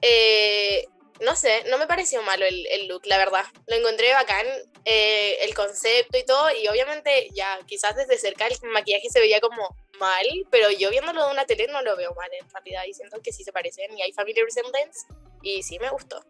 Eh, 0.00 0.86
no 1.20 1.34
sé, 1.36 1.64
no 1.70 1.78
me 1.78 1.86
pareció 1.86 2.22
malo 2.22 2.44
el, 2.44 2.66
el 2.66 2.88
look, 2.88 3.06
la 3.06 3.18
verdad. 3.18 3.44
Lo 3.66 3.76
encontré 3.76 4.12
bacán, 4.12 4.46
eh, 4.84 5.38
el 5.42 5.54
concepto 5.54 6.18
y 6.18 6.24
todo, 6.24 6.50
y 6.54 6.68
obviamente 6.68 7.28
ya 7.34 7.58
quizás 7.66 7.96
desde 7.96 8.18
cerca 8.18 8.46
el 8.46 8.56
maquillaje 8.70 9.08
se 9.10 9.20
veía 9.20 9.40
como 9.40 9.76
mal, 9.98 10.26
pero 10.50 10.70
yo 10.70 10.90
viéndolo 10.90 11.24
de 11.26 11.32
una 11.32 11.46
tele 11.46 11.66
no 11.68 11.80
lo 11.82 11.96
veo 11.96 12.14
mal 12.14 12.28
en 12.32 12.48
realidad, 12.50 12.84
y 12.86 12.92
siento 12.94 13.20
que 13.22 13.32
sí 13.32 13.44
se 13.44 13.52
parecen 13.52 13.96
y 13.96 14.02
hay 14.02 14.12
family 14.12 14.40
resemblance, 14.42 15.06
y 15.42 15.62
sí 15.62 15.78
me 15.78 15.90
gustó. 15.90 16.24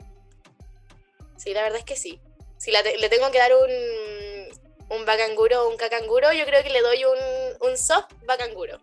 Sí, 1.36 1.52
la 1.52 1.62
verdad 1.62 1.78
es 1.78 1.84
que 1.84 1.96
sí. 1.96 2.20
Si 2.58 2.70
la 2.70 2.82
te- 2.82 2.96
le 2.96 3.08
tengo 3.08 3.30
que 3.30 3.38
dar 3.38 3.52
un, 3.54 4.96
un 4.96 5.04
bacanguro 5.04 5.64
o 5.64 5.68
un 5.68 5.76
cacanguro, 5.76 6.32
yo 6.32 6.44
creo 6.46 6.62
que 6.62 6.70
le 6.70 6.80
doy 6.80 7.04
un, 7.04 7.68
un 7.68 7.76
soft 7.76 8.12
bacanguro. 8.24 8.80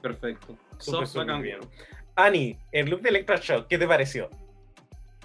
Perfecto. 0.00 0.56
Soft 0.78 1.14
bien. 1.42 1.60
Ani, 2.14 2.58
el 2.72 2.86
look 2.88 3.00
de 3.02 3.10
Electra 3.10 3.36
Shock, 3.36 3.68
¿qué 3.68 3.78
te 3.78 3.86
pareció? 3.86 4.30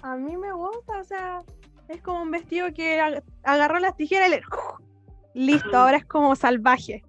A 0.04 0.16
mí 0.16 0.36
me 0.36 0.52
gusta, 0.52 0.98
o 1.00 1.04
sea, 1.04 1.40
es 1.88 2.00
como 2.02 2.22
un 2.22 2.30
vestido 2.30 2.72
que 2.74 3.00
ag- 3.00 3.22
agarró 3.42 3.78
las 3.78 3.96
tijeras 3.96 4.28
y 4.28 4.30
le... 4.32 4.42
Listo, 5.34 5.76
ahora 5.76 5.96
es 5.96 6.04
como 6.04 6.36
salvaje. 6.36 7.02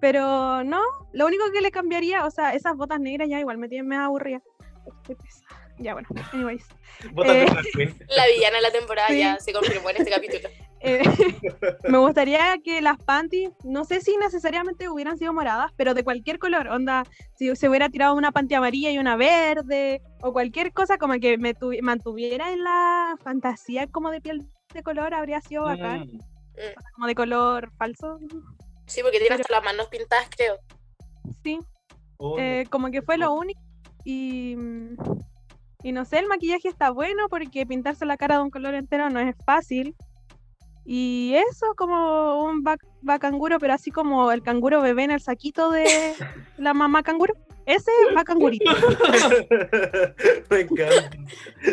Pero 0.00 0.62
no, 0.62 0.80
lo 1.12 1.26
único 1.26 1.44
que 1.50 1.62
le 1.62 1.70
cambiaría, 1.70 2.24
o 2.26 2.30
sea, 2.30 2.52
esas 2.54 2.76
botas 2.76 3.00
negras 3.00 3.28
ya 3.28 3.40
igual 3.40 3.56
me 3.58 3.68
tienen 3.68 3.88
me 3.88 3.96
aburrida. 3.96 4.42
Estoy 4.86 5.14
pesada. 5.16 5.46
Ya 5.78 5.92
bueno, 5.94 6.08
anyways. 6.32 6.64
Eh. 7.24 7.46
La 8.08 8.26
villana 8.26 8.56
de 8.56 8.62
la 8.62 8.70
temporada 8.70 9.08
Sí. 9.12 9.18
ya 9.18 9.38
se 9.40 9.52
confirmó 9.52 9.90
en 9.90 9.96
este 9.96 10.10
capítulo. 10.10 10.48
Eh, 10.88 11.02
me 11.88 11.98
gustaría 11.98 12.56
que 12.62 12.80
las 12.80 12.96
panties, 13.02 13.50
no 13.64 13.84
sé 13.84 14.00
si 14.00 14.16
necesariamente 14.18 14.88
hubieran 14.88 15.18
sido 15.18 15.32
moradas, 15.32 15.72
pero 15.76 15.94
de 15.94 16.04
cualquier 16.04 16.38
color, 16.38 16.68
onda, 16.68 17.02
si 17.34 17.54
se 17.56 17.68
hubiera 17.68 17.88
tirado 17.88 18.14
una 18.14 18.30
panty 18.30 18.54
amarilla 18.54 18.90
y 18.92 18.98
una 18.98 19.16
verde, 19.16 20.00
o 20.22 20.32
cualquier 20.32 20.72
cosa 20.72 20.96
como 20.96 21.14
que 21.14 21.38
me 21.38 21.54
tuvi- 21.56 21.82
mantuviera 21.82 22.52
en 22.52 22.62
la 22.62 23.16
fantasía 23.24 23.86
como 23.88 24.10
de 24.10 24.20
piel 24.20 24.46
de 24.72 24.82
color, 24.84 25.12
habría 25.14 25.40
sido 25.40 25.64
bacán, 25.64 26.02
Mm. 26.02 26.92
como 26.94 27.06
de 27.08 27.14
color 27.14 27.72
falso, 27.76 28.18
Sí, 28.86 29.02
porque 29.02 29.18
tiene 29.18 29.30
Pero- 29.36 29.40
hasta 29.42 29.54
las 29.54 29.64
manos 29.64 29.88
pintadas, 29.88 30.28
creo. 30.36 30.56
sí, 31.42 31.58
Oh, 32.18 32.38
eh, 32.38 32.64
como 32.70 32.90
que 32.90 33.02
fue 33.02 33.18
lo 33.18 33.32
único, 33.34 33.60
y, 34.04 34.54
mm, 34.56 34.96
y 35.82 35.92
no 35.92 36.04
sé, 36.04 36.18
el 36.20 36.28
maquillaje 36.28 36.68
está 36.68 36.90
bueno 36.90 37.26
porque 37.28 37.66
pintarse 37.66 38.06
la 38.06 38.16
cara 38.16 38.36
de 38.36 38.42
un 38.44 38.50
color 38.50 38.74
entero 38.74 39.10
no 39.10 39.18
es 39.20 39.34
fácil. 39.44 39.94
Y 40.88 41.34
eso, 41.34 41.74
como 41.76 42.44
un 42.44 42.64
bacanguro, 43.02 43.58
pero 43.58 43.74
así 43.74 43.90
como 43.90 44.30
el 44.30 44.42
canguro 44.42 44.80
bebé 44.80 45.02
en 45.02 45.10
el 45.10 45.20
saquito 45.20 45.72
de 45.72 45.84
la 46.58 46.74
mamá 46.74 47.02
canguro. 47.02 47.34
Ese 47.66 47.90
es 48.06 48.14
bacangurito. 48.14 48.70
Me 50.50 50.60
encanta. 50.60 51.10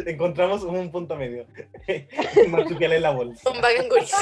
Encontramos 0.08 0.64
un 0.64 0.92
punto 0.92 1.16
medio. 1.16 1.46
Marsupial 2.50 2.94
en 2.94 3.02
la 3.04 3.12
bolsa. 3.12 3.48
Un 3.52 3.62
bacangurito. 3.62 4.18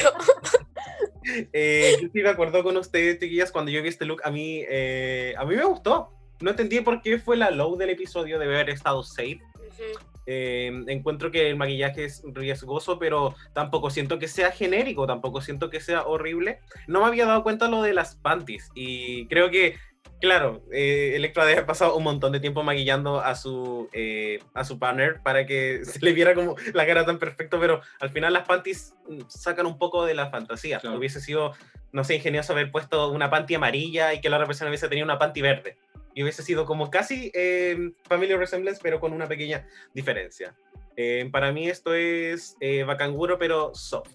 Eh, 1.53 1.95
yo 2.01 2.07
estoy 2.07 2.23
de 2.23 2.29
acuerdo 2.29 2.61
con 2.61 2.75
ustedes, 2.75 3.19
chiquillas. 3.19 3.53
Cuando 3.53 3.71
yo 3.71 3.81
vi 3.81 3.87
este 3.87 4.03
look, 4.03 4.21
a 4.25 4.31
mí, 4.31 4.65
eh, 4.67 5.33
a 5.37 5.45
mí 5.45 5.55
me 5.55 5.63
gustó. 5.63 6.09
No 6.41 6.49
entendí 6.49 6.81
por 6.81 7.01
qué 7.01 7.19
fue 7.19 7.37
la 7.37 7.51
low 7.51 7.77
del 7.77 7.91
episodio, 7.91 8.37
debe 8.39 8.55
haber 8.55 8.71
estado 8.71 9.01
safe. 9.03 9.39
Ujú. 9.55 10.10
Eh, 10.33 10.71
encuentro 10.87 11.29
que 11.29 11.49
el 11.49 11.57
maquillaje 11.57 12.05
es 12.05 12.23
riesgoso, 12.23 12.97
pero 12.97 13.35
tampoco 13.51 13.89
siento 13.89 14.17
que 14.17 14.29
sea 14.29 14.51
genérico, 14.51 15.05
tampoco 15.05 15.41
siento 15.41 15.69
que 15.69 15.81
sea 15.81 16.03
horrible. 16.05 16.59
No 16.87 17.01
me 17.01 17.07
había 17.07 17.25
dado 17.25 17.43
cuenta 17.43 17.67
lo 17.67 17.81
de 17.81 17.93
las 17.93 18.15
panties 18.15 18.69
y 18.73 19.27
creo 19.27 19.51
que, 19.51 19.75
claro, 20.21 20.63
eh, 20.71 21.13
Electra 21.17 21.43
haber 21.43 21.65
pasado 21.65 21.97
un 21.97 22.05
montón 22.05 22.31
de 22.31 22.39
tiempo 22.39 22.63
maquillando 22.63 23.19
a 23.19 23.35
su, 23.35 23.89
eh, 23.91 24.39
a 24.53 24.63
su 24.63 24.79
partner 24.79 25.19
para 25.21 25.45
que 25.45 25.81
se 25.83 25.99
le 25.99 26.13
viera 26.13 26.33
como 26.33 26.55
la 26.73 26.85
cara 26.85 27.05
tan 27.05 27.19
perfecto, 27.19 27.59
pero 27.59 27.81
al 27.99 28.09
final 28.11 28.31
las 28.31 28.47
panties 28.47 28.93
mm, 29.09 29.23
sacan 29.27 29.65
un 29.65 29.77
poco 29.77 30.05
de 30.05 30.13
la 30.13 30.29
fantasía. 30.29 30.79
Claro. 30.79 30.97
Hubiese 30.97 31.19
sido, 31.19 31.51
no 31.91 32.05
sé, 32.05 32.15
ingenioso 32.15 32.53
haber 32.53 32.71
puesto 32.71 33.11
una 33.11 33.29
panty 33.29 33.55
amarilla 33.55 34.13
y 34.13 34.21
que 34.21 34.29
la 34.29 34.37
otra 34.37 34.47
persona 34.47 34.69
hubiese 34.69 34.87
tenido 34.87 35.03
una 35.03 35.19
panty 35.19 35.41
verde. 35.41 35.77
Y 36.13 36.23
hubiese 36.23 36.43
sido 36.43 36.65
como 36.65 36.89
casi 36.89 37.31
eh, 37.33 37.91
Family 38.03 38.35
Resemblance, 38.35 38.79
pero 38.81 38.99
con 38.99 39.13
una 39.13 39.27
pequeña 39.27 39.65
diferencia. 39.93 40.55
Eh, 40.97 41.29
para 41.31 41.51
mí 41.51 41.69
esto 41.69 41.93
es 41.93 42.55
eh, 42.59 42.83
Bacanguro, 42.83 43.37
pero 43.37 43.73
soft. 43.73 44.13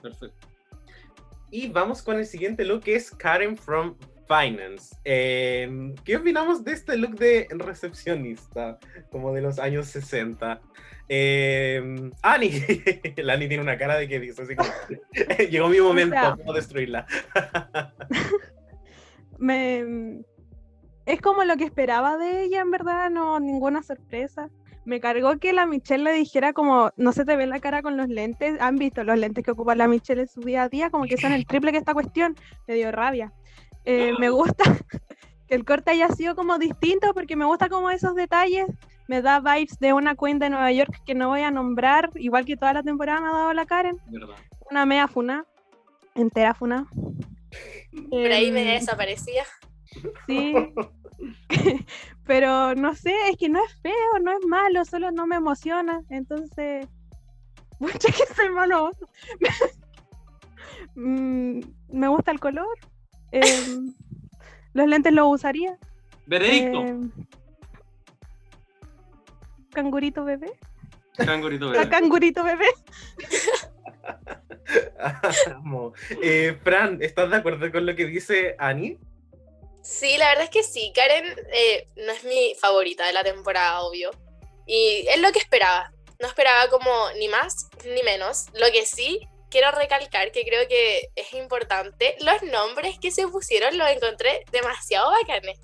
Perfecto. 0.00 0.48
Y 1.50 1.68
vamos 1.68 2.02
con 2.02 2.18
el 2.18 2.26
siguiente 2.26 2.64
look, 2.64 2.82
que 2.84 2.96
es 2.96 3.10
Karen 3.10 3.56
from 3.56 3.96
Finance. 4.26 4.94
Eh, 5.04 5.94
¿Qué 6.04 6.16
opinamos 6.16 6.62
de 6.64 6.72
este 6.72 6.96
look 6.98 7.16
de 7.16 7.46
recepcionista, 7.50 8.78
como 9.10 9.32
de 9.32 9.40
los 9.40 9.58
años 9.58 9.86
60? 9.88 10.60
Eh, 11.08 12.10
Ani, 12.22 12.50
la 13.16 13.32
Ani 13.32 13.48
tiene 13.48 13.62
una 13.62 13.78
cara 13.78 13.96
de 13.96 14.06
que 14.08 14.20
dice 14.20 14.42
así 14.42 14.54
como, 14.54 14.68
llegó 15.50 15.68
mi 15.68 15.80
momento, 15.80 16.14
sea- 16.14 16.36
puedo 16.36 16.52
destruirla. 16.52 17.06
Me, 19.38 20.22
es 21.08 21.22
como 21.22 21.42
lo 21.44 21.56
que 21.56 21.64
esperaba 21.64 22.18
de 22.18 22.42
ella, 22.42 22.60
en 22.60 22.70
verdad, 22.70 23.08
no, 23.10 23.40
ninguna 23.40 23.82
sorpresa. 23.82 24.50
Me 24.84 25.00
cargó 25.00 25.38
que 25.38 25.54
la 25.54 25.64
Michelle 25.64 26.04
le 26.04 26.12
dijera 26.12 26.52
como, 26.52 26.90
no 26.98 27.12
se 27.12 27.24
te 27.24 27.34
ve 27.34 27.46
la 27.46 27.60
cara 27.60 27.80
con 27.80 27.96
los 27.96 28.08
lentes. 28.08 28.60
¿Han 28.60 28.76
visto 28.76 29.02
los 29.04 29.18
lentes 29.18 29.42
que 29.42 29.50
ocupa 29.52 29.74
la 29.74 29.88
Michelle 29.88 30.20
en 30.22 30.28
su 30.28 30.42
día 30.42 30.64
a 30.64 30.68
día? 30.68 30.90
Como 30.90 31.04
que 31.04 31.16
son 31.16 31.32
el 31.32 31.46
triple 31.46 31.72
que 31.72 31.78
esta 31.78 31.94
cuestión. 31.94 32.36
Me 32.66 32.74
dio 32.74 32.92
rabia. 32.92 33.32
Eh, 33.86 34.12
me 34.18 34.28
gusta 34.28 34.64
que 35.48 35.54
el 35.54 35.64
corte 35.64 35.92
haya 35.92 36.08
sido 36.10 36.36
como 36.36 36.58
distinto 36.58 37.14
porque 37.14 37.36
me 37.36 37.46
gusta 37.46 37.70
como 37.70 37.88
esos 37.88 38.14
detalles. 38.14 38.66
Me 39.06 39.22
da 39.22 39.40
vibes 39.40 39.78
de 39.78 39.94
una 39.94 40.14
queen 40.14 40.38
de 40.38 40.50
Nueva 40.50 40.70
York 40.72 41.02
que 41.06 41.14
no 41.14 41.28
voy 41.28 41.40
a 41.40 41.50
nombrar, 41.50 42.10
igual 42.16 42.44
que 42.44 42.58
toda 42.58 42.74
la 42.74 42.82
temporada 42.82 43.22
me 43.22 43.28
ha 43.28 43.32
dado 43.32 43.52
la 43.54 43.64
Karen. 43.64 43.96
¿Verdad? 44.08 44.36
Una 44.70 44.84
mea 44.84 45.08
funa, 45.08 45.46
entera 46.14 46.52
funa. 46.52 46.86
Por 48.10 48.30
ahí 48.30 48.52
me 48.52 48.74
Em, 48.74 48.80
desaparecía. 48.80 49.44
Sí. 50.26 50.54
Pero 52.26 52.74
no 52.74 52.94
sé, 52.94 53.14
es 53.30 53.36
que 53.36 53.48
no 53.48 53.64
es 53.64 53.74
feo, 53.80 54.18
no 54.22 54.32
es 54.32 54.44
malo, 54.46 54.84
solo 54.84 55.10
no 55.10 55.26
me 55.26 55.36
emociona. 55.36 56.02
Entonces, 56.10 56.86
mucha 57.80 58.08
que 58.12 58.26
soy 58.34 58.50
malo. 58.50 58.90
Mm, 60.94 61.60
me 61.92 62.08
gusta 62.08 62.30
el 62.32 62.40
color. 62.40 62.76
em, 63.32 63.94
los 64.74 64.86
lentes 64.86 65.12
los 65.12 65.34
usaría. 65.34 65.76
Veredicto. 66.26 66.80
em, 66.84 67.10
cangurito 69.72 70.24
bebé. 70.24 70.52
Cangurito 71.16 71.66
La 71.72 71.78
verde. 71.78 71.90
cangurito 71.90 72.44
bebé. 72.44 72.66
Amo. 75.54 75.92
Eh, 76.22 76.56
Fran, 76.62 76.98
¿estás 77.02 77.30
de 77.30 77.36
acuerdo 77.36 77.70
con 77.72 77.86
lo 77.86 77.96
que 77.96 78.06
dice 78.06 78.54
Annie? 78.58 78.98
Sí, 79.88 80.18
la 80.18 80.28
verdad 80.28 80.44
es 80.44 80.50
que 80.50 80.62
sí. 80.62 80.92
Karen 80.94 81.34
eh, 81.50 81.88
no 81.96 82.12
es 82.12 82.22
mi 82.24 82.54
favorita 82.60 83.06
de 83.06 83.14
la 83.14 83.24
temporada, 83.24 83.80
obvio. 83.80 84.10
Y 84.66 85.06
es 85.08 85.18
lo 85.18 85.32
que 85.32 85.38
esperaba. 85.38 85.90
No 86.20 86.28
esperaba 86.28 86.68
como 86.68 86.92
ni 87.12 87.26
más 87.28 87.68
ni 87.86 88.02
menos. 88.02 88.48
Lo 88.52 88.70
que 88.70 88.84
sí 88.84 89.26
quiero 89.50 89.70
recalcar, 89.70 90.30
que 90.30 90.44
creo 90.44 90.68
que 90.68 91.08
es 91.16 91.32
importante, 91.32 92.16
los 92.20 92.42
nombres 92.42 92.98
que 93.00 93.10
se 93.10 93.26
pusieron 93.28 93.78
los 93.78 93.88
encontré 93.88 94.44
demasiado 94.52 95.10
bacanes. 95.10 95.58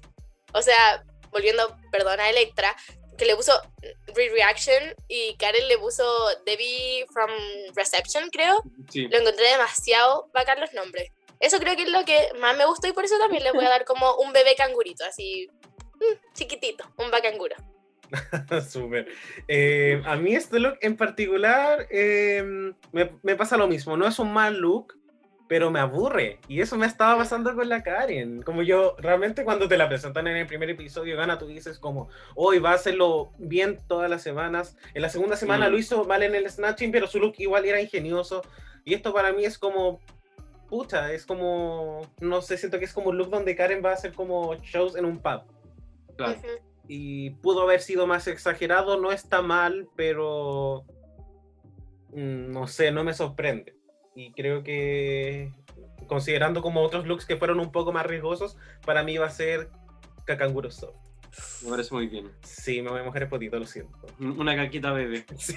O 0.55 0.63
sea, 0.63 1.05
volviendo, 1.31 1.77
perdón, 1.93 2.19
a 2.19 2.31
Electra, 2.31 2.75
que 3.19 3.27
le 3.27 3.37
puso 3.37 3.53
Re-Reaction 4.07 4.95
y 5.07 5.37
Karen 5.37 5.69
le 5.69 5.77
puso 5.77 6.05
Debbie 6.47 7.05
from 7.13 7.31
Reception, 7.75 8.31
creo. 8.31 8.63
Sí. 8.91 9.07
Lo 9.09 9.19
encontré 9.19 9.51
demasiado 9.51 10.31
bacán 10.33 10.61
los 10.61 10.73
nombres. 10.73 11.11
Eso 11.45 11.59
creo 11.59 11.77
que 11.77 11.83
es 11.83 11.91
lo 11.91 12.05
que 12.05 12.17
más 12.41 12.57
me 12.57 12.65
gustó 12.67 12.89
y 12.89 12.93
por 12.93 13.05
eso 13.05 13.19
también 13.19 13.45
le 13.45 13.53
voy 13.53 13.65
a 13.65 13.69
dar 13.71 13.85
como 13.85 14.17
un 14.17 14.33
bebé 14.33 14.55
cangurito, 14.57 15.05
así 15.05 15.49
mm, 15.97 16.33
chiquitito, 16.35 16.85
un 16.97 17.11
bacanguro. 17.11 17.55
Súper. 18.69 19.09
Eh, 19.49 20.03
a 20.07 20.17
mí 20.17 20.35
este 20.35 20.59
look 20.61 20.79
en 20.81 20.97
particular 20.97 21.87
eh, 21.91 22.73
me, 22.93 23.11
me 23.23 23.37
pasa 23.37 23.57
lo 23.57 23.67
mismo. 23.67 23.97
No 23.97 24.07
es 24.07 24.19
un 24.19 24.33
mal 24.33 24.57
look, 24.59 24.95
pero 25.49 25.71
me 25.71 25.81
aburre. 25.81 26.39
Y 26.49 26.61
eso 26.61 26.77
me 26.77 26.87
estaba 26.87 27.17
pasando 27.19 27.55
con 27.55 27.69
la 27.69 27.83
Karen. 27.83 28.43
Como 28.43 28.63
yo, 28.63 28.95
realmente 28.99 29.45
cuando 29.45 29.69
te 29.69 29.77
la 29.77 29.89
presentan 29.89 30.27
en 30.29 30.37
el 30.37 30.47
primer 30.47 30.71
episodio, 30.71 31.17
Gana, 31.17 31.39
tú 31.39 31.47
dices 31.47 31.79
como, 31.79 32.09
hoy 32.35 32.59
va 32.61 32.71
a 32.73 32.75
hacerlo 32.75 33.33
bien 33.39 33.79
todas 33.89 34.09
las 34.09 34.23
semanas. 34.23 34.77
En 34.95 35.03
la 35.03 35.09
segunda 35.09 35.37
semana 35.37 35.69
Mm. 35.69 35.73
lo 35.73 35.79
hizo 35.79 36.05
mal 36.05 36.23
en 36.23 36.35
el 36.35 36.49
Snatching, 36.49 36.93
pero 36.93 37.07
su 37.07 37.19
look 37.19 37.35
igual 37.39 37.65
era 37.65 37.81
ingenioso. 37.81 38.43
Y 38.85 38.95
esto 38.95 39.13
para 39.13 39.33
mí 39.33 39.45
es 39.45 39.59
como, 39.59 40.01
pucha, 40.75 41.13
es 41.13 41.25
como, 41.25 42.01
no 42.19 42.43
sé, 42.43 42.59
siento 42.59 42.81
que 42.81 42.85
es 42.85 42.93
como 42.93 43.11
un 43.11 43.17
look 43.17 43.31
donde 43.31 43.55
Karen 43.55 43.81
va 43.85 43.91
a 43.91 43.95
hacer 43.95 44.13
como 44.13 44.57
shows 44.57 44.97
en 44.97 45.05
un 45.05 45.19
pub 45.19 45.43
Claro. 46.17 46.35
Y 46.89 47.31
pudo 47.31 47.63
haber 47.63 47.81
sido 47.81 48.09
más 48.09 48.27
exagerado, 48.27 49.01
no 49.01 49.13
está 49.13 49.41
mal, 49.41 49.89
pero 49.95 50.85
mm, 52.09 52.51
no 52.51 52.67
sé, 52.67 52.91
no 52.91 53.05
me 53.05 53.15
sorprende. 53.15 53.77
Y 54.17 54.33
creo 54.33 54.65
que 54.65 55.53
considerando 56.09 56.61
como 56.61 56.83
otros 56.83 57.07
looks 57.07 57.25
que 57.25 57.37
fueron 57.37 57.61
un 57.61 57.71
poco 57.71 57.93
más 57.93 58.05
riesgosos, 58.05 58.57
para 58.85 59.05
mí 59.05 59.17
va 59.17 59.27
a 59.27 59.31
ser 59.31 59.71
Kakanguro 60.25 60.73
Soft. 60.73 60.97
Me 61.63 61.71
parece 61.71 61.95
muy 61.95 62.09
bien. 62.09 62.33
Sí, 62.43 62.83
me 62.83 62.91
voy 62.91 62.99
a 62.99 63.05
mojar 63.05 63.23
el 63.23 63.29
potito, 63.29 63.61
lo 63.61 63.67
siento. 63.67 63.97
Una 64.19 64.57
caquita 64.57 64.91
bebé. 64.91 65.25
Sí. 65.39 65.55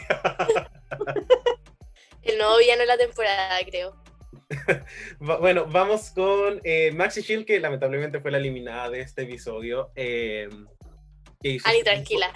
El 2.22 2.38
nuevo 2.38 2.58
villano 2.58 2.82
de 2.82 2.88
la 2.88 2.98
temporada, 2.98 3.58
creo. 3.66 4.07
Bueno, 5.20 5.66
vamos 5.68 6.12
con 6.12 6.62
eh, 6.64 6.92
Maxi 6.92 7.22
Shield, 7.22 7.46
que 7.46 7.60
lamentablemente 7.60 8.20
fue 8.20 8.32
la 8.32 8.38
eliminada 8.38 8.90
de 8.90 9.02
este 9.02 9.24
episodio. 9.24 9.92
eh, 9.96 10.48
que 11.42 11.50
hizo 11.50 11.68
Ani, 11.68 11.80
este- 11.80 11.92
tranquila. 11.92 12.34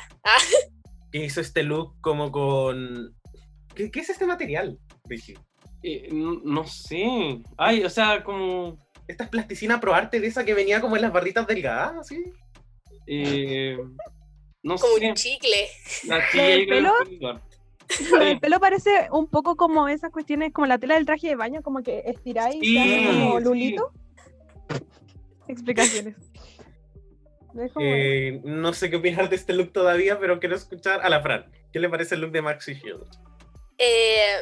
Que 1.11 1.25
hizo 1.25 1.41
este 1.41 1.63
look 1.63 1.99
como 2.01 2.31
con... 2.31 3.15
¿Qué, 3.75 3.89
qué 3.89 3.99
es 4.01 4.09
este 4.09 4.25
material, 4.25 4.77
Richie? 5.05 5.37
Eh, 5.83 6.09
no 6.11 6.65
sé. 6.67 7.41
Ay, 7.57 7.83
o 7.83 7.89
sea, 7.89 8.23
como. 8.23 8.77
Esta 9.07 9.23
es 9.23 9.29
plasticina 9.29 9.79
pro 9.81 9.93
arte 9.95 10.19
de 10.19 10.27
esa 10.27 10.45
que 10.45 10.53
venía 10.53 10.79
como 10.79 10.95
en 10.95 11.01
las 11.01 11.11
barritas 11.11 11.47
delgadas, 11.47 12.07
¿sí? 12.07 12.23
eh, 13.07 13.77
no 14.63 14.75
como 14.75 14.97
sé. 14.97 15.07
un 15.09 15.15
chicle. 15.15 15.67
La 16.07 16.17
¿Lo 16.33 16.43
del 16.43 16.59
yo 16.61 16.65
creo 16.67 16.93
pelo? 17.19 17.41
del 18.19 18.39
pelo 18.39 18.59
parece 18.59 19.07
un 19.11 19.27
poco 19.27 19.55
como 19.55 19.87
esas 19.87 20.11
cuestiones, 20.11 20.53
como 20.53 20.67
la 20.67 20.77
tela 20.77 20.95
del 20.95 21.05
traje 21.05 21.27
de 21.29 21.35
baño, 21.35 21.61
como 21.61 21.81
que 21.83 22.03
estiráis 22.05 22.55
y 22.61 22.65
Sí, 22.65 22.73
se 22.75 22.79
hace 22.81 23.05
como 23.07 23.37
sí. 23.39 23.43
lulito. 23.43 23.91
Explicaciones. 25.47 26.15
Eh, 27.81 28.39
no 28.45 28.71
sé 28.71 28.89
qué 28.89 28.95
opinar 28.95 29.27
de 29.27 29.35
este 29.35 29.51
look 29.51 29.73
todavía, 29.73 30.17
pero 30.17 30.39
quiero 30.39 30.55
escuchar 30.55 31.01
a 31.03 31.09
la 31.09 31.21
Fran. 31.21 31.51
¿Qué 31.73 31.79
le 31.79 31.89
parece 31.89 32.15
el 32.15 32.21
look 32.21 32.31
de 32.31 32.41
Maxi 32.41 32.75
Shield? 32.75 33.05
Eh, 33.77 34.37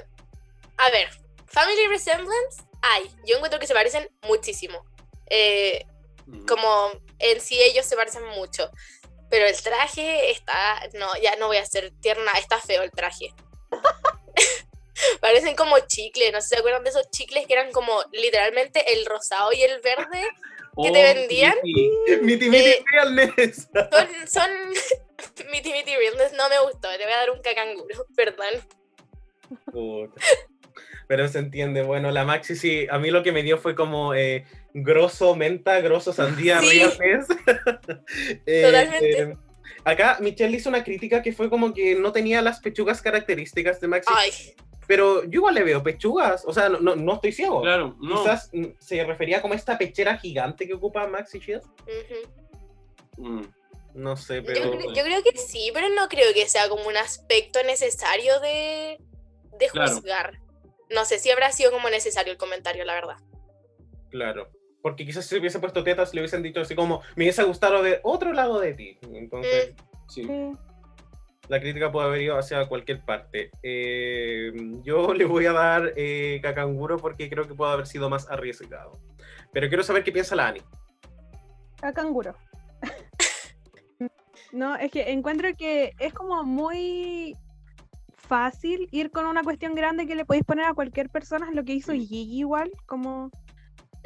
a 0.77 0.91
ver, 0.91 1.07
Family 1.47 1.87
Resemblance, 1.89 2.61
hay. 2.83 3.07
Yo 3.25 3.37
encuentro 3.37 3.59
que 3.59 3.65
se 3.65 3.73
parecen 3.73 4.07
muchísimo. 4.27 4.85
Eh, 5.27 5.83
Mm. 6.27 6.45
como 6.45 6.91
en 7.17 7.41
sí 7.41 7.57
ellos 7.59 7.87
se 7.87 7.95
parecen 7.95 8.23
mucho. 8.37 8.69
Pero 9.29 9.45
el 9.45 9.61
traje 9.61 10.31
está. 10.31 10.79
No, 10.93 11.07
ya 11.21 11.35
no 11.37 11.47
voy 11.47 11.57
a 11.57 11.65
ser 11.65 11.91
tierna. 12.01 12.31
Está 12.39 12.59
feo 12.59 12.81
el 12.83 12.91
traje. 12.91 13.33
Parecen 15.21 15.55
como 15.55 15.77
chicles. 15.79 16.31
No 16.33 16.41
sé 16.41 16.47
si 16.49 16.55
se 16.55 16.59
acuerdan 16.59 16.83
de 16.83 16.89
esos 16.89 17.09
chicles 17.11 17.45
que 17.47 17.53
eran 17.53 17.71
como 17.71 18.01
literalmente 18.11 18.93
el 18.93 19.05
rosado 19.05 19.51
y 19.53 19.61
el 19.61 19.79
verde. 19.81 20.27
¿que 20.81 20.91
te 20.91 20.99
Oh, 21.11 21.13
vendían? 21.15 21.55
Miti 22.21 22.49
Miti 22.49 22.65
Eh, 22.69 22.83
Realness. 22.91 23.67
Son. 23.73 24.07
son 24.27 24.49
Mitty 25.51 25.71
Mitty 25.73 25.95
Realness 25.95 26.33
no 26.33 26.49
me 26.49 26.59
gustó. 26.61 26.89
Te 26.97 27.03
voy 27.03 27.13
a 27.13 27.17
dar 27.17 27.31
un 27.31 27.41
cacanguro. 27.41 28.05
Perdón. 28.15 28.61
Puta. 29.71 30.21
Pero 31.07 31.27
se 31.27 31.39
entiende. 31.39 31.81
Bueno, 31.81 32.11
la 32.11 32.23
Maxi 32.23 32.55
sí, 32.55 32.87
a 32.89 32.99
mí 32.99 33.09
lo 33.09 33.23
que 33.23 33.31
me 33.31 33.41
dio 33.43 33.57
fue 33.57 33.73
como 33.75 34.13
eh, 34.13 34.45
grosso 34.73 35.35
menta, 35.35 35.79
grosso 35.81 36.13
sandía, 36.13 36.59
Sí. 36.61 36.79
realness. 36.79 37.27
Eh, 38.45 38.61
Totalmente. 38.63 39.21
eh, 39.21 39.37
acá 39.83 40.17
Michelle 40.21 40.55
hizo 40.55 40.69
una 40.69 40.83
crítica 40.83 41.21
que 41.21 41.33
fue 41.33 41.49
como 41.49 41.73
que 41.73 41.95
no 41.95 42.11
tenía 42.11 42.41
las 42.41 42.59
pechugas 42.59 43.01
características 43.01 43.79
de 43.81 43.87
Maxi. 43.87 44.11
Ay, 44.15 44.31
Pero 44.87 45.23
yo 45.23 45.39
igual 45.39 45.55
le 45.55 45.63
veo 45.63 45.83
pechugas. 45.83 46.43
O 46.45 46.53
sea, 46.53 46.67
no, 46.69 46.79
no, 46.79 46.95
no 46.95 47.13
estoy 47.15 47.31
ciego. 47.31 47.61
Claro, 47.61 47.95
no. 47.99 48.23
Quizás 48.23 48.49
mm, 48.53 48.65
se 48.79 49.03
refería 49.05 49.41
como 49.41 49.53
a 49.53 49.57
esta 49.57 49.77
pechera 49.77 50.17
gigante 50.17 50.65
que 50.67 50.73
ocupa 50.73 51.05
Maxi 51.07 51.39
Shield. 51.39 51.63
Mm. 53.17 53.41
No 53.95 54.15
sé, 54.17 54.37
Yo, 54.37 54.43
pero. 54.45 54.93
yo 54.93 55.03
creo 55.03 55.23
que 55.23 55.37
sí, 55.37 55.71
pero 55.73 55.89
no 55.89 56.07
creo 56.09 56.33
que 56.33 56.47
sea 56.47 56.69
como 56.69 56.87
un 56.87 56.95
aspecto 56.97 57.61
necesario 57.63 58.39
de, 58.39 58.97
de 59.59 59.67
Claro. 59.67 59.91
juzgar. 59.95 60.39
No 60.89 61.05
sé 61.05 61.19
si 61.19 61.29
habrá 61.31 61.51
sido 61.51 61.71
como 61.71 61.89
necesario 61.89 62.31
el 62.31 62.37
comentario, 62.37 62.83
la 62.85 62.93
verdad. 62.93 63.17
Claro. 64.09 64.49
Porque 64.81 65.05
quizás 65.05 65.25
si 65.25 65.37
hubiese 65.37 65.59
puesto 65.59 65.83
tetas, 65.83 66.13
le 66.13 66.21
hubiesen 66.21 66.41
dicho 66.43 66.61
así 66.61 66.75
como, 66.75 67.01
me 67.15 67.25
hubiese 67.25 67.43
gustado 67.43 67.81
ver 67.81 67.99
otro 68.03 68.33
lado 68.33 68.59
de 68.59 68.73
ti. 68.73 68.97
Entonces, 69.13 69.75
Sí. 70.07 70.23
Sí. 70.23 70.51
la 71.49 71.59
crítica 71.59 71.91
puede 71.91 72.07
haber 72.07 72.21
ido 72.21 72.37
hacia 72.37 72.67
cualquier 72.67 73.03
parte. 73.05 73.51
Eh, 73.63 74.51
yo 74.83 75.13
le 75.13 75.25
voy 75.25 75.45
a 75.45 75.53
dar 75.53 75.93
eh, 75.95 76.39
Cacanguro 76.41 76.97
porque 76.97 77.29
creo 77.29 77.47
que 77.47 77.53
puede 77.53 77.73
haber 77.73 77.87
sido 77.87 78.09
más 78.09 78.29
arriesgado. 78.29 78.93
Pero 79.51 79.67
quiero 79.67 79.83
saber 79.83 80.03
qué 80.03 80.11
piensa 80.11 80.35
la 80.35 80.47
Ani. 80.47 80.61
A 81.81 81.93
canguro. 81.93 82.35
no, 84.51 84.75
es 84.75 84.91
que 84.91 85.11
encuentro 85.11 85.49
que 85.57 85.93
es 85.99 86.13
como 86.13 86.43
muy 86.43 87.35
fácil 88.29 88.87
ir 88.91 89.09
con 89.11 89.25
una 89.25 89.43
cuestión 89.43 89.73
grande 89.73 90.05
que 90.05 90.15
le 90.15 90.25
podéis 90.25 90.45
poner 90.45 90.65
a 90.65 90.73
cualquier 90.73 91.09
persona, 91.09 91.47
es 91.49 91.55
lo 91.55 91.63
que 91.63 91.73
hizo 91.73 91.93
Gigi 91.93 92.39
igual, 92.39 92.71
como. 92.85 93.31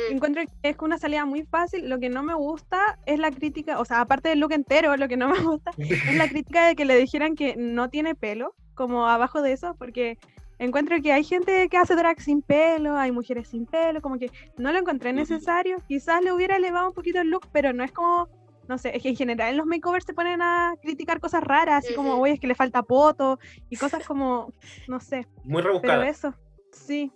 Encuentro 0.09 0.43
que 0.43 0.69
es 0.69 0.77
una 0.79 0.97
salida 0.97 1.25
muy 1.25 1.43
fácil, 1.43 1.89
lo 1.89 1.99
que 1.99 2.09
no 2.09 2.23
me 2.23 2.33
gusta 2.33 2.99
es 3.05 3.19
la 3.19 3.31
crítica, 3.31 3.79
o 3.79 3.85
sea, 3.85 4.01
aparte 4.01 4.29
del 4.29 4.39
look 4.39 4.53
entero, 4.53 4.95
lo 4.97 5.07
que 5.07 5.17
no 5.17 5.29
me 5.29 5.39
gusta 5.39 5.71
es 5.77 6.15
la 6.15 6.27
crítica 6.29 6.67
de 6.67 6.75
que 6.75 6.85
le 6.85 6.97
dijeran 6.97 7.35
que 7.35 7.55
no 7.55 7.89
tiene 7.89 8.15
pelo, 8.15 8.55
como 8.75 9.07
abajo 9.07 9.41
de 9.41 9.51
eso, 9.53 9.75
porque 9.77 10.17
encuentro 10.59 11.01
que 11.01 11.11
hay 11.11 11.23
gente 11.23 11.67
que 11.69 11.77
hace 11.77 11.95
drag 11.95 12.21
sin 12.21 12.41
pelo, 12.41 12.97
hay 12.97 13.11
mujeres 13.11 13.49
sin 13.49 13.65
pelo, 13.65 14.01
como 14.01 14.17
que 14.17 14.31
no 14.57 14.71
lo 14.71 14.79
encontré 14.79 15.13
necesario. 15.13 15.77
Quizás 15.87 16.23
le 16.23 16.31
hubiera 16.31 16.55
elevado 16.55 16.87
un 16.89 16.93
poquito 16.93 17.19
el 17.21 17.29
look, 17.29 17.47
pero 17.51 17.73
no 17.73 17.83
es 17.83 17.91
como, 17.91 18.29
no 18.67 18.77
sé, 18.77 18.95
es 18.95 19.03
que 19.03 19.09
en 19.09 19.15
general 19.15 19.51
en 19.51 19.57
los 19.57 19.65
makeovers 19.65 20.05
se 20.05 20.13
ponen 20.13 20.41
a 20.41 20.73
criticar 20.81 21.19
cosas 21.19 21.43
raras, 21.43 21.83
así 21.85 21.93
como, 21.93 22.15
oye, 22.19 22.33
es 22.33 22.39
que 22.39 22.47
le 22.47 22.55
falta 22.55 22.81
poto 22.83 23.39
y 23.69 23.75
cosas 23.75 24.05
como, 24.07 24.51
no 24.87 24.99
sé, 24.99 25.27
Muy 25.43 25.61
pero 25.61 25.73
rebuscada. 25.73 26.07
eso, 26.07 26.33
sí, 26.71 27.11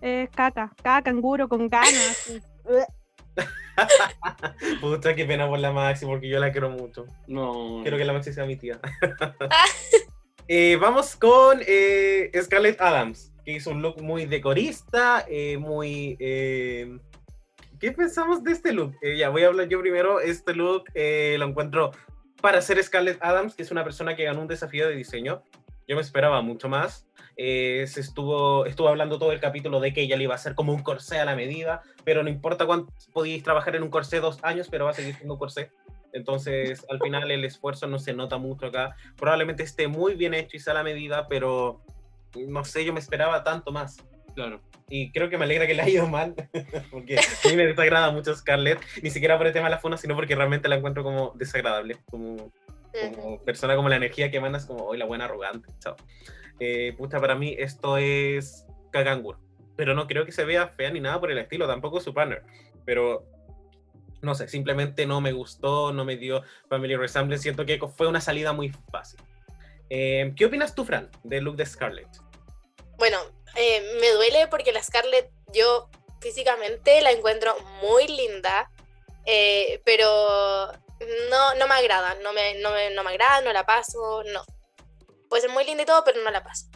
es 0.00 0.30
caca, 0.30 0.72
caca, 0.82 1.02
canguro 1.02 1.48
con 1.48 1.68
ganas. 1.68 2.32
Puta, 4.80 5.14
qué 5.14 5.24
pena 5.24 5.48
por 5.48 5.58
la 5.58 5.72
Maxi, 5.72 6.06
porque 6.06 6.28
yo 6.28 6.38
la 6.38 6.52
quiero 6.52 6.70
mucho. 6.70 7.06
No. 7.26 7.80
Quiero 7.82 7.96
que 7.96 8.04
la 8.04 8.12
Maxi 8.12 8.32
sea 8.32 8.46
mi 8.46 8.56
tía. 8.56 8.80
Eh, 10.46 10.76
vamos 10.78 11.16
con 11.16 11.60
eh, 11.66 12.30
Scarlett 12.38 12.78
Adams, 12.78 13.32
que 13.46 13.52
hizo 13.52 13.70
un 13.70 13.80
look 13.80 14.02
muy 14.02 14.26
decorista, 14.26 15.24
eh, 15.26 15.56
muy... 15.56 16.18
eh, 16.20 16.98
¿Qué 17.80 17.92
pensamos 17.92 18.44
de 18.44 18.52
este 18.52 18.74
look? 18.74 18.94
Eh, 19.00 19.16
ya, 19.16 19.30
voy 19.30 19.44
a 19.44 19.46
hablar 19.46 19.68
yo 19.68 19.80
primero. 19.80 20.20
Este 20.20 20.54
look 20.54 20.84
eh, 20.92 21.36
lo 21.38 21.46
encuentro 21.46 21.92
para 22.42 22.60
ser 22.60 22.82
Scarlett 22.84 23.22
Adams, 23.22 23.54
que 23.54 23.62
es 23.62 23.70
una 23.70 23.84
persona 23.84 24.14
que 24.14 24.24
ganó 24.24 24.42
un 24.42 24.46
desafío 24.46 24.86
de 24.86 24.94
diseño. 24.94 25.42
Yo 25.88 25.96
me 25.96 26.02
esperaba 26.02 26.42
mucho 26.42 26.68
más. 26.68 27.06
Eh, 27.36 27.84
se 27.88 28.00
estuvo, 28.00 28.64
estuvo 28.66 28.88
hablando 28.88 29.18
todo 29.18 29.32
el 29.32 29.40
capítulo 29.40 29.80
de 29.80 29.92
que 29.92 30.02
ella 30.02 30.16
le 30.16 30.24
iba 30.24 30.34
a 30.34 30.36
hacer 30.36 30.54
como 30.54 30.72
un 30.72 30.82
corsé 30.82 31.18
a 31.18 31.24
la 31.24 31.34
medida, 31.34 31.82
pero 32.04 32.22
no 32.22 32.30
importa 32.30 32.66
cuánto 32.66 32.92
podéis 33.12 33.42
trabajar 33.42 33.74
en 33.76 33.82
un 33.82 33.90
corsé 33.90 34.20
dos 34.20 34.38
años, 34.42 34.68
pero 34.70 34.84
va 34.84 34.92
a 34.92 34.94
seguir 34.94 35.14
siendo 35.14 35.34
un 35.34 35.38
corsé. 35.38 35.70
Entonces, 36.12 36.86
al 36.88 37.00
final 37.00 37.28
el 37.30 37.44
esfuerzo 37.44 37.88
no 37.88 37.98
se 37.98 38.14
nota 38.14 38.38
mucho 38.38 38.66
acá. 38.66 38.94
Probablemente 39.16 39.64
esté 39.64 39.88
muy 39.88 40.14
bien 40.14 40.32
hecho 40.32 40.56
y 40.56 40.60
sea 40.60 40.72
a 40.72 40.76
la 40.76 40.84
medida, 40.84 41.26
pero 41.26 41.82
no 42.36 42.64
sé, 42.64 42.84
yo 42.84 42.92
me 42.92 43.00
esperaba 43.00 43.42
tanto 43.42 43.72
más. 43.72 43.96
Claro. 44.34 44.60
Y 44.88 45.10
creo 45.10 45.28
que 45.28 45.38
me 45.38 45.44
alegra 45.44 45.66
que 45.66 45.74
le 45.74 45.82
haya 45.82 45.92
ido 45.92 46.08
mal, 46.08 46.34
porque 46.90 47.18
a 47.18 47.48
mí 47.48 47.56
me 47.56 47.66
desagrada 47.66 48.12
mucho 48.12 48.34
Scarlett, 48.34 48.78
ni 49.02 49.10
siquiera 49.10 49.36
por 49.38 49.46
el 49.46 49.52
tema 49.52 49.66
de 49.66 49.72
la 49.72 49.78
funa, 49.78 49.96
sino 49.96 50.14
porque 50.14 50.36
realmente 50.36 50.68
la 50.68 50.76
encuentro 50.76 51.02
como 51.02 51.32
desagradable, 51.34 51.96
como, 52.10 52.52
como 53.16 53.42
persona, 53.42 53.74
como 53.74 53.88
la 53.88 53.96
energía 53.96 54.30
que 54.30 54.40
mandas, 54.40 54.66
como 54.66 54.84
hoy 54.84 54.98
la 54.98 55.06
buena 55.06 55.24
arrogante. 55.24 55.68
Chao. 55.80 55.96
Eh, 56.60 56.94
puta, 56.96 57.20
para 57.20 57.34
mí 57.34 57.54
esto 57.58 57.96
es 57.96 58.66
Kagangur, 58.92 59.38
pero 59.76 59.94
no 59.94 60.06
creo 60.06 60.24
que 60.24 60.32
se 60.32 60.44
vea 60.44 60.68
fea 60.68 60.90
ni 60.90 61.00
nada 61.00 61.20
por 61.20 61.30
el 61.30 61.38
estilo, 61.38 61.66
tampoco 61.66 62.00
su 62.00 62.14
partner, 62.14 62.42
pero 62.84 63.26
no 64.22 64.34
sé, 64.34 64.48
simplemente 64.48 65.06
no 65.06 65.20
me 65.20 65.32
gustó, 65.32 65.92
no 65.92 66.04
me 66.04 66.16
dio 66.16 66.42
Family 66.68 66.96
Resemblance, 66.96 67.42
siento 67.42 67.66
que 67.66 67.78
fue 67.78 68.06
una 68.06 68.20
salida 68.20 68.52
muy 68.52 68.72
fácil. 68.90 69.20
Eh, 69.90 70.32
¿Qué 70.36 70.46
opinas 70.46 70.74
tú, 70.74 70.84
Fran, 70.84 71.10
del 71.22 71.44
look 71.44 71.56
de 71.56 71.66
Scarlett? 71.66 72.08
Bueno, 72.96 73.18
eh, 73.54 73.82
me 74.00 74.10
duele 74.12 74.48
porque 74.48 74.72
la 74.72 74.82
Scarlett, 74.82 75.30
yo 75.52 75.88
físicamente 76.20 77.00
la 77.02 77.12
encuentro 77.12 77.54
muy 77.82 78.08
linda, 78.08 78.70
eh, 79.26 79.82
pero 79.84 80.72
no, 81.30 81.54
no 81.54 81.68
me 81.68 81.74
agrada, 81.74 82.16
no 82.22 82.32
me, 82.32 82.54
no, 82.60 82.70
me, 82.72 82.90
no 82.94 83.04
me 83.04 83.10
agrada, 83.10 83.42
no 83.42 83.52
la 83.52 83.66
paso, 83.66 84.22
no. 84.32 84.42
Puede 85.28 85.42
ser 85.42 85.50
muy 85.50 85.64
linda 85.64 85.82
y 85.82 85.86
todo, 85.86 86.02
pero 86.04 86.22
no 86.22 86.30
la 86.30 86.42
paso. 86.42 86.66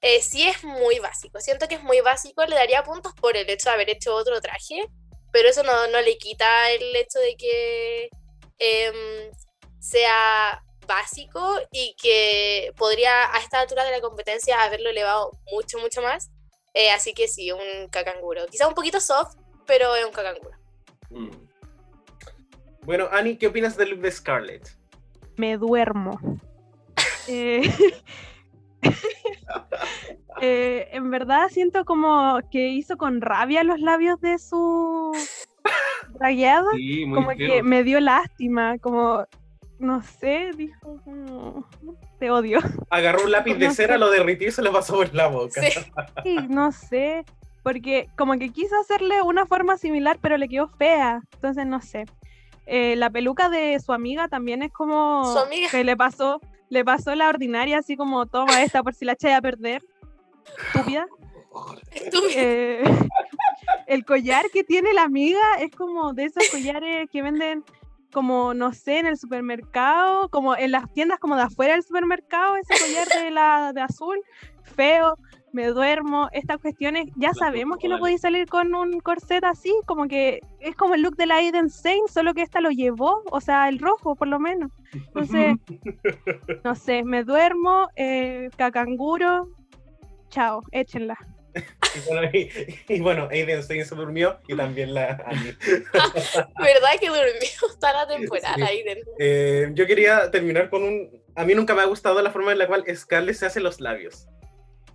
Eh, 0.00 0.22
sí 0.22 0.46
es 0.46 0.62
muy 0.62 1.00
básico, 1.00 1.40
siento 1.40 1.66
que 1.66 1.74
es 1.74 1.82
muy 1.82 2.00
básico, 2.00 2.44
le 2.44 2.54
daría 2.54 2.84
puntos 2.84 3.12
por 3.14 3.36
el 3.36 3.50
hecho 3.50 3.68
de 3.68 3.74
haber 3.74 3.90
hecho 3.90 4.14
otro 4.14 4.40
traje, 4.40 4.88
pero 5.32 5.48
eso 5.48 5.64
no, 5.64 5.88
no 5.88 6.00
le 6.00 6.16
quita 6.18 6.70
el 6.70 6.94
hecho 6.94 7.18
de 7.18 7.34
que 7.36 8.08
em, 8.58 9.32
sea 9.80 10.62
básico 10.86 11.58
y 11.72 11.96
que 12.00 12.72
podría 12.76 13.34
a 13.34 13.40
esta 13.40 13.60
altura 13.60 13.84
de 13.84 13.90
la 13.90 14.00
competencia 14.00 14.62
haberlo 14.62 14.90
elevado 14.90 15.32
mucho, 15.52 15.78
mucho 15.78 16.00
más. 16.00 16.30
Eh, 16.74 16.92
así 16.92 17.12
que 17.12 17.26
sí, 17.26 17.50
un 17.50 17.88
cacanguro. 17.90 18.46
Quizá 18.46 18.68
un 18.68 18.74
poquito 18.74 19.00
soft, 19.00 19.34
pero 19.66 19.96
es 19.96 20.04
un 20.04 20.12
cacanguro. 20.12 20.56
Mm. 21.10 21.30
Bueno, 22.82 23.08
Ani, 23.10 23.36
¿qué 23.36 23.48
opinas 23.48 23.76
del 23.76 23.90
look 23.90 24.00
de 24.00 24.12
Scarlett? 24.12 24.78
me 25.38 25.56
duermo. 25.56 26.18
Eh, 27.28 27.62
eh, 30.40 30.88
en 30.92 31.10
verdad 31.10 31.48
siento 31.50 31.84
como 31.84 32.38
que 32.50 32.68
hizo 32.68 32.96
con 32.96 33.20
rabia 33.20 33.64
los 33.64 33.80
labios 33.80 34.20
de 34.20 34.38
su 34.38 35.12
rayada, 36.20 36.66
Sí, 36.76 37.04
muy 37.06 37.16
como 37.16 37.28
feo. 37.30 37.36
que 37.36 37.62
me 37.62 37.82
dio 37.84 38.00
lástima, 38.00 38.78
como, 38.78 39.24
no 39.78 40.02
sé, 40.02 40.50
dijo 40.56 41.00
como, 41.04 41.66
te 42.18 42.30
odio. 42.30 42.60
Agarró 42.90 43.24
un 43.24 43.30
lápiz 43.32 43.54
de 43.54 43.66
No 43.68 43.74
cera, 43.74 43.94
sé. 43.94 43.98
lo 43.98 44.10
derritió 44.10 44.48
y 44.48 44.52
se 44.52 44.62
lo 44.62 44.72
pasó 44.72 44.94
por 44.96 45.14
la 45.14 45.26
boca. 45.28 45.60
Sí. 45.60 45.80
Sí, 46.22 46.36
no 46.48 46.72
sé, 46.72 47.24
porque 47.62 48.08
como 48.16 48.38
que 48.38 48.50
quiso 48.50 48.76
hacerle 48.80 49.20
una 49.22 49.44
forma 49.46 49.76
similar, 49.76 50.18
pero 50.20 50.36
le 50.36 50.48
quedó 50.48 50.68
fea, 50.68 51.20
entonces 51.34 51.66
no 51.66 51.80
sé. 51.80 52.06
Eh, 52.66 52.96
la 52.96 53.08
peluca 53.10 53.48
de 53.48 53.78
su 53.80 53.92
amiga 53.94 54.28
también 54.28 54.62
es 54.62 54.70
como 54.72 55.24
Su 55.32 55.38
amiga. 55.38 55.68
que 55.70 55.84
le 55.84 55.96
pasó, 55.96 56.38
le 56.68 56.84
pasó 56.84 57.14
la 57.14 57.28
ordinaria, 57.28 57.78
así 57.78 57.96
como 57.96 58.26
toma 58.26 58.62
esta 58.62 58.82
por 58.82 58.94
si 58.94 59.04
la 59.04 59.12
echáis 59.12 59.36
a 59.36 59.42
perder. 59.42 59.84
Estúpida. 60.58 61.06
Eh, 62.34 62.82
el 63.86 64.04
collar 64.04 64.44
que 64.52 64.64
tiene 64.64 64.92
la 64.92 65.02
amiga 65.02 65.40
es 65.60 65.74
como 65.74 66.12
de 66.12 66.24
esos 66.24 66.48
collares 66.50 67.08
que 67.10 67.22
venden 67.22 67.64
como, 68.12 68.54
no 68.54 68.72
sé, 68.72 68.98
en 68.98 69.06
el 69.06 69.18
supermercado, 69.18 70.28
como 70.30 70.56
en 70.56 70.72
las 70.72 70.90
tiendas 70.92 71.18
como 71.18 71.36
de 71.36 71.42
afuera 71.42 71.74
del 71.74 71.82
supermercado, 71.82 72.56
ese 72.56 72.74
collar 72.82 73.08
de 73.08 73.30
la 73.30 73.72
de 73.72 73.80
azul, 73.82 74.18
feo, 74.62 75.18
me 75.52 75.66
duermo, 75.66 76.28
estas 76.32 76.58
cuestiones, 76.58 77.08
ya 77.16 77.32
sabemos 77.34 77.78
que 77.78 77.88
no 77.88 77.98
podéis 77.98 78.20
salir 78.20 78.46
con 78.48 78.74
un 78.74 79.00
corset 79.00 79.44
así, 79.44 79.74
como 79.86 80.06
que 80.06 80.40
es 80.60 80.74
como 80.76 80.94
el 80.94 81.02
look 81.02 81.16
de 81.16 81.26
la 81.26 81.36
Aiden 81.36 81.70
Sane, 81.70 82.08
solo 82.08 82.34
que 82.34 82.42
esta 82.42 82.60
lo 82.60 82.70
llevó, 82.70 83.22
o 83.30 83.40
sea, 83.40 83.68
el 83.68 83.78
rojo 83.78 84.14
por 84.14 84.28
lo 84.28 84.38
menos. 84.38 84.70
Entonces, 84.92 85.56
no 86.64 86.74
sé, 86.74 87.04
me 87.04 87.24
duermo, 87.24 87.88
eh, 87.96 88.50
cacanguro, 88.56 89.48
chao, 90.30 90.62
échenla. 90.72 91.18
Y 91.54 92.08
bueno, 92.08 92.30
y, 92.32 92.50
y 92.88 93.00
bueno, 93.00 93.28
Aiden 93.30 93.62
Stein 93.62 93.84
se 93.84 93.94
durmió 93.94 94.38
y 94.46 94.56
también 94.56 94.94
la 94.94 95.22
Ani. 95.26 95.56
¿Verdad 95.62 96.90
que 97.00 97.08
durmió 97.08 97.74
toda 97.80 97.92
la 97.92 98.06
temporada, 98.06 98.54
Sí. 98.54 98.62
Aiden? 98.62 98.98
Eh, 99.18 99.70
yo 99.72 99.86
quería 99.86 100.30
terminar 100.30 100.70
con 100.70 100.84
un... 100.84 101.22
A 101.34 101.44
mí 101.44 101.54
nunca 101.54 101.74
me 101.74 101.82
ha 101.82 101.86
gustado 101.86 102.20
la 102.22 102.30
forma 102.30 102.52
en 102.52 102.58
la 102.58 102.66
cual 102.66 102.84
Scarlett 102.94 103.36
se 103.36 103.46
hace 103.46 103.60
los 103.60 103.80
labios. 103.80 104.28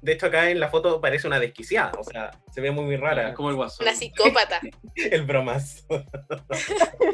De 0.03 0.11
hecho, 0.11 0.25
acá 0.25 0.49
en 0.51 0.59
la 0.59 0.67
foto 0.67 0.99
parece 0.99 1.27
una 1.27 1.39
desquiciada, 1.39 1.93
o 1.97 2.03
sea, 2.03 2.31
se 2.51 2.59
ve 2.59 2.71
muy, 2.71 2.84
muy 2.84 2.97
rara. 2.97 3.30
Es 3.30 3.35
como 3.35 3.49
el 3.49 3.55
guasón. 3.55 3.88
Una 3.88 3.95
psicópata. 3.95 4.59
El 4.95 5.23
bromas. 5.23 5.88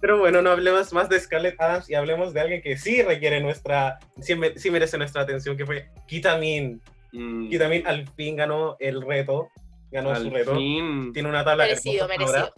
Pero 0.00 0.18
bueno, 0.18 0.42
no 0.42 0.50
hablemos 0.50 0.92
más 0.92 1.08
de 1.08 1.18
Scarlett 1.18 1.60
Adams 1.60 1.88
y 1.88 1.94
hablemos 1.94 2.34
de 2.34 2.40
alguien 2.40 2.62
que 2.62 2.76
sí 2.76 3.02
requiere 3.02 3.40
nuestra, 3.40 3.98
sí, 4.20 4.34
me- 4.34 4.56
sí 4.58 4.70
merece 4.70 4.98
nuestra 4.98 5.22
atención, 5.22 5.56
que 5.56 5.66
fue 5.66 5.90
Kitamin. 6.06 6.80
Mm. 7.12 7.48
Kitamin 7.48 7.86
al 7.86 8.06
fin 8.08 8.36
ganó 8.36 8.76
el 8.80 9.02
reto, 9.02 9.48
ganó 9.90 10.14
su 10.14 10.22
Al 10.22 10.30
reto. 10.32 10.56
fin. 10.56 11.12
Tiene 11.12 11.28
una 11.28 11.44
tabla 11.44 11.64
Merecido, 11.64 12.08
hermosa 12.10 12.24
ahora. 12.24 12.38
merecido. 12.40 12.54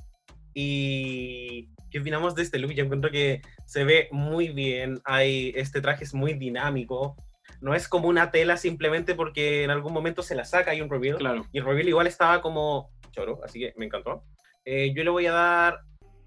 Y 0.55 1.68
¿qué 1.90 1.98
opinamos 2.01 2.35
de 2.35 2.43
este 2.43 2.59
look? 2.59 2.72
Yo 2.72 2.85
encuentro 2.85 3.10
que 3.10 3.43
se 3.66 3.85
ve 3.85 4.09
muy 4.10 4.48
bien. 4.48 5.01
Hay, 5.05 5.52
este 5.56 5.81
traje 5.81 6.05
es 6.05 6.14
muy 6.14 6.35
dinámico. 6.35 7.16
No 7.65 7.74
es 7.74 7.89
como 7.89 8.09
una 8.09 8.31
tela 8.31 8.59
simplemente 8.59 9.15
porque 9.15 9.65
en 9.65 9.70
algún 9.70 9.95
momento 9.95 10.23
se 10.23 10.35
la 10.35 10.45
saca, 10.45 10.73
hay 10.73 10.82
un 10.82 10.91
reveal. 10.91 11.16
Claro. 11.16 11.47
Y 11.51 11.61
el 11.61 11.65
reveal 11.65 11.89
igual 11.89 12.07
estaba 12.07 12.43
como 12.43 12.91
choro, 13.11 13.41
así 13.43 13.59
que 13.59 13.73
me 13.78 13.86
encantó. 13.86 14.23
Eh, 14.66 14.93
yo 14.95 15.03
le 15.03 15.09
voy 15.09 15.24
a 15.24 15.32
dar 15.32 15.81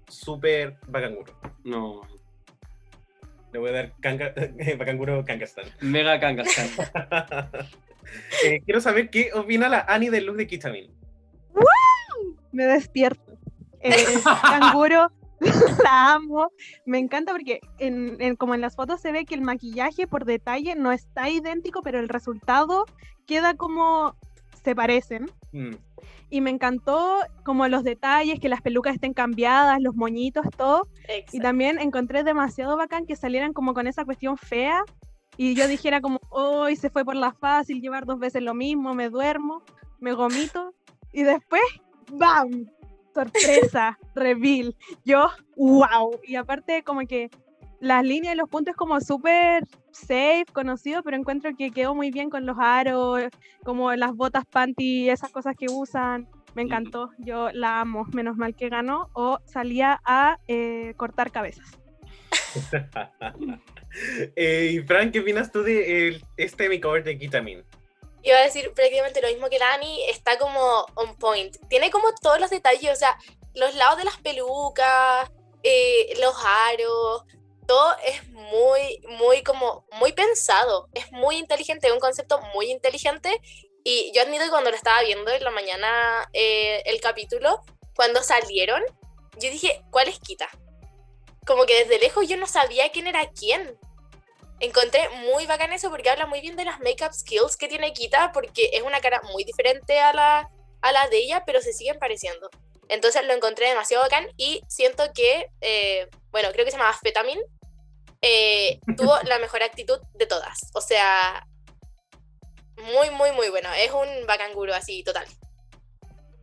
super 0.08 0.78
bacanguro. 0.88 1.32
No. 1.62 2.00
Le 3.52 3.58
voy 3.60 3.68
a 3.68 3.72
dar 3.72 3.92
canga, 4.00 4.34
bacanguro 4.78 5.24
Kangastan. 5.24 5.66
Mega 5.80 6.18
Kangaskhan. 6.18 6.68
Eh, 8.42 8.62
quiero 8.64 8.80
saber 8.80 9.10
qué 9.10 9.32
opina 9.34 9.68
la 9.68 9.80
Ani 9.80 10.08
del 10.08 10.24
look 10.24 10.38
de 10.38 10.46
Kitamin. 10.46 10.90
me 12.52 12.64
despierto. 12.64 13.38
Eh, 13.80 13.92
canguro, 14.42 15.12
la 15.84 16.14
amo. 16.14 16.50
Me 16.86 16.98
encanta 16.98 17.32
porque 17.32 17.60
en, 17.78 18.16
en- 18.20 18.36
como 18.36 18.54
en 18.54 18.60
las 18.60 18.76
fotos 18.76 19.00
se 19.00 19.12
ve 19.12 19.24
que 19.24 19.34
el 19.34 19.42
maquillaje 19.42 20.06
por 20.06 20.24
detalle 20.24 20.74
no 20.74 20.92
está 20.92 21.28
idéntico, 21.30 21.82
pero 21.82 21.98
el 22.00 22.08
resultado 22.08 22.84
queda 23.26 23.54
como 23.54 24.14
se 24.64 24.74
parecen. 24.74 25.30
Mm, 25.52 25.74
Y 26.30 26.40
me 26.40 26.50
encantó 26.50 27.20
como 27.44 27.68
los 27.68 27.84
detalles, 27.84 28.38
que 28.40 28.48
las 28.48 28.60
pelucas 28.60 28.94
estén 28.94 29.14
cambiadas, 29.14 29.80
los 29.80 29.94
moñitos, 29.94 30.44
todo. 30.56 30.88
Y 31.08 31.12
Exacto. 31.12 31.38
también 31.42 31.78
encontré 31.78 32.22
demasiado 32.24 32.76
bacán 32.76 33.06
que 33.06 33.16
salieran 33.16 33.52
como 33.52 33.72
con 33.74 33.86
esa 33.86 34.04
cuestión 34.04 34.36
fea. 34.36 34.82
Y 35.36 35.54
yo 35.54 35.68
dijera 35.68 36.00
como, 36.00 36.18
hoy 36.30 36.74
se 36.76 36.90
fue 36.90 37.04
por 37.04 37.14
la 37.14 37.32
fácil, 37.32 37.80
llevar 37.80 38.04
dos 38.04 38.18
veces 38.18 38.42
lo 38.42 38.54
mismo, 38.54 38.92
me 38.94 39.08
duermo, 39.08 39.62
me 40.00 40.12
gomito. 40.12 40.74
Y 41.12 41.22
después, 41.22 41.62
¡bam! 42.12 42.66
Sorpresa, 43.18 43.98
reveal. 44.14 44.76
Yo, 45.04 45.28
wow. 45.56 46.20
Y 46.22 46.36
aparte 46.36 46.84
como 46.84 47.00
que 47.00 47.30
las 47.80 48.04
líneas 48.04 48.34
y 48.34 48.38
los 48.38 48.48
puntos 48.48 48.76
como 48.76 49.00
súper 49.00 49.64
safe, 49.90 50.44
conocido, 50.52 51.02
pero 51.02 51.16
encuentro 51.16 51.50
que 51.56 51.72
quedó 51.72 51.96
muy 51.96 52.12
bien 52.12 52.30
con 52.30 52.46
los 52.46 52.56
aros, 52.60 53.24
como 53.64 53.92
las 53.94 54.14
botas 54.14 54.44
panty, 54.46 55.10
esas 55.10 55.30
cosas 55.30 55.56
que 55.58 55.66
usan. 55.68 56.28
Me 56.54 56.62
encantó, 56.62 57.10
yo 57.18 57.50
la 57.52 57.80
amo. 57.80 58.06
Menos 58.12 58.36
mal 58.36 58.54
que 58.54 58.68
ganó 58.68 59.10
o 59.14 59.40
salía 59.46 60.00
a 60.04 60.38
eh, 60.46 60.94
cortar 60.96 61.32
cabezas. 61.32 61.66
Eh, 64.36 64.72
y 64.74 64.80
Fran, 64.80 65.10
¿qué 65.10 65.20
opinas 65.20 65.50
tú 65.50 65.62
de 65.62 66.20
este 66.36 66.68
makeover 66.68 67.02
de 67.02 67.18
Kitamin? 67.18 67.64
Iba 68.28 68.40
a 68.40 68.42
decir 68.42 68.74
prácticamente 68.74 69.22
lo 69.22 69.28
mismo 69.28 69.48
que 69.48 69.58
Dani, 69.58 70.04
está 70.04 70.36
como 70.36 70.84
on 70.96 71.16
point. 71.16 71.56
Tiene 71.70 71.90
como 71.90 72.12
todos 72.20 72.38
los 72.38 72.50
detalles, 72.50 72.92
o 72.92 72.94
sea, 72.94 73.18
los 73.54 73.74
lados 73.74 73.96
de 73.96 74.04
las 74.04 74.18
pelucas, 74.18 75.30
eh, 75.62 76.12
los 76.20 76.34
aros, 76.44 77.24
todo 77.66 77.96
es 78.04 78.28
muy, 78.28 79.00
muy 79.18 79.42
como, 79.42 79.86
muy 79.92 80.12
pensado, 80.12 80.90
es 80.92 81.10
muy 81.10 81.38
inteligente, 81.38 81.86
es 81.86 81.92
un 81.94 82.00
concepto 82.00 82.38
muy 82.54 82.70
inteligente. 82.70 83.40
Y 83.82 84.12
yo 84.14 84.20
admito 84.20 84.44
que 84.44 84.50
cuando 84.50 84.68
lo 84.68 84.76
estaba 84.76 85.00
viendo 85.00 85.30
en 85.30 85.42
la 85.42 85.50
mañana 85.50 86.28
eh, 86.34 86.82
el 86.84 87.00
capítulo, 87.00 87.62
cuando 87.96 88.22
salieron, 88.22 88.82
yo 89.38 89.48
dije, 89.50 89.80
¿cuál 89.90 90.08
es 90.08 90.20
Kita? 90.20 90.50
Como 91.46 91.64
que 91.64 91.78
desde 91.78 91.98
lejos 91.98 92.28
yo 92.28 92.36
no 92.36 92.46
sabía 92.46 92.92
quién 92.92 93.06
era 93.06 93.26
quién 93.30 93.78
encontré 94.60 95.08
muy 95.32 95.46
bacán 95.46 95.72
eso 95.72 95.90
porque 95.90 96.10
habla 96.10 96.26
muy 96.26 96.40
bien 96.40 96.56
de 96.56 96.64
las 96.64 96.80
makeup 96.80 97.12
skills 97.12 97.56
que 97.56 97.68
tiene 97.68 97.92
Kita 97.92 98.32
porque 98.32 98.70
es 98.72 98.82
una 98.82 99.00
cara 99.00 99.20
muy 99.32 99.44
diferente 99.44 99.98
a 100.00 100.12
la, 100.12 100.50
a 100.80 100.92
la 100.92 101.08
de 101.08 101.18
ella, 101.18 101.44
pero 101.46 101.60
se 101.60 101.72
siguen 101.72 101.98
pareciendo. 101.98 102.50
Entonces 102.88 103.24
lo 103.26 103.34
encontré 103.34 103.68
demasiado 103.68 104.02
bacán 104.02 104.26
y 104.36 104.62
siento 104.68 105.04
que, 105.14 105.50
eh, 105.60 106.08
bueno, 106.30 106.50
creo 106.52 106.64
que 106.64 106.70
se 106.70 106.76
llamaba 106.76 106.96
Fetamin, 106.96 107.38
eh, 108.22 108.80
tuvo 108.96 109.16
la 109.24 109.38
mejor 109.38 109.62
actitud 109.62 110.00
de 110.14 110.26
todas. 110.26 110.58
O 110.74 110.80
sea, 110.80 111.46
muy, 112.76 113.10
muy, 113.10 113.32
muy 113.32 113.48
bueno. 113.50 113.68
Es 113.74 113.92
un 113.92 114.26
bacanguro 114.26 114.74
así, 114.74 115.02
total. 115.04 115.26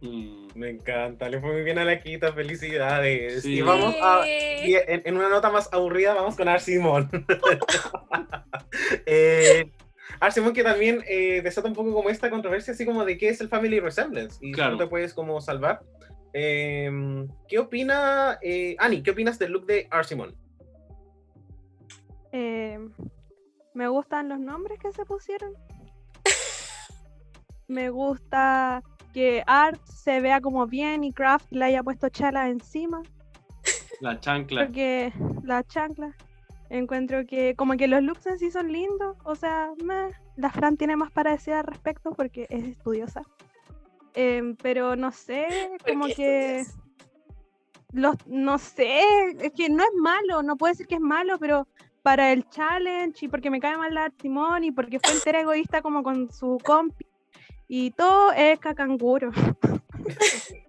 Mm. 0.02 0.45
Me 0.56 0.70
encanta, 0.70 1.28
le 1.28 1.40
fue 1.42 1.52
muy 1.52 1.64
bien 1.64 1.78
a 1.80 1.84
la 1.84 2.00
Kita, 2.00 2.32
felicidades. 2.32 3.44
Sí. 3.44 3.56
Y 3.56 3.62
vamos 3.62 3.94
a, 4.02 4.26
y 4.26 4.74
en, 4.76 5.02
en 5.04 5.18
una 5.18 5.28
nota 5.28 5.50
más 5.52 5.68
aburrida, 5.74 6.14
vamos 6.14 6.36
con 6.38 6.48
Arsimón. 6.48 7.10
eh, 9.06 9.70
Arsimón 10.22 10.54
que 10.54 10.64
también 10.64 11.04
eh, 11.08 11.42
desata 11.42 11.68
un 11.68 11.74
poco 11.76 11.94
como 11.94 12.10
esta 12.10 12.30
controversia, 12.30 12.74
así 12.74 12.86
como 12.86 13.04
de 13.04 13.18
qué 13.18 13.30
es 13.30 13.42
el 13.42 13.50
Family 13.50 13.82
Resemblance. 13.82 14.38
Y 14.42 14.54
Claro. 14.54 14.78
tú 14.78 14.78
te 14.86 14.88
puedes 14.88 15.14
como 15.14 15.42
salvar. 15.42 15.82
Eh, 16.32 16.90
¿Qué 17.50 17.60
opina, 17.60 18.40
eh, 18.42 18.76
Ani, 18.80 19.04
qué 19.04 19.12
opinas 19.12 19.38
del 19.38 19.52
look 19.52 19.66
de 19.66 19.88
Arsimón? 19.92 20.36
Eh, 22.32 22.80
me 23.74 23.88
gustan 23.90 24.30
los 24.30 24.40
nombres 24.40 24.80
que 24.80 24.92
se 24.94 25.06
pusieron. 25.06 25.54
me 27.68 27.90
gusta 27.90 28.82
que 29.16 29.46
Art 29.48 29.80
se 29.86 30.20
vea 30.20 30.42
como 30.42 30.68
bien 30.68 31.06
y 31.06 31.14
Kraft 31.14 31.50
le 31.50 31.64
haya 31.64 31.82
puesto 31.82 32.10
chala 32.10 32.50
encima. 32.50 33.02
La 34.02 34.20
chancla. 34.20 34.66
Porque 34.66 35.14
la 35.42 35.64
chancla. 35.64 36.14
Encuentro 36.70 37.26
que 37.26 37.56
como 37.56 37.78
que 37.78 37.88
los 37.88 38.04
looks 38.04 38.26
en 38.26 38.38
sí 38.38 38.52
son 38.52 38.70
lindos. 38.74 39.16
O 39.24 39.36
sea, 39.36 39.72
meh, 39.82 40.12
la 40.36 40.50
Fran 40.52 40.76
tiene 40.76 40.98
más 40.98 41.12
para 41.12 41.32
decir 41.32 41.54
al 41.54 41.64
respecto 41.64 42.12
porque 42.12 42.46
es 42.50 42.66
estudiosa. 42.66 43.22
Em, 44.16 44.58
pero 44.58 44.98
no 44.98 45.14
sé, 45.14 45.48
¿Por 45.80 45.94
como 45.94 46.06
que 46.08 46.60
estudias? 46.60 46.78
los, 47.94 48.28
no 48.28 48.58
sé, 48.58 49.00
es 49.40 49.54
que 49.54 49.70
no 49.70 49.82
es 49.82 49.94
malo, 49.98 50.44
no 50.44 50.58
puedo 50.58 50.74
decir 50.74 50.88
que 50.88 50.96
es 50.96 51.02
malo, 51.02 51.40
pero 51.40 51.70
para 52.02 52.34
el 52.34 52.50
challenge 52.50 53.26
y 53.26 53.30
porque 53.30 53.50
me 53.50 53.62
cae 53.62 53.78
mal 53.78 53.94
la 53.94 54.12
Simón 54.22 54.66
y 54.66 54.72
porque 54.72 55.00
fue 55.00 55.14
entera 55.14 55.40
egoísta 55.40 55.82
como 55.82 56.04
con 56.04 56.30
su 56.34 56.58
compi 56.62 57.06
y 57.68 57.92
todo 57.92 58.32
es 58.34 58.60
cacanguro. 58.60 59.32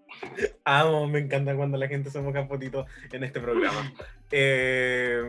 Amo, 0.64 1.06
me 1.06 1.20
encanta 1.20 1.54
cuando 1.54 1.78
la 1.78 1.88
gente 1.88 2.10
se 2.10 2.20
moja 2.20 2.46
potito 2.48 2.86
en 3.12 3.24
este 3.24 3.40
programa. 3.40 3.92
Eh, 4.30 5.22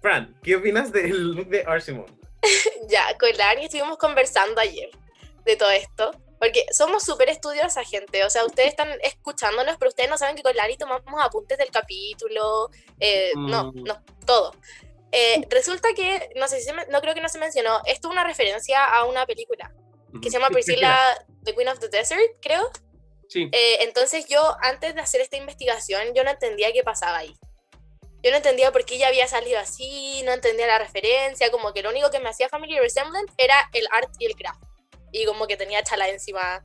Fran, 0.00 0.36
¿qué 0.42 0.56
opinas 0.56 0.92
del 0.92 1.32
look 1.32 1.48
de 1.48 1.62
Arsimón? 1.66 2.06
Ya, 2.88 3.04
con 3.18 3.28
la 3.36 3.50
Ani 3.50 3.64
estuvimos 3.64 3.98
conversando 3.98 4.60
ayer 4.60 4.88
de 5.44 5.56
todo 5.56 5.70
esto, 5.70 6.12
porque 6.38 6.64
somos 6.72 7.02
súper 7.02 7.28
estudiosas, 7.28 7.88
gente. 7.90 8.24
O 8.24 8.30
sea, 8.30 8.44
ustedes 8.46 8.68
están 8.70 8.88
escuchándonos, 9.02 9.76
pero 9.76 9.90
ustedes 9.90 10.08
no 10.08 10.16
saben 10.16 10.36
que 10.36 10.42
con 10.42 10.54
la 10.56 10.64
Ani 10.64 10.76
tomamos 10.78 11.02
apuntes 11.22 11.58
del 11.58 11.70
capítulo, 11.70 12.70
eh, 13.00 13.32
no, 13.36 13.72
Mm. 13.72 13.82
no, 13.84 14.02
todo. 14.24 14.52
Eh, 15.12 15.42
resulta 15.50 15.88
que, 15.94 16.30
no 16.36 16.46
sé 16.48 16.58
si 16.60 16.64
se 16.66 16.72
me- 16.72 16.86
no 16.86 17.00
creo 17.00 17.12
que 17.14 17.20
no 17.20 17.28
se 17.28 17.38
mencionó, 17.38 17.80
esto 17.86 18.08
es 18.08 18.12
una 18.12 18.24
referencia 18.24 18.84
a 18.84 19.04
una 19.04 19.26
película 19.26 19.72
que 20.22 20.30
se 20.30 20.38
llama 20.38 20.50
Priscilla, 20.50 20.96
The 21.44 21.54
Queen 21.54 21.68
of 21.68 21.78
the 21.78 21.88
Desert, 21.88 22.20
creo. 22.40 22.70
Sí. 23.28 23.48
Eh, 23.52 23.78
entonces 23.80 24.26
yo, 24.26 24.56
antes 24.62 24.94
de 24.94 25.00
hacer 25.00 25.20
esta 25.20 25.36
investigación, 25.36 26.14
yo 26.14 26.24
no 26.24 26.30
entendía 26.30 26.72
qué 26.72 26.82
pasaba 26.82 27.18
ahí. 27.18 27.34
Yo 28.22 28.30
no 28.30 28.38
entendía 28.38 28.72
por 28.72 28.84
qué 28.84 28.96
ella 28.96 29.08
había 29.08 29.28
salido 29.28 29.58
así, 29.60 30.22
no 30.24 30.32
entendía 30.32 30.66
la 30.66 30.78
referencia, 30.78 31.50
como 31.50 31.72
que 31.72 31.82
lo 31.82 31.90
único 31.90 32.10
que 32.10 32.18
me 32.18 32.28
hacía 32.28 32.48
Family 32.48 32.78
Resemblance 32.78 33.32
era 33.36 33.70
el 33.72 33.86
art 33.92 34.10
y 34.18 34.26
el 34.26 34.34
craft. 34.34 34.60
Y 35.12 35.24
como 35.24 35.46
que 35.46 35.56
tenía 35.56 35.82
chala 35.82 36.08
encima 36.08 36.64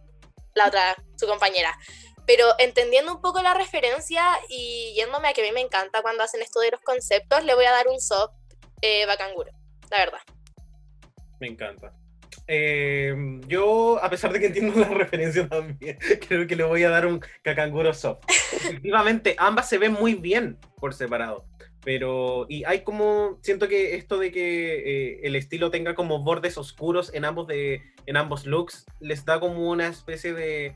la 0.55 0.67
otra, 0.67 0.95
su 1.15 1.27
compañera. 1.27 1.77
Pero 2.25 2.47
entendiendo 2.57 3.13
un 3.13 3.21
poco 3.21 3.41
la 3.41 3.53
referencia 3.53 4.23
y 4.49 4.93
yéndome 4.95 5.27
a 5.27 5.33
que 5.33 5.41
a 5.41 5.43
mí 5.43 5.51
me 5.51 5.61
encanta 5.61 6.01
cuando 6.01 6.23
hacen 6.23 6.41
esto 6.41 6.59
de 6.59 6.71
los 6.71 6.81
conceptos, 6.81 7.43
le 7.43 7.53
voy 7.53 7.65
a 7.65 7.71
dar 7.71 7.87
un 7.87 7.99
soft 7.99 8.33
eh, 8.81 9.05
bacanguro, 9.05 9.51
la 9.91 9.97
verdad. 9.97 10.21
Me 11.39 11.47
encanta. 11.47 11.93
Eh, 12.47 13.15
yo, 13.47 14.03
a 14.03 14.09
pesar 14.09 14.33
de 14.33 14.39
que 14.39 14.47
entiendo 14.47 14.79
la 14.79 14.87
referencia 14.89 15.47
también, 15.47 15.97
creo 16.27 16.47
que 16.47 16.55
le 16.55 16.63
voy 16.63 16.83
a 16.83 16.89
dar 16.89 17.05
un 17.05 17.21
cacanguro 17.41 17.93
soft. 17.93 18.23
Efectivamente, 18.53 19.35
ambas 19.37 19.69
se 19.69 19.77
ven 19.77 19.93
muy 19.93 20.15
bien 20.15 20.57
por 20.79 20.93
separado. 20.93 21.45
Pero, 21.83 22.45
y 22.47 22.63
hay 22.63 22.81
como, 22.81 23.39
siento 23.41 23.67
que 23.67 23.95
esto 23.95 24.17
de 24.17 24.31
que 24.31 25.15
eh, 25.15 25.19
el 25.23 25.35
estilo 25.35 25.69
tenga 25.69 25.95
como 25.95 26.23
bordes 26.23 26.57
oscuros 26.57 27.13
en 27.13 27.25
ambos, 27.25 27.47
de, 27.47 27.81
en 28.05 28.15
ambos 28.15 28.45
looks, 28.45 28.85
les 29.01 29.25
da 29.25 29.39
como 29.39 29.69
una 29.69 29.87
especie 29.87 30.33
de 30.33 30.75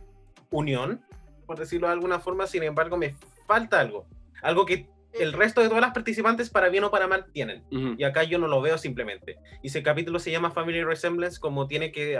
unión, 0.51 1.01
por 1.45 1.57
decirlo 1.57 1.87
de 1.87 1.93
alguna 1.93 2.19
forma. 2.19 2.45
Sin 2.45 2.63
embargo, 2.63 2.97
me 2.97 3.15
falta 3.47 3.79
algo. 3.79 4.05
Algo 4.41 4.65
que 4.65 4.89
el 5.19 5.33
resto 5.33 5.61
de 5.61 5.67
todas 5.67 5.81
las 5.81 5.93
participantes, 5.93 6.49
para 6.49 6.69
bien 6.69 6.83
o 6.83 6.91
para 6.91 7.07
mal, 7.07 7.25
tienen. 7.31 7.63
Ujú. 7.71 7.95
Y 7.97 8.03
acá 8.03 8.23
yo 8.23 8.37
no 8.39 8.47
lo 8.47 8.61
veo 8.61 8.77
simplemente. 8.77 9.37
Y 9.63 9.69
si 9.69 9.77
el 9.79 9.83
capítulo 9.83 10.19
se 10.19 10.31
llama 10.31 10.51
Family 10.51 10.83
Resemblance, 10.83 11.39
como 11.39 11.67
tiene 11.67 11.91
que, 11.91 12.19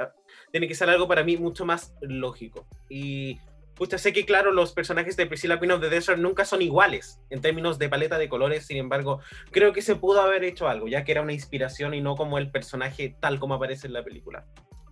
tiene 0.51 0.67
que 0.67 0.75
ser 0.75 0.89
algo 0.89 1.07
para 1.07 1.23
mí 1.23 1.37
mucho 1.37 1.65
más 1.65 1.93
lógico. 2.01 2.67
Y 2.89 3.39
pucha, 3.75 3.97
sé 3.99 4.11
que 4.11 4.25
claro, 4.25 4.51
los 4.51 4.73
personajes 4.73 5.15
de 5.17 5.27
Priscilla 5.27 5.59
Queen 5.59 5.71
of 5.71 5.81
the 5.81 5.89
Desert 5.89 6.17
nunca 6.19 6.45
son 6.45 6.61
iguales 6.63 7.19
en 7.29 7.41
términos 7.41 7.77
de 7.77 7.89
paleta 7.89 8.17
de 8.17 8.27
colores, 8.27 8.65
sin 8.65 8.77
embargo, 8.77 9.19
creo 9.51 9.71
que 9.71 9.83
se 9.83 9.95
pudo 9.95 10.21
haber 10.21 10.43
hecho 10.43 10.67
algo, 10.67 10.87
ya 10.87 11.03
que 11.03 11.11
era 11.11 11.21
una 11.21 11.33
inspiración 11.33 11.93
y 11.93 12.01
no 12.01 12.15
como 12.15 12.39
el 12.39 12.49
personaje 12.49 13.15
tal 13.19 13.39
como 13.39 13.53
aparece 13.53 13.85
en 13.85 13.93
la 13.93 14.03
película. 14.03 14.45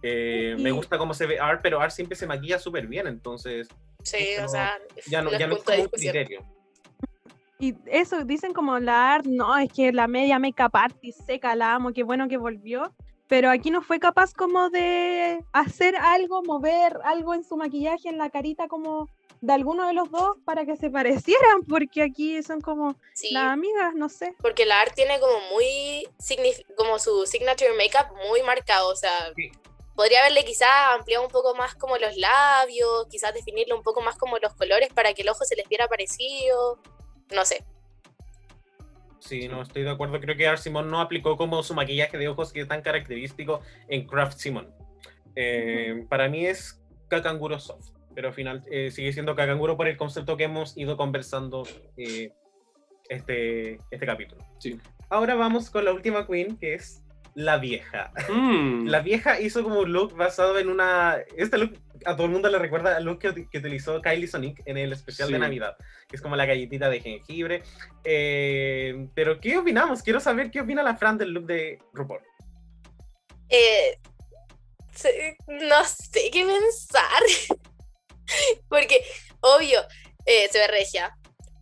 Eh, 0.03 0.55
Me 0.59 0.69
Y- 0.69 0.71
gusta 0.71 0.99
cómo 0.99 1.15
se 1.15 1.25
ve 1.25 1.39
Art, 1.39 1.61
pero 1.63 1.81
Art 1.81 1.91
siempre 1.91 2.15
se 2.15 2.27
maquilla 2.27 2.59
súper 2.59 2.85
bien, 2.85 3.07
entonces 3.07 3.67
Sí, 4.03 4.23
o 4.43 4.47
sea, 4.47 4.77
ya 5.07 5.23
no, 5.23 5.31
ya 5.31 5.47
no 5.47 5.55
es 5.55 5.63
como 5.63 5.81
un 5.81 5.87
criterio. 5.87 6.45
Y 7.65 7.75
eso, 7.87 8.23
dicen 8.25 8.53
como 8.53 8.77
la 8.77 9.15
art, 9.15 9.25
no, 9.25 9.57
es 9.57 9.73
que 9.73 9.91
la 9.91 10.07
media 10.07 10.37
makeup 10.37 10.75
artist 10.75 11.21
seca, 11.25 11.55
la 11.55 11.73
amo, 11.73 11.93
qué 11.93 12.03
bueno 12.03 12.27
que 12.27 12.37
volvió. 12.37 12.93
Pero 13.27 13.49
aquí 13.49 13.71
no 13.71 13.81
fue 13.81 13.99
capaz 13.99 14.35
como 14.35 14.69
de 14.69 15.43
hacer 15.51 15.95
algo, 15.95 16.43
mover 16.43 16.99
algo 17.03 17.33
en 17.33 17.43
su 17.43 17.57
maquillaje, 17.57 18.09
en 18.09 18.19
la 18.19 18.29
carita 18.29 18.67
como 18.67 19.09
de 19.41 19.51
alguno 19.53 19.87
de 19.87 19.93
los 19.93 20.11
dos 20.11 20.37
para 20.45 20.63
que 20.67 20.75
se 20.77 20.91
parecieran, 20.91 21.63
porque 21.67 22.03
aquí 22.03 22.43
son 22.43 22.61
como 22.61 22.95
Sí, 23.15 23.31
las 23.33 23.45
amigas, 23.45 23.95
no 23.95 24.09
sé. 24.09 24.35
porque 24.43 24.67
la 24.67 24.79
art 24.79 24.93
tiene 24.93 25.19
como 25.19 25.33
muy, 25.53 26.07
como 26.77 26.99
su 26.99 27.25
signature 27.25 27.71
makeup 27.75 28.15
muy 28.29 28.43
marcado, 28.43 28.89
o 28.89 28.95
sea, 28.95 29.33
Sí. 29.35 29.49
podría 29.95 30.19
haberle 30.19 30.45
quizás 30.45 30.69
ampliado 30.93 31.25
un 31.25 31.31
poco 31.31 31.55
más 31.55 31.73
como 31.73 31.97
los 31.97 32.15
labios, 32.17 33.07
quizás 33.09 33.33
definirle 33.33 33.73
un 33.73 33.81
poco 33.81 34.01
más 34.01 34.17
como 34.17 34.37
los 34.37 34.53
colores 34.53 34.89
para 34.93 35.15
que 35.15 35.23
el 35.23 35.29
ojo 35.29 35.43
se 35.45 35.55
les 35.55 35.67
viera 35.67 35.87
parecido, 35.87 36.77
no 37.33 37.45
sé. 37.45 37.63
Sí, 39.19 39.47
no 39.47 39.63
estoy 39.63 39.83
de 39.83 39.89
acuerdo. 39.89 40.19
Creo 40.19 40.37
que 40.37 40.47
Art 40.47 40.59
Simon 40.59 40.89
no 40.89 41.01
aplicó 41.01 41.35
como 41.35 41.63
su 41.63 41.73
maquillaje 41.73 42.17
de 42.17 42.27
ojos 42.27 42.53
que 42.53 42.61
es 42.61 42.67
tan 42.67 42.81
característico 42.81 43.61
en 43.87 44.05
Craft 44.05 44.37
Simon. 44.37 44.71
Eh, 45.35 46.05
Para 46.09 46.29
mí 46.29 46.45
es 46.45 46.81
Kakanguro 47.07 47.59
Soft, 47.59 47.89
pero 48.13 48.27
al 48.27 48.33
final 48.33 48.63
eh, 48.69 48.91
sigue 48.91 49.11
siendo 49.13 49.35
Kakanguro 49.35 49.77
por 49.77 49.87
el 49.87 49.97
concepto 49.97 50.37
que 50.37 50.43
hemos 50.43 50.77
ido 50.77 50.95
conversando 50.95 51.63
eh, 51.97 52.31
este, 53.09 53.79
este 53.89 54.05
capítulo. 54.05 54.45
Sí. 54.59 54.79
Ahora 55.09 55.35
vamos 55.35 55.69
con 55.69 55.85
la 55.85 55.93
última 55.93 56.25
queen, 56.27 56.57
que 56.57 56.75
es 56.75 57.03
la 57.35 57.57
vieja. 57.57 58.11
Mm. 58.29 58.87
La 58.87 59.01
vieja 59.01 59.39
hizo 59.39 59.63
como 59.63 59.81
un 59.81 59.93
look 59.93 60.15
basado 60.15 60.57
en 60.57 60.69
una... 60.69 61.17
Este 61.37 61.57
look 61.57 61.77
a 62.05 62.15
todo 62.15 62.25
el 62.25 62.31
mundo 62.31 62.49
le 62.49 62.59
recuerda 62.59 62.95
al 62.95 63.03
look 63.03 63.19
que, 63.19 63.47
que 63.49 63.57
utilizó 63.57 64.01
Kylie 64.01 64.27
Sonic 64.27 64.61
en 64.65 64.77
el 64.77 64.93
especial 64.93 65.31
de. 65.31 65.39
Navidad, 65.39 65.75
que 66.07 66.15
es 66.15 66.21
como 66.21 66.35
la 66.35 66.45
galletita 66.45 66.89
de 66.89 67.01
jengibre. 67.01 67.63
Eh, 68.03 69.07
pero, 69.13 69.39
¿qué 69.39 69.57
opinamos? 69.57 70.01
Quiero 70.01 70.19
saber 70.19 70.51
qué 70.51 70.61
opina 70.61 70.83
la 70.83 70.95
Fran 70.95 71.17
del 71.17 71.31
look 71.31 71.45
de 71.45 71.79
RuPaul. 71.93 72.21
Eh, 73.49 73.99
no 75.47 75.83
sé 75.83 76.29
qué 76.31 76.45
pensar. 76.45 77.57
Porque, 78.69 79.01
obvio, 79.41 79.81
eh, 80.25 80.47
se 80.51 80.59
ve 80.59 80.67
regia. 80.67 81.15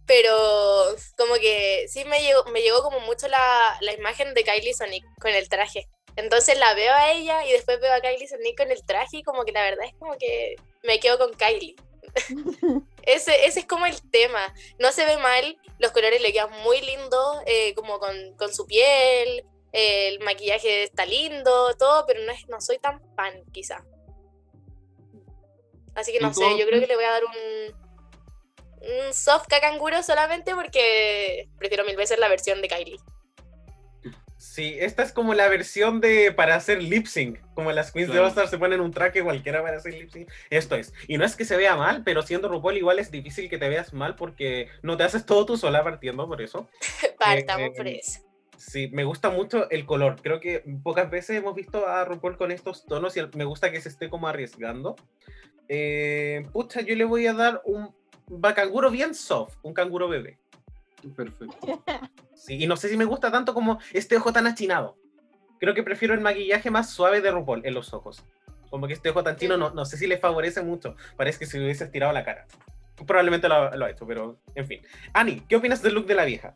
Pero 0.05 0.95
como 1.17 1.35
que 1.35 1.85
sí 1.87 2.05
me 2.05 2.21
llegó, 2.21 2.43
me 2.45 2.61
llegó 2.61 2.83
como 2.83 2.99
mucho 3.01 3.27
la, 3.27 3.77
la 3.81 3.93
imagen 3.93 4.33
de 4.33 4.43
Kylie 4.43 4.73
Sonic 4.73 5.03
con 5.19 5.31
el 5.31 5.49
traje. 5.49 5.87
Entonces 6.15 6.57
la 6.57 6.73
veo 6.73 6.93
a 6.93 7.11
ella 7.11 7.45
y 7.45 7.51
después 7.51 7.79
veo 7.79 7.93
a 7.93 8.01
Kylie 8.01 8.27
Sonic 8.27 8.57
con 8.57 8.71
el 8.71 8.83
traje 8.85 9.17
y 9.17 9.23
como 9.23 9.45
que 9.45 9.51
la 9.51 9.63
verdad 9.63 9.85
es 9.85 9.93
como 9.97 10.17
que 10.17 10.55
me 10.83 10.99
quedo 10.99 11.17
con 11.17 11.33
Kylie. 11.33 11.75
ese, 13.03 13.45
ese 13.45 13.61
es 13.61 13.65
como 13.65 13.85
el 13.85 14.01
tema. 14.11 14.53
No 14.77 14.91
se 14.91 15.05
ve 15.05 15.17
mal, 15.17 15.57
los 15.79 15.91
colores 15.91 16.21
le 16.21 16.31
quedan 16.31 16.51
muy 16.63 16.81
lindos, 16.81 17.37
eh, 17.45 17.73
como 17.73 17.99
con, 17.99 18.35
con 18.37 18.53
su 18.53 18.65
piel, 18.67 19.45
eh, 19.71 20.09
el 20.09 20.19
maquillaje 20.19 20.83
está 20.83 21.05
lindo, 21.05 21.73
todo, 21.77 22.05
pero 22.05 22.21
no, 22.23 22.31
es, 22.31 22.47
no 22.47 22.61
soy 22.61 22.77
tan 22.77 23.01
fan 23.15 23.43
quizá. 23.51 23.83
Así 25.95 26.11
que 26.11 26.19
no 26.19 26.33
sé, 26.33 26.57
yo 26.57 26.65
creo 26.65 26.79
que 26.79 26.87
le 26.87 26.95
voy 26.95 27.05
a 27.05 27.11
dar 27.11 27.23
un, 27.23 27.82
un 28.83 29.13
soft 29.13 29.47
cacanguro 29.47 30.03
solamente 30.03 30.53
porque 30.55 31.49
prefiero 31.57 31.85
mil 31.85 31.95
veces 31.95 32.19
la 32.19 32.27
versión 32.29 32.61
de 32.61 32.67
Kylie. 32.67 32.97
Sí, 34.37 34.75
esta 34.79 35.03
es 35.03 35.13
como 35.13 35.33
la 35.33 35.47
versión 35.47 36.01
de 36.01 36.31
para 36.33 36.55
hacer 36.55 36.83
lip 36.83 37.07
sync. 37.07 37.39
Como 37.55 37.71
las 37.71 37.91
queens 37.91 38.09
de 38.09 38.13
Claro. 38.13 38.25
All 38.25 38.29
Star 38.31 38.47
se 38.49 38.57
ponen 38.57 38.81
un 38.81 38.91
traje 38.91 39.23
cualquiera 39.23 39.63
para 39.63 39.77
hacer 39.77 39.93
lip 39.93 40.11
sync. 40.11 40.29
Esto 40.49 40.75
es. 40.75 40.93
Y 41.07 41.17
no 41.17 41.23
es 41.25 41.35
que 41.35 41.45
se 41.45 41.55
vea 41.55 41.75
mal, 41.77 42.03
pero 42.03 42.21
siendo 42.23 42.49
RuPaul 42.49 42.77
igual 42.77 42.99
es 42.99 43.09
difícil 43.09 43.49
que 43.49 43.57
te 43.57 43.69
veas 43.69 43.93
mal 43.93 44.15
porque 44.15 44.67
no 44.81 44.97
te 44.97 45.03
haces 45.05 45.25
todo 45.25 45.45
tú 45.45 45.57
sola 45.57 45.83
partiendo 45.83 46.27
por 46.27 46.41
eso. 46.41 46.67
Partamos 47.19 47.69
Eh, 47.69 47.73
por 47.75 47.87
eso. 47.87 48.19
Sí, 48.57 48.89
me 48.91 49.05
gusta 49.05 49.29
mucho 49.29 49.69
el 49.71 49.85
color. 49.85 50.17
Creo 50.21 50.39
que 50.39 50.63
pocas 50.83 51.09
veces 51.09 51.37
hemos 51.37 51.55
visto 51.55 51.87
a 51.87 52.03
RuPaul 52.05 52.37
con 52.37 52.51
estos 52.51 52.85
tonos 52.85 53.15
y 53.17 53.21
me 53.35 53.45
gusta 53.45 53.71
que 53.71 53.81
se 53.81 53.89
esté 53.89 54.09
como 54.09 54.27
arriesgando. 54.27 54.95
Eh, 55.69 56.45
pucha, 56.51 56.81
yo 56.81 56.95
le 56.95 57.05
voy 57.05 57.25
a 57.27 57.33
dar 57.33 57.61
un 57.65 57.95
bacanguro 58.27 58.89
bien 58.91 59.13
soft, 59.15 59.55
un 59.63 59.73
canguro 59.73 60.07
bebé. 60.07 60.39
Perfecto. 61.15 61.45
Sí, 62.33 62.63
y 62.63 62.67
no 62.67 62.77
sé 62.77 62.89
si 62.89 62.97
me 62.97 63.05
gusta 63.05 63.31
tanto 63.31 63.53
como 63.53 63.79
este 63.91 64.17
ojo 64.17 64.31
tan 64.31 64.47
achinado. 64.47 64.97
Creo 65.59 65.73
que 65.73 65.83
prefiero 65.83 66.13
el 66.13 66.19
maquillaje 66.21 66.69
más 66.71 66.89
suave 66.89 67.21
de 67.21 67.31
RuPaul 67.31 67.65
en 67.65 67.73
los 67.73 67.93
ojos. 67.93 68.23
Como 68.69 68.87
que 68.87 68.93
este 68.93 69.09
ojo 69.09 69.23
tan 69.23 69.35
chino 69.35 69.55
no, 69.57 69.69
no 69.71 69.85
sé 69.85 69.97
si 69.97 70.07
le 70.07 70.17
favorece 70.17 70.61
mucho. 70.61 70.95
Parece 71.15 71.39
que 71.39 71.45
se 71.45 71.57
le 71.57 71.65
hubiese 71.65 71.83
estirado 71.85 72.11
la 72.13 72.23
cara. 72.25 72.45
Probablemente 73.05 73.47
lo, 73.49 73.69
lo 73.75 73.85
ha 73.85 73.89
hecho, 73.91 74.05
pero 74.07 74.39
en 74.55 74.65
fin. 74.67 74.81
Ani, 75.13 75.41
¿qué 75.41 75.55
opinas 75.57 75.81
del 75.81 75.93
look 75.93 76.05
de 76.05 76.15
la 76.15 76.25
vieja? 76.25 76.53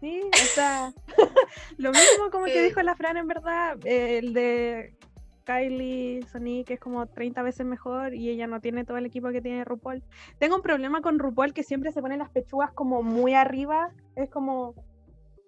Sí, 0.00 0.20
o 0.32 0.36
sea, 0.54 0.92
lo 1.78 1.90
mismo 1.90 2.30
como 2.30 2.46
que 2.46 2.60
Mm. 2.60 2.64
dijo 2.64 2.82
la 2.82 2.96
Fran 2.96 3.16
en 3.16 3.28
verdad, 3.28 3.78
eh, 3.84 4.18
el 4.18 4.32
de 4.34 4.96
Kylie 5.44 6.22
Sonic 6.30 6.70
es 6.70 6.80
como 6.80 7.06
30 7.06 7.42
veces 7.42 7.66
mejor 7.66 8.14
y 8.14 8.30
ella 8.30 8.46
no 8.46 8.60
tiene 8.60 8.84
todo 8.84 8.96
el 8.96 9.06
equipo 9.06 9.30
que 9.30 9.42
tiene 9.42 9.64
RuPaul. 9.64 10.02
Tengo 10.38 10.56
un 10.56 10.62
problema 10.62 11.00
con 11.00 11.18
RuPaul 11.18 11.52
que 11.52 11.62
siempre 11.62 11.92
se 11.92 12.00
pone 12.00 12.16
las 12.16 12.30
pechugas 12.30 12.72
como 12.72 13.02
muy 13.02 13.34
arriba, 13.34 13.90
es 14.16 14.30
como 14.30 14.74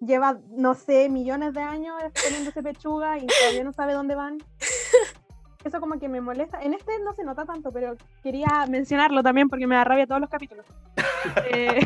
lleva, 0.01 0.39
no 0.49 0.75
sé, 0.75 1.09
millones 1.09 1.53
de 1.53 1.61
años 1.61 1.95
poniéndose 2.23 2.61
pechuga 2.61 3.17
y 3.17 3.27
todavía 3.27 3.63
no 3.63 3.73
sabe 3.73 3.93
dónde 3.93 4.15
van. 4.15 4.37
Eso 5.63 5.79
como 5.79 5.97
que 5.97 6.07
me 6.07 6.21
molesta. 6.21 6.61
En 6.61 6.75
este 6.75 6.91
no 7.03 7.13
se 7.13 7.23
nota 7.23 7.43
tanto, 7.43 7.71
pero 7.71 7.95
quería 8.21 8.65
mencionarlo 8.69 9.23
también 9.23 9.49
porque 9.49 9.65
me 9.65 9.75
da 9.75 9.83
rabia 9.83 10.05
todos 10.05 10.21
los 10.21 10.29
capítulos. 10.29 10.65
Eh, 11.51 11.79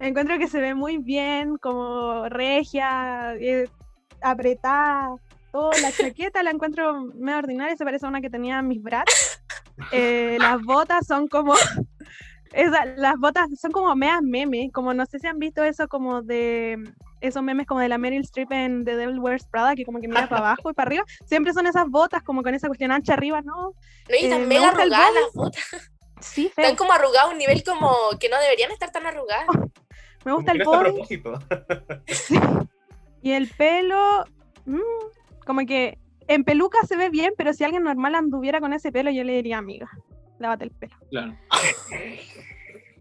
encuentro 0.00 0.38
que 0.38 0.48
se 0.48 0.58
ve 0.58 0.74
muy 0.74 0.96
bien, 0.96 1.58
como 1.58 2.30
regia, 2.30 3.34
eh, 3.34 3.68
apretada, 4.22 5.16
todo. 5.56 5.70
La 5.82 5.92
chaqueta 5.92 6.42
la 6.42 6.50
encuentro 6.50 7.06
medio 7.14 7.38
ordinaria, 7.38 7.76
se 7.76 7.84
parece 7.84 8.06
a 8.06 8.08
una 8.08 8.20
que 8.20 8.30
tenía 8.30 8.60
mis 8.62 8.82
brats. 8.82 9.40
Eh, 9.92 10.36
las 10.40 10.60
botas 10.62 11.06
son 11.06 11.28
como. 11.28 11.54
esa- 12.52 12.84
las 12.96 13.16
botas 13.18 13.48
son 13.60 13.70
como 13.72 13.94
meas 13.96 14.20
memes, 14.22 14.72
como 14.72 14.94
no 14.94 15.04
sé 15.06 15.18
si 15.18 15.26
han 15.26 15.38
visto 15.38 15.62
eso 15.64 15.88
como 15.88 16.22
de 16.22 16.78
esos 17.20 17.42
memes 17.42 17.66
como 17.66 17.80
de 17.80 17.88
la 17.88 17.98
Meryl 17.98 18.22
Streep 18.22 18.52
en 18.52 18.84
The 18.84 18.96
Devil 18.96 19.18
Wears 19.18 19.46
Prada, 19.46 19.74
que 19.74 19.84
como 19.84 20.00
que 20.00 20.08
mira 20.08 20.28
para 20.28 20.40
abajo 20.52 20.70
y 20.70 20.74
para 20.74 20.88
arriba, 20.88 21.04
siempre 21.24 21.52
son 21.52 21.66
esas 21.66 21.88
botas 21.88 22.22
como 22.22 22.42
con 22.42 22.54
esa 22.54 22.68
cuestión 22.68 22.92
ancha 22.92 23.14
arriba, 23.14 23.40
¿no? 23.42 23.54
No, 23.56 23.72
y 24.10 24.14
eh, 24.14 24.24
están 24.24 24.42
me 24.42 24.46
mega 24.48 24.68
arrugadas 24.68 25.10
las 25.14 25.32
botas. 25.34 25.90
Sí, 26.20 26.50
feo. 26.54 26.64
Están 26.64 26.76
como 26.76 26.92
arrugadas 26.92 27.28
a 27.28 27.32
un 27.32 27.38
nivel 27.38 27.62
como 27.64 27.90
que 28.20 28.28
no 28.28 28.38
deberían 28.40 28.70
estar 28.70 28.90
tan 28.90 29.06
arrugadas. 29.06 29.46
Me 30.24 30.32
gusta 30.32 30.52
el 30.52 30.64
Como 30.64 30.82
body. 30.82 31.02
Sí. 32.06 32.38
Y 33.22 33.32
el 33.32 33.48
pelo, 33.48 34.24
mm, 34.66 34.78
como 35.46 35.64
que 35.64 35.98
en 36.28 36.44
peluca 36.44 36.78
se 36.86 36.96
ve 36.96 37.08
bien, 37.08 37.32
pero 37.38 37.52
si 37.52 37.64
alguien 37.64 37.84
normal 37.84 38.14
anduviera 38.14 38.60
con 38.60 38.72
ese 38.72 38.92
pelo, 38.92 39.10
yo 39.10 39.24
le 39.24 39.34
diría, 39.34 39.58
amiga, 39.58 39.88
lávate 40.38 40.64
el 40.64 40.70
pelo. 40.72 40.96
Claro. 41.10 41.36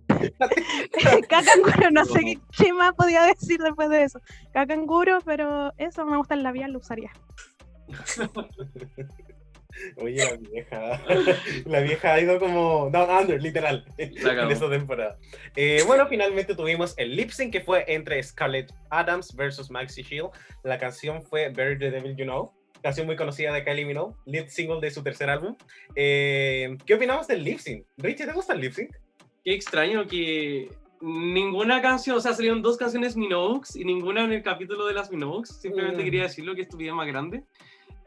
Cacanguro, 1.27 1.91
no 1.91 2.05
sé 2.05 2.19
qué, 2.21 2.39
qué 2.57 2.71
más 2.73 2.93
podía 2.93 3.23
decir 3.23 3.59
después 3.59 3.89
de 3.89 4.03
eso. 4.03 4.21
Cacanguro, 4.53 5.19
pero 5.25 5.73
eso 5.77 6.05
me 6.05 6.17
gusta 6.17 6.35
el 6.35 6.43
labial, 6.43 6.71
lo 6.71 6.79
usaría. 6.79 7.11
Oye, 9.97 10.23
la 10.23 10.37
vieja. 10.37 11.01
La 11.65 11.79
vieja 11.81 12.13
ha 12.13 12.21
ido 12.21 12.39
como 12.39 12.89
down 12.91 13.09
under, 13.09 13.41
literal, 13.41 13.85
en 13.97 14.15
esta 14.51 14.69
temporada. 14.69 15.17
Eh, 15.55 15.81
bueno, 15.85 16.07
finalmente 16.07 16.55
tuvimos 16.55 16.93
el 16.97 17.15
lip 17.15 17.29
sync 17.31 17.51
que 17.51 17.61
fue 17.61 17.83
entre 17.87 18.21
Scarlett 18.21 18.71
Adams 18.89 19.35
versus 19.35 19.69
Maxi 19.69 20.03
Shield. 20.03 20.29
La 20.63 20.77
canción 20.77 21.21
fue 21.23 21.49
Better 21.49 21.77
the 21.79 21.91
Devil 21.91 22.15
You 22.15 22.25
Know, 22.25 22.51
canción 22.81 23.05
muy 23.07 23.15
conocida 23.15 23.51
de 23.53 23.63
Kylie 23.63 23.85
Minogue, 23.85 24.15
lead 24.25 24.47
single 24.47 24.79
de 24.79 24.91
su 24.91 25.01
tercer 25.03 25.29
álbum. 25.29 25.55
Eh, 25.95 26.77
¿Qué 26.85 26.93
opinamos 26.93 27.27
del 27.27 27.43
lip 27.43 27.59
sync? 27.59 27.85
Richie, 27.97 28.25
¿te 28.25 28.31
gusta 28.31 28.53
el 28.53 28.61
lip 28.61 28.73
sync? 28.73 28.91
Qué 29.43 29.53
extraño 29.53 30.07
que 30.07 30.69
ninguna 31.01 31.81
canción, 31.81 32.17
o 32.17 32.19
sea, 32.21 32.33
salieron 32.33 32.61
dos 32.61 32.77
canciones 32.77 33.15
Minogues 33.15 33.75
y 33.75 33.83
ninguna 33.85 34.23
en 34.23 34.31
el 34.33 34.43
capítulo 34.43 34.85
de 34.87 34.93
las 34.93 35.11
Minogues. 35.11 35.49
Simplemente 35.49 36.01
Mm. 36.01 36.05
quería 36.05 36.23
decirlo 36.23 36.55
que 36.55 36.61
estupidez 36.61 36.93
más 36.93 37.07
grande. 37.07 37.43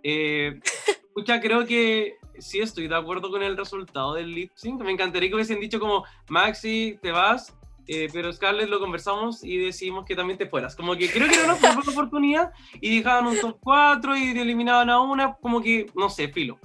Eh, 0.02 0.58
escucha, 1.18 1.40
creo 1.40 1.66
que 1.66 2.16
sí 2.38 2.60
estoy 2.60 2.86
de 2.86 2.94
acuerdo 2.94 3.28
con 3.30 3.42
el 3.42 3.56
resultado 3.56 4.14
del 4.14 4.32
lip 4.32 4.52
sync. 4.54 4.80
Me 4.82 4.92
encantaría 4.92 5.28
que 5.28 5.34
hubiesen 5.34 5.58
dicho 5.58 5.80
como, 5.80 6.04
Maxi, 6.28 6.96
te 7.02 7.10
vas, 7.10 7.56
eh, 7.88 8.08
pero 8.12 8.32
Scarlett 8.32 8.68
lo 8.68 8.78
conversamos 8.78 9.42
y 9.42 9.56
decidimos 9.56 10.04
que 10.04 10.14
también 10.14 10.38
te 10.38 10.46
fueras. 10.46 10.76
Como 10.76 10.94
que 10.94 11.10
creo 11.10 11.28
que 11.28 11.34
era 11.34 11.44
una 11.44 11.54
buena 11.54 11.80
oportunidad 11.90 12.52
y 12.80 12.98
dejaban 12.98 13.26
un 13.26 13.40
top 13.40 13.58
4 13.60 14.16
y 14.16 14.38
eliminaban 14.38 14.90
a 14.90 15.00
una, 15.00 15.34
como 15.34 15.60
que, 15.60 15.86
no 15.96 16.08
sé, 16.08 16.28
filo. 16.28 16.60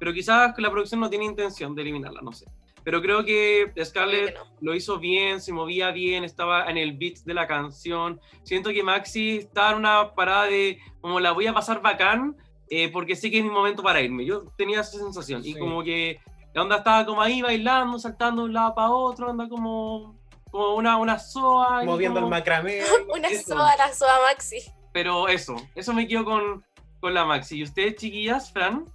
Pero 0.00 0.12
quizás 0.12 0.52
la 0.58 0.70
producción 0.70 1.00
no 1.00 1.08
tiene 1.08 1.26
intención 1.26 1.72
de 1.76 1.82
eliminarla, 1.82 2.20
no 2.22 2.32
sé. 2.32 2.46
Pero 2.82 3.00
creo 3.00 3.24
que 3.24 3.72
Scarlett 3.84 4.32
Creo 4.32 4.44
que 4.44 4.50
no. 4.50 4.56
lo 4.62 4.74
hizo 4.74 4.98
bien, 4.98 5.40
se 5.40 5.52
movía 5.52 5.92
bien, 5.92 6.24
estaba 6.24 6.68
en 6.68 6.76
el 6.76 6.96
beat 6.96 7.18
de 7.24 7.34
la 7.34 7.46
canción. 7.46 8.20
Siento 8.42 8.70
que 8.70 8.82
Maxi 8.82 9.36
estaba 9.36 9.70
en 9.70 9.76
una 9.76 10.12
parada 10.12 10.46
de 10.46 10.80
como 11.00 11.20
la 11.20 11.30
voy 11.30 11.46
a 11.46 11.54
pasar 11.54 11.80
bacán 11.80 12.34
eh, 12.74 12.88
porque 12.88 13.14
sé 13.14 13.30
que 13.30 13.36
es 13.36 13.44
mi 13.44 13.50
momento 13.50 13.82
para 13.82 14.00
irme. 14.00 14.24
Yo 14.24 14.44
tenía 14.56 14.80
esa 14.80 14.98
sensación 14.98 15.42
y 15.44 15.54
como 15.58 15.84
que 15.84 16.18
la 16.54 16.62
onda 16.62 16.78
estaba 16.78 17.04
como 17.04 17.20
ahí 17.20 17.42
bailando, 17.42 17.98
saltando 17.98 18.40
de 18.40 18.48
un 18.48 18.54
lado 18.54 18.74
para 18.74 18.90
otro, 18.90 19.28
anda 19.28 19.46
como, 19.46 20.18
como 20.50 20.76
una, 20.76 20.96
una 20.96 21.18
soa. 21.18 21.84
Moviendo 21.84 22.20
el 22.20 22.28
macramé. 22.28 22.80
Una 23.14 23.28
Eso. 23.28 23.52
soa, 23.52 23.76
la 23.76 23.92
soa 23.92 24.18
Maxi. 24.22 24.62
Pero 24.90 25.28
eso, 25.28 25.54
eso 25.74 25.92
me 25.92 26.08
quedo 26.08 26.24
con, 26.24 26.64
con 26.98 27.12
la 27.12 27.26
Maxi. 27.26 27.58
¿Y 27.58 27.64
ustedes, 27.64 27.96
chiquillas, 27.96 28.50
Fran? 28.50 28.86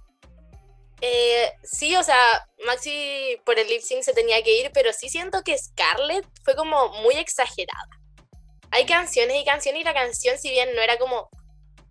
Eh, 1.00 1.52
sí, 1.62 1.94
o 1.94 2.02
sea, 2.02 2.18
Maxi 2.66 3.36
por 3.46 3.60
el 3.60 3.68
lip 3.68 3.82
sync 3.82 4.02
se 4.02 4.12
tenía 4.12 4.42
que 4.42 4.60
ir, 4.60 4.72
pero 4.74 4.92
sí 4.92 5.08
siento 5.08 5.44
que 5.44 5.56
Scarlett 5.56 6.26
fue 6.42 6.56
como 6.56 6.88
muy 7.04 7.14
exagerada. 7.14 7.90
Hay 8.72 8.86
canciones 8.86 9.40
y 9.40 9.44
canciones 9.44 9.82
y 9.82 9.84
la 9.84 9.94
canción, 9.94 10.36
si 10.36 10.50
bien 10.50 10.68
no 10.74 10.82
era 10.82 10.98
como 10.98 11.30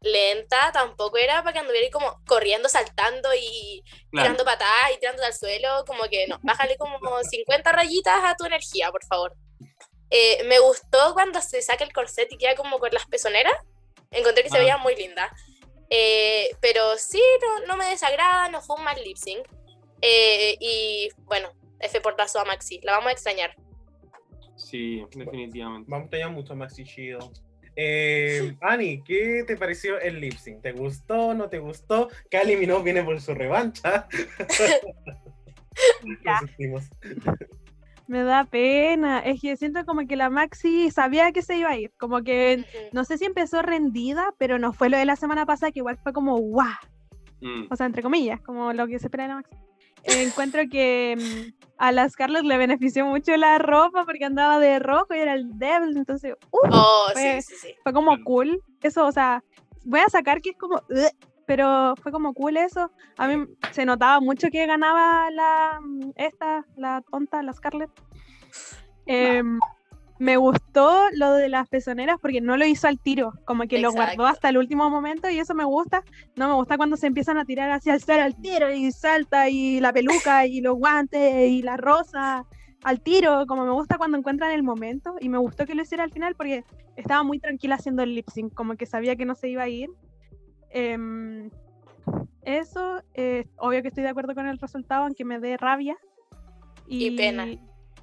lenta, 0.07 0.71
tampoco 0.73 1.17
era 1.17 1.41
para 1.43 1.53
que 1.53 1.59
anduviera 1.59 1.85
ahí 1.85 1.91
como 1.91 2.21
corriendo, 2.25 2.67
saltando 2.69 3.29
y 3.35 3.84
Claro. 4.11 4.25
tirando 4.29 4.45
patadas 4.45 4.91
y 4.95 4.99
tirando 4.99 5.23
al 5.23 5.34
suelo, 5.34 5.84
como 5.85 6.03
que 6.03 6.27
no, 6.27 6.39
bájale 6.43 6.77
como 6.77 6.97
50 7.23 7.71
rayitas 7.71 8.21
a 8.23 8.35
tu 8.35 8.45
energía, 8.45 8.91
por 8.91 9.03
favor. 9.05 9.35
Eh, 10.09 10.43
me 10.45 10.59
gustó 10.59 11.13
cuando 11.13 11.41
se 11.41 11.61
saca 11.61 11.84
el 11.84 11.91
corset 11.93 12.31
y 12.31 12.38
queda 12.38 12.55
como 12.55 12.79
con 12.79 12.91
las 12.91 13.05
pezoneras, 13.05 13.53
encontré 14.11 14.43
que 14.43 14.49
se 14.49 14.57
Ah. 14.57 14.61
veía 14.61 14.77
muy 14.77 14.95
linda. 14.95 15.31
Eh, 15.89 16.49
pero 16.61 16.97
sí, 16.97 17.21
no, 17.41 17.65
no 17.67 17.77
me 17.77 17.85
desagrada, 17.85 18.49
no 18.49 18.61
fue 18.61 18.75
un 18.77 18.84
mal 18.84 19.01
lip 19.03 19.17
sync. 19.17 19.45
Eh, 20.01 20.57
y 20.59 21.09
bueno, 21.23 21.51
F 21.79 21.99
portazo 22.01 22.39
a 22.39 22.45
Maxi, 22.45 22.79
la 22.84 22.93
vamos 22.93 23.07
a 23.09 23.11
extrañar. 23.13 23.55
Sí, 24.55 25.03
definitivamente. 25.15 25.88
Vamos 25.89 26.07
a 26.07 26.09
tener 26.09 26.29
mucho 26.29 26.55
Maxi 26.55 26.84
Shield. 26.84 27.39
Eh, 27.79 28.55
Ani, 28.61 29.03
¿qué 29.03 29.43
te 29.45 29.55
pareció 29.55 29.99
el 29.99 30.19
lip 30.19 30.33
sync? 30.33 30.63
¿Te 30.63 30.71
gustó? 30.71 31.35
¿No 31.35 31.47
te 31.47 31.59
gustó? 31.59 32.09
Kylie 32.31 32.57
Minogue 32.57 32.85
viene 32.85 33.03
por 33.03 33.21
su 33.21 33.35
revancha. 33.35 34.07
Me 38.07 38.23
da 38.23 38.45
pena, 38.45 39.19
es 39.19 39.41
que 39.41 39.57
siento 39.57 39.85
como 39.85 40.07
que 40.07 40.15
la 40.15 40.29
Maxi 40.29 40.89
sabía 40.91 41.31
que 41.33 41.41
se 41.41 41.57
iba 41.57 41.69
a 41.69 41.77
ir, 41.77 41.91
como 41.99 42.23
que 42.23 42.63
no 42.93 43.03
sé 43.03 43.17
si 43.17 43.25
empezó 43.25 43.61
rendida, 43.61 44.33
pero 44.37 44.59
no 44.59 44.71
fue 44.73 44.89
lo 44.89 44.97
de 44.97 45.05
la 45.05 45.15
semana 45.17 45.45
pasada, 45.45 45.71
que 45.71 45.79
igual 45.79 45.97
fue 46.01 46.13
como 46.13 46.37
guau, 46.37 46.67
Mm. 47.39 47.67
o 47.69 47.75
sea, 47.75 47.85
entre 47.85 48.01
comillas, 48.01 48.41
como 48.41 48.73
lo 48.73 48.87
que 48.87 48.97
se 48.97 49.05
espera 49.07 49.25
de 49.25 49.29
la 49.29 49.35
Maxi. 49.35 49.55
Encuentro 50.03 50.61
que 50.72 51.15
mm, 51.18 51.53
a 51.78 51.91
la 51.91 52.10
Scarlett 52.10 52.44
le 52.44 52.57
benefició 52.57 53.06
mucho 53.06 53.36
la 53.38 53.57
ropa 53.60 54.06
porque 54.06 54.26
andaba 54.26 54.60
de 54.60 54.80
rojo 54.80 55.14
y 55.14 55.19
era 55.19 55.34
el 55.34 55.57
Devil, 55.57 55.95
entonces 55.98 56.34
uh, 56.52 56.57
Oh, 56.72 57.07
Fue- 57.14 57.41
sí, 57.41 57.56
sí, 57.56 57.68
sí. 57.68 57.76
fue 57.84 57.94
como 57.94 58.18
cool. 58.24 58.61
Eso, 58.82 59.06
o 59.06 59.11
sea, 59.11 59.44
voy 59.84 59.99
a 59.99 60.10
sacar 60.10 60.41
que 60.41 60.52
es 60.52 60.57
como, 60.57 60.82
pero 61.45 61.94
fue 62.02 62.11
como 62.11 62.34
cool 62.34 62.57
eso. 62.57 62.91
A 63.18 63.28
mí 63.28 63.45
se 63.72 63.86
notaba 63.86 64.19
mucho 64.19 64.49
que 64.52 64.65
ganaba 64.65 65.30
la 65.32 65.80
mm, 65.82 66.11
esta, 66.15 66.65
la 66.76 67.02
tonta, 67.10 67.41
la 67.44 67.53
Scarlett. 67.53 67.90
Em, 69.06 69.60
me 70.19 70.38
gustó 70.38 70.99
lo 71.14 71.34
de 71.34 71.49
las 71.49 71.68
pezoneras 71.68 72.18
porque 72.22 72.41
no 72.41 72.57
lo 72.57 72.65
hizo 72.65 72.88
al 72.88 72.99
tiro, 72.99 73.34
como 73.45 73.64
que 73.68 73.80
lo 73.80 73.91
guardó 73.91 74.26
hasta 74.26 74.49
el 74.49 74.57
último 74.57 74.89
momento 74.89 75.30
y 75.30 75.39
eso 75.39 75.53
me 75.53 75.64
gusta. 75.64 76.03
No 76.35 76.48
me 76.48 76.56
gusta 76.56 76.77
cuando 76.77 76.98
se 76.98 77.07
empiezan 77.07 77.38
a 77.38 77.45
tirar 77.45 77.69
hacia 77.72 77.94
el 77.94 78.02
suelo 78.02 78.23
al 78.23 78.35
tiro 78.35 78.72
y 78.72 78.91
salta 78.91 79.49
y 79.49 79.80
la 79.80 79.94
peluca 79.94 80.45
y 80.45 80.61
los 80.61 80.76
guantes 80.76 81.49
y 81.49 81.61
la 81.61 81.77
rosa 81.77 82.45
al 82.84 83.02
tiro, 83.02 83.45
como 83.48 83.65
me 83.65 83.72
gusta 83.72 83.98
cuando 83.98 84.18
encuentran 84.18 84.52
el 84.52 84.64
momento 84.64 85.15
y 85.19 85.30
me 85.30 85.38
gustó 85.38 85.65
que 85.65 85.76
lo 85.76 85.81
hiciera 85.81 86.03
al 86.03 86.11
final 86.11 86.35
porque 86.35 86.64
estaba 86.95 87.23
muy 87.23 87.39
tranquila 87.39 87.76
haciendo 87.76 88.03
el 88.03 88.15
lip 88.15 88.30
sync, 88.30 88.53
como 88.53 88.76
que 88.76 88.85
sabía 88.85 89.15
que 89.15 89.26
no 89.26 89.35
se 89.35 89.49
iba 89.49 89.64
a 89.64 89.69
ir. 89.69 89.89
Em, 90.69 91.49
eso, 92.44 93.02
eh, 93.14 93.45
obvio 93.57 93.81
que 93.81 93.89
estoy 93.89 94.03
de 94.03 94.10
acuerdo 94.10 94.34
con 94.35 94.48
el 94.48 94.57
resultado, 94.57 95.03
aunque 95.03 95.26
me 95.26 95.39
dé 95.39 95.57
rabia. 95.57 95.98
Y 96.88 97.11
pena. 97.11 97.45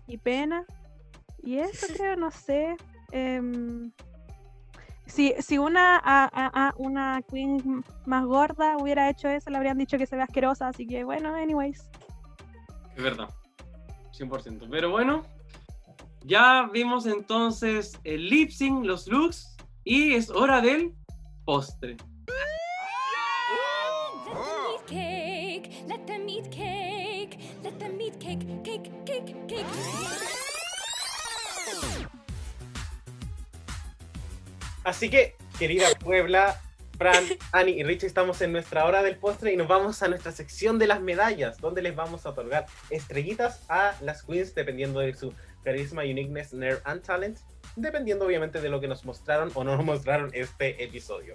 Y 0.07 0.19
pena. 0.19 0.65
Y 1.45 1.59
eso 1.59 1.87
creo, 1.95 2.17
no 2.17 2.31
sé. 2.31 2.77
em, 3.13 3.93
si, 5.07 5.35
si 5.39 5.59
una, 5.59 5.97
a- 5.99 6.25
a- 6.33 6.69
a- 6.69 6.75
una 6.79 7.21
queen 7.31 7.85
más 8.07 8.25
gorda 8.25 8.77
hubiera 8.79 9.09
hecho 9.11 9.29
eso, 9.29 9.51
le 9.51 9.57
habrían 9.59 9.79
dicho 9.79 9.99
que 9.99 10.07
se 10.07 10.17
ve 10.17 10.23
asquerosa, 10.23 10.69
así 10.69 10.87
que 10.87 11.05
bueno, 11.05 11.35
anyways. 11.35 11.89
Es 12.97 13.03
verdad. 13.03 13.29
100%. 14.13 14.67
Pero 14.71 14.91
bueno, 14.91 15.23
ya 16.25 16.69
vimos 16.73 17.07
entonces 17.07 17.99
el 18.05 18.29
lip 18.29 18.51
sync, 18.51 18.85
los 18.85 19.07
looks, 19.07 19.57
y 19.85 20.15
es 20.15 20.31
hora 20.31 20.61
del 20.61 20.93
postre. 21.45 21.97
Let 24.47 24.47
them 24.47 24.69
eat 24.69 24.91
cake. 24.91 25.71
Let 25.87 26.07
them 26.07 26.29
eat 26.29 26.51
cake. 26.51 27.39
Let 27.63 27.79
them 27.79 28.01
eat 28.01 28.19
cake. 28.19 28.47
Cake, 28.65 28.91
cake, 29.05 29.35
cake. 29.49 29.67
Así 34.85 35.09
que, 35.09 35.35
querida 35.59 35.87
Puebla, 35.99 36.61
Fran, 36.99 37.25
Ani 37.53 37.73
y 37.73 37.83
Rich, 37.83 38.05
estamos 38.05 38.41
en 38.43 38.53
nuestra 38.53 38.85
hora 38.85 39.03
del 39.03 39.17
postre 39.17 39.53
y 39.53 39.57
nos 39.57 39.67
vamos 39.67 40.03
a 40.03 40.09
nuestra 40.09 40.31
sección 40.31 40.79
de 40.79 40.87
las 40.87 41.01
medallas, 41.01 41.59
donde 41.59 41.83
les 41.83 41.97
vamos 41.97 42.25
a 42.25 42.31
otorgar 42.31 42.67
estrellitas 42.91 43.65
a 43.69 43.95
las 44.03 44.23
queens 44.23 44.55
dependiendo 44.55 45.01
de 45.01 45.15
su 45.15 45.33
carisma, 45.65 46.03
uniqueness, 46.03 46.53
nerve 46.53 46.81
and 46.85 47.03
talent, 47.03 47.39
dependiendo 47.77 48.27
obviamente 48.27 48.61
de 48.61 48.69
lo 48.69 48.81
que 48.81 48.87
nos 48.87 49.05
mostraron 49.05 49.51
o 49.55 49.65
no 49.65 49.77
nos 49.77 49.85
mostraron 49.85 50.31
este 50.35 50.85
episodio. 50.85 51.35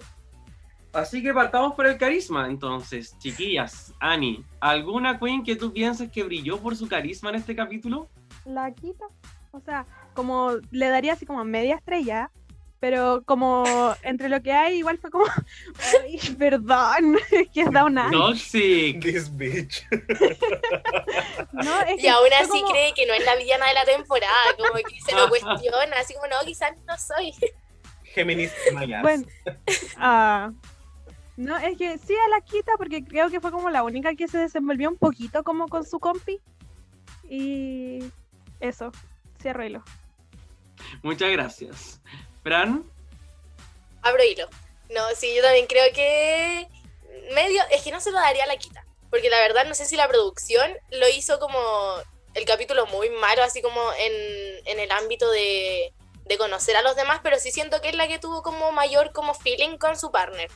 Así 0.93 1.21
que 1.21 1.33
partamos 1.33 1.73
por 1.73 1.85
el 1.85 1.97
carisma, 1.97 2.47
entonces, 2.47 3.17
chiquillas, 3.19 3.93
Ani, 3.99 4.45
¿alguna 4.59 5.19
queen 5.19 5.43
que 5.43 5.55
tú 5.55 5.73
pienses 5.73 6.11
que 6.11 6.23
brilló 6.23 6.59
por 6.59 6.75
su 6.75 6.87
carisma 6.87 7.29
en 7.29 7.35
este 7.35 7.55
capítulo? 7.55 8.09
La 8.45 8.71
quita. 8.73 9.05
O 9.51 9.59
sea, 9.59 9.85
como 10.13 10.51
le 10.71 10.89
daría 10.89 11.13
así 11.13 11.25
como 11.25 11.43
media 11.43 11.75
estrella, 11.75 12.31
pero 12.79 13.23
como 13.25 13.63
entre 14.03 14.29
lo 14.29 14.41
que 14.41 14.51
hay, 14.53 14.77
igual 14.77 14.97
fue 14.99 15.09
como. 15.11 15.25
Ay, 16.01 16.19
perdón, 16.37 17.17
es 17.31 17.49
que 17.49 17.61
es 17.61 17.71
da 17.71 17.85
una. 17.85 18.09
Toxic. 18.11 19.01
This 19.01 19.35
bitch. 19.35 19.85
No, 21.51 21.81
es 21.81 21.97
Y 21.99 22.01
que 22.03 22.09
aún 22.09 22.29
así 22.39 22.47
como- 22.61 22.71
cree 22.71 22.93
que 22.93 23.05
no 23.05 23.13
es 23.13 23.25
la 23.25 23.35
villana 23.35 23.67
de 23.67 23.73
la 23.73 23.85
temporada, 23.85 24.33
como 24.57 24.73
que 24.75 25.01
se 25.01 25.13
lo 25.15 25.27
cuestiona, 25.29 25.97
así 25.99 26.13
como, 26.13 26.27
no, 26.27 26.35
quizás 26.45 26.71
no 26.87 26.97
soy. 26.97 27.33
Géminis 28.03 28.51
Mayas. 28.73 29.01
Bueno, 29.01 29.25
ah, 29.97 30.51
no, 31.37 31.57
es 31.57 31.77
que 31.77 31.97
sí 31.97 32.13
a 32.15 32.29
la 32.29 32.41
quita 32.41 32.71
porque 32.77 33.03
creo 33.03 33.29
que 33.29 33.39
fue 33.41 33.51
como 33.51 33.69
la 33.69 33.83
única 33.83 34.15
que 34.15 34.27
se 34.27 34.37
desenvolvió 34.37 34.89
un 34.89 34.97
poquito 34.97 35.43
como 35.43 35.67
con 35.67 35.85
su 35.85 35.99
compi. 35.99 36.39
Y 37.29 37.99
eso, 38.59 38.91
cierro 39.41 39.63
hilo. 39.65 39.83
Muchas 41.03 41.31
gracias. 41.31 42.01
Fran, 42.43 42.89
Abro 44.01 44.23
hilo. 44.23 44.47
No, 44.89 45.03
sí, 45.15 45.35
yo 45.35 45.41
también 45.41 45.67
creo 45.67 45.91
que 45.93 46.67
medio, 47.33 47.61
es 47.71 47.81
que 47.81 47.91
no 47.91 47.99
se 47.99 48.11
lo 48.11 48.17
daría 48.17 48.43
a 48.43 48.47
la 48.47 48.57
quita, 48.57 48.85
porque 49.09 49.29
la 49.29 49.39
verdad 49.39 49.65
no 49.65 49.75
sé 49.75 49.85
si 49.85 49.95
la 49.95 50.07
producción 50.07 50.71
lo 50.89 51.07
hizo 51.09 51.39
como 51.39 51.59
el 52.33 52.45
capítulo 52.45 52.85
muy 52.87 53.09
malo, 53.09 53.43
así 53.43 53.61
como 53.61 53.81
en, 53.93 54.13
en 54.65 54.79
el 54.79 54.91
ámbito 54.91 55.29
de, 55.29 55.93
de 56.25 56.37
conocer 56.37 56.75
a 56.75 56.81
los 56.81 56.95
demás, 56.95 57.19
pero 57.23 57.39
sí 57.39 57.51
siento 57.51 57.81
que 57.81 57.89
es 57.89 57.95
la 57.95 58.07
que 58.07 58.19
tuvo 58.19 58.41
como 58.41 58.71
mayor 58.71 59.11
como 59.11 59.33
feeling 59.33 59.77
con 59.77 59.97
su 59.99 60.11
partner. 60.11 60.49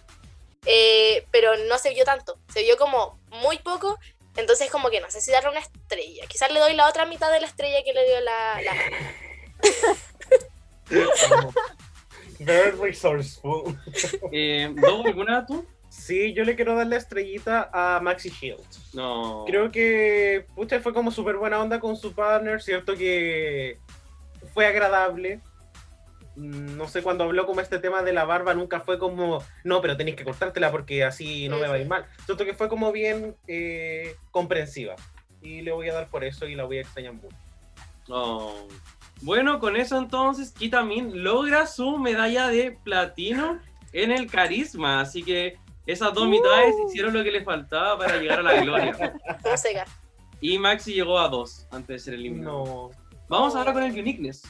Eh, 0.66 1.26
pero 1.32 1.58
no 1.58 1.78
se 1.78 1.90
vio 1.94 2.06
tanto, 2.06 2.40
se 2.52 2.62
vio 2.62 2.78
como 2.78 3.20
muy 3.30 3.58
poco, 3.58 4.00
entonces 4.38 4.72
como 4.72 4.90
que 4.90 5.02
no 5.02 5.12
sé 5.12 5.20
si 5.20 5.32
darle 5.32 5.50
una 5.50 5.60
estrella. 5.60 6.26
Quizás 6.28 6.52
le 6.52 6.60
doy 6.60 6.74
la 6.74 6.88
otra 6.88 7.06
mitad 7.06 7.32
de 7.32 7.42
la 7.42 7.48
estrella 7.48 7.84
que 7.84 7.94
le 7.94 8.06
dio 8.06 8.20
la... 8.22 8.62
la... 8.62 8.74
Very 12.40 12.72
resourceful. 12.78 13.78
eh, 14.32 14.74
¿Dobo, 14.76 15.06
alguna 15.06 15.46
tú? 15.46 15.66
Sí, 15.90 16.34
yo 16.34 16.44
le 16.44 16.56
quiero 16.56 16.76
dar 16.76 16.88
la 16.88 16.98
estrellita 16.98 17.70
a 17.72 18.00
Maxi 18.02 18.30
Shield. 18.30 18.66
No. 18.94 19.44
Creo 19.46 19.72
que 19.72 20.48
pucha, 20.56 20.80
fue 20.80 20.94
como 20.94 21.12
súper 21.12 21.38
buena 21.38 21.62
onda 21.62 21.80
con 21.80 21.96
su 21.96 22.14
partner, 22.14 22.62
cierto 22.62 22.96
que 22.96 23.78
fue 24.54 24.66
agradable. 24.66 25.40
Mm, 26.36 26.78
No 26.78 26.88
sé, 26.88 27.04
cuando 27.04 27.26
habló 27.26 27.46
como 27.46 27.62
este 27.62 27.78
tema 27.78 28.02
de 28.02 28.12
la 28.12 28.26
barba, 28.26 28.56
nunca 28.56 28.80
fue 28.80 28.98
como, 28.98 29.44
no, 29.64 29.82
pero 29.82 29.96
tenéis 29.96 30.18
que 30.18 30.24
cortártela 30.24 30.72
porque 30.72 31.04
así 31.04 31.48
no 31.48 31.58
me 31.60 31.68
va 31.68 31.76
a 31.76 31.80
ir 31.80 31.88
mal. 31.88 32.08
Siento 32.26 32.44
que 32.44 32.56
fue 32.56 32.70
como 32.70 32.92
bien 32.92 33.36
eh, 33.48 34.16
comprensiva. 34.32 34.96
Y 35.42 35.62
le 35.62 35.74
voy 35.74 35.90
a 35.90 35.94
dar 35.94 36.08
por 36.10 36.24
eso 36.24 36.48
y 36.48 36.56
la 36.56 36.64
voy 36.64 36.80
a 36.80 36.82
extrañar 36.82 37.14
mucho. 37.14 37.38
Oh. 38.10 38.68
Bueno, 39.22 39.60
con 39.60 39.76
eso 39.76 39.98
entonces 39.98 40.52
Kitamin 40.52 41.24
logra 41.24 41.66
su 41.68 41.98
medalla 41.98 42.48
de 42.48 42.78
platino 42.84 43.60
en 43.94 44.12
el 44.12 44.30
carisma, 44.30 45.02
así 45.02 45.24
que 45.24 45.58
esas 45.86 46.14
dos 46.14 46.28
mitades 46.28 46.76
hicieron 46.88 47.14
lo 47.14 47.24
que 47.24 47.32
le 47.32 47.44
faltaba 47.44 47.98
para 47.98 48.18
llegar 48.18 48.40
a 48.40 48.44
la 48.44 48.62
gloria. 48.62 48.96
Y 50.42 50.58
Maxi 50.58 50.94
llegó 50.94 51.20
a 51.20 51.30
dos 51.30 51.66
antes 51.72 51.88
de 51.88 52.00
ser 52.00 52.14
eliminado. 52.16 52.66
No. 52.66 52.92
Vamos 53.30 53.56
ahora 53.56 53.72
con 53.72 53.82
el 53.82 53.98
uniqueness. 53.98 54.44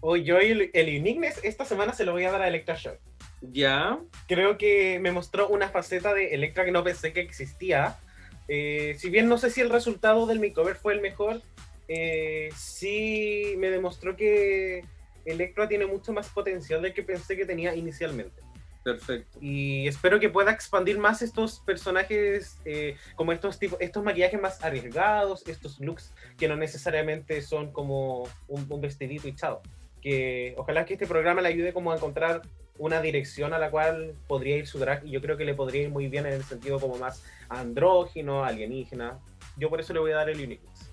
Hoy 0.00 0.22
yo 0.22 0.38
el, 0.38 0.70
el 0.74 1.00
Uniqueness 1.00 1.40
esta 1.42 1.64
semana 1.64 1.92
se 1.92 2.04
lo 2.04 2.12
voy 2.12 2.24
a 2.24 2.30
dar 2.30 2.42
a 2.42 2.46
Electra 2.46 2.76
Shock. 2.76 2.98
Ya. 3.40 3.98
creo 4.26 4.56
que 4.58 4.98
me 5.00 5.12
mostró 5.12 5.48
una 5.48 5.68
faceta 5.68 6.14
de 6.14 6.34
Electra 6.34 6.64
que 6.64 6.70
no 6.72 6.84
pensé 6.84 7.12
que 7.12 7.20
existía. 7.20 7.98
Eh, 8.46 8.96
si 8.98 9.10
bien 9.10 9.28
no 9.28 9.38
sé 9.38 9.50
si 9.50 9.60
el 9.60 9.70
resultado 9.70 10.26
del 10.26 10.40
makeover 10.40 10.76
fue 10.76 10.92
el 10.92 11.00
mejor, 11.00 11.42
eh, 11.88 12.50
sí 12.56 13.54
me 13.58 13.70
demostró 13.70 14.16
que 14.16 14.84
Electra 15.24 15.68
tiene 15.68 15.86
mucho 15.86 16.12
más 16.12 16.28
potencial 16.28 16.82
del 16.82 16.94
que 16.94 17.02
pensé 17.02 17.36
que 17.36 17.46
tenía 17.46 17.74
inicialmente. 17.74 18.42
Perfecto. 18.82 19.38
Y 19.40 19.88
espero 19.88 20.20
que 20.20 20.28
pueda 20.28 20.52
expandir 20.52 20.98
más 20.98 21.22
estos 21.22 21.60
personajes, 21.60 22.58
eh, 22.66 22.96
como 23.16 23.32
estos, 23.32 23.58
tipos, 23.58 23.80
estos 23.80 24.04
maquillajes 24.04 24.40
más 24.40 24.62
arriesgados, 24.62 25.46
estos 25.48 25.80
looks 25.80 26.12
que 26.36 26.48
no 26.48 26.56
necesariamente 26.56 27.40
son 27.40 27.72
como 27.72 28.24
un, 28.46 28.66
un 28.68 28.80
vestidito 28.82 29.26
y 29.26 29.34
chao. 29.34 29.62
Que 30.02 30.54
ojalá 30.58 30.84
que 30.84 30.94
este 30.94 31.06
programa 31.06 31.40
le 31.40 31.48
ayude 31.48 31.72
como 31.72 31.92
a 31.92 31.96
encontrar 31.96 32.42
una 32.76 33.00
dirección 33.00 33.54
a 33.54 33.58
la 33.58 33.70
cual 33.70 34.14
podría 34.26 34.56
ir 34.56 34.66
su 34.66 34.78
drag 34.78 35.06
y 35.06 35.12
yo 35.12 35.20
creo 35.22 35.36
que 35.36 35.44
le 35.44 35.54
podría 35.54 35.82
ir 35.82 35.90
muy 35.90 36.08
bien 36.08 36.26
en 36.26 36.34
el 36.34 36.44
sentido 36.44 36.78
como 36.78 36.98
más 36.98 37.24
andrógino, 37.48 38.44
alienígena. 38.44 39.18
Yo 39.56 39.70
por 39.70 39.80
eso 39.80 39.94
le 39.94 40.00
voy 40.00 40.12
a 40.12 40.16
dar 40.16 40.28
el 40.28 40.40
Uniqueness. 40.40 40.83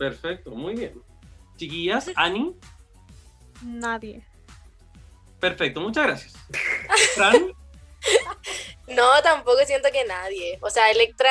Perfecto, 0.00 0.52
muy 0.52 0.74
bien. 0.76 1.02
Chiquillas, 1.58 2.10
Ani. 2.16 2.56
Nadie. 3.62 4.26
Perfecto, 5.38 5.82
muchas 5.82 6.06
gracias. 6.06 6.32
Fran, 7.14 7.52
No, 8.88 9.20
tampoco 9.22 9.58
siento 9.66 9.90
que 9.92 10.06
nadie. 10.06 10.58
O 10.62 10.70
sea, 10.70 10.90
Electra 10.90 11.30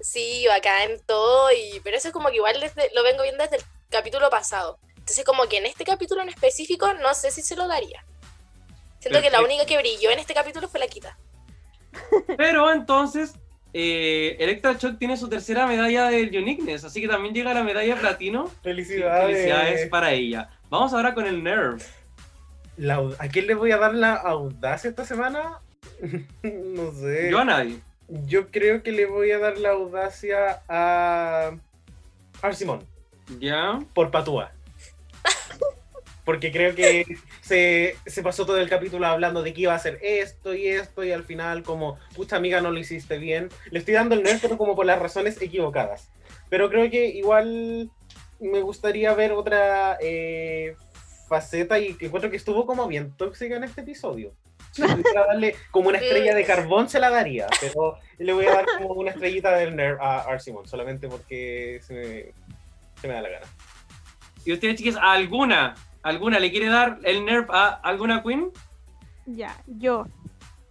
sí, 0.00 0.46
bacán 0.48 0.92
todo, 1.04 1.52
y, 1.52 1.78
pero 1.84 1.98
eso 1.98 2.08
es 2.08 2.14
como 2.14 2.30
que 2.30 2.36
igual 2.36 2.58
desde, 2.58 2.90
lo 2.94 3.02
vengo 3.02 3.22
viendo 3.22 3.42
desde 3.44 3.56
el 3.56 3.62
capítulo 3.90 4.30
pasado. 4.30 4.78
Entonces 4.96 5.22
como 5.22 5.46
que 5.46 5.58
en 5.58 5.66
este 5.66 5.84
capítulo 5.84 6.22
en 6.22 6.30
específico 6.30 6.94
no 6.94 7.12
sé 7.12 7.30
si 7.30 7.42
se 7.42 7.54
lo 7.54 7.68
daría. 7.68 8.02
Siento 9.00 9.20
que 9.20 9.28
la 9.28 9.42
única 9.42 9.66
que 9.66 9.76
brilló 9.76 10.10
en 10.10 10.20
este 10.20 10.32
capítulo 10.32 10.68
fue 10.68 10.80
la 10.80 10.86
Quita. 10.86 11.18
pero 12.38 12.72
entonces 12.72 13.34
eh, 13.72 14.36
Electra 14.40 14.74
Shock 14.78 14.98
tiene 14.98 15.16
su 15.16 15.28
tercera 15.28 15.66
medalla 15.66 16.08
del 16.08 16.36
Uniqueness, 16.36 16.84
así 16.84 17.00
que 17.00 17.08
también 17.08 17.34
llega 17.34 17.54
la 17.54 17.62
medalla 17.62 17.96
platino. 17.96 18.48
Felicidades. 18.62 19.36
Felicidades 19.36 19.88
para 19.88 20.12
ella. 20.12 20.50
Vamos 20.68 20.92
ahora 20.92 21.14
con 21.14 21.26
el 21.26 21.42
Nerve. 21.42 21.82
La 22.76 22.96
¿A 23.18 23.28
quién 23.28 23.46
le 23.46 23.54
voy 23.54 23.72
a 23.72 23.78
dar 23.78 23.94
la 23.94 24.14
audacia 24.14 24.90
esta 24.90 25.04
semana? 25.04 25.60
no 26.42 26.92
sé. 26.92 27.30
Yo 27.30 27.38
a 27.38 27.44
nadie. 27.44 27.78
Yo 28.26 28.50
creo 28.50 28.82
que 28.82 28.90
le 28.90 29.06
voy 29.06 29.30
a 29.30 29.38
dar 29.38 29.58
la 29.58 29.70
audacia 29.70 30.62
a 30.68 31.52
Arsimon 32.42 32.80
¿Ya? 33.38 33.78
por 33.94 34.10
Patúa. 34.10 34.52
Porque 36.24 36.52
creo 36.52 36.74
que 36.74 37.04
se, 37.40 37.96
se 38.06 38.22
pasó 38.22 38.46
todo 38.46 38.58
el 38.58 38.68
capítulo 38.68 39.06
hablando 39.06 39.42
de 39.42 39.52
que 39.52 39.62
iba 39.62 39.72
a 39.72 39.76
hacer 39.76 39.98
esto 40.02 40.54
y 40.54 40.68
esto 40.68 41.02
y 41.02 41.12
al 41.12 41.24
final 41.24 41.62
como, 41.62 41.98
pucha 42.14 42.36
amiga, 42.36 42.60
no 42.60 42.70
lo 42.70 42.78
hiciste 42.78 43.18
bien. 43.18 43.48
Le 43.70 43.78
estoy 43.78 43.94
dando 43.94 44.14
el 44.14 44.22
nerd, 44.22 44.38
pero 44.40 44.58
como 44.58 44.76
por 44.76 44.86
las 44.86 44.98
razones 44.98 45.40
equivocadas. 45.40 46.10
Pero 46.48 46.68
creo 46.68 46.90
que 46.90 47.06
igual 47.06 47.90
me 48.40 48.60
gustaría 48.60 49.14
ver 49.14 49.32
otra 49.32 49.98
eh, 50.00 50.76
faceta 51.28 51.78
y 51.78 51.94
que 51.94 52.06
encuentro 52.06 52.30
que 52.30 52.36
estuvo 52.36 52.66
como 52.66 52.88
bien 52.88 53.12
tóxica 53.16 53.56
en 53.56 53.64
este 53.64 53.82
episodio. 53.82 54.34
Si 54.72 54.82
pudiera 54.82 55.26
darle 55.26 55.54
como 55.70 55.88
una 55.88 55.98
estrella 56.02 56.34
de 56.34 56.44
carbón 56.44 56.88
se 56.88 57.00
la 57.00 57.10
daría, 57.10 57.46
pero 57.60 57.98
le 58.18 58.32
voy 58.32 58.46
a 58.46 58.54
dar 58.54 58.66
como 58.78 58.94
una 58.94 59.10
estrellita 59.10 59.56
del 59.56 59.76
nerd 59.76 59.98
a 60.00 60.20
Arsimon, 60.22 60.66
solamente 60.66 61.08
porque 61.08 61.80
se 61.82 61.94
me, 61.94 62.12
se 63.00 63.08
me 63.08 63.14
da 63.14 63.22
la 63.22 63.28
gana. 63.28 63.46
¿Y 64.44 64.52
ustedes, 64.52 64.76
chicas, 64.76 64.96
alguna, 65.00 65.74
alguna 66.02 66.38
le 66.38 66.50
quiere 66.50 66.68
dar 66.68 66.98
el 67.04 67.24
nerf 67.24 67.48
a 67.50 67.68
alguna 67.68 68.22
queen? 68.22 68.50
Ya, 69.26 69.56
yo 69.66 70.06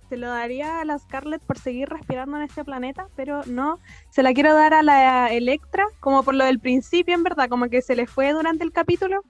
se 0.10 0.18
lo 0.18 0.28
daría 0.28 0.82
a 0.82 0.86
la 0.86 0.98
Scarlett 0.98 1.42
por 1.44 1.60
seguir 1.60 1.88
respirando 1.88 2.38
en 2.38 2.44
este 2.44 2.66
planeta, 2.66 3.08
pero 3.16 3.42
no, 3.46 3.80
se 4.10 4.24
la 4.24 4.34
quiero 4.34 4.56
dar 4.56 4.74
a 4.74 4.82
la 4.82 5.28
Electra, 5.32 5.86
como 6.00 6.24
por 6.24 6.34
lo 6.34 6.46
del 6.46 6.60
principio, 6.60 7.14
en 7.14 7.22
verdad, 7.22 7.48
como 7.48 7.70
que 7.70 7.84
se 7.84 7.96
le 7.96 8.08
fue 8.08 8.34
durante 8.34 8.64
el 8.64 8.72
capítulo, 8.72 9.22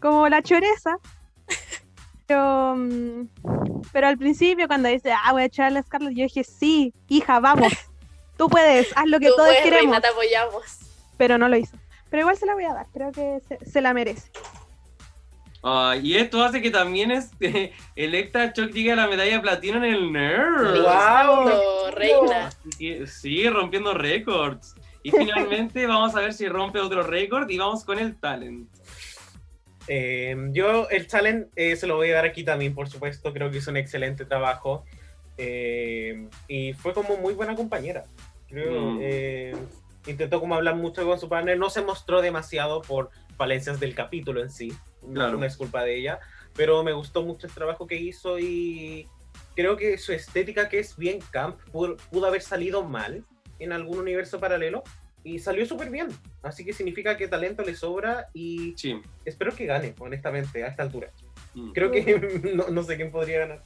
como 0.00 0.28
la 0.28 0.42
choreza. 0.42 0.96
Pero, 2.26 2.74
mm, 2.74 3.28
pero 3.92 4.06
al 4.06 4.16
principio, 4.16 4.66
cuando 4.66 4.88
dice, 4.88 5.12
ah, 5.12 5.32
voy 5.32 5.42
a 5.42 5.44
echar 5.44 5.66
a 5.66 5.70
la 5.70 5.82
Scarlett, 5.82 6.14
yo 6.14 6.22
dije, 6.22 6.42
sí, 6.42 6.94
hija, 7.06 7.38
vamos, 7.38 7.70
tú 8.38 8.48
puedes, 8.48 8.96
haz 8.96 9.04
lo 9.06 9.20
que 9.20 9.26
Tú 9.28 9.34
todos 9.36 9.48
puedes, 9.48 9.62
queremos, 9.62 9.82
reina, 9.82 10.00
te 10.00 10.08
apoyamos. 10.08 10.62
pero 11.18 11.36
no 11.36 11.50
lo 11.50 11.56
hizo. 11.58 11.76
Pero 12.08 12.22
igual 12.22 12.38
se 12.38 12.46
la 12.46 12.54
voy 12.54 12.64
a 12.64 12.72
dar, 12.72 12.86
creo 12.94 13.12
que 13.12 13.42
se, 13.46 13.58
se 13.70 13.80
la 13.82 13.92
merece. 13.92 14.30
Ah, 15.66 15.96
y 16.00 16.14
esto 16.16 16.42
hace 16.44 16.60
que 16.60 16.70
también 16.70 17.10
este, 17.10 17.72
Electra 17.96 18.52
Choc 18.52 18.70
llegue 18.70 18.92
a 18.92 18.96
la 18.96 19.06
medalla 19.08 19.32
de 19.36 19.40
platino 19.40 19.78
en 19.78 19.84
el. 19.84 20.10
¡Guau! 20.82 21.44
Listo, 21.48 21.90
reina. 21.92 22.50
Sí, 23.06 23.48
rompiendo 23.48 23.94
récords. 23.94 24.74
Y 25.02 25.10
finalmente 25.10 25.86
vamos 25.86 26.14
a 26.14 26.20
ver 26.20 26.34
si 26.34 26.46
rompe 26.48 26.80
otro 26.80 27.02
récord 27.02 27.48
y 27.48 27.56
vamos 27.58 27.82
con 27.84 27.98
el 27.98 28.18
talent. 28.20 28.68
Eh, 29.86 30.36
yo 30.52 30.88
el 30.88 31.06
talent 31.06 31.48
eh, 31.56 31.76
se 31.76 31.86
lo 31.86 31.96
voy 31.96 32.10
a 32.10 32.14
dar 32.16 32.24
aquí 32.26 32.42
también, 32.44 32.74
por 32.74 32.88
supuesto. 32.88 33.32
Creo 33.32 33.50
que 33.50 33.58
hizo 33.58 33.70
un 33.70 33.76
excelente 33.78 34.24
trabajo. 34.26 34.84
Eh, 35.36 36.28
y 36.46 36.72
fue 36.74 36.92
como 36.92 37.16
muy 37.16 37.34
buena 37.34 37.54
compañera. 37.54 38.04
Creo, 38.48 38.92
Mm. 38.92 38.98
eh, 39.02 39.56
intentó 40.06 40.40
como 40.40 40.54
hablar 40.54 40.76
mucho 40.76 41.04
con 41.06 41.18
su 41.18 41.28
partner. 41.28 41.58
No 41.58 41.70
se 41.70 41.82
mostró 41.82 42.20
demasiado 42.22 42.82
por 42.82 43.10
falencias 43.36 43.80
del 43.80 43.94
capítulo 43.94 44.42
en 44.42 44.50
sí. 44.50 44.72
Claro. 45.12 45.38
No 45.38 45.44
es 45.44 45.56
culpa 45.56 45.82
de 45.84 45.98
ella. 45.98 46.20
Pero 46.54 46.82
me 46.84 46.92
gustó 46.92 47.22
mucho 47.22 47.46
el 47.46 47.52
trabajo 47.52 47.86
que 47.86 47.96
hizo 47.96 48.38
y 48.38 49.08
creo 49.56 49.76
que 49.76 49.98
su 49.98 50.12
estética, 50.12 50.68
que 50.68 50.78
es 50.78 50.96
bien 50.96 51.18
camp, 51.30 51.58
pudo, 51.72 51.96
pudo 52.10 52.26
haber 52.26 52.42
salido 52.42 52.84
mal 52.84 53.24
en 53.58 53.72
algún 53.72 53.98
universo 53.98 54.38
paralelo. 54.40 54.82
Y 55.26 55.38
salió 55.38 55.64
súper 55.64 55.88
bien. 55.90 56.08
Así 56.42 56.64
que 56.66 56.74
significa 56.74 57.16
que 57.16 57.28
talento 57.28 57.62
le 57.62 57.74
sobra 57.74 58.28
y 58.34 58.74
Sí. 58.76 59.00
espero 59.24 59.54
que 59.56 59.64
gane, 59.64 59.94
honestamente, 59.98 60.62
a 60.62 60.66
esta 60.68 60.82
altura. 60.82 61.10
Mm. 61.54 61.72
Creo 61.72 61.90
que 61.90 62.02
no, 62.54 62.68
no 62.68 62.82
sé 62.82 62.96
quién 62.96 63.10
podría 63.10 63.38
ganar. 63.40 63.64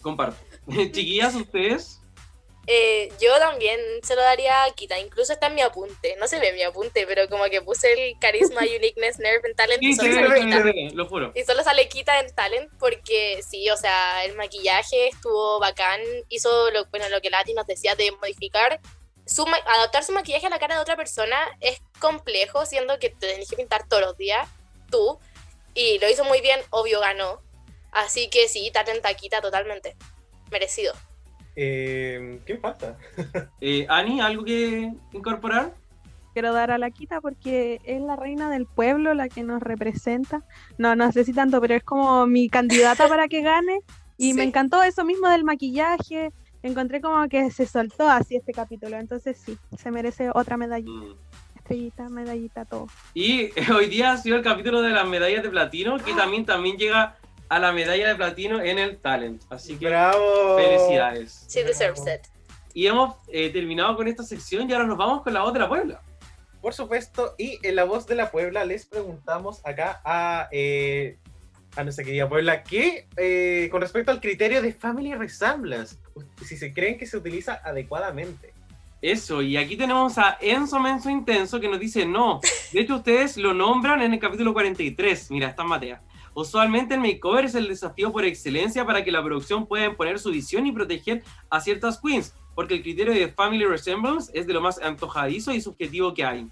Comparto. 0.00 0.36
Chiquillas, 0.92 1.34
ustedes. 1.34 1.95
Eh, 2.68 3.12
yo 3.20 3.38
también 3.38 3.80
se 4.02 4.16
lo 4.16 4.22
daría 4.22 4.64
a 4.64 4.70
Kita, 4.72 4.98
incluso 4.98 5.32
está 5.32 5.46
en 5.46 5.54
mi 5.54 5.62
apunte. 5.62 6.16
No 6.18 6.26
se 6.26 6.40
ve 6.40 6.48
en 6.48 6.56
mi 6.56 6.62
apunte, 6.62 7.06
pero 7.06 7.28
como 7.28 7.44
que 7.44 7.62
puse 7.62 7.92
el 7.92 8.18
carisma, 8.18 8.62
uniqueness, 8.62 9.20
nerf 9.20 9.44
en 9.44 9.54
talent 9.54 9.82
y 9.82 9.94
solo 9.94 10.08
sí, 10.08 10.14
sale 10.14 10.40
Kita. 10.40 10.62
sí, 10.62 10.90
lo 10.90 11.06
juro. 11.06 11.32
Y 11.34 11.44
solo 11.44 11.62
sale 11.62 11.88
Kita 11.88 12.18
en 12.20 12.34
talent 12.34 12.70
porque 12.78 13.40
sí, 13.48 13.70
o 13.70 13.76
sea, 13.76 14.24
el 14.24 14.34
maquillaje 14.34 15.08
estuvo 15.08 15.60
bacán. 15.60 16.00
Hizo 16.28 16.70
lo, 16.72 16.86
bueno, 16.86 17.08
lo 17.08 17.20
que 17.20 17.30
Lati 17.30 17.54
nos 17.54 17.66
decía 17.66 17.94
de 17.94 18.10
modificar. 18.12 18.80
Su, 19.26 19.44
adaptar 19.44 20.02
su 20.02 20.12
maquillaje 20.12 20.46
a 20.46 20.50
la 20.50 20.58
cara 20.58 20.76
de 20.76 20.80
otra 20.80 20.96
persona 20.96 21.36
es 21.60 21.80
complejo, 22.00 22.66
siendo 22.66 22.98
que 22.98 23.10
te 23.10 23.28
tenés 23.28 23.48
que 23.48 23.56
pintar 23.56 23.88
todos 23.88 24.02
los 24.02 24.16
días 24.16 24.48
tú. 24.90 25.20
Y 25.74 25.98
lo 26.00 26.08
hizo 26.08 26.24
muy 26.24 26.40
bien, 26.40 26.60
obvio 26.70 27.00
ganó. 27.00 27.42
Así 27.92 28.28
que 28.28 28.48
sí, 28.48 28.70
talent 28.72 29.06
a 29.06 29.14
Kita 29.14 29.40
totalmente. 29.40 29.96
Merecido. 30.50 30.94
Eh, 31.56 32.40
¿Quién 32.44 32.60
falta? 32.60 32.96
Eh, 33.60 33.86
Ani, 33.88 34.20
¿algo 34.20 34.44
que 34.44 34.92
incorporar? 35.12 35.72
quiero 36.34 36.52
dar 36.52 36.70
a 36.70 36.76
la 36.76 36.90
Quita 36.90 37.22
porque 37.22 37.80
es 37.84 37.98
la 38.02 38.14
reina 38.14 38.50
del 38.50 38.66
pueblo, 38.66 39.14
la 39.14 39.30
que 39.30 39.42
nos 39.42 39.62
representa. 39.62 40.42
No, 40.76 40.94
no 40.94 41.10
sé 41.10 41.24
si 41.24 41.32
tanto, 41.32 41.62
pero 41.62 41.74
es 41.74 41.82
como 41.82 42.26
mi 42.26 42.50
candidata 42.50 43.08
para 43.08 43.26
que 43.26 43.40
gane. 43.40 43.78
Y 44.18 44.34
me 44.34 44.42
Sí. 44.42 44.48
encantó 44.48 44.82
eso 44.82 45.02
mismo 45.06 45.30
del 45.30 45.44
maquillaje. 45.44 46.30
Encontré 46.62 47.00
como 47.00 47.26
que 47.30 47.50
se 47.50 47.64
soltó 47.64 48.06
así 48.10 48.36
este 48.36 48.52
capítulo. 48.52 48.98
Entonces 48.98 49.38
sí, 49.42 49.56
se 49.78 49.90
merece 49.90 50.28
otra 50.34 50.58
medallita, 50.58 50.90
Mm. 50.90 51.14
estrellita, 51.56 52.08
medallita, 52.10 52.66
todo. 52.66 52.86
Y 53.14 53.48
hoy 53.74 53.86
día 53.86 54.12
ha 54.12 54.16
sido 54.18 54.36
el 54.36 54.42
capítulo 54.42 54.82
de 54.82 54.90
las 54.90 55.06
medallas 55.08 55.42
de 55.42 55.48
platino, 55.48 55.96
que 55.96 56.12
también, 56.12 56.44
también 56.44 56.76
llega 56.76 57.16
a 57.48 57.58
la 57.58 57.72
medalla 57.72 58.08
de 58.08 58.14
platino 58.14 58.60
en 58.60 58.78
el 58.78 58.98
talent. 58.98 59.42
Así 59.50 59.76
que 59.76 59.86
¡Bravo! 59.86 60.56
felicidades. 60.56 61.46
She 61.48 61.64
deserves 61.64 62.02
it. 62.06 62.26
Y 62.74 62.86
hemos 62.86 63.14
eh, 63.28 63.50
terminado 63.50 63.96
con 63.96 64.06
esta 64.08 64.22
sección 64.22 64.68
y 64.68 64.72
ahora 64.72 64.86
nos 64.86 64.98
vamos 64.98 65.22
con 65.22 65.32
la 65.32 65.44
otra 65.44 65.68
Puebla. 65.68 66.02
Por 66.60 66.74
supuesto, 66.74 67.34
y 67.38 67.58
en 67.62 67.76
la 67.76 67.84
voz 67.84 68.06
de 68.06 68.16
la 68.16 68.30
Puebla 68.30 68.64
les 68.64 68.86
preguntamos 68.86 69.64
acá 69.64 70.00
a, 70.04 70.48
eh, 70.50 71.16
a 71.76 71.84
nuestra 71.84 72.04
querida 72.04 72.28
Puebla 72.28 72.62
que 72.62 73.06
eh, 73.16 73.68
con 73.70 73.80
respecto 73.80 74.10
al 74.10 74.20
criterio 74.20 74.60
de 74.60 74.72
Family 74.72 75.14
Resemblance, 75.14 75.96
si 76.44 76.56
se 76.56 76.72
creen 76.72 76.98
que 76.98 77.06
se 77.06 77.16
utiliza 77.16 77.60
adecuadamente. 77.64 78.52
Eso, 79.00 79.42
y 79.42 79.56
aquí 79.56 79.76
tenemos 79.76 80.18
a 80.18 80.38
Enzo 80.40 80.80
Menso 80.80 81.10
Intenso 81.10 81.60
que 81.60 81.68
nos 81.68 81.78
dice 81.78 82.04
no. 82.06 82.40
De 82.72 82.80
hecho, 82.80 82.96
ustedes 82.96 83.36
lo 83.36 83.54
nombran 83.54 84.02
en 84.02 84.14
el 84.14 84.18
capítulo 84.18 84.52
43. 84.52 85.30
Mira, 85.30 85.48
está 85.48 85.62
en 85.62 85.68
Matea. 85.68 86.02
Usualmente 86.36 86.92
el 86.92 87.00
makeover 87.00 87.46
es 87.46 87.54
el 87.54 87.66
desafío 87.66 88.12
por 88.12 88.22
excelencia 88.26 88.84
para 88.84 89.02
que 89.02 89.10
la 89.10 89.24
producción 89.24 89.66
pueda 89.66 89.86
imponer 89.86 90.18
su 90.18 90.30
visión 90.30 90.66
y 90.66 90.72
proteger 90.72 91.24
a 91.48 91.62
ciertas 91.62 91.98
queens, 91.98 92.34
porque 92.54 92.74
el 92.74 92.82
criterio 92.82 93.14
de 93.14 93.28
Family 93.28 93.64
Resemblance 93.64 94.30
es 94.38 94.46
de 94.46 94.52
lo 94.52 94.60
más 94.60 94.78
antojadizo 94.78 95.50
y 95.54 95.62
subjetivo 95.62 96.12
que 96.12 96.26
hay. 96.26 96.46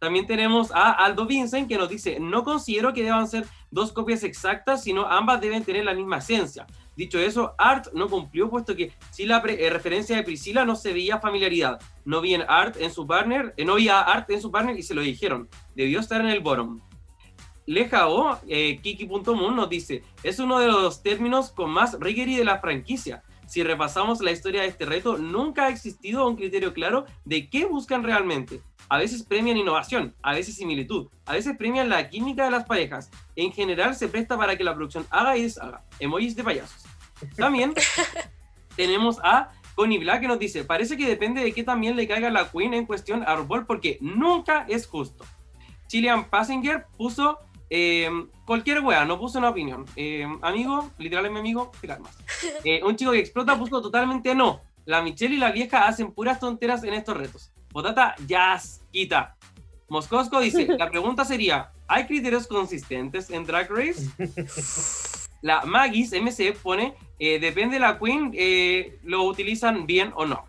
También 0.00 0.26
tenemos 0.26 0.72
a 0.72 0.90
Aldo 0.90 1.26
Vincent 1.26 1.68
que 1.68 1.78
nos 1.78 1.88
dice, 1.88 2.18
no 2.18 2.42
considero 2.42 2.92
que 2.92 3.04
deban 3.04 3.28
ser 3.28 3.46
dos 3.70 3.92
copias 3.92 4.24
exactas, 4.24 4.82
sino 4.82 5.06
ambas 5.06 5.40
deben 5.40 5.62
tener 5.62 5.84
la 5.84 5.94
misma 5.94 6.18
esencia. 6.18 6.66
Dicho 6.96 7.20
eso, 7.20 7.54
Art 7.56 7.86
no 7.94 8.08
cumplió, 8.08 8.50
puesto 8.50 8.74
que 8.74 8.92
si 9.12 9.26
la 9.26 9.38
eh, 9.46 9.70
referencia 9.70 10.16
de 10.16 10.24
Priscila 10.24 10.64
no 10.64 10.74
se 10.74 10.92
veía 10.92 11.20
familiaridad. 11.20 11.80
No 12.04 12.20
vi 12.20 12.34
en 12.34 12.42
Art 12.48 12.78
en 12.80 12.90
su 12.90 13.06
partner, 13.06 13.54
eh, 13.56 13.64
no 13.64 13.76
vi 13.76 13.88
a 13.88 14.00
Art 14.00 14.28
en 14.30 14.42
su 14.42 14.50
partner 14.50 14.76
y 14.76 14.82
se 14.82 14.94
lo 14.94 15.02
dijeron. 15.02 15.48
Debió 15.76 16.00
estar 16.00 16.20
en 16.20 16.30
el 16.30 16.40
bottom. 16.40 16.80
Lejao, 17.70 18.40
eh, 18.48 18.80
Kiki.moon 18.82 19.54
nos 19.54 19.68
dice, 19.68 20.02
es 20.24 20.40
uno 20.40 20.58
de 20.58 20.66
los 20.66 21.04
términos 21.04 21.52
con 21.52 21.70
más 21.70 21.96
rigor 22.00 22.26
de 22.26 22.44
la 22.44 22.58
franquicia. 22.58 23.22
Si 23.46 23.62
repasamos 23.62 24.20
la 24.20 24.32
historia 24.32 24.62
de 24.62 24.66
este 24.66 24.86
reto, 24.86 25.18
nunca 25.18 25.66
ha 25.66 25.68
existido 25.68 26.26
un 26.26 26.34
criterio 26.34 26.74
claro 26.74 27.04
de 27.24 27.48
qué 27.48 27.66
buscan 27.66 28.02
realmente. 28.02 28.60
A 28.88 28.98
veces 28.98 29.22
premian 29.22 29.56
innovación, 29.56 30.16
a 30.20 30.32
veces 30.32 30.56
similitud, 30.56 31.10
a 31.26 31.34
veces 31.34 31.56
premian 31.56 31.88
la 31.88 32.10
química 32.10 32.44
de 32.44 32.50
las 32.50 32.64
parejas. 32.64 33.08
En 33.36 33.52
general 33.52 33.94
se 33.94 34.08
presta 34.08 34.36
para 34.36 34.56
que 34.56 34.64
la 34.64 34.74
producción 34.74 35.06
haga 35.08 35.36
y 35.36 35.42
deshaga. 35.42 35.84
Emojis 36.00 36.34
de 36.34 36.42
payasos. 36.42 36.84
También 37.36 37.72
tenemos 38.74 39.20
a 39.22 39.52
Connie 39.76 39.98
Black 39.98 40.22
que 40.22 40.28
nos 40.28 40.40
dice, 40.40 40.64
parece 40.64 40.96
que 40.96 41.06
depende 41.06 41.40
de 41.44 41.52
qué 41.52 41.62
también 41.62 41.94
le 41.94 42.08
caiga 42.08 42.30
la 42.30 42.50
queen 42.50 42.74
en 42.74 42.86
cuestión 42.86 43.22
a 43.24 43.36
RuPaul 43.36 43.64
porque 43.64 43.96
nunca 44.00 44.66
es 44.68 44.88
justo. 44.88 45.24
Chilean 45.86 46.28
Passenger 46.30 46.86
puso 46.96 47.38
eh, 47.70 48.10
cualquier 48.44 48.80
wea, 48.80 49.04
no 49.04 49.18
puso 49.18 49.38
una 49.38 49.50
opinión. 49.50 49.86
Eh, 49.96 50.26
amigo, 50.42 50.90
literal 50.98 51.26
es 51.26 51.32
mi 51.32 51.38
amigo, 51.38 51.70
te 51.80 51.86
calmas. 51.86 52.16
Eh, 52.64 52.82
un 52.84 52.96
chico 52.96 53.12
que 53.12 53.20
explota 53.20 53.58
puso 53.58 53.80
totalmente 53.80 54.34
no. 54.34 54.60
La 54.84 55.02
Michelle 55.02 55.36
y 55.36 55.38
la 55.38 55.52
vieja 55.52 55.86
hacen 55.86 56.12
puras 56.12 56.40
tonteras 56.40 56.82
en 56.84 56.94
estos 56.94 57.16
retos. 57.16 57.52
Potata, 57.70 58.16
jazz, 58.26 58.82
quita. 58.90 59.36
Moscosco 59.88 60.40
dice, 60.40 60.66
la 60.78 60.90
pregunta 60.90 61.24
sería, 61.24 61.70
¿hay 61.86 62.06
criterios 62.06 62.46
consistentes 62.46 63.30
en 63.30 63.44
Drag 63.44 63.70
Race? 63.70 64.08
La 65.42 65.62
Magis 65.64 66.12
MC 66.12 66.54
pone, 66.62 66.94
eh, 67.18 67.38
depende 67.38 67.74
de 67.74 67.80
la 67.80 67.98
queen, 67.98 68.32
eh, 68.34 68.98
lo 69.04 69.24
utilizan 69.24 69.86
bien 69.86 70.12
o 70.14 70.26
no. 70.26 70.44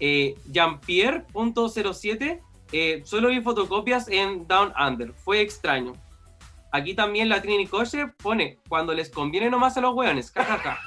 Eh, 0.00 0.34
Jean-Pierre.07, 0.50 2.40
eh, 2.72 3.02
solo 3.04 3.28
vi 3.28 3.40
fotocopias 3.40 4.08
en 4.08 4.46
Down 4.46 4.72
Under, 4.78 5.12
fue 5.12 5.40
extraño. 5.40 5.92
Aquí 6.72 6.94
también 6.94 7.28
la 7.28 7.42
Trini 7.42 7.66
Kosher 7.66 8.14
pone, 8.14 8.60
cuando 8.68 8.94
les 8.94 9.10
conviene 9.10 9.50
nomás 9.50 9.76
a 9.76 9.80
los 9.80 9.94
hueones, 9.94 10.30
jajaja. 10.30 10.78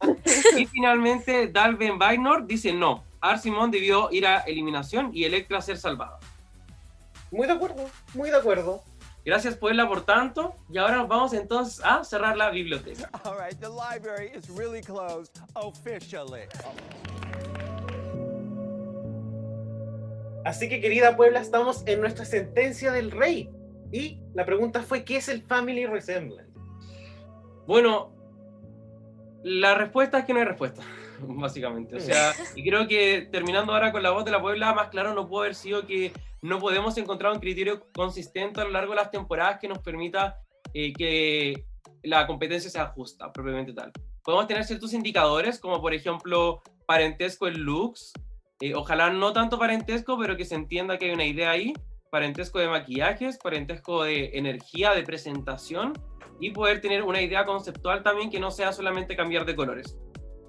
y 0.56 0.66
finalmente 0.66 1.48
Dalben 1.48 1.98
Bainor 1.98 2.46
dice 2.46 2.72
no, 2.72 3.04
Arsimon 3.20 3.70
debió 3.70 4.08
ir 4.12 4.26
a 4.26 4.38
eliminación 4.40 5.10
y 5.12 5.24
Electra 5.24 5.60
ser 5.60 5.78
salvada. 5.78 6.18
Muy 7.32 7.46
de 7.46 7.54
acuerdo, 7.54 7.88
muy 8.14 8.30
de 8.30 8.36
acuerdo. 8.36 8.82
Gracias 9.24 9.56
Puebla 9.56 9.88
por 9.88 10.04
tanto. 10.04 10.56
Y 10.70 10.78
ahora 10.78 10.96
nos 10.96 11.08
vamos 11.08 11.32
entonces 11.32 11.80
a 11.84 12.02
cerrar 12.04 12.36
la 12.36 12.50
biblioteca. 12.50 13.08
All 13.24 13.36
right, 13.38 13.58
the 13.58 13.68
library 13.68 14.30
is 14.36 14.48
really 14.48 14.82
closed 14.82 15.38
officially. 15.54 16.42
Así 20.44 20.68
que 20.68 20.80
querida 20.80 21.16
Puebla, 21.16 21.40
estamos 21.40 21.84
en 21.86 22.00
nuestra 22.00 22.24
sentencia 22.24 22.90
del 22.90 23.12
rey. 23.12 23.48
Y 23.92 24.18
la 24.34 24.44
pregunta 24.46 24.82
fue, 24.82 25.04
¿qué 25.04 25.16
es 25.16 25.28
el 25.28 25.42
Family 25.42 25.86
Resemblance? 25.86 26.50
Bueno, 27.66 28.10
la 29.44 29.74
respuesta 29.74 30.18
es 30.18 30.24
que 30.24 30.32
no 30.32 30.38
hay 30.38 30.46
respuesta, 30.46 30.82
básicamente. 31.20 31.96
O 31.96 32.00
sea, 32.00 32.32
y 32.56 32.66
creo 32.68 32.88
que 32.88 33.28
terminando 33.30 33.72
ahora 33.72 33.92
con 33.92 34.02
la 34.02 34.10
voz 34.10 34.24
de 34.24 34.30
la 34.30 34.40
Puebla, 34.40 34.72
más 34.74 34.88
claro 34.88 35.14
no 35.14 35.28
puede 35.28 35.46
haber 35.46 35.54
sido 35.54 35.86
que 35.86 36.12
no 36.40 36.58
podemos 36.58 36.96
encontrar 36.96 37.32
un 37.32 37.38
criterio 37.38 37.86
consistente 37.94 38.60
a 38.60 38.64
lo 38.64 38.70
largo 38.70 38.92
de 38.92 38.96
las 38.96 39.10
temporadas 39.10 39.58
que 39.60 39.68
nos 39.68 39.78
permita 39.78 40.40
eh, 40.74 40.92
que 40.92 41.64
la 42.02 42.26
competencia 42.26 42.70
sea 42.70 42.86
justa, 42.86 43.32
propiamente 43.32 43.72
tal. 43.72 43.92
Podemos 44.24 44.46
tener 44.46 44.64
ciertos 44.64 44.92
indicadores, 44.92 45.58
como 45.58 45.80
por 45.80 45.94
ejemplo 45.94 46.62
parentesco 46.86 47.46
en 47.46 47.62
looks, 47.62 48.12
eh, 48.60 48.74
ojalá 48.74 49.10
no 49.10 49.32
tanto 49.32 49.58
parentesco, 49.58 50.18
pero 50.18 50.36
que 50.36 50.44
se 50.44 50.54
entienda 50.54 50.98
que 50.98 51.06
hay 51.06 51.10
una 51.12 51.24
idea 51.24 51.50
ahí, 51.50 51.74
parentesco 52.12 52.58
de 52.58 52.68
maquillajes, 52.68 53.38
parentesco 53.38 54.04
de 54.04 54.32
energía, 54.34 54.92
de 54.92 55.02
presentación, 55.02 55.94
y 56.40 56.50
poder 56.50 56.82
tener 56.82 57.02
una 57.02 57.22
idea 57.22 57.46
conceptual 57.46 58.02
también 58.02 58.30
que 58.30 58.38
no 58.38 58.50
sea 58.50 58.70
solamente 58.74 59.16
cambiar 59.16 59.46
de 59.46 59.56
colores. 59.56 59.96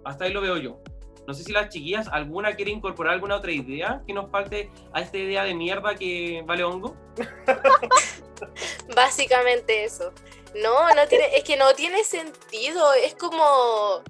Hasta 0.04 0.26
ahí 0.26 0.34
lo 0.34 0.42
veo 0.42 0.58
yo. 0.58 0.84
No 1.26 1.34
sé 1.34 1.46
si 1.46 1.54
las 1.54 1.70
chiquillas, 1.70 2.10
¿alguna 2.10 2.54
quiere 2.54 2.72
incorporar 2.72 3.14
alguna 3.14 3.38
otra 3.38 3.54
idea 3.54 4.04
que 4.06 4.12
nos 4.12 4.30
falte 4.30 4.70
a 4.92 5.00
esta 5.00 5.18
idea 5.18 5.46
de 5.46 5.56
mierda 5.56 5.96
que 5.96 6.44
vale 6.46 6.66
hongo? 6.66 6.98
Básicamente 8.94 9.86
eso. 9.86 10.12
No, 10.56 10.94
no 10.94 11.08
tiene, 11.08 11.34
es 11.34 11.46
que 11.46 11.56
no 11.56 11.74
tiene 11.76 12.04
sentido. 12.04 12.94
Es 12.94 13.16
como 13.16 14.04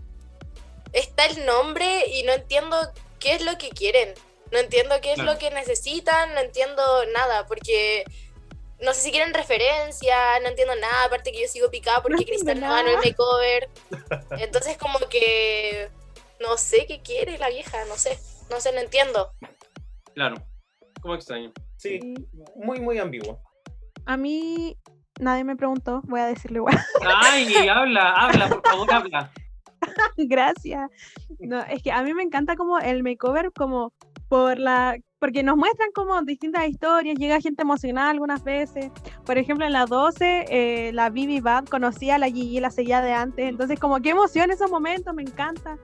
está 0.92 1.28
el 1.28 1.46
nombre 1.46 2.08
y 2.08 2.24
no 2.24 2.32
entiendo 2.32 2.78
qué 3.20 3.36
es 3.36 3.46
lo 3.46 3.60
que 3.60 3.70
quieren. 3.70 4.16
No 4.54 4.60
entiendo 4.60 4.96
qué 5.02 5.10
es 5.14 5.16
Claro. 5.16 5.34
lo 5.34 5.40
que 5.40 5.50
necesitan, 5.50 6.34
no 6.36 6.40
entiendo 6.42 6.84
nada, 7.12 7.48
porque 7.48 8.04
no 8.80 8.94
sé 8.94 9.02
si 9.02 9.12
quieren 9.12 9.34
referencia, 9.34 10.16
no 10.44 10.50
entiendo 10.50 10.76
nada, 10.76 11.06
aparte 11.06 11.32
que 11.32 11.42
yo 11.42 11.48
sigo 11.48 11.72
picada 11.72 12.04
porque 12.04 12.18
No 12.18 12.24
Cristal 12.24 12.60
no 12.62 12.70
ganó 12.70 12.90
el 12.90 12.98
makeover. 12.98 13.70
Entonces 14.40 14.78
como 14.78 15.00
que 15.10 15.90
no 16.40 16.56
sé 16.58 16.86
qué 16.88 17.02
quiere 17.02 17.40
la 17.40 17.50
vieja, 17.50 17.84
no 17.86 17.96
sé, 17.96 18.20
no 18.52 18.60
sé, 18.60 18.72
no 18.74 18.80
entiendo. 18.80 19.32
Claro. 20.14 20.36
¿Cómo 21.02 21.16
extraño? 21.16 21.52
Sí, 21.78 22.00
muy, 22.56 22.80
muy 22.80 23.00
ambiguo. 23.00 23.42
A 24.06 24.18
mí 24.18 24.78
nadie 25.20 25.44
me 25.44 25.56
preguntó, 25.56 26.02
voy 26.04 26.20
a 26.20 26.28
decirlo 26.28 26.58
igual. 26.60 26.80
Ay, 27.04 27.68
habla, 27.68 28.12
habla, 28.12 28.50
por 28.50 28.62
favor, 28.64 28.94
habla. 28.94 29.32
Gracias. 30.18 30.92
No, 31.40 31.60
es 31.64 31.82
que 31.82 31.92
a 31.92 32.04
mí 32.04 32.14
me 32.14 32.22
encanta 32.24 32.56
como 32.56 32.78
el 32.78 33.02
makeover, 33.02 33.52
como 33.52 33.92
por 34.28 34.60
la. 34.60 34.98
Porque 35.20 35.42
nos 35.42 35.56
muestran 35.56 35.90
como 35.94 36.22
distintas 36.24 36.68
historias, 36.68 37.18
llega 37.18 37.40
gente 37.40 37.62
emocionada 37.62 38.10
algunas 38.10 38.44
veces. 38.44 38.92
Por 39.26 39.38
ejemplo, 39.38 39.66
en 39.66 39.72
la 39.72 39.86
12, 39.86 40.46
eh, 40.50 40.92
la 40.94 41.10
Bibi 41.10 41.40
Bad 41.40 41.66
conocía 41.66 42.16
a 42.16 42.18
la 42.18 42.28
Gigi, 42.28 42.60
la 42.60 42.72
seguía 42.72 43.02
de 43.02 43.14
antes. 43.14 43.48
Entonces, 43.48 43.80
como 43.80 44.02
qué 44.02 44.10
emoción 44.10 44.52
esos 44.52 44.70
momentos, 44.70 45.14
me 45.14 45.22
encanta. 45.22 45.78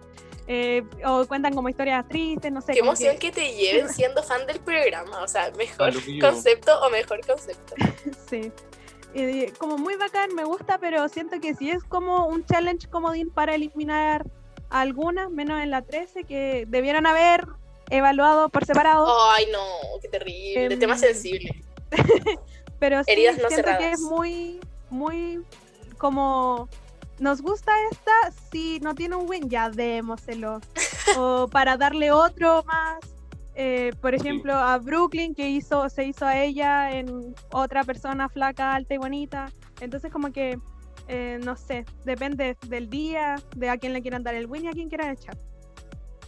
Eh, 0.51 0.83
o 1.05 1.27
cuentan 1.27 1.53
como 1.53 1.69
historias 1.69 2.07
tristes, 2.07 2.51
no 2.51 2.59
sé. 2.59 2.73
Qué 2.73 2.79
emoción 2.79 3.17
que 3.19 3.31
te 3.31 3.53
lleven 3.53 3.87
siendo 3.93 4.23
fan 4.23 4.47
del 4.47 4.59
programa, 4.59 5.21
o 5.21 5.27
sea, 5.27 5.51
mejor 5.55 5.93
concepto 6.19 6.71
o 6.81 6.89
mejor 6.89 7.21
concepto. 7.25 7.75
Sí. 8.29 8.51
Eh, 9.13 9.53
como 9.57 9.77
muy 9.77 9.95
bacán, 9.95 10.33
me 10.35 10.43
gusta, 10.43 10.79
pero 10.79 11.07
siento 11.07 11.39
que 11.39 11.53
sí 11.53 11.69
es 11.69 11.83
como 11.83 12.27
un 12.27 12.45
challenge 12.45 12.87
comodín 12.89 13.29
para 13.29 13.55
eliminar 13.55 14.25
algunas, 14.69 15.29
menos 15.29 15.61
en 15.61 15.69
la 15.69 15.83
13, 15.83 16.23
que 16.23 16.65
debieron 16.67 17.05
haber 17.05 17.47
evaluado 17.89 18.49
por 18.49 18.65
separado. 18.65 19.07
Ay, 19.31 19.47
no, 19.51 19.59
qué 20.01 20.07
terrible, 20.09 20.73
Em, 20.73 20.79
tema 20.79 20.97
sensible. 20.97 21.63
pero 22.79 23.03
sí, 23.03 23.11
heridas 23.11 23.37
no 23.37 23.49
siento 23.49 23.69
que 23.77 23.91
es 23.91 24.01
muy, 24.01 24.59
muy 24.89 25.41
como 25.97 26.69
nos 27.19 27.41
gusta 27.41 27.71
esta, 27.91 28.11
si 28.51 28.79
no 28.79 28.95
tiene 28.95 29.15
un 29.15 29.29
win, 29.29 29.49
ya 29.49 29.69
démoselo. 29.69 30.61
o 31.17 31.47
para 31.47 31.77
darle 31.77 32.11
otro 32.11 32.63
más. 32.63 32.99
eh, 33.55 33.91
por 34.01 34.15
ejemplo, 34.15 34.53
a 34.53 34.77
Brooklyn 34.77 35.35
que 35.35 35.49
hizo, 35.49 35.89
se 35.89 36.05
hizo 36.05 36.25
a 36.25 36.41
ella 36.41 36.91
en 36.97 37.35
otra 37.51 37.83
persona 37.83 38.29
flaca, 38.29 38.73
alta 38.73 38.93
y 38.93 38.97
bonita. 38.97 39.51
Entonces 39.81 40.11
como 40.11 40.31
que 40.31 40.57
eh, 41.11 41.39
no 41.43 41.55
sé, 41.55 41.85
depende 42.05 42.55
del 42.67 42.87
día, 42.87 43.41
de 43.55 43.69
a 43.69 43.77
quién 43.77 43.93
le 43.93 44.01
quieran 44.03 44.21
dar 44.23 44.35
el 44.35 44.45
win 44.45 44.65
y 44.65 44.67
a 44.67 44.71
quién 44.71 44.89
quieran 44.89 45.09
echar. 45.09 45.35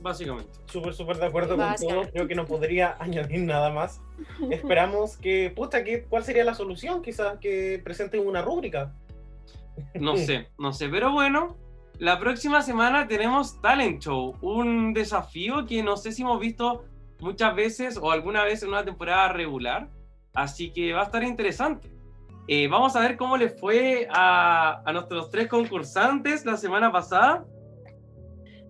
Básicamente. 0.01 0.51
Súper, 0.65 0.93
súper 0.93 1.17
de 1.17 1.25
acuerdo 1.27 1.55
con 1.55 1.75
todo. 1.75 2.09
Creo 2.11 2.27
que 2.27 2.35
no 2.35 2.45
podría 2.45 2.95
añadir 2.99 3.41
nada 3.41 3.69
más. 3.71 4.01
Esperamos 4.49 5.17
que, 5.17 5.51
puta, 5.55 5.83
que, 5.83 6.03
¿cuál 6.03 6.23
sería 6.23 6.43
la 6.43 6.55
solución? 6.55 7.01
Quizás 7.01 7.37
que 7.39 7.79
presenten 7.83 8.25
una 8.25 8.41
rúbrica. 8.41 8.93
No 9.93 10.17
sé, 10.17 10.49
no 10.57 10.73
sé, 10.73 10.89
pero 10.89 11.11
bueno, 11.11 11.55
la 11.97 12.19
próxima 12.19 12.61
semana 12.61 13.07
tenemos 13.07 13.61
Talent 13.61 14.01
Show, 14.01 14.35
un 14.41 14.93
desafío 14.93 15.65
que 15.65 15.81
no 15.81 15.97
sé 15.97 16.11
si 16.11 16.23
hemos 16.23 16.39
visto 16.39 16.83
muchas 17.19 17.55
veces 17.55 17.97
o 17.97 18.11
alguna 18.11 18.43
vez 18.43 18.63
en 18.63 18.69
una 18.69 18.83
temporada 18.83 19.29
regular, 19.29 19.89
así 20.33 20.71
que 20.71 20.93
va 20.93 21.01
a 21.01 21.05
estar 21.05 21.23
interesante. 21.23 21.89
Eh, 22.47 22.67
vamos 22.67 22.95
a 22.95 22.99
ver 22.99 23.17
cómo 23.17 23.37
le 23.37 23.49
fue 23.49 24.07
a, 24.11 24.81
a 24.83 24.93
nuestros 24.93 25.29
tres 25.29 25.47
concursantes 25.47 26.45
la 26.45 26.57
semana 26.57 26.91
pasada. 26.91 27.45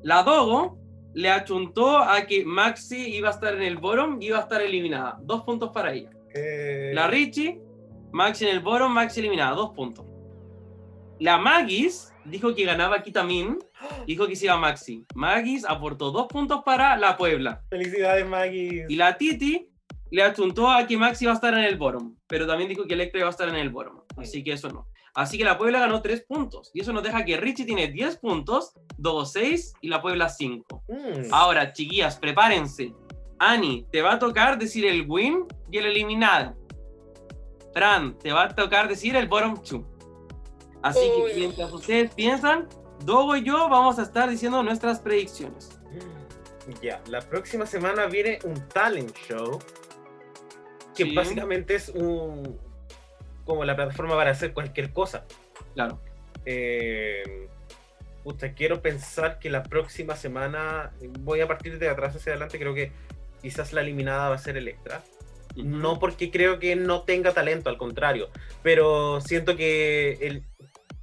La 0.03 0.23
Dogo 0.23 0.80
le 1.13 1.29
achuntó 1.29 1.97
a 1.97 2.25
que 2.25 2.45
Maxi 2.45 3.15
iba 3.15 3.29
a 3.29 3.31
estar 3.31 3.53
en 3.53 3.63
el 3.63 3.77
bottom 3.77 4.21
y 4.21 4.27
iba 4.27 4.37
a 4.37 4.41
estar 4.41 4.61
eliminada. 4.61 5.17
Dos 5.21 5.43
puntos 5.43 5.71
para 5.73 5.93
ella. 5.93 6.09
Eh, 6.33 6.91
La 6.93 7.07
Richie, 7.07 7.61
Maxi 8.11 8.45
en 8.45 8.51
el 8.51 8.59
bottom, 8.61 8.91
Maxi 8.93 9.19
eliminada, 9.19 9.55
dos 9.55 9.71
puntos. 9.71 10.05
La 11.19 11.37
Magis 11.37 12.11
dijo 12.25 12.53
que 12.55 12.65
ganaba 12.65 13.01
Kitamin, 13.03 13.59
dijo 14.07 14.27
que 14.27 14.35
se 14.35 14.45
iba 14.45 14.57
Maxi. 14.57 15.05
Magis 15.15 15.65
aportó 15.65 16.11
dos 16.11 16.27
puntos 16.27 16.61
para 16.63 16.97
la 16.97 17.17
Puebla. 17.17 17.61
Felicidades, 17.69 18.25
Maggie. 18.27 18.85
Y 18.87 18.95
la 18.95 19.17
Titi 19.17 19.70
le 20.11 20.23
achuntó 20.23 20.69
a 20.69 20.85
que 20.85 20.97
Maxi 20.97 21.25
iba 21.25 21.31
a 21.31 21.35
estar 21.35 21.53
en 21.53 21.63
el 21.63 21.77
bottom, 21.77 22.15
pero 22.27 22.45
también 22.45 22.69
dijo 22.69 22.85
que 22.85 22.93
Electra 22.93 23.21
iba 23.21 23.29
a 23.29 23.31
estar 23.31 23.47
en 23.47 23.55
el 23.55 23.69
bottom. 23.69 24.01
Así 24.17 24.43
que 24.43 24.53
eso 24.53 24.69
no. 24.69 24.87
Así 25.13 25.37
que 25.37 25.43
la 25.43 25.57
Puebla 25.57 25.79
ganó 25.79 26.01
tres 26.01 26.21
puntos. 26.21 26.71
Y 26.73 26.81
eso 26.81 26.93
nos 26.93 27.03
deja 27.03 27.25
que 27.25 27.37
Richie 27.37 27.65
tiene 27.65 27.87
10 27.87 28.17
puntos, 28.17 28.73
Dogo 28.97 29.25
6 29.25 29.73
y 29.81 29.89
la 29.89 30.01
Puebla 30.01 30.29
5. 30.29 30.83
Mm, 30.87 31.33
Ahora, 31.33 31.73
chiquillas, 31.73 32.17
prepárense. 32.17 32.93
Ani, 33.39 33.85
te 33.91 34.01
va 34.01 34.13
a 34.13 34.19
tocar 34.19 34.57
decir 34.57 34.85
el 34.85 35.05
win 35.09 35.45
y 35.69 35.77
el 35.77 35.85
eliminado. 35.85 36.55
Fran, 37.73 38.17
te 38.19 38.31
va 38.31 38.43
a 38.43 38.49
tocar 38.55 38.87
decir 38.87 39.15
el 39.15 39.27
bottom 39.27 39.61
two. 39.63 39.85
Así 40.81 40.99
Uy. 40.99 41.31
que 41.31 41.39
mientras 41.39 41.71
ustedes 41.71 42.13
piensan, 42.13 42.67
Dogo 43.05 43.35
y 43.35 43.43
yo 43.43 43.67
vamos 43.67 43.97
a 43.97 44.03
estar 44.03 44.29
diciendo 44.29 44.61
nuestras 44.61 44.99
predicciones. 44.99 45.69
Ya, 46.81 47.01
la 47.07 47.21
próxima 47.21 47.65
semana 47.65 48.05
viene 48.05 48.39
un 48.43 48.67
talent 48.69 49.15
show 49.27 49.59
que 50.95 51.03
Sí. 51.05 51.15
básicamente 51.15 51.75
es 51.75 51.89
un 51.89 52.59
como 53.45 53.65
la 53.65 53.75
plataforma 53.75 54.15
para 54.15 54.31
hacer 54.31 54.53
cualquier 54.53 54.93
cosa. 54.93 55.25
Claro. 55.73 55.99
Eh, 56.45 57.47
puta, 58.23 58.53
quiero 58.53 58.81
pensar 58.81 59.39
que 59.39 59.49
la 59.49 59.63
próxima 59.63 60.15
semana 60.15 60.91
voy 61.19 61.41
a 61.41 61.47
partir 61.47 61.79
de 61.79 61.89
atrás 61.89 62.15
hacia 62.15 62.33
adelante. 62.33 62.59
Creo 62.59 62.73
que 62.73 62.91
quizás 63.41 63.73
la 63.73 63.81
eliminada 63.81 64.29
va 64.29 64.35
a 64.35 64.39
ser 64.39 64.57
Electra. 64.57 65.03
No 65.55 65.99
porque 65.99 66.31
creo 66.31 66.59
que 66.59 66.75
no 66.75 67.01
tenga 67.01 67.33
talento, 67.33 67.69
al 67.69 67.77
contrario. 67.77 68.29
Pero 68.63 69.19
siento 69.21 69.57
que 69.57 70.13
el 70.21 70.45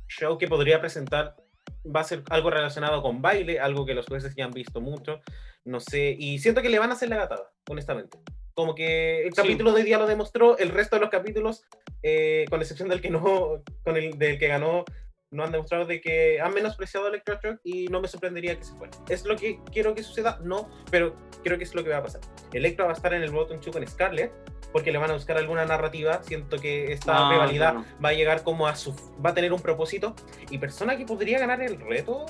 show 0.09 0.39
que 0.39 0.49
podría 0.49 0.81
presentar 0.81 1.37
va 1.85 2.01
a 2.01 2.05
ser 2.05 2.23
algo 2.31 2.51
relacionado 2.51 3.03
con 3.03 3.21
baile, 3.21 3.61
algo 3.61 3.85
que 3.85 3.95
los 3.95 4.07
jueces 4.07 4.35
ya 4.35 4.45
han 4.47 4.53
visto 4.53 4.81
mucho. 4.81 5.21
No 5.65 5.81
sé, 5.81 6.17
y 6.19 6.39
siento 6.39 6.63
que 6.63 6.71
le 6.71 6.79
van 6.79 6.91
a 6.91 6.95
hacer 6.95 7.11
la 7.11 7.17
gatada, 7.17 7.51
honestamente. 7.69 8.19
Como 8.59 8.75
que 8.75 9.21
el 9.25 9.33
Sí. 9.35 9.37
capítulo 9.43 9.71
de 9.71 9.77
hoy 9.77 9.83
día 9.85 9.99
lo 9.99 10.07
demostró, 10.09 10.59
el 10.59 10.71
resto 10.71 10.97
de 10.97 11.01
los 11.03 11.11
capítulos, 11.11 11.63
eh, 12.03 12.45
con 12.51 12.61
excepción 12.61 12.89
del 12.89 13.01
que 13.01 13.09
no, 13.09 13.63
con 13.85 13.97
el 13.97 14.19
del 14.19 14.37
que 14.37 14.49
ganó, 14.49 14.85
no 15.31 15.45
han 15.45 15.53
demostrado 15.53 15.85
de 15.85 16.01
que 16.01 16.41
han 16.41 16.53
menospreciado 16.55 17.07
a 17.07 17.11
Electroshock 17.11 17.61
y 17.63 17.87
no 17.87 18.01
me 18.01 18.09
sorprendería 18.09 18.57
que 18.59 18.65
se 18.65 18.73
fuera. 18.75 18.99
¿Es 19.09 19.25
lo 19.25 19.37
que 19.37 19.61
quiero 19.71 19.95
que 19.95 20.03
suceda? 20.03 20.41
No, 20.43 20.69
pero 20.91 21.15
creo 21.45 21.57
que 21.57 21.63
es 21.63 21.73
lo 21.73 21.85
que 21.85 21.91
va 21.91 21.99
a 21.99 22.03
pasar. 22.03 22.21
Electra 22.53 22.87
va 22.87 22.91
a 22.91 22.95
estar 22.95 23.15
en 23.15 23.23
el 23.23 23.31
bottom 23.31 23.61
2 23.61 23.73
con 23.73 23.87
Scarlett 23.87 24.33
porque 24.73 24.91
le 24.91 24.99
van 24.99 25.11
a 25.13 25.15
buscar 25.15 25.37
alguna 25.37 25.65
narrativa. 25.65 26.21
Siento 26.25 26.59
que 26.59 26.91
esta 26.93 27.29
Ah, 27.29 27.31
rivalidad 27.31 27.77
va 28.05 28.09
a 28.09 28.13
llegar 28.13 28.43
como 28.43 28.67
a 28.67 28.75
su. 28.75 28.93
va 29.25 29.31
a 29.31 29.35
tener 29.35 29.53
un 29.53 29.63
propósito. 29.63 30.17
Y 30.51 30.59
persona 30.59 30.97
que 30.97 31.05
podría 31.07 31.39
ganar 31.39 31.63
el 31.63 31.79
reto. 31.79 32.27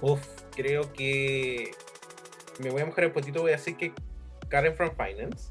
Uf, 0.00 0.24
creo 0.56 0.94
que. 0.94 1.72
me 2.58 2.70
voy 2.70 2.80
a 2.82 2.86
mojar 2.86 3.04
el 3.04 3.12
potito, 3.12 3.42
voy 3.42 3.52
a 3.52 3.56
decir 3.56 3.76
que 3.76 3.92
Karen 4.48 4.74
from 4.74 4.90
Finance. 4.96 5.50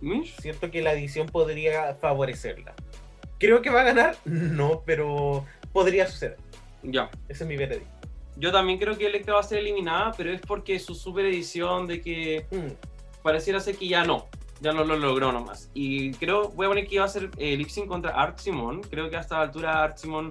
Mish. 0.00 0.36
Siento 0.40 0.70
que 0.70 0.82
la 0.82 0.92
edición 0.92 1.26
podría 1.26 1.94
favorecerla. 1.94 2.74
Creo 3.38 3.62
que 3.62 3.70
va 3.70 3.80
a 3.80 3.84
ganar, 3.84 4.16
no, 4.24 4.82
pero 4.84 5.44
podría 5.72 6.06
suceder. 6.06 6.36
Ya. 6.82 7.10
Ese 7.28 7.44
es 7.44 7.48
mi 7.48 7.56
veredicto. 7.56 7.90
Yo 8.36 8.50
también 8.50 8.78
creo 8.78 8.98
que 8.98 9.06
Electra 9.06 9.34
va 9.34 9.40
a 9.40 9.44
ser 9.44 9.58
eliminada, 9.58 10.12
pero 10.16 10.32
es 10.32 10.40
porque 10.40 10.78
su 10.78 10.94
super 10.94 11.24
edición 11.24 11.86
de 11.86 12.00
que 12.00 12.46
Mm, 12.50 12.72
pareciera 13.22 13.60
ser 13.60 13.76
que 13.76 13.88
ya 13.88 14.04
no. 14.04 14.26
Ya 14.60 14.72
no 14.72 14.84
lo 14.84 14.96
logró 14.96 15.32
nomás. 15.32 15.70
Y 15.74 16.12
creo, 16.14 16.48
voy 16.50 16.66
a 16.66 16.68
poner 16.70 16.86
que 16.86 16.96
iba 16.96 17.04
a 17.04 17.08
ser 17.08 17.30
eh, 17.38 17.66
contra 17.86 18.10
Art 18.10 18.38
Simon. 18.38 18.82
Creo 18.82 19.10
que 19.10 19.16
hasta 19.16 19.36
la 19.36 19.42
altura 19.42 19.82
Art 19.82 19.98
Simon 19.98 20.30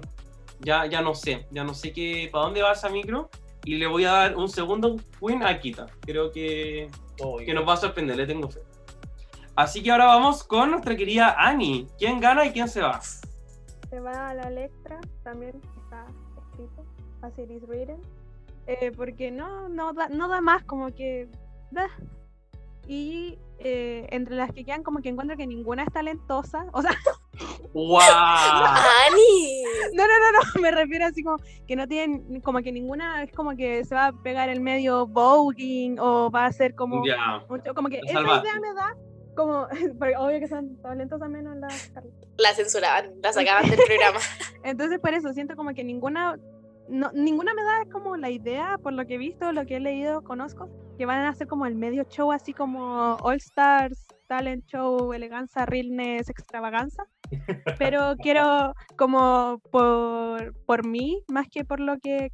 ya, 0.60 0.86
ya 0.86 1.02
no 1.02 1.14
sé. 1.14 1.46
Ya 1.50 1.64
no 1.64 1.74
sé 1.74 1.92
qué, 1.92 2.28
para 2.32 2.44
dónde 2.44 2.62
va 2.62 2.72
esa 2.72 2.88
micro. 2.88 3.30
Y 3.64 3.76
le 3.76 3.86
voy 3.86 4.04
a 4.04 4.12
dar 4.12 4.36
un 4.36 4.48
segundo 4.48 4.96
win 5.20 5.42
a 5.42 5.58
Kita. 5.58 5.86
Creo 6.00 6.30
que, 6.30 6.88
obvio. 7.20 7.46
que 7.46 7.54
nos 7.54 7.68
va 7.68 7.74
a 7.74 7.76
sorprender, 7.76 8.16
le 8.16 8.26
tengo 8.26 8.48
fe. 8.48 8.60
Así 9.56 9.82
que 9.82 9.92
ahora 9.92 10.06
vamos 10.06 10.42
con 10.42 10.72
nuestra 10.72 10.96
querida 10.96 11.36
Annie. 11.38 11.86
¿Quién 11.98 12.20
gana 12.20 12.44
y 12.44 12.52
quién 12.52 12.68
se 12.68 12.80
va? 12.80 13.00
Se 13.00 14.00
va 14.00 14.30
a 14.30 14.34
la 14.34 14.48
Electra, 14.48 15.00
también 15.22 15.60
está 15.82 16.06
escrito, 16.50 16.84
as 17.22 17.38
it 17.38 17.50
is 17.50 17.62
written. 17.68 18.00
Eh, 18.66 18.90
porque 18.96 19.30
no, 19.30 19.68
no, 19.68 19.92
da, 19.92 20.08
no 20.08 20.28
da 20.28 20.40
más, 20.40 20.64
como 20.64 20.92
que. 20.92 21.28
da. 21.70 21.88
Y 22.88 23.38
eh, 23.58 24.06
entre 24.10 24.36
las 24.36 24.52
que 24.52 24.64
quedan, 24.64 24.82
como 24.82 25.00
que 25.00 25.08
encuentro 25.08 25.36
que 25.36 25.46
ninguna 25.46 25.84
es 25.84 25.92
talentosa. 25.92 26.66
O 26.72 26.82
sea, 26.82 26.90
¡Wow! 27.72 27.98
¡Ani! 28.00 29.62
no, 29.94 30.04
no, 30.06 30.12
no, 30.20 30.32
no, 30.32 30.60
me 30.62 30.70
refiero 30.70 31.06
así 31.06 31.22
como 31.22 31.36
que 31.66 31.76
no 31.76 31.86
tienen, 31.88 32.40
como 32.40 32.60
que 32.60 32.72
ninguna 32.72 33.22
es 33.22 33.32
como 33.32 33.56
que 33.56 33.84
se 33.84 33.94
va 33.94 34.06
a 34.06 34.12
pegar 34.12 34.48
el 34.48 34.60
medio 34.60 35.06
voguing 35.06 35.98
o 35.98 36.30
va 36.30 36.46
a 36.46 36.52
ser 36.52 36.74
como. 36.74 37.04
Ya. 37.06 37.44
mucho- 37.48 37.74
como 37.74 37.88
que 37.88 38.00
esa 38.04 38.20
idea 38.20 38.60
me 38.60 38.74
da. 38.74 38.94
Como, 39.36 39.66
obvio 40.18 40.38
que 40.38 40.46
son 40.48 40.80
talentosas 40.80 41.28
menos 41.28 41.56
las. 41.56 41.92
La 42.38 42.54
censuraban, 42.54 43.10
la 43.22 43.32
sacaban 43.32 43.68
del 43.68 43.80
programa. 43.84 44.18
Entonces 44.64 45.00
por 45.00 45.12
eso 45.12 45.32
siento 45.32 45.56
como 45.56 45.74
que 45.74 45.82
ninguna 45.82 46.38
no, 46.88 47.10
ninguna 47.12 47.54
me 47.54 47.62
da 47.62 47.84
como 47.90 48.16
la 48.16 48.30
idea, 48.30 48.78
por 48.82 48.92
lo 48.92 49.06
que 49.06 49.14
he 49.14 49.18
visto, 49.18 49.52
lo 49.52 49.64
que 49.66 49.76
he 49.76 49.80
leído, 49.80 50.22
conozco, 50.22 50.68
que 50.98 51.06
van 51.06 51.20
a 51.20 51.30
hacer 51.30 51.46
como 51.48 51.66
el 51.66 51.74
medio 51.74 52.04
show 52.04 52.30
así 52.30 52.52
como 52.52 53.14
All 53.22 53.36
Stars, 53.36 54.06
Talent 54.28 54.66
Show, 54.66 55.12
Eleganza, 55.12 55.64
Realness, 55.66 56.28
Extravaganza. 56.28 57.04
Pero 57.78 58.14
quiero 58.22 58.74
como 58.96 59.60
por, 59.70 60.54
por 60.66 60.86
mí, 60.86 61.22
más 61.28 61.46
que 61.48 61.64
por 61.64 61.80
lo 61.80 61.98
que 61.98 62.30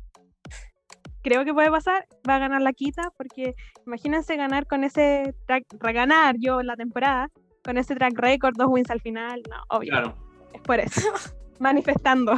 creo 1.22 1.44
que 1.44 1.54
puede 1.54 1.70
pasar, 1.70 2.06
va 2.28 2.36
a 2.36 2.38
ganar 2.38 2.62
la 2.62 2.72
quita, 2.72 3.10
porque 3.16 3.54
imagínense 3.86 4.36
ganar 4.36 4.66
con 4.66 4.84
ese 4.84 5.34
track, 5.46 5.64
reganar 5.78 6.36
yo 6.38 6.62
la 6.62 6.76
temporada, 6.76 7.28
con 7.62 7.78
ese 7.78 7.94
track 7.94 8.18
record, 8.18 8.54
dos 8.56 8.68
wins 8.68 8.90
al 8.90 9.00
final, 9.00 9.42
no, 9.48 9.56
obvio, 9.68 9.90
Claro. 9.90 10.16
es 10.52 10.60
por 10.62 10.80
eso, 10.80 11.00
manifestando. 11.58 12.32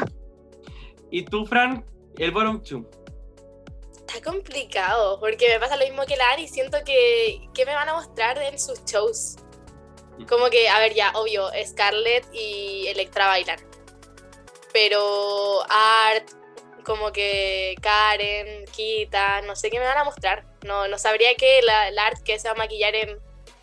¿Y 1.10 1.24
tú, 1.24 1.44
Fran? 1.46 1.84
El 2.18 2.30
bottom 2.32 2.62
two. 2.62 2.88
Está 3.92 4.30
complicado, 4.30 5.18
porque 5.20 5.46
me 5.48 5.60
pasa 5.60 5.76
lo 5.76 5.84
mismo 5.84 6.04
que 6.06 6.16
la 6.16 6.30
Ani. 6.32 6.48
Siento 6.48 6.78
que, 6.84 7.40
que 7.54 7.64
me 7.64 7.74
van 7.74 7.88
a 7.88 7.94
mostrar 7.94 8.36
en 8.38 8.58
sus 8.58 8.84
shows. 8.84 9.36
Como 10.28 10.50
que, 10.50 10.68
a 10.68 10.78
ver, 10.78 10.94
ya, 10.94 11.12
obvio, 11.14 11.50
Scarlett 11.64 12.26
y 12.32 12.86
Electra 12.88 13.26
bailan. 13.26 13.58
Pero 14.72 15.62
Art, 15.68 16.28
como 16.84 17.12
que 17.12 17.74
Karen, 17.80 18.64
Kita, 18.66 19.42
no 19.42 19.56
sé 19.56 19.70
qué 19.70 19.78
me 19.78 19.84
van 19.84 19.98
a 19.98 20.04
mostrar. 20.04 20.44
No, 20.62 20.88
no 20.88 20.98
sabría 20.98 21.34
que 21.34 21.62
la, 21.62 21.90
la 21.90 22.06
Art 22.06 22.22
que 22.22 22.38
se 22.38 22.48
va 22.48 22.54
a 22.54 22.56
maquillar 22.56 22.94
en 22.94 23.18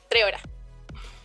tres 0.10 0.23
horas. 0.23 0.41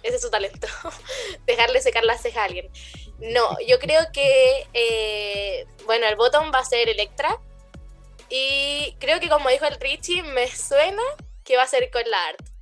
Ese 0.02 0.16
es 0.16 0.22
su 0.22 0.30
talento. 0.30 0.68
Dejarle 1.46 1.80
secar 1.80 2.04
las 2.04 2.22
cejas 2.22 2.42
a 2.42 2.44
alguien. 2.44 2.70
No, 3.18 3.56
yo 3.66 3.78
creo 3.78 4.00
que, 4.12 4.66
eh, 4.74 5.66
bueno, 5.86 6.06
el 6.06 6.16
bottom 6.16 6.52
va 6.52 6.58
a 6.58 6.64
ser 6.64 6.88
Electra. 6.88 7.40
Y 8.28 8.96
creo 8.98 9.20
que 9.20 9.28
como 9.28 9.48
dijo 9.48 9.64
el 9.66 9.80
Richie, 9.80 10.22
me 10.22 10.48
suena 10.48 11.02
que 11.44 11.56
va 11.56 11.62
a 11.62 11.68
ser 11.68 11.90
con 11.90 12.08
la 12.08 12.22
Art. 12.26 12.53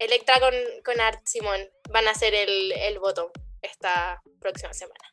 Electra 0.00 0.40
con, 0.40 0.54
con 0.82 0.98
Art 0.98 1.20
Simón 1.24 1.60
van 1.92 2.08
a 2.08 2.14
ser 2.14 2.34
el, 2.34 2.72
el 2.72 2.98
bottom 2.98 3.26
esta 3.60 4.22
próxima 4.40 4.72
semana. 4.72 5.04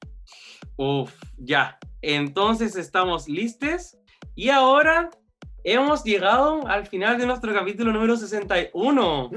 Uf, 0.77 1.11
ya. 1.37 1.77
Entonces 2.01 2.77
estamos 2.77 3.27
listos. 3.27 3.97
Y 4.33 4.49
ahora 4.49 5.09
hemos 5.65 6.05
llegado 6.05 6.65
al 6.67 6.87
final 6.87 7.17
de 7.17 7.25
nuestro 7.25 7.53
capítulo 7.53 7.91
número 7.91 8.15
61. 8.15 9.29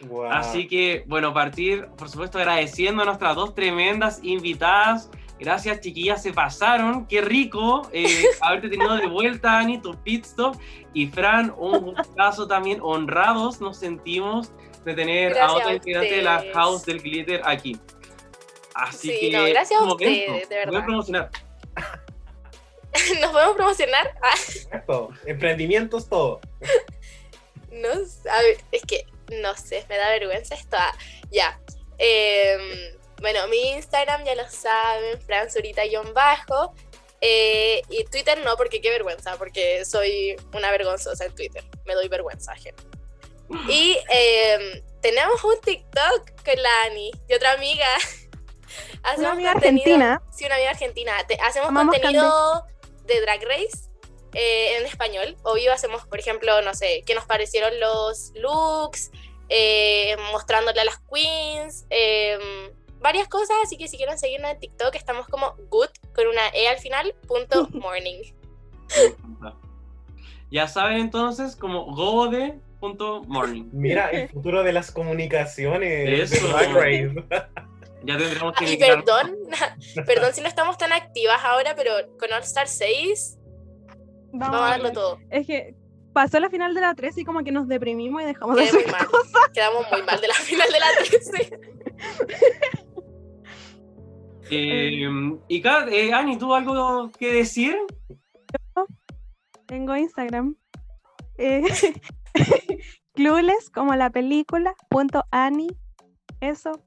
Guau. 0.00 0.32
Así 0.32 0.66
que, 0.66 1.04
bueno, 1.06 1.32
partir, 1.32 1.86
por 1.96 2.08
supuesto, 2.08 2.38
agradeciendo 2.38 3.02
a 3.02 3.06
nuestras 3.06 3.36
dos 3.36 3.54
tremendas 3.54 4.18
invitadas. 4.24 5.10
Gracias, 5.38 5.80
chiquillas, 5.80 6.22
se 6.22 6.32
pasaron. 6.32 7.06
Qué 7.06 7.20
rico 7.20 7.88
eh, 7.92 8.24
haberte 8.40 8.68
tenido 8.68 8.96
de 8.96 9.06
vuelta, 9.06 9.58
Ani, 9.58 9.80
tu 9.80 9.94
pit 10.02 10.24
stop. 10.24 10.56
Y 10.92 11.06
Fran, 11.06 11.54
un 11.56 11.94
caso 12.16 12.48
también 12.48 12.80
honrados 12.82 13.60
nos 13.60 13.76
sentimos 13.76 14.52
de 14.88 14.94
tener 14.94 15.32
a 15.32 15.34
Gracias 15.34 15.52
otra 15.60 15.74
integrante 15.74 16.14
de 16.16 16.22
la. 16.22 16.44
House 16.54 16.84
del 16.84 17.00
Glitter 17.02 17.40
aquí. 17.44 17.78
Así 18.74 19.08
Sí, 19.10 19.20
que, 19.20 19.36
no, 19.36 19.44
gracias 19.44 19.80
a 19.80 19.84
ustedes, 19.84 20.48
de 20.48 20.54
voy 20.56 20.64
a 20.64 20.66
verdad. 20.66 20.84
promocionar. 20.84 21.30
¿Nos 23.20 23.32
podemos 23.32 23.56
promocionar? 23.56 24.14
Ah, 24.22 24.80
Todo. 24.86 25.10
Emprendimientos, 25.26 26.08
todo. 26.08 26.40
no, 27.70 27.88
sé, 28.06 28.30
a 28.30 28.42
ver, 28.42 28.58
es 28.72 28.82
que 28.82 29.06
no 29.40 29.54
sé, 29.56 29.84
me 29.88 29.96
da 29.96 30.08
vergüenza 30.10 30.54
esto. 30.54 30.76
Ah, 30.78 30.96
ya. 31.30 31.60
Em, 31.98 32.60
bueno, 33.20 33.46
mi 33.48 33.70
Instagram 33.72 34.24
ya 34.24 34.34
lo 34.36 34.48
saben, 34.48 35.20
franzurita-bajo. 35.20 36.74
Eh, 37.20 37.82
y 37.90 38.04
Twitter 38.04 38.38
no, 38.44 38.56
porque 38.56 38.80
qué 38.80 38.90
vergüenza, 38.90 39.36
porque 39.36 39.84
soy 39.84 40.36
una 40.54 40.70
vergonzosa 40.70 41.24
en 41.26 41.34
Twitter. 41.34 41.64
Me 41.84 41.94
doy 41.94 42.08
vergüenza 42.08 42.52
ajena. 42.52 42.78
Y 43.68 43.96
em, 44.10 44.82
tenemos 45.00 45.42
un 45.44 45.60
TikTok 45.60 46.42
con 46.44 46.62
la 46.62 46.82
Ani 46.86 47.10
y 47.28 47.34
otra 47.34 47.52
amiga. 47.52 47.86
Una 49.00 49.10
Hacemos 49.10 49.32
amiga 49.32 49.52
contenido- 49.52 49.94
argentina, 49.94 50.22
Sí, 50.34 50.44
una 50.44 50.54
amiga 50.56 50.70
argentina. 50.70 51.12
Te- 51.26 51.40
hacemos 51.40 51.68
Amamos 51.68 51.94
contenido 51.94 52.64
de 53.06 53.20
Drag 53.22 53.42
Race 53.44 53.88
eh, 54.34 54.76
en 54.78 54.86
español. 54.86 55.36
Obvio, 55.44 55.72
hacemos, 55.72 56.04
por 56.06 56.18
ejemplo, 56.18 56.60
no 56.62 56.74
sé, 56.74 57.02
qué 57.06 57.14
nos 57.14 57.24
parecieron 57.24 57.78
los 57.80 58.32
looks, 58.34 59.10
eh, 59.48 60.16
mostrándole 60.32 60.80
a 60.80 60.84
las 60.84 60.98
queens, 61.10 61.86
eh, 61.90 62.38
varias 63.00 63.28
cosas. 63.28 63.56
Así 63.64 63.78
que 63.78 63.88
si 63.88 63.96
quieren 63.96 64.18
seguirnos 64.18 64.50
en 64.50 64.60
TikTok, 64.60 64.94
estamos 64.96 65.26
como 65.28 65.54
good 65.70 65.88
con 66.14 66.26
una 66.26 66.48
E 66.48 66.68
al 66.68 66.78
final, 66.78 67.14
punto 67.26 67.66
morning. 67.72 68.22
Ya 70.50 70.66
saben 70.66 70.98
entonces, 70.98 71.56
como 71.56 71.84
gode.morning. 72.80 73.68
Mira, 73.72 74.08
el 74.10 74.28
futuro 74.32 74.62
de 74.62 74.72
las 74.72 74.90
comunicaciones. 74.90 76.32
Eso. 76.32 76.48
De. 76.56 77.24
Ya 78.04 78.16
tendremos 78.16 78.54
que 78.54 78.64
Y 78.64 78.74
invitar- 78.74 79.04
perdón, 79.04 79.36
perdón 80.06 80.32
si 80.32 80.40
no 80.40 80.46
estamos 80.46 80.78
tan 80.78 80.92
activas 80.92 81.40
ahora, 81.44 81.74
pero 81.74 81.90
con 82.16 82.32
All 82.32 82.42
Star 82.42 82.68
6 82.68 83.38
vamos, 84.32 84.50
vamos 84.52 84.60
a 84.60 84.70
darlo 84.70 84.92
todo. 84.92 85.18
es 85.30 85.44
que 85.48 85.74
pasó 86.12 86.38
la 86.38 86.48
final 86.48 86.74
de 86.74 86.80
la 86.80 86.94
3 86.94 87.18
y 87.18 87.24
como 87.24 87.42
que 87.42 87.50
nos 87.50 87.66
deprimimos 87.66 88.22
y 88.22 88.26
dejamos 88.26 88.54
de 88.54 88.62
muy 88.62 88.68
hacer 88.82 88.92
mal. 88.92 89.04
cosas. 89.06 89.48
Quedamos 89.52 89.84
muy 89.90 90.02
mal 90.04 90.20
de 90.20 90.28
la 90.28 90.34
final 90.34 90.68
de 90.70 90.78
la 90.78 90.86
13. 91.08 91.60
Eh, 94.50 95.08
y 95.48 95.60
Kat, 95.60 95.88
eh, 95.90 96.12
Ani, 96.12 96.38
¿tú 96.38 96.54
algo 96.54 97.10
que 97.18 97.32
decir? 97.32 97.76
Tengo 99.66 99.96
Instagram. 99.96 100.56
Eh, 101.36 101.62
clueless, 103.14 103.70
como 103.70 103.94
la 103.94 104.10
película, 104.10 104.74
punto 104.88 105.24
Ani. 105.30 105.68
Eso. 106.40 106.84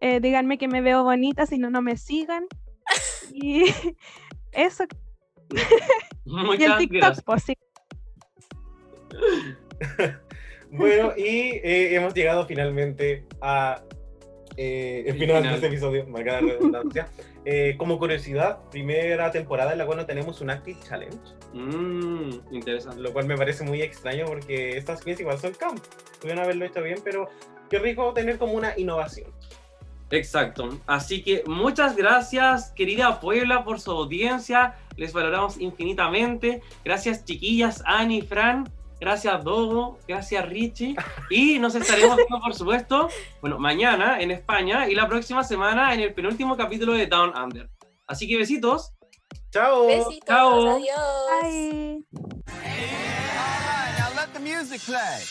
Eh, 0.00 0.20
díganme 0.20 0.58
que 0.58 0.68
me 0.68 0.80
veo 0.80 1.04
bonita, 1.04 1.46
si 1.46 1.58
no, 1.58 1.70
no 1.70 1.82
me 1.82 1.96
sigan. 1.96 2.46
Y 3.32 3.64
eso. 4.52 4.84
Y 6.24 6.64
el 6.64 6.76
TikTok, 6.78 7.22
pues 7.24 7.44
sí. 7.44 7.54
Bueno, 10.72 11.12
y 11.16 11.60
eh, 11.62 11.94
hemos 11.94 12.14
llegado 12.14 12.46
finalmente 12.46 13.26
a 13.40 13.82
eh, 14.62 15.04
el 15.06 15.14
El 15.14 15.18
final, 15.20 15.36
final. 15.38 15.42
de 15.50 15.54
este 15.54 15.66
episodio, 15.68 16.06
marcada 16.06 16.40
redundancia. 16.40 17.08
Eh, 17.46 17.76
como 17.78 17.98
curiosidad, 17.98 18.58
primera 18.70 19.30
temporada 19.30 19.72
en 19.72 19.78
la 19.78 19.86
cual 19.86 19.96
no 19.96 20.04
tenemos 20.04 20.42
un 20.42 20.50
Active 20.50 20.78
Challenge, 20.86 21.16
Mm, 21.54 22.32
interesante. 22.54 23.00
lo 23.00 23.14
cual 23.14 23.24
me 23.26 23.34
parece 23.34 23.64
muy 23.64 23.80
extraño 23.80 24.26
porque 24.26 24.76
estas 24.76 25.00
queens 25.02 25.20
igual 25.20 25.38
son 25.38 25.54
camp. 25.54 25.80
Pudieron 26.20 26.44
haberlo 26.44 26.66
hecho 26.66 26.82
bien, 26.82 26.98
pero 27.02 27.30
qué 27.70 27.78
rico 27.78 28.12
tener 28.12 28.36
como 28.36 28.52
una 28.52 28.78
innovación. 28.78 29.32
Exacto. 30.10 30.68
Así 30.86 31.22
que 31.22 31.42
muchas 31.46 31.96
gracias, 31.96 32.72
querida 32.72 33.20
Puebla, 33.20 33.64
por 33.64 33.80
su 33.80 33.90
audiencia. 33.92 34.74
Les 34.96 35.14
valoramos 35.14 35.58
infinitamente. 35.58 36.60
Gracias, 36.84 37.24
chiquillas, 37.24 37.82
Ani, 37.86 38.20
Fran. 38.20 38.68
Gracias 39.00 39.42
Dogo, 39.42 39.98
gracias 40.06 40.48
Richie. 40.48 40.94
Y 41.30 41.58
nos 41.58 41.74
estaremos 41.74 42.16
viendo, 42.16 42.40
por 42.40 42.54
supuesto, 42.54 43.08
bueno, 43.40 43.58
mañana 43.58 44.20
en 44.20 44.30
España 44.30 44.88
y 44.88 44.94
la 44.94 45.08
próxima 45.08 45.42
semana 45.42 45.94
en 45.94 46.00
el 46.00 46.14
penúltimo 46.14 46.56
capítulo 46.56 46.92
de 46.92 47.06
Down 47.06 47.32
Under. 47.36 47.68
Así 48.06 48.28
que 48.28 48.36
besitos. 48.36 48.92
Chao. 49.50 49.86
Besitos, 49.86 50.26
Chao. 50.26 50.76
adiós. 50.76 51.42
Bye. 51.42 52.04
All 52.12 52.60
right, 53.66 53.98
now 53.98 54.10
let 54.16 54.32
the 54.32 54.40
music 54.40 54.80
play. 54.84 55.24